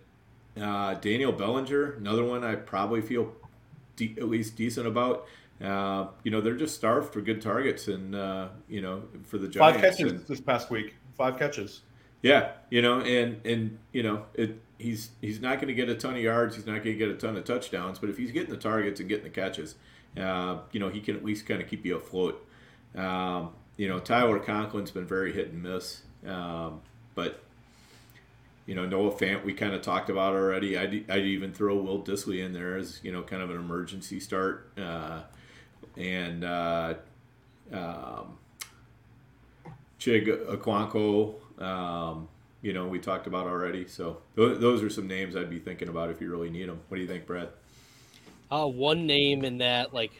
uh, 0.60 0.94
Daniel 0.94 1.32
Bellinger, 1.32 1.94
another 1.94 2.24
one 2.24 2.44
I 2.44 2.54
probably 2.54 3.00
feel 3.00 3.32
de- 3.96 4.14
at 4.18 4.28
least 4.28 4.56
decent 4.56 4.86
about. 4.86 5.26
Uh, 5.62 6.08
you 6.22 6.30
know, 6.30 6.40
they're 6.40 6.56
just 6.56 6.74
starved 6.74 7.12
for 7.12 7.20
good 7.20 7.40
targets, 7.40 7.88
and 7.88 8.14
uh, 8.14 8.48
you 8.68 8.82
know, 8.82 9.02
for 9.24 9.38
the 9.38 9.48
Giants. 9.48 9.80
Five 9.80 9.90
catches 9.90 10.12
and, 10.12 10.26
this 10.26 10.40
past 10.40 10.70
week. 10.70 10.94
Five 11.16 11.38
catches. 11.38 11.82
Yeah, 12.22 12.52
you 12.70 12.82
know, 12.82 13.00
and 13.00 13.40
and 13.46 13.78
you 13.92 14.02
know, 14.02 14.26
it 14.34 14.60
he's 14.78 15.10
he's 15.20 15.40
not 15.40 15.56
going 15.56 15.68
to 15.68 15.74
get 15.74 15.88
a 15.88 15.94
ton 15.94 16.14
of 16.14 16.20
yards. 16.20 16.56
He's 16.56 16.66
not 16.66 16.84
going 16.84 16.84
to 16.84 16.94
get 16.94 17.08
a 17.08 17.14
ton 17.14 17.36
of 17.36 17.44
touchdowns, 17.44 17.98
but 17.98 18.10
if 18.10 18.18
he's 18.18 18.32
getting 18.32 18.50
the 18.50 18.56
targets 18.56 19.00
and 19.00 19.08
getting 19.08 19.24
the 19.24 19.30
catches, 19.30 19.76
uh, 20.18 20.58
you 20.72 20.80
know, 20.80 20.88
he 20.88 21.00
can 21.00 21.16
at 21.16 21.24
least 21.24 21.46
kind 21.46 21.62
of 21.62 21.68
keep 21.68 21.84
you 21.84 21.96
afloat. 21.96 22.46
Um, 22.94 23.50
you 23.76 23.88
know, 23.88 23.98
Tyler 23.98 24.38
Conklin's 24.38 24.90
been 24.90 25.06
very 25.06 25.32
hit 25.32 25.52
and 25.52 25.62
miss, 25.62 26.02
um, 26.26 26.80
but 27.14 27.42
you 28.66 28.74
know, 28.74 28.84
Noah 28.84 29.12
Fant 29.12 29.44
we 29.44 29.54
kind 29.54 29.74
of 29.74 29.82
talked 29.82 30.10
about 30.10 30.34
already. 30.34 30.76
I'd, 30.76 31.08
I'd 31.10 31.24
even 31.24 31.52
throw 31.52 31.76
Will 31.76 32.02
Dissly 32.02 32.44
in 32.44 32.52
there 32.52 32.76
as 32.76 33.00
you 33.02 33.12
know, 33.12 33.22
kind 33.22 33.42
of 33.42 33.50
an 33.50 33.56
emergency 33.56 34.20
start, 34.20 34.70
uh, 34.76 35.22
and 35.96 36.44
uh, 36.44 36.94
um, 37.72 38.38
Chig 40.00 40.26
Okonkwo. 40.46 41.62
Um, 41.62 42.28
you 42.60 42.72
know, 42.72 42.88
we 42.88 42.98
talked 42.98 43.28
about 43.28 43.46
already. 43.46 43.86
So 43.86 44.18
th- 44.34 44.58
those 44.58 44.82
are 44.82 44.90
some 44.90 45.06
names 45.06 45.36
I'd 45.36 45.48
be 45.48 45.60
thinking 45.60 45.88
about 45.88 46.10
if 46.10 46.20
you 46.20 46.28
really 46.30 46.50
need 46.50 46.68
them. 46.68 46.80
What 46.88 46.96
do 46.96 47.02
you 47.02 47.08
think, 47.08 47.26
Brad? 47.26 47.50
Uh, 48.50 48.66
one 48.66 49.06
name 49.06 49.44
in 49.44 49.58
that 49.58 49.94
like 49.94 50.12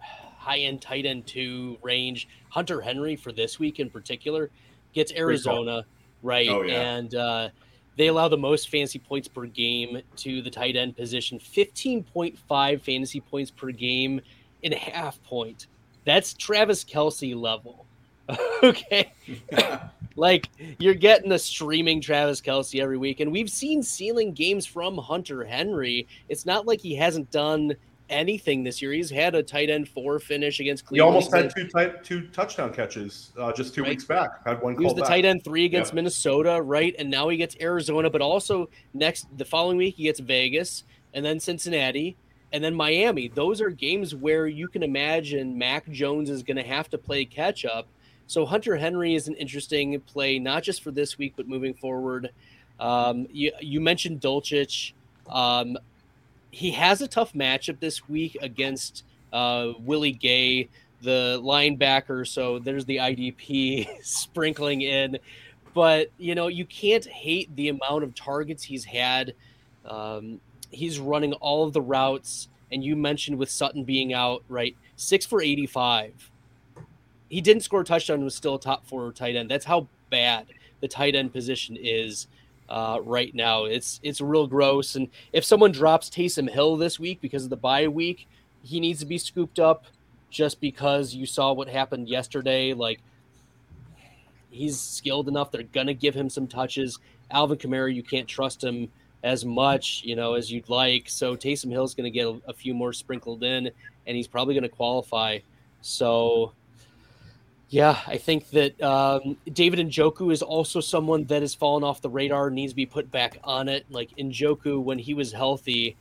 high 0.00 0.58
end 0.58 0.80
tight 0.80 1.06
end 1.06 1.26
two 1.26 1.78
range, 1.82 2.28
Hunter 2.50 2.80
Henry 2.80 3.16
for 3.16 3.32
this 3.32 3.58
week 3.58 3.80
in 3.80 3.90
particular, 3.90 4.50
gets 4.92 5.12
Arizona 5.12 5.84
right, 6.22 6.48
oh, 6.48 6.62
yeah. 6.62 6.96
and 6.96 7.14
uh, 7.14 7.48
they 7.96 8.08
allow 8.08 8.28
the 8.28 8.38
most 8.38 8.68
fantasy 8.68 8.98
points 8.98 9.28
per 9.28 9.46
game 9.46 10.02
to 10.16 10.42
the 10.42 10.50
tight 10.50 10.76
end 10.76 10.96
position, 10.96 11.38
fifteen 11.38 12.02
point 12.02 12.38
five 12.48 12.82
fantasy 12.82 13.20
points 13.20 13.50
per 13.50 13.70
game 13.70 14.20
in 14.62 14.72
a 14.72 14.78
half 14.78 15.22
point. 15.22 15.66
That's 16.04 16.34
Travis 16.34 16.84
Kelce 16.84 17.34
level. 17.34 17.86
okay. 18.62 19.12
like 20.16 20.48
you're 20.78 20.94
getting 20.94 21.28
the 21.28 21.38
streaming 21.38 22.00
Travis 22.00 22.40
Kelce 22.40 22.80
every 22.80 22.98
week. 22.98 23.20
And 23.20 23.32
we've 23.32 23.50
seen 23.50 23.82
ceiling 23.82 24.32
games 24.32 24.66
from 24.66 24.96
Hunter 24.98 25.44
Henry. 25.44 26.06
It's 26.28 26.46
not 26.46 26.66
like 26.66 26.80
he 26.80 26.94
hasn't 26.94 27.30
done 27.30 27.74
anything 28.12 28.62
this 28.62 28.82
year. 28.82 28.92
He's 28.92 29.10
had 29.10 29.34
a 29.34 29.42
tight 29.42 29.70
end 29.70 29.88
four 29.88 30.18
finish 30.18 30.60
against 30.60 30.86
Cleveland. 30.86 30.96
He 30.96 31.14
almost 31.14 31.34
had 31.34 31.54
two 31.54 31.68
tight, 31.68 32.04
two 32.04 32.28
touchdown 32.28 32.72
catches 32.72 33.32
uh, 33.38 33.52
just 33.52 33.74
two 33.74 33.82
right. 33.82 33.90
weeks 33.90 34.04
back. 34.04 34.46
Had 34.46 34.62
one. 34.62 34.76
He 34.76 34.84
was 34.84 34.94
the 34.94 35.00
back. 35.00 35.10
tight 35.10 35.24
end 35.24 35.44
three 35.44 35.64
against 35.64 35.90
yep. 35.90 35.96
Minnesota, 35.96 36.60
right? 36.62 36.94
And 36.98 37.10
now 37.10 37.28
he 37.28 37.36
gets 37.36 37.56
Arizona, 37.60 38.10
but 38.10 38.20
also 38.20 38.68
next 38.94 39.26
the 39.36 39.44
following 39.44 39.76
week 39.76 39.96
he 39.96 40.04
gets 40.04 40.20
Vegas 40.20 40.84
and 41.14 41.24
then 41.24 41.40
Cincinnati 41.40 42.16
and 42.52 42.62
then 42.62 42.74
Miami. 42.74 43.28
Those 43.28 43.60
are 43.60 43.70
games 43.70 44.14
where 44.14 44.46
you 44.46 44.68
can 44.68 44.82
imagine 44.82 45.56
Mac 45.56 45.88
Jones 45.90 46.30
is 46.30 46.42
going 46.42 46.58
to 46.58 46.62
have 46.62 46.88
to 46.90 46.98
play 46.98 47.24
catch 47.24 47.64
up 47.64 47.88
so 48.32 48.46
Hunter 48.46 48.76
Henry 48.76 49.14
is 49.14 49.28
an 49.28 49.34
interesting 49.34 50.00
play, 50.00 50.38
not 50.38 50.62
just 50.62 50.82
for 50.82 50.90
this 50.90 51.18
week, 51.18 51.34
but 51.36 51.46
moving 51.46 51.74
forward. 51.74 52.30
Um, 52.80 53.26
you, 53.30 53.52
you, 53.60 53.78
mentioned 53.78 54.22
Dulcich. 54.22 54.94
Um, 55.28 55.76
he 56.52 56.70
has 56.70 57.02
a 57.02 57.08
tough 57.08 57.32
matchup 57.32 57.80
this 57.80 58.08
week 58.08 58.36
against 58.40 59.04
uh, 59.32 59.72
Willie 59.80 60.12
Gay, 60.12 60.68
the 61.00 61.40
linebacker. 61.42 62.26
So 62.26 62.60
there's 62.60 62.84
the 62.84 62.98
IDP 62.98 63.88
sprinkling 64.02 64.82
in. 64.82 65.18
But, 65.74 66.10
you 66.18 66.36
know, 66.36 66.46
you 66.46 66.64
can't 66.66 67.04
hate 67.04 67.54
the 67.56 67.70
amount 67.70 68.04
of 68.04 68.14
targets 68.14 68.62
he's 68.62 68.84
had. 68.84 69.34
Um, 69.84 70.40
he's 70.70 71.00
running 71.00 71.32
all 71.34 71.66
of 71.66 71.72
the 71.72 71.80
routes. 71.80 72.48
And 72.70 72.84
you 72.84 72.94
mentioned 72.94 73.38
with 73.38 73.50
Sutton 73.50 73.82
being 73.82 74.12
out, 74.14 74.44
right? 74.48 74.76
Six 74.96 75.26
for 75.26 75.42
85 75.42 76.30
he 77.32 77.40
didn't 77.40 77.62
score 77.62 77.80
a 77.80 77.84
touchdown 77.84 78.22
was 78.22 78.34
still 78.34 78.56
a 78.56 78.60
top 78.60 78.86
four 78.86 79.10
tight 79.10 79.36
end. 79.36 79.50
That's 79.50 79.64
how 79.64 79.88
bad 80.10 80.48
the 80.82 80.86
tight 80.86 81.14
end 81.14 81.32
position 81.32 81.78
is 81.80 82.26
uh, 82.72 82.98
right 83.04 83.34
now. 83.34 83.64
It's 83.66 84.00
it's 84.02 84.22
real 84.22 84.46
gross. 84.46 84.96
And 84.96 85.08
if 85.32 85.44
someone 85.44 85.72
drops 85.72 86.08
Taysom 86.08 86.48
Hill 86.48 86.78
this 86.78 86.98
week 86.98 87.20
because 87.20 87.44
of 87.44 87.50
the 87.50 87.56
bye 87.56 87.86
week, 87.86 88.26
he 88.62 88.80
needs 88.80 89.00
to 89.00 89.06
be 89.06 89.18
scooped 89.18 89.58
up 89.58 89.84
just 90.30 90.58
because 90.58 91.14
you 91.14 91.26
saw 91.26 91.52
what 91.52 91.68
happened 91.68 92.08
yesterday. 92.08 92.72
Like 92.72 93.00
he's 94.50 94.80
skilled 94.80 95.28
enough. 95.28 95.50
They're 95.50 95.64
gonna 95.64 95.92
give 95.92 96.14
him 96.14 96.30
some 96.30 96.46
touches. 96.46 96.98
Alvin 97.30 97.58
Kamara, 97.58 97.94
you 97.94 98.02
can't 98.02 98.26
trust 98.26 98.64
him 98.64 98.90
as 99.22 99.44
much, 99.44 100.02
you 100.02 100.16
know, 100.16 100.32
as 100.32 100.50
you'd 100.50 100.70
like. 100.70 101.10
So 101.10 101.36
Taysom 101.36 101.70
Hill's 101.70 101.94
gonna 101.94 102.10
get 102.10 102.26
a, 102.26 102.40
a 102.48 102.54
few 102.54 102.72
more 102.72 102.94
sprinkled 102.94 103.42
in, 103.42 103.70
and 104.06 104.16
he's 104.16 104.26
probably 104.26 104.54
gonna 104.54 104.70
qualify. 104.70 105.40
So 105.82 106.54
yeah, 107.72 108.00
I 108.06 108.18
think 108.18 108.50
that 108.50 108.80
um, 108.82 109.38
David 109.50 109.78
Njoku 109.78 110.30
is 110.30 110.42
also 110.42 110.78
someone 110.78 111.24
that 111.24 111.40
has 111.40 111.54
fallen 111.54 111.82
off 111.82 112.02
the 112.02 112.10
radar, 112.10 112.50
needs 112.50 112.72
to 112.72 112.76
be 112.76 112.84
put 112.84 113.10
back 113.10 113.38
on 113.42 113.66
it. 113.66 113.86
Like 113.88 114.10
Njoku, 114.18 114.82
when 114.82 114.98
he 114.98 115.14
was 115.14 115.32
healthy, 115.32 115.96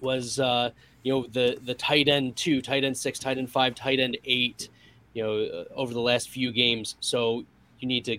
was 0.00 0.40
uh, 0.40 0.70
you 1.04 1.12
know 1.12 1.26
the 1.30 1.60
the 1.64 1.74
tight 1.74 2.08
end 2.08 2.34
two, 2.34 2.60
tight 2.60 2.82
end 2.82 2.96
six, 2.96 3.20
tight 3.20 3.38
end 3.38 3.48
five, 3.48 3.76
tight 3.76 4.00
end 4.00 4.18
eight, 4.24 4.68
you 5.14 5.22
know, 5.22 5.38
uh, 5.38 5.64
over 5.76 5.94
the 5.94 6.00
last 6.00 6.28
few 6.28 6.50
games. 6.50 6.96
So 6.98 7.44
you 7.78 7.86
need 7.86 8.04
to 8.06 8.18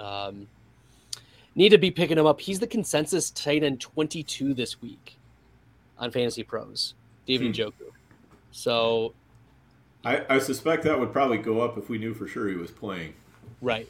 um, 0.00 0.46
need 1.56 1.70
to 1.70 1.78
be 1.78 1.90
picking 1.90 2.16
him 2.16 2.26
up. 2.26 2.40
He's 2.40 2.60
the 2.60 2.68
consensus 2.68 3.32
tight 3.32 3.64
end 3.64 3.80
twenty 3.80 4.22
two 4.22 4.54
this 4.54 4.80
week 4.80 5.16
on 5.98 6.12
Fantasy 6.12 6.44
Pros, 6.44 6.94
David 7.26 7.56
hmm. 7.56 7.60
Njoku. 7.60 7.90
So 8.52 9.14
I, 10.04 10.24
I 10.28 10.38
suspect 10.38 10.82
that 10.84 10.98
would 10.98 11.12
probably 11.12 11.38
go 11.38 11.60
up 11.60 11.78
if 11.78 11.88
we 11.88 11.98
knew 11.98 12.14
for 12.14 12.26
sure 12.26 12.48
he 12.48 12.56
was 12.56 12.70
playing. 12.70 13.14
Right. 13.60 13.88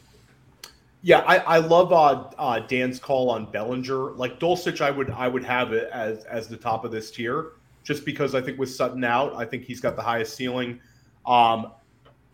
Yeah, 1.01 1.19
I, 1.19 1.37
I 1.37 1.57
love 1.57 1.91
uh, 1.91 2.29
uh, 2.37 2.59
Dan's 2.59 2.99
call 2.99 3.29
on 3.29 3.51
Bellinger. 3.51 4.11
Like 4.11 4.39
Dulcich, 4.39 4.79
I 4.79 4.89
would 4.89 5.09
I 5.11 5.27
would 5.27 5.43
have 5.43 5.73
it 5.73 5.89
as 5.91 6.23
as 6.25 6.47
the 6.47 6.55
top 6.55 6.85
of 6.85 6.91
this 6.91 7.11
tier, 7.11 7.51
just 7.83 8.05
because 8.05 8.35
I 8.35 8.41
think 8.41 8.57
with 8.57 8.73
Sutton 8.73 9.03
out, 9.03 9.35
I 9.35 9.43
think 9.43 9.65
he's 9.65 9.81
got 9.81 9.97
the 9.97 10.01
highest 10.01 10.35
ceiling. 10.35 10.79
Um, 11.25 11.73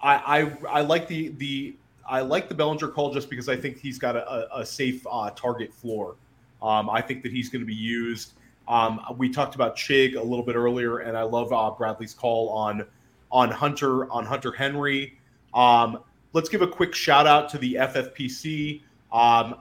I, 0.01 0.15
I 0.15 0.57
I 0.69 0.81
like 0.81 1.07
the 1.07 1.29
the 1.29 1.75
I 2.07 2.21
like 2.21 2.47
the 2.47 2.55
Bellinger 2.55 2.89
call 2.89 3.11
just 3.11 3.29
because 3.29 3.49
I 3.49 3.55
think 3.55 3.79
he's 3.79 3.97
got 3.97 4.15
a, 4.15 4.59
a 4.59 4.65
safe 4.65 5.05
uh, 5.09 5.31
target 5.31 5.73
floor. 5.73 6.15
Um, 6.61 6.89
I 6.89 7.01
think 7.01 7.23
that 7.23 7.31
he's 7.31 7.49
going 7.49 7.61
to 7.61 7.67
be 7.67 7.73
used. 7.73 8.33
Um, 8.67 9.01
we 9.17 9.29
talked 9.29 9.55
about 9.55 9.75
Chig 9.77 10.15
a 10.15 10.21
little 10.21 10.45
bit 10.45 10.55
earlier, 10.55 10.99
and 10.99 11.17
I 11.17 11.23
love 11.23 11.51
uh, 11.51 11.71
Bradley's 11.71 12.13
call 12.13 12.49
on 12.49 12.85
on 13.31 13.51
Hunter 13.51 14.11
on 14.11 14.25
Hunter 14.25 14.51
Henry. 14.51 15.17
Um, 15.53 15.99
let's 16.33 16.49
give 16.49 16.61
a 16.61 16.67
quick 16.67 16.93
shout 16.95 17.27
out 17.27 17.49
to 17.49 17.57
the 17.57 17.75
FFPC. 17.75 18.81
Um, 19.11 19.55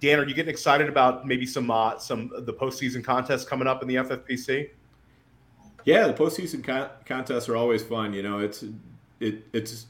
Dan, 0.00 0.18
are 0.18 0.26
you 0.26 0.34
getting 0.34 0.50
excited 0.50 0.88
about 0.88 1.26
maybe 1.26 1.46
some 1.46 1.70
uh, 1.70 1.98
some 1.98 2.30
the 2.40 2.52
postseason 2.52 3.04
contests 3.04 3.44
coming 3.44 3.68
up 3.68 3.82
in 3.82 3.88
the 3.88 3.96
FFPC? 3.96 4.70
Yeah, 5.84 6.06
the 6.06 6.14
postseason 6.14 6.64
con- 6.64 6.90
contests 7.04 7.48
are 7.48 7.56
always 7.56 7.82
fun. 7.82 8.12
You 8.12 8.22
know, 8.22 8.38
it's 8.38 8.64
it 9.20 9.44
it's 9.52 9.86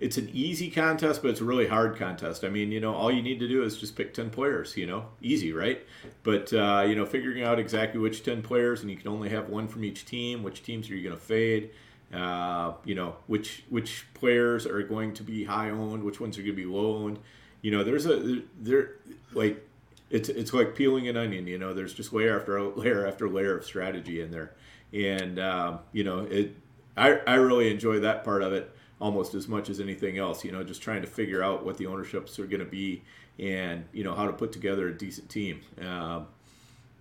it's 0.00 0.16
an 0.16 0.30
easy 0.32 0.70
contest, 0.70 1.20
but 1.20 1.30
it's 1.30 1.40
a 1.40 1.44
really 1.44 1.66
hard 1.66 1.96
contest. 1.96 2.42
I 2.42 2.48
mean, 2.48 2.72
you 2.72 2.80
know, 2.80 2.94
all 2.94 3.12
you 3.12 3.22
need 3.22 3.38
to 3.40 3.46
do 3.46 3.62
is 3.62 3.76
just 3.76 3.94
pick 3.96 4.14
10 4.14 4.30
players, 4.30 4.74
you 4.74 4.86
know, 4.86 5.04
easy, 5.20 5.52
right? 5.52 5.86
But, 6.22 6.50
uh, 6.54 6.86
you 6.88 6.94
know, 6.94 7.04
figuring 7.04 7.42
out 7.42 7.58
exactly 7.58 8.00
which 8.00 8.24
10 8.24 8.40
players, 8.40 8.80
and 8.80 8.90
you 8.90 8.96
can 8.96 9.08
only 9.08 9.28
have 9.28 9.50
one 9.50 9.68
from 9.68 9.84
each 9.84 10.06
team, 10.06 10.42
which 10.42 10.62
teams 10.62 10.88
are 10.88 10.96
you 10.96 11.06
going 11.06 11.14
to 11.14 11.22
fade, 11.22 11.70
uh, 12.12 12.72
you 12.84 12.94
know, 12.94 13.16
which 13.26 13.64
which 13.68 14.06
players 14.14 14.66
are 14.66 14.82
going 14.82 15.14
to 15.14 15.22
be 15.22 15.44
high 15.44 15.70
owned, 15.70 16.02
which 16.02 16.20
ones 16.20 16.36
are 16.38 16.42
going 16.42 16.56
to 16.56 16.62
be 16.62 16.64
low 16.64 16.96
owned. 16.96 17.18
You 17.62 17.70
know, 17.70 17.84
there's 17.84 18.06
a, 18.06 18.42
there, 18.58 18.92
like, 19.34 19.66
it's, 20.08 20.30
it's 20.30 20.54
like 20.54 20.74
peeling 20.74 21.08
an 21.08 21.16
onion, 21.18 21.46
you 21.46 21.58
know, 21.58 21.74
there's 21.74 21.92
just 21.92 22.12
layer 22.12 22.38
after 22.40 22.60
layer 22.76 23.06
after 23.06 23.28
layer 23.28 23.56
of 23.56 23.64
strategy 23.64 24.20
in 24.20 24.30
there. 24.30 24.54
And, 24.92 25.38
um, 25.38 25.80
you 25.92 26.02
know, 26.02 26.20
it, 26.20 26.56
I, 26.96 27.20
I 27.26 27.34
really 27.34 27.70
enjoy 27.70 28.00
that 28.00 28.24
part 28.24 28.42
of 28.42 28.52
it 28.52 28.74
almost 29.00 29.34
as 29.34 29.46
much 29.46 29.70
as 29.70 29.78
anything 29.78 30.18
else. 30.18 30.44
You 30.44 30.52
know, 30.52 30.64
just 30.64 30.82
trying 30.82 31.02
to 31.02 31.08
figure 31.08 31.42
out 31.42 31.64
what 31.64 31.78
the 31.78 31.86
ownerships 31.86 32.38
are 32.38 32.46
going 32.46 32.60
to 32.60 32.70
be 32.70 33.02
and 33.40 33.84
you 33.92 34.04
know 34.04 34.14
how 34.14 34.26
to 34.26 34.32
put 34.32 34.52
together 34.52 34.88
a 34.88 34.96
decent 34.96 35.28
team. 35.28 35.60
Um, 35.80 36.26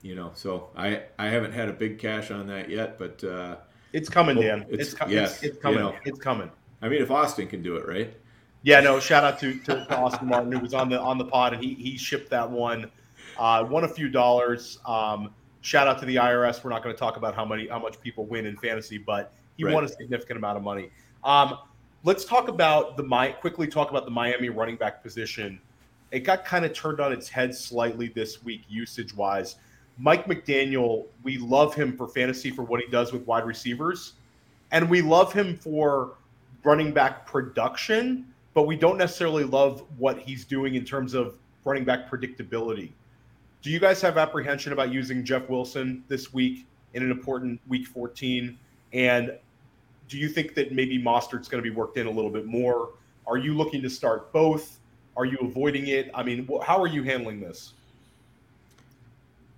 you 0.01 0.15
know, 0.15 0.31
so 0.33 0.69
I 0.75 1.03
I 1.17 1.27
haven't 1.27 1.51
had 1.51 1.67
a 1.69 1.73
big 1.73 1.99
cash 1.99 2.31
on 2.31 2.47
that 2.47 2.69
yet, 2.69 2.97
but 2.97 3.23
uh, 3.23 3.57
it's 3.93 4.09
coming, 4.09 4.35
Dan. 4.39 4.65
It's, 4.69 4.89
it's, 4.89 4.93
com- 4.93 5.09
yes, 5.09 5.35
it's, 5.35 5.43
it's 5.43 5.57
coming. 5.61 5.79
you 5.79 5.85
know. 5.85 5.95
it's 6.05 6.19
coming. 6.19 6.49
I 6.81 6.89
mean, 6.89 7.01
if 7.01 7.11
Austin 7.11 7.47
can 7.47 7.61
do 7.61 7.75
it, 7.77 7.87
right? 7.87 8.13
Yeah, 8.63 8.79
no. 8.81 8.99
Shout 8.99 9.23
out 9.23 9.39
to, 9.39 9.53
to, 9.59 9.85
to 9.85 9.97
Austin 9.97 10.27
Martin 10.27 10.51
who 10.51 10.59
was 10.59 10.73
on 10.73 10.89
the 10.89 10.99
on 10.99 11.17
the 11.17 11.25
pod 11.25 11.53
and 11.53 11.63
he 11.63 11.73
he 11.75 11.97
shipped 11.97 12.29
that 12.31 12.49
one. 12.49 12.91
Uh, 13.37 13.65
won 13.69 13.83
a 13.85 13.87
few 13.87 14.09
dollars. 14.09 14.79
Um, 14.85 15.33
shout 15.61 15.87
out 15.87 15.99
to 15.99 16.05
the 16.05 16.15
IRS. 16.17 16.63
We're 16.63 16.69
not 16.69 16.83
going 16.83 16.93
to 16.93 16.99
talk 16.99 17.15
about 17.17 17.33
how 17.35 17.45
many 17.45 17.67
how 17.67 17.79
much 17.79 17.99
people 18.01 18.25
win 18.25 18.45
in 18.45 18.57
fantasy, 18.57 18.97
but 18.97 19.33
he 19.57 19.63
Right. 19.63 19.73
won 19.73 19.83
a 19.85 19.87
significant 19.87 20.37
amount 20.37 20.57
of 20.57 20.63
money. 20.63 20.89
Um, 21.23 21.57
let's 22.03 22.25
talk 22.25 22.47
about 22.47 22.97
the 22.97 23.03
Mi- 23.03 23.33
quickly 23.39 23.67
talk 23.67 23.89
about 23.89 24.05
the 24.05 24.11
Miami 24.11 24.49
running 24.49 24.75
back 24.75 25.01
position. 25.03 25.59
It 26.11 26.21
got 26.21 26.43
kind 26.43 26.65
of 26.65 26.73
turned 26.73 26.99
on 26.99 27.13
its 27.13 27.29
head 27.29 27.53
slightly 27.53 28.07
this 28.07 28.43
week, 28.43 28.63
usage 28.67 29.15
wise. 29.15 29.55
Mike 29.99 30.25
McDaniel, 30.27 31.07
we 31.23 31.37
love 31.37 31.75
him 31.75 31.95
for 31.97 32.07
fantasy 32.07 32.49
for 32.49 32.63
what 32.63 32.79
he 32.79 32.89
does 32.89 33.11
with 33.11 33.27
wide 33.27 33.45
receivers, 33.45 34.13
and 34.71 34.89
we 34.89 35.01
love 35.01 35.33
him 35.33 35.57
for 35.57 36.15
running 36.63 36.93
back 36.93 37.25
production, 37.25 38.25
but 38.53 38.63
we 38.63 38.77
don't 38.77 38.97
necessarily 38.97 39.43
love 39.43 39.83
what 39.97 40.17
he's 40.17 40.45
doing 40.45 40.75
in 40.75 40.85
terms 40.85 41.13
of 41.13 41.35
running 41.65 41.83
back 41.83 42.09
predictability. 42.09 42.91
Do 43.61 43.69
you 43.69 43.79
guys 43.79 44.01
have 44.01 44.17
apprehension 44.17 44.71
about 44.71 44.89
using 44.93 45.25
Jeff 45.25 45.49
Wilson 45.49 46.01
this 46.07 46.33
week 46.33 46.65
in 46.93 47.03
an 47.03 47.11
important 47.11 47.59
week 47.67 47.85
14? 47.85 48.57
And 48.93 49.37
do 50.07 50.17
you 50.17 50.29
think 50.29 50.55
that 50.55 50.71
maybe 50.71 50.97
Mostert's 50.97 51.49
going 51.49 51.61
to 51.61 51.69
be 51.69 51.75
worked 51.75 51.97
in 51.97 52.07
a 52.07 52.11
little 52.11 52.31
bit 52.31 52.45
more? 52.45 52.91
Are 53.27 53.37
you 53.37 53.53
looking 53.53 53.81
to 53.81 53.89
start 53.89 54.31
both? 54.31 54.79
Are 55.17 55.25
you 55.25 55.37
avoiding 55.41 55.87
it? 55.87 56.09
I 56.15 56.23
mean, 56.23 56.47
how 56.63 56.81
are 56.81 56.87
you 56.87 57.03
handling 57.03 57.41
this? 57.41 57.73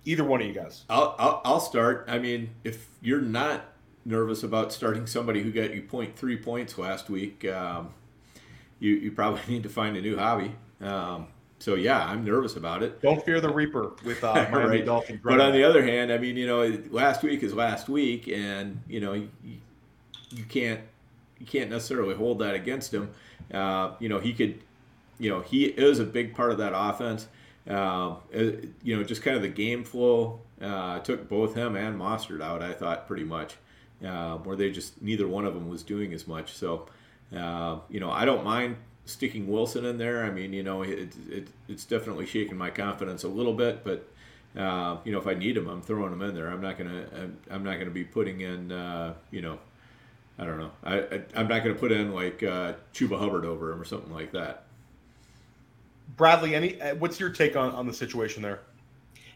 Either 0.04 0.24
one 0.24 0.40
of 0.40 0.46
you 0.46 0.52
guys. 0.52 0.84
I'll, 0.90 1.14
I'll 1.18 1.40
I'll 1.44 1.60
start. 1.60 2.06
I 2.08 2.18
mean, 2.18 2.50
if 2.64 2.88
you're 3.00 3.20
not 3.20 3.64
nervous 4.04 4.42
about 4.42 4.72
starting 4.72 5.06
somebody 5.06 5.42
who 5.42 5.52
got 5.52 5.72
you 5.72 5.86
three 6.16 6.36
points 6.36 6.76
last 6.76 7.08
week, 7.08 7.44
um, 7.44 7.94
you 8.80 8.94
you 8.94 9.12
probably 9.12 9.40
need 9.48 9.62
to 9.62 9.68
find 9.68 9.96
a 9.96 10.00
new 10.00 10.16
hobby. 10.16 10.54
Um, 10.80 11.28
so 11.60 11.76
yeah, 11.76 12.04
I'm 12.04 12.24
nervous 12.24 12.56
about 12.56 12.82
it. 12.82 13.00
Don't 13.00 13.24
fear 13.24 13.40
the 13.40 13.52
Reaper 13.52 13.92
with 14.04 14.24
uh, 14.24 14.34
Miami 14.50 14.78
Right. 14.78 14.84
Dolphins. 14.84 15.20
But 15.22 15.40
on 15.40 15.52
the 15.52 15.62
other 15.62 15.84
hand, 15.84 16.12
I 16.12 16.18
mean, 16.18 16.36
you 16.36 16.46
know, 16.46 16.66
last 16.90 17.22
week 17.22 17.42
is 17.44 17.54
last 17.54 17.88
week, 17.88 18.26
and 18.28 18.82
you 18.88 19.00
know, 19.00 19.12
you, 19.12 19.28
you 20.30 20.44
can't 20.44 20.80
you 21.38 21.46
can't 21.46 21.70
necessarily 21.70 22.14
hold 22.14 22.40
that 22.40 22.54
against 22.54 22.92
him. 22.92 23.10
Uh, 23.52 23.92
you 24.00 24.08
know, 24.08 24.18
he 24.18 24.32
could, 24.32 24.60
you 25.18 25.30
know, 25.30 25.40
he 25.40 25.64
is 25.66 25.98
a 25.98 26.04
big 26.04 26.34
part 26.34 26.50
of 26.50 26.58
that 26.58 26.72
offense. 26.74 27.28
Um, 27.68 28.16
you 28.82 28.96
know, 28.96 29.04
just 29.04 29.22
kind 29.22 29.36
of 29.36 29.42
the 29.42 29.48
game 29.48 29.84
flow 29.84 30.40
uh, 30.60 30.98
took 31.00 31.28
both 31.28 31.54
him 31.54 31.76
and 31.76 31.98
Mostert 31.98 32.42
out. 32.42 32.62
I 32.62 32.72
thought 32.72 33.06
pretty 33.06 33.24
much, 33.24 33.56
uh, 34.04 34.36
where 34.38 34.56
they 34.56 34.70
just 34.70 35.00
neither 35.00 35.28
one 35.28 35.44
of 35.44 35.54
them 35.54 35.68
was 35.68 35.82
doing 35.82 36.12
as 36.12 36.26
much. 36.26 36.52
So, 36.54 36.88
uh, 37.36 37.78
you 37.88 38.00
know, 38.00 38.10
I 38.10 38.24
don't 38.24 38.44
mind 38.44 38.76
sticking 39.04 39.48
Wilson 39.48 39.84
in 39.84 39.98
there. 39.98 40.24
I 40.24 40.30
mean, 40.30 40.52
you 40.52 40.62
know, 40.62 40.82
it, 40.82 41.14
it, 41.28 41.48
it's 41.68 41.84
definitely 41.84 42.26
shaking 42.26 42.56
my 42.56 42.70
confidence 42.70 43.24
a 43.24 43.28
little 43.28 43.54
bit, 43.54 43.84
but 43.84 44.08
uh, 44.56 44.98
you 45.04 45.12
know, 45.12 45.18
if 45.18 45.26
I 45.26 45.34
need 45.34 45.56
him, 45.56 45.68
I'm 45.68 45.82
throwing 45.82 46.12
him 46.12 46.22
in 46.22 46.34
there. 46.34 46.48
I'm 46.48 46.60
not 46.60 46.76
gonna, 46.76 47.06
I'm, 47.14 47.38
I'm 47.50 47.64
not 47.64 47.78
gonna 47.78 47.90
be 47.90 48.04
putting 48.04 48.40
in, 48.40 48.70
uh, 48.70 49.14
you 49.30 49.40
know, 49.40 49.58
I 50.38 50.44
don't 50.44 50.58
know. 50.58 50.70
I, 50.84 50.98
I 50.98 51.22
I'm 51.36 51.48
not 51.48 51.62
gonna 51.62 51.74
put 51.74 51.92
in 51.92 52.12
like 52.12 52.42
uh, 52.42 52.74
Chuba 52.92 53.18
Hubbard 53.18 53.44
over 53.44 53.72
him 53.72 53.80
or 53.80 53.84
something 53.84 54.12
like 54.12 54.32
that. 54.32 54.61
Bradley, 56.16 56.54
any 56.54 56.80
uh, 56.80 56.94
what's 56.96 57.18
your 57.18 57.30
take 57.30 57.56
on, 57.56 57.72
on 57.72 57.86
the 57.86 57.92
situation 57.92 58.42
there? 58.42 58.60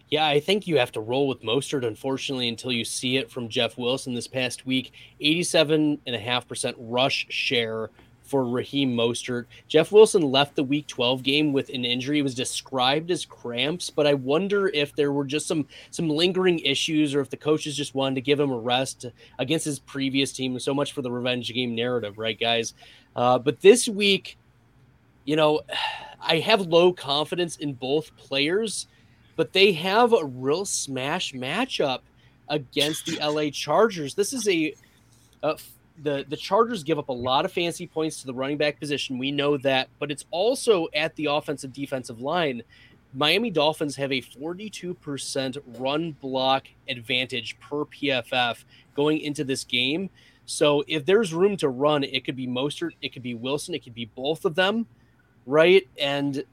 Yeah, 0.08 0.26
I 0.26 0.38
think 0.38 0.68
you 0.68 0.78
have 0.78 0.92
to 0.92 1.00
roll 1.00 1.26
with 1.26 1.42
Mostert, 1.42 1.84
unfortunately, 1.84 2.48
until 2.48 2.70
you 2.70 2.84
see 2.84 3.16
it 3.16 3.30
from 3.30 3.48
Jeff 3.48 3.76
Wilson 3.76 4.14
this 4.14 4.28
past 4.28 4.64
week. 4.64 4.92
87.5% 5.20 6.74
rush 6.78 7.26
share 7.28 7.90
for 8.26 8.44
Raheem 8.44 8.94
Mostert. 8.94 9.46
Jeff 9.68 9.90
Wilson 9.90 10.22
left 10.22 10.56
the 10.56 10.62
week 10.62 10.86
12 10.86 11.22
game 11.22 11.52
with 11.52 11.70
an 11.70 11.84
injury. 11.84 12.20
It 12.20 12.22
was 12.22 12.34
described 12.34 13.10
as 13.10 13.24
cramps, 13.24 13.90
but 13.90 14.06
I 14.06 14.14
wonder 14.14 14.68
if 14.68 14.94
there 14.94 15.12
were 15.12 15.24
just 15.24 15.46
some 15.46 15.66
some 15.90 16.08
lingering 16.08 16.58
issues 16.60 17.14
or 17.14 17.20
if 17.20 17.30
the 17.30 17.36
coaches 17.36 17.76
just 17.76 17.94
wanted 17.94 18.16
to 18.16 18.20
give 18.20 18.38
him 18.38 18.50
a 18.50 18.58
rest 18.58 19.06
against 19.38 19.64
his 19.64 19.78
previous 19.78 20.32
team. 20.32 20.58
So 20.58 20.74
much 20.74 20.92
for 20.92 21.02
the 21.02 21.10
revenge 21.10 21.52
game 21.52 21.74
narrative, 21.74 22.18
right, 22.18 22.38
guys? 22.38 22.74
Uh, 23.14 23.38
but 23.38 23.60
this 23.60 23.88
week, 23.88 24.38
you 25.24 25.36
know, 25.36 25.62
I 26.26 26.38
have 26.38 26.60
low 26.62 26.92
confidence 26.92 27.56
in 27.56 27.74
both 27.74 28.14
players 28.16 28.86
but 29.36 29.52
they 29.52 29.72
have 29.72 30.12
a 30.14 30.24
real 30.24 30.64
smash 30.64 31.32
matchup 31.32 32.00
against 32.48 33.06
the 33.06 33.18
LA 33.18 33.50
Chargers. 33.50 34.14
This 34.14 34.32
is 34.32 34.48
a 34.48 34.74
uh, 35.42 35.56
the 36.02 36.24
the 36.28 36.36
Chargers 36.36 36.82
give 36.82 36.98
up 36.98 37.10
a 37.10 37.12
lot 37.12 37.44
of 37.44 37.52
fancy 37.52 37.86
points 37.86 38.20
to 38.20 38.26
the 38.26 38.34
running 38.34 38.56
back 38.56 38.80
position. 38.80 39.18
We 39.18 39.30
know 39.30 39.56
that, 39.58 39.88
but 39.98 40.10
it's 40.10 40.24
also 40.30 40.88
at 40.94 41.14
the 41.16 41.26
offensive 41.26 41.72
defensive 41.72 42.20
line. 42.20 42.62
Miami 43.14 43.50
Dolphins 43.50 43.96
have 43.96 44.12
a 44.12 44.20
42% 44.20 45.58
run 45.78 46.12
block 46.20 46.66
advantage 46.88 47.58
per 47.60 47.86
PFF 47.86 48.64
going 48.94 49.20
into 49.20 49.42
this 49.42 49.64
game. 49.64 50.10
So 50.44 50.84
if 50.86 51.06
there's 51.06 51.32
room 51.32 51.56
to 51.58 51.70
run, 51.70 52.04
it 52.04 52.26
could 52.26 52.36
be 52.36 52.46
Mostert, 52.46 52.90
it 53.00 53.14
could 53.14 53.22
be 53.22 53.32
Wilson, 53.32 53.74
it 53.74 53.82
could 53.82 53.94
be 53.94 54.04
both 54.04 54.44
of 54.44 54.54
them, 54.54 54.86
right? 55.46 55.86
And 55.98 56.44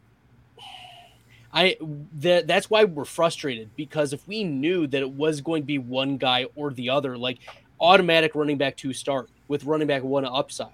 I 1.54 1.78
that 2.20 2.48
that's 2.48 2.70
why 2.70 2.84
we're 2.86 3.06
frustrated 3.06 3.70
because 3.76 4.14
if 4.14 4.28
we 4.28 4.44
knew 4.44 4.88
that 4.88 5.02
it 5.02 5.12
was 5.12 5.42
going 5.42 5.64
to 5.64 5.68
be 5.68 5.78
one 5.78 6.18
guy 6.18 6.48
or 6.56 6.72
the 6.72 6.90
other, 6.90 7.18
like 7.18 7.40
automatic 7.80 8.34
running 8.34 8.58
back 8.58 8.78
two 8.78 8.94
start 8.94 9.30
with 9.48 9.66
running 9.66 9.88
back 9.88 10.04
one 10.04 10.26
upside. 10.26 10.72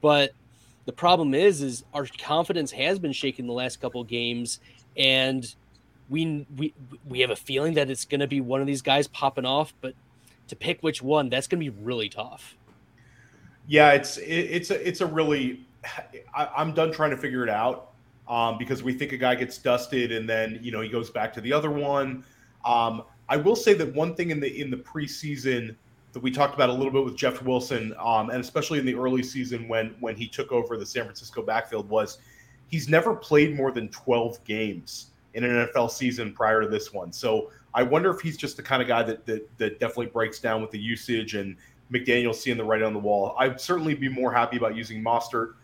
But 0.00 0.32
the 0.84 0.92
problem 0.92 1.34
is, 1.34 1.62
is 1.62 1.84
our 1.94 2.06
confidence 2.18 2.70
has 2.72 2.98
been 2.98 3.12
shaken 3.12 3.46
the 3.46 3.52
last 3.52 3.80
couple 3.80 4.04
games, 4.04 4.60
and 4.96 5.52
we 6.08 6.46
we 6.56 6.74
we 7.08 7.20
have 7.20 7.30
a 7.30 7.36
feeling 7.36 7.74
that 7.74 7.90
it's 7.90 8.04
going 8.04 8.20
to 8.20 8.26
be 8.28 8.40
one 8.40 8.60
of 8.60 8.66
these 8.66 8.82
guys 8.82 9.08
popping 9.08 9.46
off. 9.46 9.74
But 9.80 9.94
to 10.48 10.56
pick 10.56 10.82
which 10.82 11.02
one, 11.02 11.28
that's 11.28 11.46
going 11.46 11.64
to 11.64 11.70
be 11.70 11.76
really 11.82 12.08
tough. 12.08 12.56
Yeah, 13.66 13.92
it's 13.92 14.18
it, 14.18 14.26
it's 14.26 14.70
a 14.70 14.88
it's 14.88 15.00
a 15.00 15.06
really. 15.06 15.64
I, 16.34 16.48
I'm 16.56 16.72
done 16.72 16.92
trying 16.92 17.10
to 17.10 17.16
figure 17.16 17.42
it 17.42 17.50
out 17.50 17.92
um, 18.28 18.58
because 18.58 18.82
we 18.82 18.92
think 18.94 19.12
a 19.12 19.16
guy 19.16 19.34
gets 19.34 19.58
dusted 19.58 20.12
and 20.12 20.28
then 20.28 20.58
you 20.62 20.72
know 20.72 20.80
he 20.80 20.88
goes 20.88 21.10
back 21.10 21.32
to 21.34 21.40
the 21.40 21.52
other 21.52 21.70
one. 21.70 22.24
Um, 22.64 23.04
I 23.28 23.36
will 23.36 23.56
say 23.56 23.74
that 23.74 23.94
one 23.94 24.14
thing 24.14 24.30
in 24.30 24.40
the 24.40 24.60
in 24.60 24.70
the 24.70 24.76
preseason 24.76 25.74
that 26.12 26.22
we 26.22 26.30
talked 26.30 26.54
about 26.54 26.70
a 26.70 26.72
little 26.72 26.92
bit 26.92 27.04
with 27.04 27.16
Jeff 27.16 27.42
Wilson, 27.42 27.94
um, 27.98 28.30
and 28.30 28.40
especially 28.40 28.78
in 28.78 28.86
the 28.86 28.94
early 28.94 29.22
season 29.22 29.68
when 29.68 29.94
when 30.00 30.16
he 30.16 30.26
took 30.28 30.52
over 30.52 30.76
the 30.76 30.86
San 30.86 31.04
Francisco 31.04 31.42
backfield, 31.42 31.88
was 31.88 32.18
he's 32.68 32.88
never 32.88 33.14
played 33.14 33.56
more 33.56 33.70
than 33.70 33.88
12 33.88 34.42
games 34.44 35.10
in 35.34 35.44
an 35.44 35.66
NFL 35.66 35.90
season 35.90 36.32
prior 36.32 36.62
to 36.62 36.68
this 36.68 36.92
one. 36.92 37.12
So 37.12 37.50
I 37.74 37.82
wonder 37.82 38.10
if 38.10 38.20
he's 38.20 38.36
just 38.36 38.56
the 38.56 38.62
kind 38.62 38.80
of 38.80 38.88
guy 38.88 39.02
that 39.02 39.26
that, 39.26 39.58
that 39.58 39.80
definitely 39.80 40.06
breaks 40.06 40.38
down 40.38 40.62
with 40.62 40.70
the 40.70 40.78
usage 40.78 41.34
and 41.34 41.56
McDaniel 41.92 42.34
seeing 42.34 42.56
the 42.56 42.64
writing 42.64 42.86
on 42.86 42.92
the 42.92 42.98
wall. 42.98 43.34
I'd 43.38 43.60
certainly 43.60 43.94
be 43.94 44.08
more 44.08 44.32
happy 44.32 44.56
about 44.56 44.76
using 44.76 45.02
Mostert, 45.02 45.54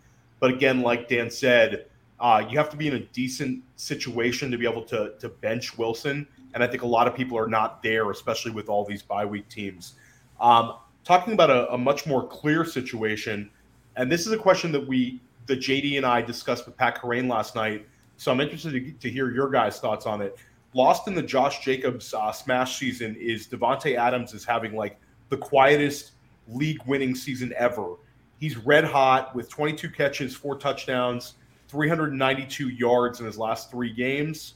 but 0.41 0.51
again, 0.51 0.82
like 0.82 1.09
Dan 1.09 1.30
said, 1.30 1.86
uh, 2.18 2.45
you 2.49 2.59
have 2.59 2.68
to 2.70 2.76
be 2.76 2.88
in 2.88 2.95
a 2.95 3.01
decent 3.01 3.62
situation 3.76 4.51
to 4.51 4.59
be 4.59 4.66
able 4.66 4.82
to 4.84 5.14
to 5.20 5.28
bench 5.28 5.78
Wilson, 5.78 6.26
and 6.55 6.62
I 6.62 6.66
think 6.66 6.82
a 6.82 6.86
lot 6.86 7.07
of 7.07 7.14
people 7.14 7.38
are 7.38 7.49
not 7.49 7.82
there, 7.82 8.11
especially 8.11 8.53
with 8.53 8.68
all 8.68 8.84
these 8.84 9.03
bye 9.03 9.24
week 9.24 9.49
teams. 9.49 9.95
Um, 10.41 10.74
talking 11.05 11.34
about 11.34 11.51
a, 11.51 11.72
a 11.72 11.78
much 11.78 12.07
more 12.07 12.26
clear 12.26 12.64
situation, 12.64 13.51
and 13.97 14.11
this 14.11 14.26
is 14.26 14.32
a 14.32 14.38
question 14.38 14.72
that 14.72 14.86
we, 14.86 15.20
the 15.47 15.57
JD 15.57 15.97
and 15.97 16.07
I 16.07 16.22
discussed 16.22 16.66
with 16.66 16.76
Pat 16.76 16.99
Kerrane 16.99 17.28
last 17.28 17.55
night. 17.55 17.86
So 18.16 18.30
I'm 18.30 18.41
interested 18.41 18.72
to, 18.72 18.93
to 18.93 19.11
hear 19.11 19.30
your 19.30 19.49
guys' 19.49 19.80
thoughts 19.80 20.07
on 20.07 20.20
it. 20.20 20.36
Lost 20.74 21.09
in 21.09 21.14
the 21.14 21.22
Josh 21.22 21.64
Jacobs 21.64 22.14
uh, 22.14 22.30
smash 22.32 22.78
season 22.78 23.16
is 23.16 23.49
Davante 23.49 23.97
Adams 23.97 24.34
is 24.34 24.45
having 24.45 24.76
like 24.76 24.99
the 25.30 25.36
quietest 25.36 26.12
league 26.49 26.80
winning 26.86 27.14
season 27.14 27.53
ever. 27.57 27.95
He's 28.41 28.57
red 28.57 28.84
hot 28.84 29.34
with 29.34 29.51
22 29.51 29.91
catches, 29.91 30.34
four 30.34 30.57
touchdowns, 30.57 31.34
392 31.68 32.70
yards 32.70 33.20
in 33.20 33.26
his 33.26 33.36
last 33.36 33.70
three 33.70 33.93
games, 33.93 34.55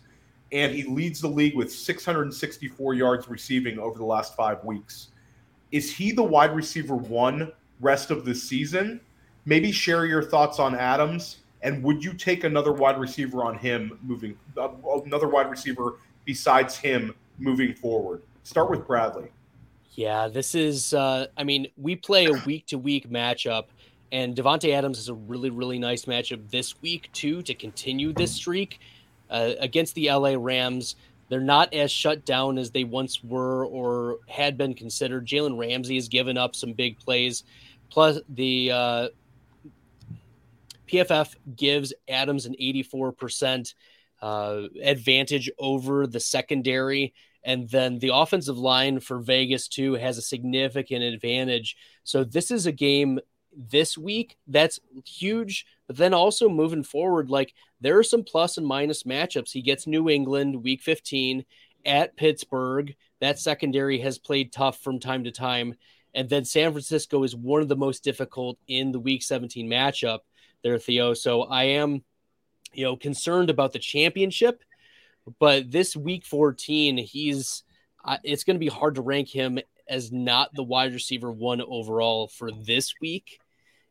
and 0.52 0.74
he 0.74 0.84
leads 0.84 1.20
the 1.20 1.28
league 1.28 1.54
with 1.54 1.70
664 1.70 2.94
yards 2.94 3.28
receiving 3.28 3.78
over 3.78 3.98
the 3.98 4.04
last 4.04 4.34
five 4.34 4.64
weeks. 4.64 5.08
Is 5.70 5.94
he 5.94 6.12
the 6.12 6.22
wide 6.22 6.56
receiver 6.56 6.96
one 6.96 7.52
rest 7.80 8.10
of 8.10 8.24
the 8.24 8.34
season? 8.34 9.00
Maybe 9.44 9.70
share 9.70 10.06
your 10.06 10.22
thoughts 10.22 10.58
on 10.58 10.74
Adams, 10.74 11.38
and 11.60 11.82
would 11.82 12.02
you 12.02 12.14
take 12.14 12.44
another 12.44 12.72
wide 12.72 12.98
receiver 12.98 13.44
on 13.44 13.58
him 13.58 13.98
moving, 14.02 14.34
uh, 14.56 14.70
another 15.04 15.28
wide 15.28 15.50
receiver 15.50 15.98
besides 16.24 16.78
him 16.78 17.14
moving 17.38 17.74
forward? 17.74 18.22
Start 18.44 18.70
with 18.70 18.86
Bradley. 18.86 19.28
Yeah, 19.94 20.28
this 20.28 20.54
is. 20.54 20.92
Uh, 20.92 21.26
I 21.36 21.44
mean, 21.44 21.68
we 21.76 21.94
play 21.96 22.26
a 22.26 22.32
week 22.44 22.66
to 22.66 22.78
week 22.78 23.08
matchup, 23.08 23.66
and 24.12 24.36
Davante 24.36 24.72
Adams 24.72 24.98
is 24.98 25.08
a 25.08 25.14
really, 25.14 25.50
really 25.50 25.78
nice 25.78 26.04
matchup 26.04 26.50
this 26.50 26.80
week 26.82 27.10
too 27.12 27.42
to 27.42 27.54
continue 27.54 28.12
this 28.12 28.32
streak 28.32 28.80
uh, 29.30 29.52
against 29.60 29.94
the 29.94 30.10
LA 30.10 30.34
Rams. 30.38 30.96
They're 31.28 31.40
not 31.40 31.72
as 31.74 31.90
shut 31.90 32.24
down 32.24 32.58
as 32.58 32.70
they 32.70 32.84
once 32.84 33.24
were 33.24 33.66
or 33.66 34.18
had 34.28 34.56
been 34.56 34.74
considered. 34.74 35.26
Jalen 35.26 35.58
Ramsey 35.58 35.96
has 35.96 36.08
given 36.08 36.36
up 36.36 36.54
some 36.54 36.74
big 36.74 36.98
plays. 36.98 37.44
Plus, 37.90 38.18
the 38.28 38.70
uh, 38.70 39.08
PFF 40.86 41.34
gives 41.56 41.92
Adams 42.08 42.46
an 42.46 42.54
84% 42.60 43.74
uh, 44.20 44.62
advantage 44.82 45.50
over 45.58 46.06
the 46.06 46.20
secondary 46.20 47.14
and 47.44 47.68
then 47.68 47.98
the 47.98 48.10
offensive 48.12 48.56
line 48.56 49.00
for 49.00 49.18
Vegas, 49.18 49.68
too, 49.68 49.94
has 49.94 50.16
a 50.16 50.22
significant 50.22 51.02
advantage. 51.04 51.76
So 52.02 52.24
this 52.24 52.50
is 52.50 52.66
a 52.66 52.72
game 52.72 53.20
this 53.56 53.96
week 53.98 54.36
that's 54.46 54.80
huge. 55.06 55.66
But 55.86 55.96
then 55.96 56.14
also 56.14 56.48
moving 56.48 56.82
forward, 56.82 57.30
like 57.30 57.54
there 57.80 57.98
are 57.98 58.04
some 58.04 58.24
plus 58.24 58.56
and 58.56 58.66
minus 58.66 59.02
matchups. 59.02 59.52
He 59.52 59.62
gets 59.62 59.86
New 59.86 60.08
England 60.08 60.62
week 60.62 60.82
15 60.82 61.44
at 61.84 62.16
Pittsburgh. 62.16 62.94
That 63.20 63.38
secondary 63.38 63.98
has 64.00 64.18
played 64.18 64.52
tough 64.52 64.80
from 64.80 64.98
time 64.98 65.24
to 65.24 65.30
time. 65.30 65.74
And 66.14 66.28
then 66.28 66.44
San 66.44 66.72
Francisco 66.72 67.22
is 67.24 67.34
one 67.34 67.60
of 67.60 67.68
the 67.68 67.76
most 67.76 68.04
difficult 68.04 68.58
in 68.68 68.92
the 68.92 69.00
week 69.00 69.22
17 69.22 69.68
matchup 69.68 70.20
there, 70.62 70.78
Theo. 70.78 71.12
So 71.12 71.42
I 71.42 71.64
am, 71.64 72.04
you 72.72 72.84
know, 72.84 72.96
concerned 72.96 73.50
about 73.50 73.72
the 73.72 73.78
championship 73.78 74.62
but 75.38 75.70
this 75.70 75.96
week 75.96 76.24
14, 76.24 76.98
he's 76.98 77.64
uh, 78.04 78.18
it's 78.22 78.44
going 78.44 78.56
to 78.56 78.60
be 78.60 78.68
hard 78.68 78.96
to 78.96 79.02
rank 79.02 79.28
him 79.28 79.58
as 79.88 80.12
not 80.12 80.54
the 80.54 80.62
wide 80.62 80.92
receiver 80.92 81.30
one 81.30 81.62
overall 81.62 82.28
for 82.28 82.50
this 82.50 82.94
week, 83.00 83.38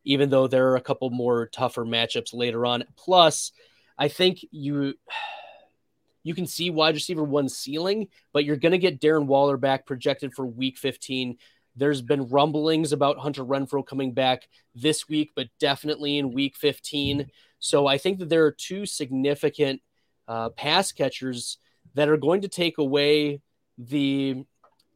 even 0.04 0.30
though 0.30 0.48
there 0.48 0.70
are 0.70 0.76
a 0.76 0.82
couple 0.82 1.10
more 1.10 1.48
tougher 1.48 1.86
matchups 1.86 2.34
later 2.34 2.66
on. 2.66 2.84
Plus, 2.96 3.52
I 3.98 4.08
think 4.08 4.46
you 4.52 4.96
you 6.24 6.34
can 6.34 6.48
see 6.48 6.70
wide 6.70 6.96
receiver 6.96 7.24
one 7.24 7.50
ceiling, 7.50 8.08
but 8.32 8.46
you're 8.46 8.56
going 8.56 8.72
to 8.72 8.78
get 8.78 9.02
Darren 9.02 9.26
Waller 9.26 9.58
back 9.58 9.86
projected 9.86 10.34
for 10.34 10.46
week 10.46 10.78
15. 10.78 11.38
There's 11.76 12.02
been 12.02 12.30
rumblings 12.30 12.94
about 12.94 13.18
Hunter 13.18 13.44
Renfrow 13.44 13.86
coming 13.86 14.14
back 14.14 14.48
this 14.74 15.10
week, 15.10 15.32
but 15.36 15.48
definitely 15.60 16.18
in 16.18 16.32
week 16.32 16.56
15. 16.56 17.30
So 17.60 17.88
I 17.88 17.98
think 17.98 18.20
that 18.20 18.30
there 18.30 18.46
are 18.46 18.52
two 18.52 18.86
significant 18.86 19.82
uh, 20.28 20.50
pass 20.50 20.92
catchers 20.92 21.58
that 21.96 22.10
are 22.10 22.18
going 22.18 22.42
to 22.42 22.48
take 22.48 22.78
away 22.78 23.42
the 23.78 24.46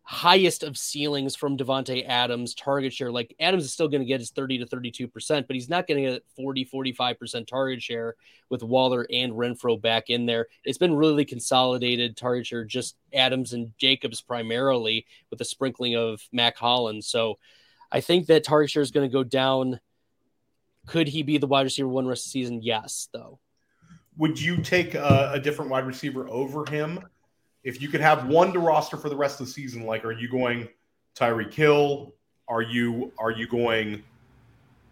highest 0.10 0.64
of 0.64 0.78
ceilings 0.78 1.36
from 1.36 1.58
Davante 1.58 2.08
Adams 2.08 2.56
target 2.56 2.94
share. 2.94 3.12
Like 3.12 3.36
Adams 3.42 3.66
is 3.66 3.74
still 3.74 3.90
going 3.90 4.00
to 4.00 4.08
get 4.08 4.22
his 4.22 4.30
30 4.30 4.60
to 4.60 4.66
32%, 4.66 5.46
but 5.46 5.54
he's 5.54 5.68
not 5.68 5.86
going 5.86 6.02
to 6.02 6.12
get 6.14 6.24
40, 6.38 6.64
45% 6.64 7.46
target 7.46 7.84
share 7.84 8.16
with 8.50 8.64
Waller 8.64 9.06
and 9.12 9.34
Renfrow 9.34 9.80
back 9.80 10.10
in 10.10 10.26
there. 10.26 10.48
It's 10.64 10.78
been 10.78 10.96
really 10.96 11.26
consolidated 11.26 12.16
target 12.16 12.48
share, 12.48 12.64
just 12.64 12.96
Adams 13.14 13.52
and 13.52 13.78
Jacobs 13.78 14.22
primarily 14.22 15.06
with 15.30 15.42
a 15.42 15.46
sprinkling 15.46 15.98
of 15.98 16.22
Mack 16.32 16.56
Hollins. 16.56 17.06
So 17.06 17.38
I 17.92 18.00
think 18.00 18.28
that 18.28 18.46
target 18.46 18.72
share 18.72 18.84
is 18.84 18.92
going 18.92 19.10
to 19.10 19.14
go 19.14 19.26
down. 19.26 19.82
Could 20.86 21.10
he 21.10 21.22
be 21.22 21.38
the 21.38 21.48
wide 21.48 21.64
receiver 21.64 21.90
one 21.90 22.08
rest 22.08 22.22
of 22.22 22.32
the 22.32 22.40
season? 22.40 22.62
Yes, 22.62 23.10
though 23.12 23.40
would 24.16 24.42
you 24.42 24.58
take 24.64 24.96
a, 24.96 25.32
a, 25.34 25.40
different 25.40 25.70
wide 25.70 25.86
receiver 25.86 26.28
over 26.28 26.66
him 26.66 27.00
if 27.68 27.82
you 27.82 27.90
could 27.90 28.00
have 28.00 28.28
one 28.28 28.54
to 28.54 28.60
roster 28.60 28.96
for 28.96 29.10
the 29.10 29.16
rest 29.16 29.42
of 29.42 29.46
the 29.46 29.52
season? 29.52 29.86
Like, 29.86 30.06
are 30.06 30.14
you 30.14 30.30
going 30.30 30.70
Tyreek 31.16 31.54
Hill? 31.54 32.14
Are 32.48 32.62
you 32.62 33.12
are 33.20 33.30
you 33.30 33.46
going 33.46 34.04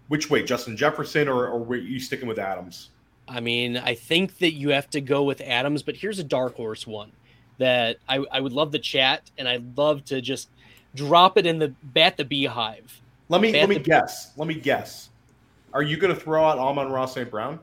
which 0.10 0.30
way, 0.30 0.44
Justin 0.44 0.76
Jefferson, 0.76 1.30
or, 1.30 1.48
or 1.48 1.66
are 1.66 1.76
you 1.78 2.02
sticking 2.02 2.28
with 2.28 2.38
Adams? 2.38 2.90
I 3.30 3.40
mean, 3.40 3.78
I 3.78 3.96
think 3.96 4.40
that 4.40 4.52
you 4.52 4.70
have 4.70 4.90
to 4.90 5.00
go 5.00 5.24
with 5.24 5.40
Adams, 5.40 5.84
but 5.84 5.96
here's 5.96 6.20
a 6.20 6.24
dark 6.24 6.56
horse 6.56 6.86
one 6.86 7.14
that 7.60 7.98
I, 8.10 8.18
I 8.30 8.42
would 8.42 8.52
love 8.52 8.72
to 8.74 8.80
chat 8.80 9.32
and 9.38 9.48
I'd 9.48 9.78
love 9.78 10.04
to 10.06 10.20
just 10.20 10.50
drop 10.96 11.38
it 11.38 11.46
in 11.46 11.58
the 11.58 11.70
bat 11.82 12.18
the 12.18 12.26
beehive. 12.26 13.02
Let 13.30 13.40
me 13.40 13.54
bat 13.54 13.62
let 13.62 13.70
me 13.70 13.80
guess. 13.80 14.34
Let 14.36 14.50
me 14.50 14.56
guess. 14.56 15.12
Are 15.74 15.82
you 15.82 15.96
going 15.96 16.14
to 16.14 16.20
throw 16.20 16.44
out 16.44 16.60
Amon-Ra 16.60 17.06
St. 17.06 17.32
Brown? 17.32 17.58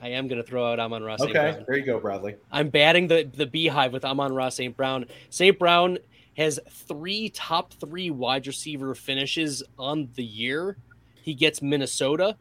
I 0.00 0.08
am 0.08 0.28
going 0.28 0.40
to 0.40 0.46
throw 0.46 0.70
out 0.70 0.78
Amon 0.78 1.02
Ross. 1.02 1.20
Okay, 1.20 1.32
Brown. 1.32 1.64
there 1.66 1.76
you 1.76 1.84
go, 1.84 1.98
Bradley. 1.98 2.36
I'm 2.52 2.68
batting 2.68 3.08
the 3.08 3.28
the 3.34 3.46
beehive 3.46 3.92
with 3.92 4.04
Amon-Ra 4.04 4.48
St. 4.48 4.76
Brown. 4.76 5.06
St. 5.30 5.58
Brown 5.58 5.98
has 6.36 6.60
three 6.70 7.30
top 7.30 7.72
three 7.74 8.10
wide 8.10 8.46
receiver 8.46 8.94
finishes 8.94 9.62
on 9.78 10.08
the 10.14 10.24
year. 10.24 10.76
He 11.22 11.34
gets 11.34 11.60
Minnesota, 11.60 12.36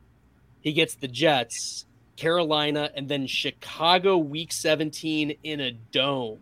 he 0.62 0.72
gets 0.72 0.95
the 0.95 1.08
Jets, 1.08 1.86
Carolina, 2.16 2.91
and 2.95 3.10
then 3.10 3.28
Chicago 3.28 4.18
Week 4.18 4.51
17 4.51 5.36
in 5.43 5.60
a 5.60 5.72
dome. 5.72 6.39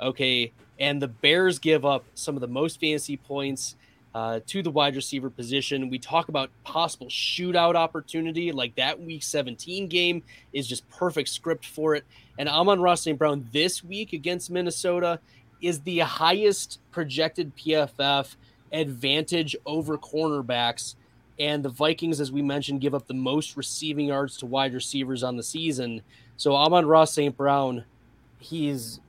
Okay, 0.00 0.52
and 0.78 1.00
the 1.00 1.08
Bears 1.08 1.58
give 1.58 1.84
up 1.84 2.04
some 2.14 2.34
of 2.34 2.40
the 2.40 2.48
most 2.48 2.78
fantasy 2.80 3.16
points 3.16 3.76
uh, 4.14 4.40
to 4.46 4.62
the 4.62 4.70
wide 4.70 4.94
receiver 4.94 5.30
position. 5.30 5.88
We 5.88 5.98
talk 5.98 6.28
about 6.28 6.50
possible 6.64 7.06
shootout 7.08 7.74
opportunity, 7.74 8.52
like 8.52 8.74
that 8.76 9.00
Week 9.00 9.22
17 9.22 9.88
game 9.88 10.22
is 10.52 10.66
just 10.66 10.88
perfect 10.90 11.28
script 11.28 11.66
for 11.66 11.94
it. 11.94 12.04
And 12.38 12.48
Amon-Ra 12.48 12.94
St. 12.94 13.18
Brown 13.18 13.48
this 13.52 13.82
week 13.82 14.12
against 14.12 14.50
Minnesota 14.50 15.20
is 15.60 15.80
the 15.80 16.00
highest 16.00 16.80
projected 16.90 17.56
PFF 17.56 18.36
advantage 18.72 19.56
over 19.64 19.96
cornerbacks. 19.96 20.96
And 21.38 21.64
the 21.64 21.70
Vikings, 21.70 22.20
as 22.20 22.30
we 22.30 22.42
mentioned, 22.42 22.80
give 22.80 22.94
up 22.94 23.06
the 23.06 23.14
most 23.14 23.56
receiving 23.56 24.06
yards 24.08 24.36
to 24.38 24.46
wide 24.46 24.74
receivers 24.74 25.22
on 25.22 25.36
the 25.36 25.42
season. 25.42 26.02
So 26.36 26.54
Amon-Ra 26.54 27.04
St. 27.04 27.36
Brown, 27.36 27.84
he's 28.38 29.00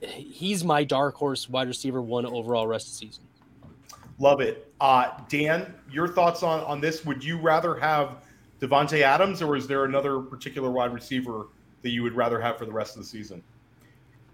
he's 0.00 0.62
my 0.62 0.84
dark 0.84 1.16
horse 1.16 1.48
wide 1.48 1.66
receiver 1.66 2.00
one 2.00 2.24
overall 2.24 2.68
rest 2.68 2.86
of 2.86 2.92
the 2.92 2.98
season. 2.98 3.24
Love 4.18 4.40
it. 4.40 4.72
Uh, 4.80 5.10
Dan, 5.28 5.74
your 5.90 6.08
thoughts 6.08 6.42
on, 6.42 6.60
on 6.64 6.80
this? 6.80 7.04
Would 7.04 7.22
you 7.22 7.38
rather 7.38 7.76
have 7.76 8.24
Davante 8.60 9.02
Adams, 9.02 9.42
or 9.42 9.56
is 9.56 9.66
there 9.66 9.84
another 9.84 10.20
particular 10.20 10.70
wide 10.70 10.92
receiver 10.92 11.48
that 11.82 11.90
you 11.90 12.02
would 12.02 12.14
rather 12.14 12.40
have 12.40 12.58
for 12.58 12.66
the 12.66 12.72
rest 12.72 12.96
of 12.96 13.02
the 13.02 13.08
season? 13.08 13.42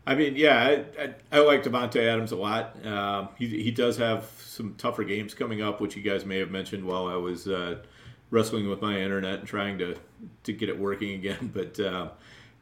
I 0.07 0.15
mean, 0.15 0.37
yeah, 0.37 0.85
I, 0.99 1.03
I, 1.03 1.15
I 1.33 1.39
like 1.41 1.63
Davante 1.63 1.97
Adams 1.97 2.33
a 2.33 2.37
lot. 2.37 2.77
Uh, 2.85 3.29
he, 3.39 3.63
he 3.63 3.71
does 3.71 3.97
have 3.97 4.31
some 4.39 4.75
tougher 4.77 5.05
games 5.05 5.35
coming 5.35 5.63
up, 5.63 5.81
which 5.81 5.97
you 5.97 6.03
guys 6.03 6.27
may 6.27 6.39
have 6.39 6.51
mentioned 6.51 6.85
while 6.85 7.07
I 7.07 7.17
was 7.17 7.49
uh, 7.49 7.83
wrestling 8.31 8.69
with 8.69 8.83
my 8.83 8.99
internet 8.99 9.41
and 9.41 9.49
trying 9.49 9.79
to, 9.79 9.97
to 10.45 10.53
get 10.53 10.69
it 10.69 10.79
working 10.79 11.15
again. 11.15 11.51
But, 11.55 11.81
uh, 11.81 12.11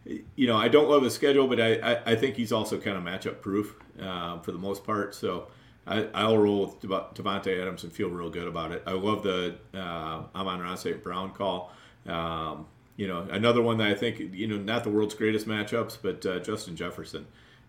you 0.04 0.46
know, 0.48 0.56
I 0.56 0.68
don't 0.68 0.88
love 0.88 1.02
his 1.02 1.14
schedule, 1.14 1.46
but 1.46 1.60
I, 1.60 1.74
I, 1.74 2.12
I 2.12 2.16
think 2.16 2.36
he's 2.36 2.52
also 2.52 2.78
kind 2.78 2.96
of 2.96 3.04
matchup 3.04 3.40
proof 3.40 3.76
uh, 4.00 4.40
for 4.40 4.50
the 4.50 4.58
most 4.58 4.84
part. 4.84 5.14
So 5.14 5.48
I, 5.86 6.06
I'll 6.14 6.38
roll 6.38 6.66
with 6.66 6.80
Davante 6.80 7.60
Adams 7.60 7.82
and 7.84 7.92
feel 7.92 8.08
real 8.08 8.30
good 8.30 8.46
about 8.46 8.72
it. 8.72 8.82
I 8.86 8.92
love 8.92 9.22
the 9.22 9.56
uh, 9.74 10.22
Amon-Ra 10.34 10.76
St. 10.76 11.02
Brown 11.02 11.32
call. 11.32 11.72
Um, 12.06 12.66
you 12.96 13.08
know, 13.08 13.26
another 13.30 13.62
one 13.62 13.78
that 13.78 13.88
I 13.88 13.94
think, 13.94 14.18
you 14.32 14.46
know, 14.46 14.58
not 14.58 14.84
the 14.84 14.90
world's 14.90 15.14
greatest 15.14 15.46
matchups, 15.46 15.98
but 16.00 16.24
uh, 16.24 16.38
Justin 16.40 16.76
Jefferson. 16.76 17.26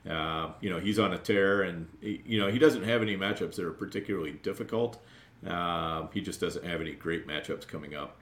Uh, 0.09 0.51
you 0.59 0.69
know, 0.69 0.79
he's 0.79 0.99
on 0.99 1.13
a 1.13 1.17
tear, 1.17 1.61
and 1.61 1.87
you 2.01 2.37
know 2.37 2.51
he 2.51 2.59
doesn't 2.59 2.83
have 2.83 3.01
any 3.01 3.15
matchups 3.15 3.55
that 3.55 3.63
are 3.63 3.71
particularly 3.71 4.33
difficult. 4.33 5.01
Uh, 5.47 6.07
he 6.13 6.19
just 6.19 6.41
doesn't 6.41 6.65
have 6.65 6.81
any 6.81 6.91
great 6.91 7.25
matchups 7.25 7.65
coming 7.65 7.95
up. 7.95 8.17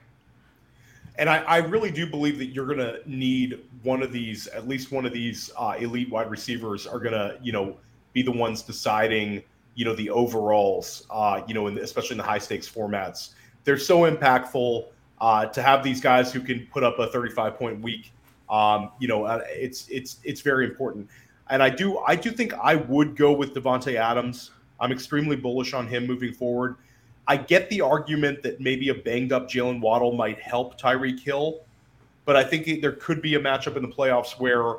And 1.18 1.28
I, 1.28 1.38
I 1.38 1.56
really 1.58 1.90
do 1.90 2.06
believe 2.06 2.38
that 2.38 2.46
you're 2.46 2.66
going 2.66 2.78
to 2.78 3.00
need 3.04 3.60
one 3.82 4.02
of 4.02 4.12
these, 4.12 4.46
at 4.48 4.66
least 4.66 4.92
one 4.92 5.04
of 5.04 5.12
these 5.12 5.50
uh, 5.58 5.74
elite 5.78 6.08
wide 6.08 6.30
receivers, 6.30 6.86
are 6.86 6.98
going 6.98 7.12
to, 7.12 7.38
you 7.42 7.52
know, 7.52 7.76
be 8.12 8.22
the 8.22 8.32
ones 8.32 8.62
deciding 8.62 9.42
you 9.74 9.84
know 9.84 9.94
the 9.94 10.10
overalls, 10.10 11.06
uh, 11.10 11.42
you 11.46 11.54
know, 11.54 11.66
in 11.66 11.74
the, 11.74 11.82
especially 11.82 12.14
in 12.14 12.18
the 12.18 12.24
high 12.24 12.38
stakes 12.38 12.68
formats. 12.68 13.30
They're 13.64 13.78
so 13.78 14.10
impactful 14.10 14.86
uh, 15.20 15.46
to 15.46 15.62
have 15.62 15.82
these 15.82 16.00
guys 16.00 16.32
who 16.32 16.40
can 16.40 16.66
put 16.72 16.82
up 16.82 16.98
a 16.98 17.06
35 17.06 17.56
point 17.56 17.80
week. 17.80 18.12
Um, 18.50 18.90
you 18.98 19.08
know, 19.08 19.24
uh, 19.24 19.42
it's 19.48 19.88
it's 19.88 20.18
it's 20.24 20.40
very 20.40 20.64
important. 20.66 21.08
And 21.48 21.62
I 21.62 21.70
do 21.70 21.98
I 21.98 22.16
do 22.16 22.30
think 22.30 22.52
I 22.54 22.76
would 22.76 23.16
go 23.16 23.32
with 23.32 23.54
Davante 23.54 23.94
Adams. 23.94 24.50
I'm 24.80 24.92
extremely 24.92 25.36
bullish 25.36 25.74
on 25.74 25.86
him 25.86 26.06
moving 26.06 26.32
forward. 26.32 26.76
I 27.28 27.36
get 27.36 27.70
the 27.70 27.80
argument 27.80 28.42
that 28.42 28.60
maybe 28.60 28.88
a 28.88 28.94
banged 28.94 29.32
up 29.32 29.48
Jaylen 29.48 29.80
Waddle 29.80 30.12
might 30.12 30.40
help 30.40 30.78
Tyreek 30.80 31.20
Hill, 31.20 31.60
but 32.24 32.34
I 32.34 32.42
think 32.42 32.82
there 32.82 32.92
could 32.92 33.22
be 33.22 33.36
a 33.36 33.40
matchup 33.40 33.76
in 33.76 33.82
the 33.82 33.88
playoffs 33.88 34.40
where 34.40 34.78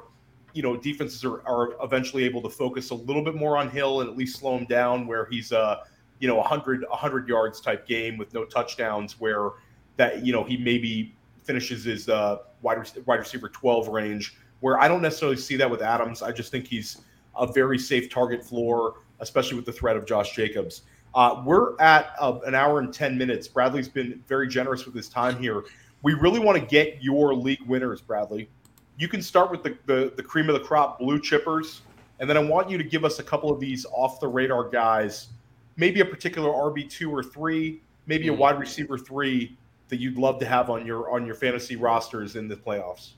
you 0.53 0.61
know 0.61 0.77
defenses 0.77 1.23
are, 1.25 1.45
are 1.47 1.73
eventually 1.84 2.23
able 2.23 2.41
to 2.41 2.49
focus 2.49 2.91
a 2.91 2.95
little 2.95 3.23
bit 3.23 3.35
more 3.35 3.57
on 3.57 3.69
Hill 3.69 4.01
and 4.01 4.09
at 4.09 4.17
least 4.17 4.39
slow 4.39 4.57
him 4.57 4.65
down 4.65 5.07
where 5.07 5.25
he's 5.25 5.51
a 5.51 5.84
you 6.19 6.27
know 6.27 6.35
100 6.35 6.85
100 6.88 7.27
yards 7.27 7.59
type 7.59 7.88
game 7.88 8.17
with 8.17 8.34
no 8.34 8.45
touchdowns 8.45 9.19
where 9.19 9.51
that 9.97 10.25
you 10.25 10.31
know 10.31 10.43
he 10.43 10.57
maybe 10.57 11.15
finishes 11.43 11.84
his 11.84 12.09
uh, 12.09 12.38
wide 12.61 12.77
wide 13.05 13.19
receiver 13.19 13.49
12 13.49 13.88
range 13.89 14.38
where 14.61 14.80
I 14.80 14.88
don't 14.88 15.01
necessarily 15.01 15.35
see 15.35 15.57
that 15.57 15.69
with 15.69 15.81
Adams. 15.81 16.21
I 16.21 16.31
just 16.31 16.49
think 16.49 16.67
he's 16.67 17.01
a 17.35 17.45
very 17.45 17.77
safe 17.77 18.09
target 18.09 18.45
floor, 18.45 19.01
especially 19.19 19.57
with 19.57 19.65
the 19.65 19.73
threat 19.73 19.97
of 19.97 20.05
Josh 20.05 20.34
Jacobs. 20.34 20.84
Uh, 21.13 21.43
we're 21.45 21.80
at 21.81 22.13
uh, 22.19 22.39
an 22.45 22.55
hour 22.55 22.80
and 22.80 22.93
10 22.93 23.17
minutes. 23.17 23.47
Bradley's 23.47 23.89
been 23.89 24.23
very 24.27 24.47
generous 24.47 24.85
with 24.85 24.95
his 24.95 25.09
time 25.09 25.38
here. 25.38 25.63
We 26.01 26.13
really 26.13 26.39
want 26.39 26.57
to 26.57 26.65
get 26.65 27.03
your 27.03 27.34
league 27.34 27.61
winners, 27.67 27.99
Bradley. 27.99 28.49
You 28.97 29.07
can 29.07 29.21
start 29.21 29.51
with 29.51 29.63
the, 29.63 29.77
the, 29.85 30.13
the 30.15 30.23
cream 30.23 30.49
of 30.49 30.53
the 30.53 30.65
crop 30.65 30.99
blue 30.99 31.19
chippers, 31.19 31.79
and 32.19 32.29
then 32.29 32.37
I 32.37 32.41
want 32.41 32.69
you 32.69 32.77
to 32.77 32.83
give 32.83 33.03
us 33.03 33.19
a 33.19 33.23
couple 33.23 33.51
of 33.51 33.59
these 33.59 33.85
off 33.91 34.19
the 34.19 34.27
radar 34.27 34.69
guys, 34.69 35.29
maybe 35.77 35.99
a 36.01 36.05
particular 36.05 36.49
RB2 36.49 37.09
or 37.09 37.23
three, 37.23 37.81
maybe 38.05 38.27
a 38.27 38.33
hmm. 38.33 38.39
wide 38.39 38.59
receiver 38.59 38.97
three 38.97 39.57
that 39.89 39.99
you'd 39.99 40.17
love 40.17 40.39
to 40.39 40.45
have 40.45 40.69
on 40.69 40.85
your 40.85 41.11
on 41.11 41.25
your 41.25 41.35
fantasy 41.35 41.75
rosters 41.75 42.35
in 42.35 42.47
the 42.47 42.55
playoffs. 42.55 43.11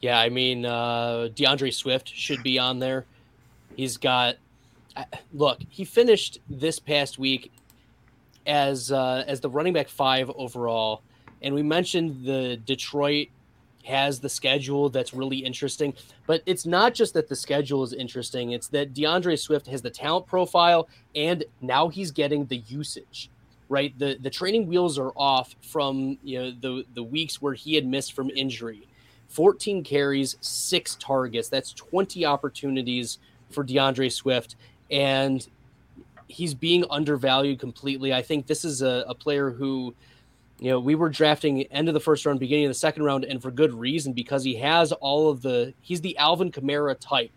Yeah, 0.00 0.18
I 0.18 0.28
mean, 0.28 0.64
uh, 0.64 1.28
D'Andre 1.34 1.70
Swift 1.70 2.08
should 2.08 2.42
be 2.42 2.58
on 2.58 2.78
there. 2.78 3.06
He's 3.76 3.96
got 3.96 4.36
look. 5.32 5.60
He 5.68 5.84
finished 5.84 6.38
this 6.48 6.78
past 6.78 7.18
week 7.18 7.52
as 8.46 8.92
uh, 8.92 9.24
as 9.26 9.40
the 9.40 9.50
running 9.50 9.72
back 9.72 9.88
five 9.88 10.30
overall, 10.30 11.02
and 11.42 11.54
we 11.54 11.62
mentioned 11.62 12.24
the 12.24 12.56
Detroit 12.64 13.28
has 13.86 14.20
the 14.20 14.28
schedule 14.28 14.88
that's 14.88 15.14
really 15.14 15.38
interesting. 15.38 15.94
But 16.26 16.42
it's 16.46 16.66
not 16.66 16.94
just 16.94 17.14
that 17.14 17.28
the 17.28 17.36
schedule 17.36 17.82
is 17.82 17.92
interesting; 17.92 18.52
it's 18.52 18.68
that 18.68 18.94
D'Andre 18.94 19.36
Swift 19.36 19.66
has 19.68 19.82
the 19.82 19.90
talent 19.90 20.26
profile, 20.26 20.88
and 21.14 21.44
now 21.60 21.88
he's 21.88 22.10
getting 22.10 22.46
the 22.46 22.58
usage. 22.68 23.30
Right, 23.68 23.98
the 23.98 24.16
the 24.20 24.30
training 24.30 24.68
wheels 24.68 24.98
are 24.98 25.10
off 25.16 25.56
from 25.60 26.18
you 26.22 26.38
know 26.38 26.50
the 26.60 26.84
the 26.94 27.02
weeks 27.02 27.42
where 27.42 27.54
he 27.54 27.74
had 27.74 27.86
missed 27.86 28.12
from 28.12 28.30
injury 28.30 28.86
14 29.28 29.82
carries, 29.84 30.36
six 30.40 30.96
targets. 30.96 31.48
That's 31.48 31.72
20 31.72 32.24
opportunities 32.24 33.18
for 33.50 33.64
D'Andre 33.64 34.08
Swift. 34.08 34.56
And 34.90 35.46
he's 36.28 36.54
being 36.54 36.84
undervalued 36.90 37.58
completely. 37.58 38.12
I 38.12 38.22
think 38.22 38.46
this 38.46 38.64
is 38.64 38.82
a, 38.82 39.04
a, 39.08 39.14
player 39.14 39.50
who, 39.50 39.94
you 40.58 40.70
know, 40.70 40.80
we 40.80 40.94
were 40.94 41.08
drafting 41.08 41.62
end 41.64 41.88
of 41.88 41.94
the 41.94 42.00
first 42.00 42.24
round, 42.24 42.40
beginning 42.40 42.66
of 42.66 42.70
the 42.70 42.74
second 42.74 43.02
round, 43.02 43.24
and 43.24 43.42
for 43.42 43.50
good 43.50 43.74
reason 43.74 44.12
because 44.12 44.44
he 44.44 44.56
has 44.56 44.92
all 44.92 45.28
of 45.28 45.42
the, 45.42 45.74
he's 45.80 46.00
the 46.00 46.16
Alvin 46.18 46.50
Kamara 46.50 46.96
type. 46.98 47.32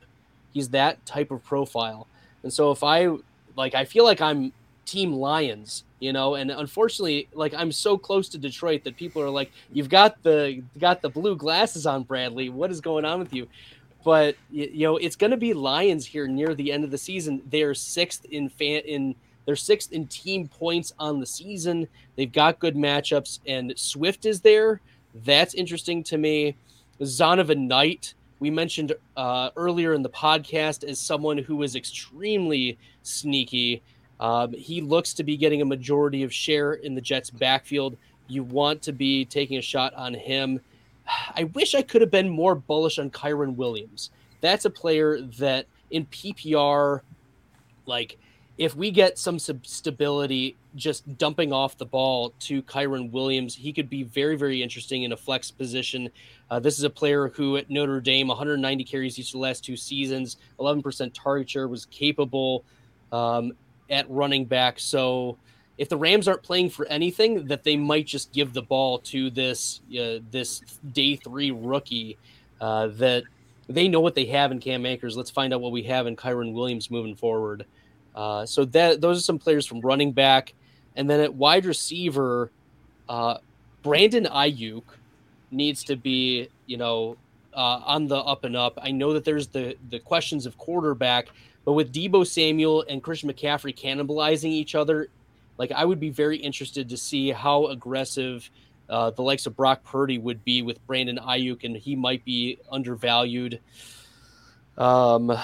He's 0.54 0.70
that 0.70 1.06
type 1.06 1.32
of 1.32 1.44
profile. 1.44 2.08
And 2.44 2.52
so 2.52 2.72
if 2.72 2.84
I, 2.84 3.10
like, 3.56 3.76
I 3.76 3.86
feel 3.86 4.04
like 4.04 4.22
I'm 4.22 4.54
team 4.86 5.14
Lions 5.14 5.84
you 6.00 6.14
know 6.14 6.36
and 6.36 6.50
unfortunately 6.52 7.28
like 7.34 7.54
i'm 7.54 7.72
so 7.72 7.98
close 7.98 8.30
to 8.30 8.38
detroit 8.38 8.84
that 8.84 8.96
people 8.96 9.22
are 9.22 9.30
like 9.30 9.52
you've 9.72 9.90
got 9.90 10.22
the 10.24 10.64
got 10.80 11.02
the 11.02 11.10
blue 11.10 11.36
glasses 11.36 11.86
on 11.86 12.04
bradley 12.04 12.50
what 12.50 12.72
is 12.72 12.82
going 12.82 13.06
on 13.06 13.20
with 13.20 13.34
you 13.34 13.48
but 14.04 14.36
you 14.50 14.88
know 14.88 14.98
it's 14.98 15.16
to 15.32 15.38
be 15.38 15.54
lions 15.54 16.06
here 16.06 16.28
near 16.28 16.56
the 16.56 16.72
end 16.72 16.84
of 16.84 16.92
the 16.92 16.98
season 16.98 17.42
they're 17.50 17.74
sixth 17.74 18.26
in 18.26 18.50
fan 18.50 18.82
in 18.86 19.16
they're 19.50 19.56
sixth 19.56 19.92
in 19.94 20.06
team 20.06 20.48
points 20.48 20.94
on 21.00 21.20
the 21.20 21.26
season 21.26 21.88
they've 22.16 22.32
got 22.32 22.60
good 22.60 22.76
matchups 22.76 23.40
and 23.48 23.74
swift 23.76 24.28
is 24.28 24.42
there 24.42 24.80
that's 25.26 25.56
interesting 25.56 26.04
to 26.04 26.20
me 26.20 26.56
zonovan 27.02 27.68
knight 27.68 28.14
we 28.40 28.52
mentioned 28.52 28.94
uh, 29.18 29.50
earlier 29.56 29.94
in 29.94 30.04
the 30.04 30.10
podcast 30.10 30.84
as 30.84 31.00
someone 31.00 31.40
who 31.40 31.64
is 31.64 31.76
extremely 31.76 32.78
sneaky 33.02 33.82
um, 34.20 34.54
he 34.54 34.82
looks 34.82 35.14
to 35.14 35.24
be 35.24 35.38
getting 35.38 35.62
a 35.62 35.66
majority 35.66 36.24
of 36.24 36.34
share 36.34 36.74
in 36.74 36.94
the 36.94 37.02
Jets' 37.02 37.30
backfield. 37.30 37.98
You 38.28 38.44
want 38.44 38.82
to 38.84 38.92
be 38.92 39.26
taking 39.26 39.58
a 39.58 39.62
shot 39.62 39.94
on 39.94 40.14
him. 40.14 40.60
I 41.36 41.46
wish 41.46 41.74
I 41.74 41.82
could 41.82 42.02
have 42.02 42.12
been 42.12 42.30
more 42.30 42.54
bullish 42.54 43.00
on 43.00 43.10
Kyren 43.10 43.56
Williams. 43.56 44.12
That's 44.42 44.66
a 44.66 44.70
player 44.70 45.22
that 45.40 45.66
in 45.90 46.06
PPR, 46.08 47.02
like 47.86 48.18
if 48.60 48.76
we 48.76 48.92
get 48.92 49.18
some 49.18 49.40
stability 49.40 50.56
just 50.76 51.18
dumping 51.18 51.52
off 51.52 51.78
the 51.78 51.86
ball 51.86 52.34
to 52.42 52.62
Kyren 52.62 53.10
Williams, 53.10 53.56
he 53.56 53.74
could 53.74 53.90
be 53.90 54.04
very, 54.04 54.36
very 54.36 54.62
interesting 54.62 55.02
in 55.04 55.14
a 55.14 55.18
flex 55.18 55.50
position. 55.50 56.10
Uh, 56.52 56.60
this 56.60 56.78
is 56.78 56.84
a 56.84 56.90
player 56.90 57.30
who 57.30 57.58
at 57.58 57.72
Notre 57.72 58.00
Dame, 58.00 58.28
190 58.28 58.84
carries 58.84 59.18
each 59.18 59.30
of 59.30 59.34
the 59.34 59.40
last 59.40 59.64
two 59.64 59.76
seasons, 59.76 60.38
11% 60.60 61.12
target 61.14 61.50
share, 61.50 61.68
was 61.68 61.88
capable. 61.88 62.64
Um, 63.12 63.54
at 63.90 64.10
running 64.10 64.46
back. 64.46 64.80
So 64.80 65.38
if 65.78 65.90
the 65.90 65.98
Rams 65.98 66.28
aren't 66.28 66.44
playing 66.44 66.70
for 66.70 66.86
anything, 66.88 67.48
that 67.48 67.64
they 67.64 67.78
might 67.78 68.06
just 68.06 68.32
give 68.32 68.54
the 68.54 68.62
ball 68.62 69.00
to 69.00 69.30
this 69.30 69.82
uh, 69.92 70.20
this 70.32 70.62
day 70.94 71.16
three 71.16 71.52
rookie 71.52 72.18
uh, 72.62 72.88
that 72.88 73.24
they 73.68 73.88
know 73.88 74.00
what 74.00 74.16
they 74.16 74.26
have 74.26 74.52
in 74.52 74.60
Cam 74.60 74.86
Akers. 74.86 75.16
Let's 75.16 75.32
find 75.32 75.54
out 75.54 75.62
what 75.62 75.72
we 75.72 75.84
have 75.84 76.08
in 76.08 76.16
Kyren 76.16 76.54
Williams 76.54 76.92
moving 76.92 77.16
forward. 77.16 77.66
Uh, 78.16 78.46
so 78.46 78.66
that 78.66 79.02
those 79.02 79.18
are 79.18 79.22
some 79.22 79.40
players 79.40 79.66
from 79.66 79.82
running 79.82 80.12
back, 80.12 80.54
and 80.96 81.10
then 81.10 81.20
at 81.20 81.34
wide 81.34 81.66
receiver, 81.66 82.52
uh, 83.08 83.38
Brandon 83.84 84.26
Aiyuk 84.26 84.84
needs 85.52 85.84
to 85.86 85.96
be 85.96 86.50
you 86.66 86.78
know 86.78 87.18
uh, 87.54 87.82
on 87.86 88.08
the 88.08 88.18
up 88.18 88.44
and 88.44 88.56
up. 88.56 88.78
I 88.82 88.92
know 88.92 89.14
that 89.14 89.24
there's 89.24 89.48
the 89.48 89.76
the 89.90 90.00
questions 90.00 90.46
of 90.46 90.58
quarterback, 90.58 91.30
but 91.66 91.74
with 91.74 91.94
Deebo 91.94 92.26
Samuel 92.26 92.86
and 92.90 93.02
Christian 93.02 93.32
McCaffrey 93.32 93.76
cannibalizing 93.78 94.50
each 94.50 94.76
other, 94.76 95.08
like 95.58 95.72
I 95.72 95.86
would 95.86 96.00
be 96.00 96.10
very 96.10 96.38
interested 96.38 96.90
to 96.90 96.98
see 96.98 97.32
how 97.32 97.68
aggressive 97.68 98.50
uh, 98.90 99.12
the 99.12 99.22
likes 99.22 99.46
of 99.46 99.56
Brock 99.56 99.84
Purdy 99.84 100.18
would 100.18 100.44
be 100.44 100.62
with 100.62 100.86
Brandon 100.88 101.18
Aiyuk, 101.18 101.64
and 101.64 101.78
he 101.78 101.96
might 101.96 102.26
be 102.26 102.58
undervalued. 102.72 103.60
Um, 104.78 105.38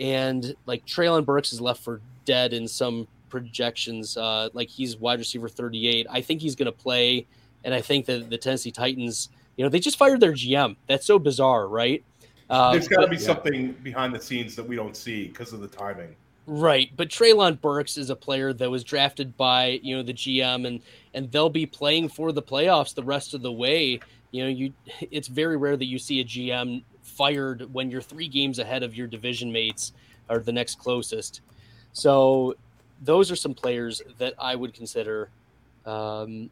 and 0.00 0.54
like 0.66 0.86
Treylon 0.86 1.24
Burks 1.24 1.52
is 1.52 1.60
left 1.60 1.82
for 1.82 2.00
dead 2.24 2.52
in 2.52 2.68
some 2.68 3.08
projections. 3.28 4.16
Uh, 4.16 4.48
like 4.52 4.68
he's 4.68 4.96
wide 4.96 5.18
receiver 5.18 5.48
38. 5.48 6.06
I 6.10 6.20
think 6.20 6.40
he's 6.40 6.54
going 6.54 6.66
to 6.66 6.72
play, 6.72 7.26
and 7.64 7.74
I 7.74 7.80
think 7.80 8.06
that 8.06 8.30
the 8.30 8.38
Tennessee 8.38 8.70
Titans, 8.70 9.30
you 9.56 9.64
know, 9.64 9.68
they 9.68 9.80
just 9.80 9.98
fired 9.98 10.20
their 10.20 10.32
GM. 10.32 10.76
That's 10.86 11.06
so 11.06 11.18
bizarre, 11.18 11.68
right? 11.68 12.04
Um, 12.50 12.72
There's 12.72 12.88
got 12.88 13.02
to 13.02 13.08
be 13.08 13.16
yeah. 13.16 13.22
something 13.22 13.72
behind 13.82 14.14
the 14.14 14.20
scenes 14.20 14.56
that 14.56 14.66
we 14.66 14.76
don't 14.76 14.96
see 14.96 15.28
because 15.28 15.52
of 15.52 15.60
the 15.60 15.68
timing. 15.68 16.14
Right, 16.46 16.90
but 16.96 17.10
Treylon 17.10 17.60
Burks 17.60 17.98
is 17.98 18.08
a 18.08 18.16
player 18.16 18.54
that 18.54 18.70
was 18.70 18.82
drafted 18.82 19.36
by 19.36 19.80
you 19.82 19.94
know 19.96 20.02
the 20.02 20.14
GM, 20.14 20.66
and 20.66 20.80
and 21.12 21.30
they'll 21.30 21.50
be 21.50 21.66
playing 21.66 22.08
for 22.08 22.32
the 22.32 22.42
playoffs 22.42 22.94
the 22.94 23.02
rest 23.02 23.34
of 23.34 23.42
the 23.42 23.52
way. 23.52 24.00
You 24.30 24.44
know, 24.44 24.48
you 24.48 24.72
it's 25.10 25.28
very 25.28 25.58
rare 25.58 25.76
that 25.76 25.84
you 25.84 25.98
see 25.98 26.20
a 26.20 26.24
GM 26.24 26.84
fired 27.18 27.68
when 27.74 27.90
you're 27.90 28.00
three 28.00 28.28
games 28.28 28.60
ahead 28.60 28.84
of 28.84 28.94
your 28.94 29.08
division 29.08 29.50
mates 29.50 29.92
or 30.30 30.38
the 30.38 30.52
next 30.52 30.78
closest. 30.78 31.40
So 31.92 32.54
those 33.02 33.30
are 33.32 33.36
some 33.36 33.54
players 33.54 34.00
that 34.18 34.34
I 34.38 34.54
would 34.54 34.72
consider. 34.72 35.28
Um, 35.84 36.48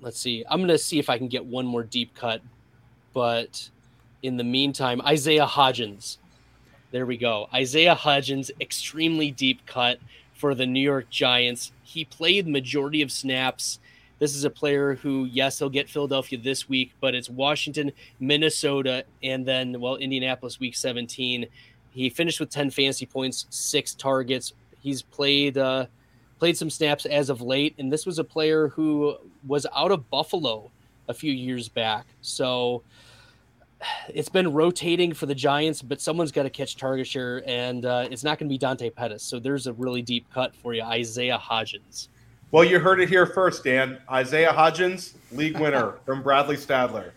let's 0.00 0.18
see, 0.18 0.44
I'm 0.50 0.58
going 0.58 0.68
to 0.68 0.78
see 0.78 0.98
if 0.98 1.08
I 1.08 1.16
can 1.16 1.28
get 1.28 1.44
one 1.44 1.64
more 1.64 1.84
deep 1.84 2.12
cut, 2.16 2.42
but 3.12 3.70
in 4.24 4.36
the 4.36 4.44
meantime, 4.44 5.00
Isaiah 5.02 5.46
Hodgins. 5.46 6.18
There 6.90 7.06
we 7.06 7.16
go. 7.16 7.48
Isaiah 7.54 7.94
Hodgins, 7.94 8.50
extremely 8.60 9.30
deep 9.30 9.64
cut 9.64 10.00
for 10.34 10.56
the 10.56 10.66
New 10.66 10.80
York 10.80 11.08
Giants. 11.08 11.70
He 11.84 12.04
played 12.04 12.48
majority 12.48 13.00
of 13.00 13.12
snaps. 13.12 13.78
This 14.20 14.36
is 14.36 14.44
a 14.44 14.50
player 14.50 14.96
who, 14.96 15.24
yes, 15.24 15.58
he'll 15.58 15.70
get 15.70 15.88
Philadelphia 15.88 16.38
this 16.38 16.68
week, 16.68 16.92
but 17.00 17.14
it's 17.14 17.30
Washington, 17.30 17.90
Minnesota, 18.20 19.04
and 19.22 19.46
then, 19.46 19.80
well, 19.80 19.96
Indianapolis 19.96 20.60
week 20.60 20.76
17. 20.76 21.46
He 21.90 22.10
finished 22.10 22.38
with 22.38 22.50
10 22.50 22.70
fantasy 22.70 23.06
points, 23.06 23.46
six 23.48 23.94
targets. 23.94 24.52
He's 24.78 25.00
played 25.02 25.56
uh, 25.58 25.86
played 26.38 26.56
some 26.56 26.70
snaps 26.70 27.06
as 27.06 27.30
of 27.30 27.40
late, 27.40 27.74
and 27.78 27.90
this 27.92 28.04
was 28.04 28.18
a 28.18 28.24
player 28.24 28.68
who 28.68 29.16
was 29.46 29.66
out 29.74 29.90
of 29.90 30.08
Buffalo 30.10 30.70
a 31.08 31.14
few 31.14 31.32
years 31.32 31.68
back. 31.68 32.06
So 32.20 32.82
it's 34.08 34.28
been 34.28 34.52
rotating 34.52 35.14
for 35.14 35.26
the 35.26 35.34
Giants, 35.34 35.80
but 35.80 36.00
someone's 36.00 36.30
got 36.30 36.42
to 36.42 36.50
catch 36.50 36.76
target 36.76 37.06
share, 37.06 37.42
and 37.48 37.86
uh, 37.86 38.06
it's 38.10 38.22
not 38.22 38.38
going 38.38 38.48
to 38.48 38.52
be 38.52 38.58
Dante 38.58 38.90
Pettis. 38.90 39.22
So 39.22 39.38
there's 39.38 39.66
a 39.66 39.72
really 39.72 40.02
deep 40.02 40.26
cut 40.32 40.54
for 40.54 40.74
you, 40.74 40.82
Isaiah 40.82 41.38
Hodgins. 41.38 42.08
Well, 42.52 42.64
you 42.64 42.80
heard 42.80 43.00
it 43.00 43.08
here 43.08 43.26
first, 43.26 43.62
Dan. 43.62 43.98
Isaiah 44.10 44.52
Hodgins, 44.52 45.14
league 45.32 45.58
winner 45.58 45.98
from 46.04 46.22
Bradley 46.22 46.56
Stadler. 46.56 47.12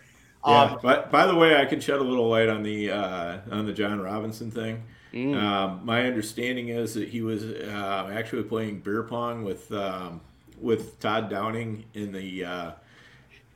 Yeah, 0.46 0.62
um, 0.62 0.78
but 0.82 1.10
by 1.10 1.26
the 1.26 1.34
way, 1.34 1.56
I 1.56 1.64
can 1.64 1.80
shed 1.80 1.98
a 1.98 2.02
little 2.02 2.28
light 2.28 2.48
on 2.48 2.62
the 2.62 2.90
uh, 2.90 3.38
on 3.50 3.66
the 3.66 3.72
Jon 3.72 4.00
Robinson 4.00 4.50
thing. 4.50 4.82
Mm. 5.12 5.36
Um, 5.36 5.80
my 5.84 6.06
understanding 6.06 6.68
is 6.68 6.94
that 6.94 7.08
he 7.08 7.22
was 7.22 7.44
uh, 7.44 8.10
actually 8.12 8.42
playing 8.42 8.80
beer 8.80 9.02
pong 9.02 9.42
with 9.44 9.72
um, 9.72 10.20
with 10.60 11.00
Todd 11.00 11.30
Downing 11.30 11.84
in 11.94 12.12
the 12.12 12.44
uh, 12.44 12.70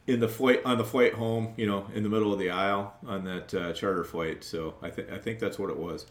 in 0.06 0.18
the 0.18 0.28
flight 0.28 0.62
on 0.64 0.78
the 0.78 0.84
flight 0.84 1.12
home. 1.14 1.52
You 1.56 1.66
know, 1.66 1.86
in 1.94 2.02
the 2.02 2.09
middle 2.09 2.32
of 2.32 2.38
the 2.38 2.50
aisle 2.50 2.94
on 3.06 3.24
that 3.24 3.55
uh, 3.55 3.72
charter 3.74 4.02
flight. 4.02 4.42
So 4.42 4.74
I 4.82 4.88
think 4.88 5.12
I 5.12 5.18
think 5.18 5.38
that's 5.38 5.59
what 5.59 5.68
it 5.68 5.76
was. 5.76 6.06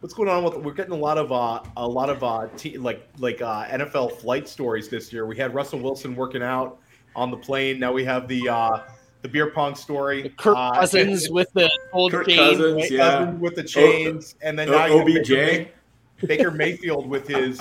What's 0.00 0.14
going 0.14 0.28
on 0.28 0.44
with? 0.44 0.56
We're 0.58 0.74
getting 0.74 0.92
a 0.92 0.96
lot 0.96 1.18
of 1.18 1.32
uh, 1.32 1.60
a 1.76 1.86
lot 1.86 2.08
of 2.08 2.22
uh, 2.22 2.46
t- 2.56 2.78
like 2.78 3.08
like 3.18 3.42
uh, 3.42 3.66
NFL 3.66 4.12
flight 4.20 4.48
stories 4.48 4.88
this 4.88 5.12
year. 5.12 5.26
We 5.26 5.36
had 5.36 5.54
Russell 5.54 5.80
Wilson 5.80 6.14
working 6.14 6.42
out 6.42 6.78
on 7.16 7.32
the 7.32 7.36
plane. 7.36 7.80
Now 7.80 7.92
we 7.92 8.04
have 8.04 8.28
the 8.28 8.48
uh, 8.48 8.82
the 9.22 9.28
beer 9.28 9.50
pong 9.50 9.74
story. 9.74 10.32
Kirk 10.36 10.56
uh, 10.56 10.72
Cousins 10.74 11.24
and, 11.24 11.34
with 11.34 11.52
the 11.52 11.68
old 11.92 12.12
Kirk 12.12 12.28
chains, 12.28 12.58
Cousins, 12.58 12.90
yeah. 12.92 12.98
Cousins 12.98 13.40
with 13.40 13.56
the 13.56 13.64
chains, 13.64 14.36
oh, 14.36 14.46
and 14.46 14.56
then 14.56 14.70
now 14.70 14.86
OBJ. 14.86 15.28
Baker, 15.28 15.32
May- 15.32 16.26
Baker 16.26 16.50
Mayfield 16.52 17.08
with 17.08 17.26
his 17.26 17.60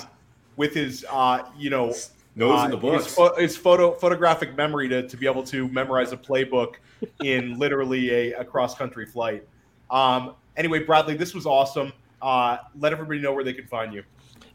with 0.57 0.75
his 0.75 1.07
uh, 1.09 1.43
you 1.57 1.71
know 1.71 1.91
nose 2.35 2.65
in 2.65 2.69
the 2.69 2.77
books. 2.77 3.15
His, 3.15 3.37
his, 3.37 3.57
photo 3.57 3.93
photographic 3.93 4.55
memory 4.55 4.87
to, 4.89 5.07
to 5.07 5.17
be 5.17 5.25
able 5.25 5.43
to 5.45 5.67
memorize 5.69 6.11
a 6.11 6.17
playbook 6.17 6.75
in 7.23 7.57
literally 7.57 8.11
a, 8.11 8.41
a 8.41 8.45
cross 8.45 8.75
country 8.75 9.07
flight. 9.07 9.43
Um, 9.89 10.35
anyway, 10.55 10.83
Bradley, 10.83 11.15
this 11.15 11.33
was 11.33 11.47
awesome. 11.47 11.91
Uh, 12.21 12.57
let 12.79 12.91
everybody 12.91 13.19
know 13.19 13.33
where 13.33 13.43
they 13.43 13.53
can 13.53 13.67
find 13.67 13.93
you. 13.93 14.03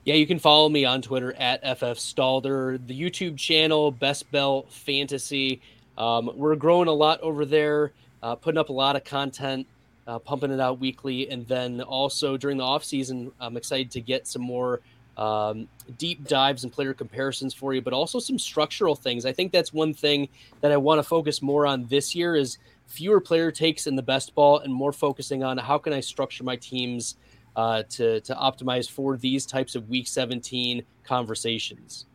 Yeah, 0.05 0.15
you 0.15 0.27
can 0.27 0.39
follow 0.39 0.69
me 0.69 0.85
on 0.85 1.01
Twitter 1.01 1.33
at 1.35 1.61
FF 1.63 1.99
Stalder, 1.99 2.85
the 2.87 3.01
YouTube 3.01 3.37
channel 3.37 3.93
Best 3.93 4.31
Bell 4.33 4.67
Fantasy. 4.69 5.61
Um, 5.97 6.31
we're 6.35 6.57
growing 6.57 6.89
a 6.89 6.93
lot 6.93 7.21
over 7.21 7.45
there, 7.45 7.93
uh, 8.23 8.35
putting 8.35 8.59
up 8.59 8.69
a 8.69 8.73
lot 8.73 8.97
of 8.97 9.05
content, 9.05 9.67
uh, 10.09 10.19
pumping 10.19 10.51
it 10.51 10.59
out 10.59 10.81
weekly, 10.81 11.31
and 11.31 11.47
then 11.47 11.81
also 11.81 12.37
during 12.37 12.57
the 12.57 12.65
off 12.65 12.83
season, 12.83 13.31
I'm 13.41 13.57
excited 13.57 13.93
to 13.93 14.01
get 14.01 14.27
some 14.27 14.43
more 14.43 14.81
um, 15.17 15.69
deep 15.99 16.27
dives 16.27 16.65
and 16.65 16.73
player 16.73 16.95
comparisons 16.95 17.55
for 17.55 17.75
you, 17.75 17.81
but 17.83 17.93
also 17.93 18.19
some 18.19 18.39
structural 18.39 18.97
things. 18.97 19.25
I 19.25 19.33
think 19.33 19.53
that's 19.53 19.73
one 19.73 19.95
thing 19.95 20.29
that 20.63 20.73
I 20.73 20.77
want 20.79 20.99
to 20.99 21.03
focus 21.03 21.43
more 21.43 21.67
on 21.67 21.87
this 21.87 22.15
year 22.15 22.35
is 22.35 22.59
fewer 22.87 23.21
player 23.21 23.53
takes 23.53 23.87
in 23.87 23.95
the 23.95 24.03
best 24.03 24.35
ball 24.35 24.59
and 24.59 24.73
more 24.73 24.93
focusing 24.93 25.45
on 25.45 25.59
how 25.59 25.79
can 25.79 25.93
I 25.93 26.01
structure 26.01 26.45
my 26.45 26.57
teams 26.57 27.17
uh, 27.57 27.83
to 27.91 28.21
to 28.21 28.35
optimize 28.35 28.91
for 28.91 29.17
these 29.17 29.47
types 29.47 29.75
of 29.75 29.89
Week 29.89 30.07
17 30.07 30.83
conversations. 31.05 32.07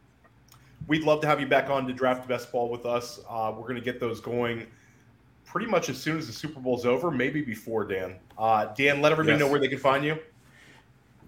We'd 0.88 1.04
love 1.04 1.22
to 1.22 1.28
have 1.28 1.40
you 1.40 1.48
back 1.48 1.70
on 1.70 1.86
to 1.88 1.94
draft 1.94 2.28
best 2.28 2.52
ball 2.52 2.70
with 2.70 2.86
us. 2.86 3.20
Uh, 3.30 3.52
we're 3.56 3.64
going 3.64 3.76
to 3.76 3.82
get 3.82 4.00
those 4.00 4.22
going 4.22 4.68
pretty 5.46 5.66
much 5.66 5.90
as 5.90 5.98
soon 5.98 6.18
as 6.18 6.28
the 6.28 6.34
Super 6.34 6.60
Bowl's 6.60 6.86
over, 6.86 7.10
maybe 7.10 7.42
before 7.42 7.84
Dan. 7.84 8.16
Uh, 8.38 8.66
Dan, 8.76 9.02
let 9.02 9.12
everybody 9.12 9.38
yes. 9.38 9.40
know 9.40 9.52
where 9.52 9.60
they 9.60 9.68
can 9.68 9.80
find 9.80 10.06
you. 10.06 10.20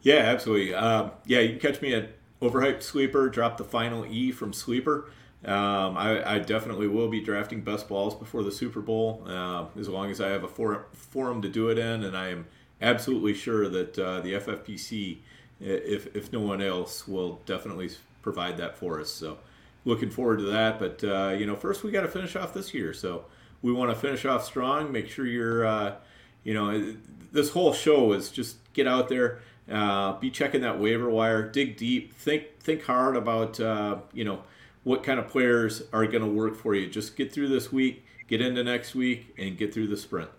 Yeah, 0.02 0.18
absolutely. 0.18 0.74
Uh, 0.74 1.10
yeah, 1.26 1.40
you 1.40 1.58
can 1.58 1.60
catch 1.60 1.82
me 1.82 1.94
at 1.94 2.12
Overhyped 2.42 2.84
Sleeper. 2.84 3.30
Drop 3.30 3.58
the 3.58 3.64
final 3.64 4.06
E 4.06 4.32
from 4.32 4.54
Sleeper. 4.54 5.10
Um, 5.46 5.98
I, 5.98 6.36
I, 6.36 6.40
definitely 6.40 6.90
will 6.90 7.08
be 7.08 7.22
drafting 7.22 7.62
best 7.62 7.88
balls 7.88 8.14
before 8.14 8.44
the 8.44 8.52
Super 8.52 8.82
Bowl, 8.82 9.24
uh, 9.26 9.68
as 9.80 9.88
long 9.88 10.12
as 10.12 10.20
I 10.20 10.28
have 10.28 10.44
a 10.44 10.50
forum, 10.50 10.84
forum 10.92 11.42
to 11.44 11.48
do 11.48 11.70
it 11.70 11.78
in, 11.78 12.04
and 12.04 12.18
I 12.18 12.28
am 12.28 12.46
absolutely 12.82 13.34
sure 13.34 13.68
that 13.70 13.98
uh, 14.00 14.22
the 14.22 14.34
FFPC, 14.34 15.18
if, 15.60 16.16
if 16.16 16.32
no 16.32 16.40
one 16.40 16.62
else, 16.62 17.08
will 17.08 17.42
definitely 17.46 17.90
provide 18.22 18.58
that 18.58 18.78
for 18.78 19.00
us. 19.00 19.12
So 19.12 19.38
looking 19.86 20.10
forward 20.10 20.40
to 20.40 20.46
that. 20.46 20.80
But, 20.80 21.04
uh, 21.04 21.36
you 21.38 21.46
know, 21.46 21.56
first 21.56 21.84
we 21.84 21.92
got 21.92 22.02
to 22.02 22.08
finish 22.08 22.36
off 22.36 22.54
this 22.54 22.74
year. 22.74 22.94
So 22.94 23.26
we 23.62 23.72
want 23.72 23.92
to 23.92 23.96
finish 23.96 24.26
off 24.26 24.46
strong. 24.46 24.92
Make 24.92 25.10
sure 25.10 25.26
you're, 25.26 25.66
uh, 25.66 25.96
you 26.44 26.54
know, 26.54 26.96
this 27.32 27.52
whole 27.52 27.74
show 27.74 28.14
is 28.14 28.32
just 28.32 28.58
get 28.74 28.88
out 28.88 29.10
there, 29.10 29.40
uh, 29.70 30.14
be 30.14 30.30
checking 30.30 30.62
that 30.62 30.80
waiver 30.80 31.10
wire, 31.10 31.48
dig 31.48 31.78
deep, 31.78 32.14
think 32.14 32.60
think 32.60 32.84
hard 32.84 33.16
about, 33.16 33.60
uh, 33.60 33.98
you 34.14 34.24
know, 34.24 34.44
what 34.84 35.04
kind 35.04 35.20
of 35.20 35.28
players 35.28 35.84
are 35.92 36.06
going 36.06 36.24
to 36.24 36.30
work 36.30 36.56
for 36.56 36.74
you. 36.74 36.88
Just 36.90 37.16
get 37.16 37.32
through 37.32 37.50
this 37.50 37.72
week, 37.72 38.06
get 38.28 38.42
into 38.42 38.64
next 38.64 38.96
week, 38.96 39.34
and 39.38 39.58
get 39.58 39.74
through 39.74 39.88
the 39.88 39.98
sprint. 39.98 40.30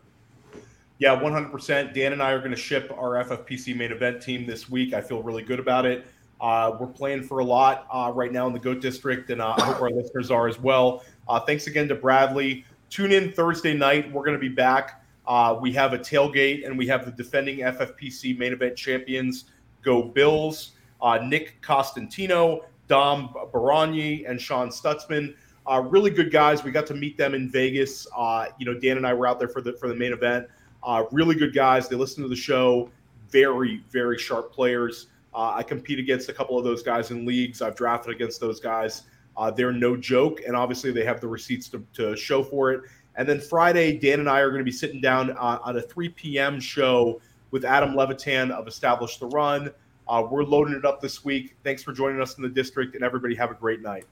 Yeah, 1.01 1.19
100%. 1.19 1.95
Dan 1.95 2.13
and 2.13 2.23
I 2.23 2.31
are 2.33 2.41
going 2.41 2.51
to 2.51 2.57
ship 2.59 2.93
our 2.95 3.25
FFPC 3.25 3.75
main 3.75 3.91
event 3.91 4.21
team 4.21 4.47
this 4.47 4.69
week. 4.69 4.93
I 4.93 5.01
feel 5.01 5.23
really 5.23 5.43
good 5.43 5.59
about 5.59 5.87
it. 5.87 6.07
Uh, 6.43 6.77
we're 6.79 6.87
playing 6.87 7.23
for 7.23 7.39
a 7.39 7.45
lot 7.45 7.87
uh, 7.91 8.13
right 8.15 8.31
now 8.31 8.47
in 8.47 8.53
the 8.53 8.59
GOAT 8.59 8.83
District, 8.83 9.31
and 9.31 9.41
uh, 9.41 9.55
I 9.57 9.63
hope 9.63 9.81
our 9.81 9.91
listeners 9.91 10.31
are 10.31 10.47
as 10.47 10.61
well. 10.61 11.03
Uh, 11.27 11.41
thanks 11.41 11.67
again 11.67 11.89
to 11.89 11.95
Bradley. 11.95 12.67
Tune 12.91 13.13
in 13.13 13.33
Thursday 13.33 13.73
night. 13.73 14.13
We're 14.13 14.25
going 14.25 14.37
to 14.37 14.41
be 14.41 14.51
back. 14.51 15.03
Uh, 15.27 15.57
we 15.59 15.73
have 15.73 15.95
a 15.95 15.99
tailgate, 15.99 16.67
and 16.67 16.77
we 16.77 16.87
have 16.89 17.07
the 17.07 17.13
defending 17.13 17.61
FFPC 17.61 18.37
main 18.37 18.53
event 18.53 18.77
champions, 18.77 19.47
Go 19.81 20.03
Bills, 20.03 20.73
uh, 21.01 21.17
Nick 21.17 21.63
Costantino, 21.63 22.67
Dom 22.89 23.31
Baragni, 23.55 24.29
and 24.29 24.39
Sean 24.39 24.69
Stutzman. 24.69 25.35
really 25.85 26.11
good 26.11 26.31
guys. 26.31 26.63
We 26.63 26.73
got 26.73 26.87
to 26.89 26.95
meet 26.95 27.17
them 27.17 27.33
in 27.33 27.51
Vegas. 27.51 28.07
you 28.59 28.67
know, 28.67 28.79
Dan 28.79 28.99
and 28.99 29.07
I 29.07 29.15
were 29.15 29.27
out 29.27 29.39
there 29.39 29.49
for 29.49 29.63
the 29.63 29.73
for 29.73 29.89
the 29.89 29.97
main 29.97 30.13
event. 30.13 30.47
Uh, 30.83 31.05
really 31.13 31.35
good 31.35 31.55
guys. 31.55 31.89
They 31.89 31.97
listen 31.97 32.23
to 32.23 32.29
the 32.29 32.37
show. 32.37 32.91
Very, 33.31 33.83
very 33.91 34.19
sharp 34.19 34.53
players. 34.53 35.09
Uh, 35.33 35.53
I 35.55 35.63
compete 35.63 35.99
against 35.99 36.29
a 36.29 36.33
couple 36.33 36.59
of 36.59 36.65
those 36.65 36.83
guys 36.83 37.11
in 37.11 37.25
leagues. 37.25 37.63
I've 37.63 37.77
drafted 37.77 38.15
against 38.15 38.41
those 38.41 38.59
guys. 38.61 39.03
Uh, 39.37 39.51
they're 39.51 39.73
no 39.73 39.97
joke, 39.97 40.41
and 40.47 40.57
obviously 40.57 40.91
they 40.91 41.05
have 41.05 41.21
the 41.21 41.29
receipts 41.29 41.69
to, 41.69 41.85
to, 41.95 42.17
show 42.17 42.43
for 42.43 42.73
it. 42.73 42.83
And 43.17 43.29
then 43.29 43.41
Friday, 43.41 43.97
Dan 43.99 44.21
and 44.21 44.29
I 44.29 44.41
are 44.41 44.49
going 44.49 44.61
to 44.61 44.65
be 44.65 44.73
sitting 44.73 45.01
down 45.01 45.31
uh, 45.33 45.59
on 45.63 45.77
a 45.77 45.83
3 45.83 46.09
p.m. 46.11 46.59
show 46.59 47.21
with 47.51 47.65
Adam 47.65 47.95
Levitan 47.95 48.51
of 48.51 48.67
Establish 48.67 49.19
the 49.19 49.27
Run. 49.27 49.71
Uh, 50.09 50.27
we're 50.29 50.43
loading 50.43 50.75
it 50.75 50.85
up 50.85 51.01
this 51.01 51.25
week. 51.25 51.57
Thanks 51.63 51.83
for 51.83 51.93
joining 51.93 52.21
us 52.21 52.37
in 52.37 52.43
the 52.43 52.49
district, 52.49 52.97
and 52.97 53.05
everybody 53.05 53.35
have 53.37 53.51
a 53.51 53.55
great 53.55 53.81
night. 53.81 54.05